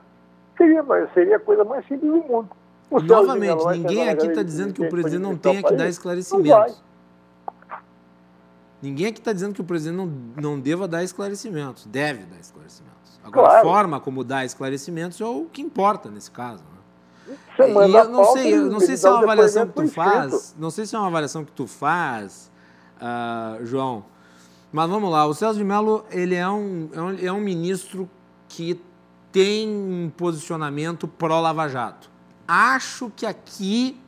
Seria, 0.56 0.84
seria 1.12 1.36
a 1.36 1.40
coisa 1.40 1.64
mais 1.64 1.86
simples 1.86 2.10
do 2.10 2.22
mundo. 2.22 2.48
O 2.90 3.00
Novamente, 3.00 3.64
ninguém 3.66 4.08
aqui 4.08 4.26
está 4.26 4.42
dizendo 4.42 4.72
que 4.72 4.84
o 4.84 4.88
presidente 4.88 5.22
não 5.22 5.36
tenha 5.36 5.62
que 5.62 5.74
dar 5.74 5.88
esclarecimentos. 5.88 6.82
Ninguém 8.80 9.06
aqui 9.08 9.18
está 9.18 9.32
dizendo 9.32 9.54
que 9.54 9.60
o 9.60 9.64
presidente 9.64 9.96
não, 9.96 10.06
não 10.40 10.60
deva 10.60 10.86
dar 10.86 11.02
esclarecimentos. 11.02 11.86
Deve 11.86 12.24
dar 12.24 12.38
esclarecimentos. 12.38 12.96
Agora, 13.24 13.48
claro. 13.48 13.68
a 13.68 13.72
forma 13.72 14.00
como 14.00 14.22
dar 14.22 14.44
esclarecimentos 14.44 15.20
é 15.20 15.24
o 15.24 15.46
que 15.52 15.60
importa 15.60 16.08
nesse 16.08 16.30
caso. 16.30 16.62
Né? 16.62 17.36
E 17.68 17.92
eu 17.92 18.08
não 18.08 18.24
sei, 18.32 18.54
eu 18.54 18.66
não 18.66 18.78
sei 18.78 18.96
se 18.96 19.06
é 19.06 19.10
uma 19.10 19.22
avaliação 19.22 19.66
que 19.66 19.72
tu 19.72 19.88
faz, 19.88 20.54
não 20.56 20.70
sei 20.70 20.86
se 20.86 20.94
é 20.94 20.98
uma 20.98 21.08
avaliação 21.08 21.44
que 21.44 21.50
tu 21.50 21.66
faz, 21.66 22.52
uh, 22.98 23.64
João, 23.66 24.04
mas 24.70 24.88
vamos 24.88 25.10
lá, 25.10 25.26
o 25.26 25.34
Celso 25.34 25.58
de 25.58 25.64
Mello 25.64 26.04
ele 26.10 26.36
é 26.36 26.48
um, 26.48 26.88
é 26.92 27.00
um, 27.00 27.18
é 27.26 27.32
um 27.32 27.40
ministro 27.40 28.08
que 28.48 28.80
tem 29.32 29.68
um 29.68 30.10
posicionamento 30.16 31.08
pró-Lava 31.08 31.68
Jato. 31.68 32.08
Acho 32.46 33.10
que 33.14 33.26
aqui 33.26 34.00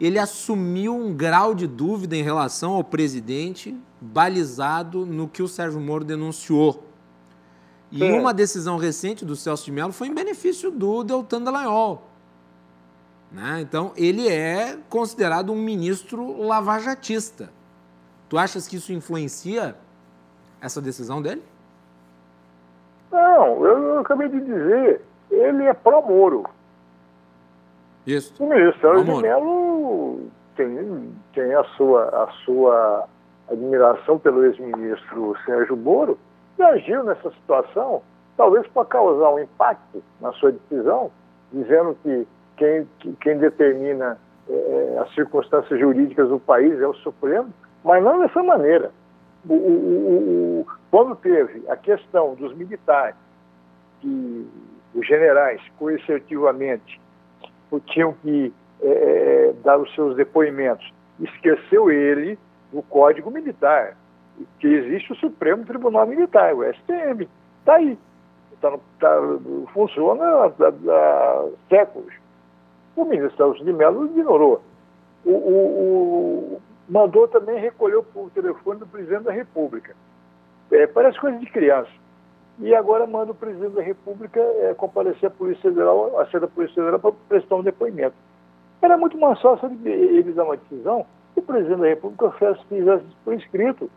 ele 0.00 0.18
assumiu 0.18 0.96
um 0.96 1.14
grau 1.14 1.54
de 1.54 1.66
dúvida 1.66 2.16
em 2.16 2.22
relação 2.22 2.72
ao 2.72 2.82
presidente, 2.82 3.78
balizado 4.00 5.06
no 5.06 5.28
que 5.28 5.42
o 5.42 5.48
Sérgio 5.48 5.80
Moro 5.80 6.04
denunciou. 6.04 6.84
E 7.90 8.02
é. 8.02 8.18
uma 8.18 8.34
decisão 8.34 8.78
recente 8.78 9.24
do 9.24 9.36
Celso 9.36 9.64
de 9.64 9.70
Mello 9.70 9.92
foi 9.92 10.08
em 10.08 10.14
benefício 10.14 10.70
do 10.70 11.04
Deltan 11.04 11.42
Dallagnol. 11.42 12.02
Né? 13.30 13.60
Então, 13.60 13.92
ele 13.96 14.28
é 14.28 14.76
considerado 14.88 15.52
um 15.52 15.56
ministro 15.56 16.42
lavajatista. 16.42 17.50
Tu 18.28 18.36
achas 18.36 18.66
que 18.66 18.76
isso 18.76 18.92
influencia 18.92 19.76
essa 20.60 20.80
decisão 20.80 21.22
dele? 21.22 21.42
Não, 23.10 23.64
eu, 23.64 23.78
eu 23.78 23.98
acabei 24.00 24.28
de 24.28 24.40
dizer, 24.40 25.02
ele 25.30 25.64
é 25.64 25.74
pró-Moro. 25.74 26.44
Isso. 28.06 28.34
O 28.42 28.48
ministro 28.48 28.80
Sérgio 28.80 29.14
de 29.14 29.22
Mello 29.22 30.20
tem, 30.56 31.12
tem 31.34 31.54
a, 31.54 31.64
sua, 31.76 32.04
a 32.08 32.28
sua 32.44 33.08
admiração 33.50 34.18
pelo 34.18 34.44
ex-ministro 34.44 35.36
Sérgio 35.44 35.76
Moro 35.76 36.18
e 36.58 36.62
agiu 36.62 37.04
nessa 37.04 37.30
situação, 37.30 38.02
talvez 38.36 38.66
para 38.68 38.84
causar 38.86 39.30
um 39.30 39.38
impacto 39.38 40.02
na 40.20 40.32
sua 40.32 40.52
decisão, 40.52 41.10
dizendo 41.52 41.96
que 42.02 42.26
quem, 42.56 42.88
que, 42.98 43.12
quem 43.20 43.38
determina 43.38 44.18
é, 44.48 44.98
as 45.00 45.14
circunstâncias 45.14 45.78
jurídicas 45.78 46.28
do 46.28 46.38
país 46.38 46.80
é 46.80 46.86
o 46.86 46.94
Supremo, 46.94 47.52
mas 47.84 48.02
não 48.02 48.20
dessa 48.20 48.42
maneira. 48.42 48.90
O, 49.48 49.54
o, 49.54 50.60
o, 50.60 50.66
quando 50.90 51.16
teve 51.16 51.64
a 51.68 51.76
questão 51.76 52.34
dos 52.34 52.54
militares, 52.54 53.16
que 54.00 54.48
os 54.94 55.06
generais 55.06 55.60
coercitivamente 55.78 57.00
tinham 57.80 58.12
que 58.22 58.52
é, 58.82 58.88
é, 58.88 59.54
dar 59.62 59.78
os 59.78 59.94
seus 59.94 60.16
depoimentos, 60.16 60.92
esqueceu 61.20 61.90
ele 61.90 62.38
do 62.72 62.82
Código 62.82 63.30
Militar, 63.30 63.96
que 64.58 64.66
existe 64.66 65.12
o 65.12 65.16
Supremo 65.16 65.64
Tribunal 65.64 66.06
Militar, 66.06 66.54
o 66.54 66.64
STM. 66.64 67.28
Está 67.60 67.74
aí. 67.74 67.98
Tá, 68.60 68.78
tá, 69.00 69.16
funciona 69.72 70.24
há, 70.24 71.44
séculos. 71.68 72.12
O 72.96 73.04
ministro 73.04 73.54
de 73.54 73.72
Mello 73.72 74.06
ignorou. 74.06 74.62
O, 75.24 75.30
o, 75.30 76.60
mandou 76.88 77.28
também 77.28 77.58
recolher 77.58 77.96
o 77.96 78.30
telefone 78.34 78.80
do 78.80 78.86
presidente 78.86 79.24
da 79.24 79.32
República. 79.32 79.94
É, 80.70 80.86
parece 80.86 81.20
coisa 81.20 81.38
de 81.38 81.46
criança. 81.46 81.90
E 82.58 82.74
agora 82.74 83.06
manda 83.06 83.32
o 83.32 83.34
presidente 83.34 83.74
da 83.74 83.82
República 83.82 84.40
é, 84.40 84.74
comparecer 84.74 85.26
à 85.26 85.30
Polícia 85.30 85.70
Federal, 85.70 86.20
a 86.20 86.26
sede 86.26 86.40
da 86.40 86.48
Polícia 86.48 86.74
Federal, 86.74 87.00
para 87.00 87.12
prestar 87.28 87.56
um 87.56 87.62
depoimento. 87.62 88.14
Era 88.80 88.96
muito 88.96 89.16
mais 89.18 89.40
fácil 89.40 89.70
ele 89.84 90.32
dar 90.32 90.44
uma 90.44 90.56
decisão 90.56 91.06
e 91.36 91.40
o 91.40 91.42
presidente 91.42 91.80
da 91.80 91.88
República 91.88 92.30
fizesse 92.68 93.04
por 93.24 93.34
escrito. 93.34 93.90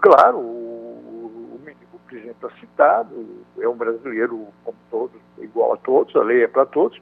Claro, 0.00 0.38
o, 0.38 0.40
o, 0.40 1.60
o 1.94 1.98
presidente 2.06 2.36
está 2.36 2.50
citado, 2.60 3.26
é 3.58 3.68
um 3.68 3.76
brasileiro 3.76 4.46
como 4.64 4.76
todos, 4.90 5.20
igual 5.38 5.74
a 5.74 5.76
todos, 5.78 6.14
a 6.16 6.22
lei 6.22 6.44
é 6.44 6.48
para 6.48 6.66
todos. 6.66 7.00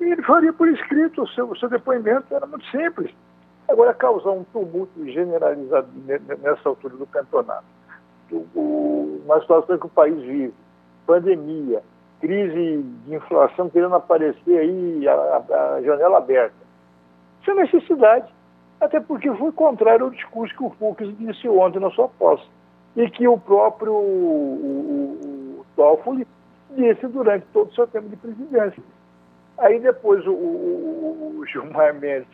E 0.00 0.04
ele 0.04 0.22
faria 0.22 0.52
por 0.52 0.68
escrito 0.68 1.22
o 1.22 1.28
seu, 1.28 1.50
o 1.50 1.56
seu 1.56 1.68
depoimento, 1.68 2.34
era 2.34 2.46
muito 2.46 2.66
simples. 2.66 3.12
Agora, 3.68 3.94
causar 3.94 4.30
um 4.30 4.44
tumulto 4.44 5.04
generalizado 5.06 5.88
nessa 6.42 6.68
altura 6.68 6.96
do 6.96 7.06
campeonato, 7.06 7.64
uma 8.54 9.40
situação 9.40 9.78
que 9.78 9.86
o 9.86 9.90
país 9.90 10.16
vive, 10.22 10.54
pandemia, 11.06 11.82
crise 12.20 12.82
de 13.04 13.14
inflação 13.14 13.68
querendo 13.68 13.94
aparecer 13.94 14.58
aí, 14.58 15.08
a, 15.08 15.74
a 15.76 15.82
janela 15.82 16.18
aberta. 16.18 16.54
Isso 17.40 17.50
é 17.50 17.54
necessidade, 17.54 18.32
até 18.80 19.00
porque 19.00 19.32
foi 19.34 19.52
contrário 19.52 20.06
ao 20.06 20.10
discurso 20.10 20.54
que 20.56 20.62
o 20.62 20.70
Fux 20.70 21.16
disse 21.18 21.48
ontem 21.48 21.80
na 21.80 21.90
sua 21.90 22.08
posse, 22.08 22.46
e 22.96 23.08
que 23.10 23.26
o 23.26 23.38
próprio 23.38 23.92
o, 23.92 23.96
o, 23.96 25.60
o 25.60 25.66
Toffoli 25.74 26.26
disse 26.70 27.06
durante 27.08 27.46
todo 27.52 27.70
o 27.70 27.74
seu 27.74 27.86
tempo 27.86 28.08
de 28.08 28.16
presidência. 28.16 28.82
Aí 29.58 29.78
depois 29.80 30.26
o, 30.26 30.32
o, 30.32 31.44
Gilmar 31.46 31.94
Mendes 31.94 32.28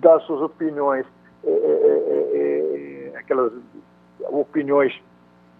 dá 0.00 0.18
suas 0.20 0.42
opiniões, 0.42 1.06
é, 1.44 1.50
é, 1.50 3.10
é, 3.10 3.12
é 3.14 3.18
aquelas 3.18 3.52
opiniões 4.28 5.00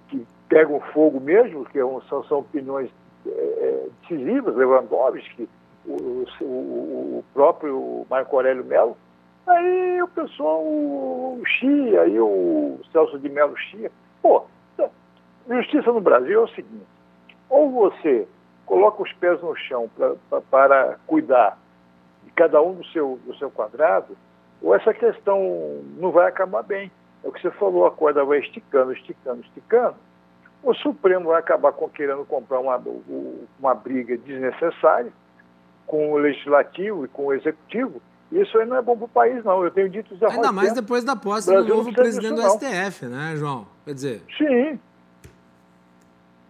que 0.09 0.27
pegam 0.49 0.81
fogo 0.93 1.21
mesmo, 1.21 1.65
que 1.67 1.79
são, 2.09 2.25
são 2.25 2.39
opiniões 2.41 2.91
é, 3.27 3.87
decisivas, 4.03 4.55
Lewandowski, 4.55 5.49
o, 5.87 6.27
o, 6.41 6.45
o 6.45 7.25
próprio 7.33 8.07
Marco 8.09 8.37
Aurélio 8.37 8.65
Melo, 8.65 8.97
aí 9.47 10.03
o 10.03 10.09
pessoal, 10.09 10.61
o 10.63 11.43
Chia 11.47 12.07
e 12.07 12.21
o 12.21 12.79
Celso 12.93 13.19
de 13.19 13.29
Melo 13.29 13.57
Chia, 13.57 13.91
pô, 14.21 14.45
justiça 15.49 15.93
no 15.93 16.01
Brasil 16.01 16.41
é 16.41 16.45
o 16.45 16.49
seguinte, 16.49 16.87
ou 17.49 17.71
você 17.71 18.27
coloca 18.67 19.03
os 19.03 19.13
pés 19.15 19.41
no 19.43 19.55
chão 19.57 19.91
pra, 19.97 20.15
pra, 20.29 20.41
para 20.41 20.99
cuidar 21.07 21.59
de 22.25 22.31
cada 22.33 22.63
um 22.63 22.75
do 22.75 22.85
seu, 22.87 23.19
do 23.27 23.37
seu 23.37 23.51
quadrado, 23.51 24.17
ou 24.63 24.75
essa 24.75 24.95
questão 24.95 25.83
não 25.99 26.11
vai 26.11 26.29
acabar 26.29 26.63
bem. 26.63 26.91
É 27.25 27.29
o 27.29 27.33
que 27.33 27.41
você 27.41 27.51
falou, 27.53 27.87
a 27.87 27.91
corda 27.91 28.25
vai 28.25 28.39
esticando, 28.39 28.93
esticando, 28.93 29.41
esticando. 29.43 29.97
O 30.63 30.75
Supremo 30.75 31.27
vai 31.27 31.41
acabar 31.41 31.73
querendo 31.95 32.25
comprar 32.25 32.61
uma, 32.61 32.81
uma 33.59 33.75
briga 33.75 34.17
desnecessária 34.17 35.13
com 35.87 36.13
o 36.13 36.19
Legislativo 36.19 37.05
e 37.05 37.09
com 37.09 37.27
o 37.27 37.33
Executivo. 37.33 38.01
Isso 38.31 38.57
aí 38.59 38.67
não 38.67 38.77
é 38.77 38.83
bom 38.83 38.97
para 38.97 39.05
o 39.05 39.09
país, 39.09 39.45
não. 39.45 39.63
Eu 39.63 39.71
tenho 39.71 39.89
dito 39.89 40.17
já 40.17 40.29
Ainda 40.29 40.53
mais 40.53 40.73
depois 40.73 41.05
da 41.05 41.15
posse 41.17 41.53
do 41.53 41.65
novo 41.65 41.93
presidente 41.93 42.35
do 42.35 42.51
STF, 42.51 43.07
né, 43.07 43.35
João? 43.37 43.67
Quer 43.85 43.95
dizer... 43.95 44.23
Sim, 44.39 44.79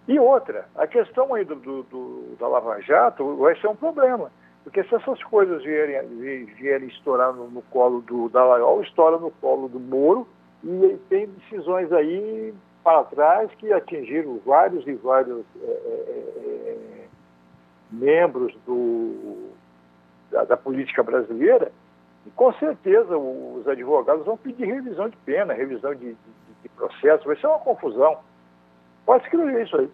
e 0.07 0.19
outra, 0.19 0.67
a 0.75 0.87
questão 0.87 1.33
aí 1.35 1.45
do, 1.45 1.55
do, 1.55 1.83
do, 1.85 2.37
da 2.39 2.49
Lava 2.49 2.81
Jato 2.81 3.37
vai 3.37 3.59
ser 3.61 3.69
um 3.69 3.77
problema. 3.77 4.31
Porque 4.65 4.83
se 4.85 4.95
essas 4.95 5.23
coisas 5.25 5.63
vierem, 5.63 6.07
vierem 6.57 6.89
estourar 6.89 7.33
no, 7.33 7.49
no 7.49 7.63
colo 7.63 8.01
do 8.01 8.29
Dallagnol, 8.29 8.83
estoura 8.83 9.19
no 9.19 9.31
colo 9.31 9.69
do 9.69 9.81
Moro, 9.81 10.27
e 10.65 10.99
tem 11.09 11.27
decisões 11.27 11.93
aí 11.93 12.55
para 12.83 13.05
trás 13.05 13.51
que 13.59 13.73
atingiram 13.73 14.41
vários 14.45 14.87
e 14.87 14.95
vários 14.95 15.45
é, 15.61 15.67
é, 15.67 17.07
membros 17.91 18.55
do, 18.67 19.51
da, 20.31 20.45
da, 20.45 20.57
política 20.57 21.03
brasileira, 21.03 21.71
e 22.27 22.31
com 22.31 22.53
certeza 22.55 23.17
os 23.17 23.67
advogados 23.67 24.25
vão 24.25 24.37
pedir 24.37 24.67
revisão 24.67 25.09
de 25.09 25.17
pena, 25.19 25.53
revisão 25.53 25.95
de, 25.95 26.13
de, 26.13 26.17
de 26.63 26.69
processo, 26.71 27.25
vai 27.25 27.37
ser 27.37 27.47
uma 27.47 27.59
confusão. 27.59 28.19
Pode 29.05 29.25
escrever 29.25 29.67
isso 29.67 29.77
aí. 29.77 29.91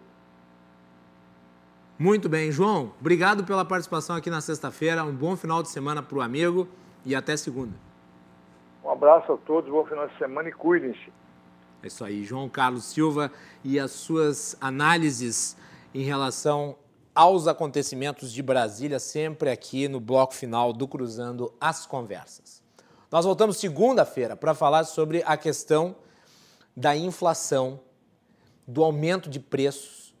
Muito 1.97 2.29
bem, 2.29 2.51
João. 2.51 2.93
Obrigado 2.99 3.43
pela 3.43 3.65
participação 3.65 4.15
aqui 4.15 4.29
na 4.29 4.39
sexta-feira. 4.39 5.03
Um 5.03 5.13
bom 5.13 5.35
final 5.35 5.61
de 5.61 5.69
semana 5.69 6.01
para 6.01 6.17
o 6.17 6.21
amigo 6.21 6.67
e 7.05 7.13
até 7.13 7.35
segunda. 7.35 7.88
Um 8.89 8.93
abraço 8.93 9.31
a 9.31 9.37
todos, 9.37 9.69
bom 9.69 9.85
final 9.85 10.07
de 10.07 10.17
semana 10.17 10.49
e 10.49 10.51
cuidem-se. 10.51 11.13
É 11.83 11.85
isso 11.85 12.03
aí, 12.03 12.23
João 12.23 12.49
Carlos 12.49 12.85
Silva 12.85 13.31
e 13.63 13.79
as 13.79 13.91
suas 13.91 14.57
análises 14.59 15.55
em 15.93 16.01
relação 16.01 16.75
aos 17.13 17.47
acontecimentos 17.47 18.33
de 18.33 18.41
Brasília, 18.41 18.97
sempre 18.97 19.51
aqui 19.51 19.87
no 19.87 19.99
bloco 19.99 20.33
final 20.33 20.73
do 20.73 20.87
Cruzando 20.87 21.53
as 21.61 21.85
Conversas. 21.85 22.63
Nós 23.11 23.25
voltamos 23.25 23.57
segunda-feira 23.57 24.35
para 24.35 24.55
falar 24.55 24.83
sobre 24.85 25.21
a 25.23 25.37
questão 25.37 25.95
da 26.75 26.97
inflação 26.97 27.81
do 28.67 28.83
aumento 28.83 29.29
de 29.29 29.39
preços, 29.39 30.15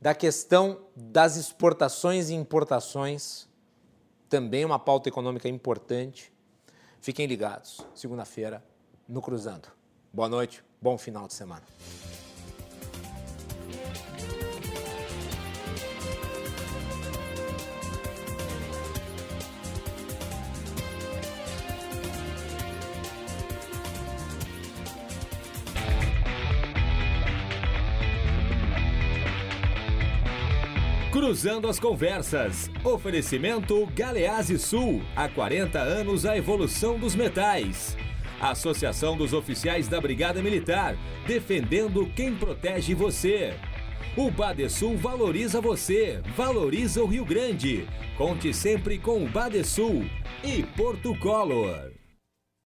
da 0.00 0.14
questão 0.14 0.80
das 0.96 1.36
exportações 1.36 2.30
e 2.30 2.34
importações, 2.34 3.46
também 4.26 4.64
uma 4.64 4.78
pauta 4.78 5.10
econômica 5.10 5.50
importante. 5.50 6.34
Fiquem 7.00 7.26
ligados, 7.26 7.80
segunda-feira, 7.94 8.64
no 9.08 9.22
Cruzando. 9.22 9.68
Boa 10.12 10.28
noite, 10.28 10.64
bom 10.80 10.98
final 10.98 11.26
de 11.26 11.34
semana. 11.34 11.62
Cruzando 31.16 31.66
as 31.66 31.80
Conversas. 31.80 32.70
Oferecimento 32.84 33.86
Galease 33.94 34.58
Sul. 34.58 35.00
Há 35.16 35.26
40 35.30 35.78
anos 35.78 36.26
a 36.26 36.36
evolução 36.36 36.98
dos 36.98 37.14
metais. 37.14 37.96
Associação 38.38 39.16
dos 39.16 39.32
Oficiais 39.32 39.88
da 39.88 39.98
Brigada 39.98 40.42
Militar. 40.42 40.94
Defendendo 41.26 42.04
quem 42.14 42.34
protege 42.34 42.92
você. 42.92 43.54
O 44.14 44.30
Badesul 44.30 44.98
valoriza 44.98 45.58
você, 45.58 46.20
valoriza 46.36 47.02
o 47.02 47.06
Rio 47.06 47.24
Grande. 47.24 47.88
Conte 48.18 48.52
sempre 48.52 48.98
com 48.98 49.24
o 49.24 49.26
Badesul 49.26 50.04
e 50.44 50.64
Porto 50.76 51.18
Color. 51.18 51.95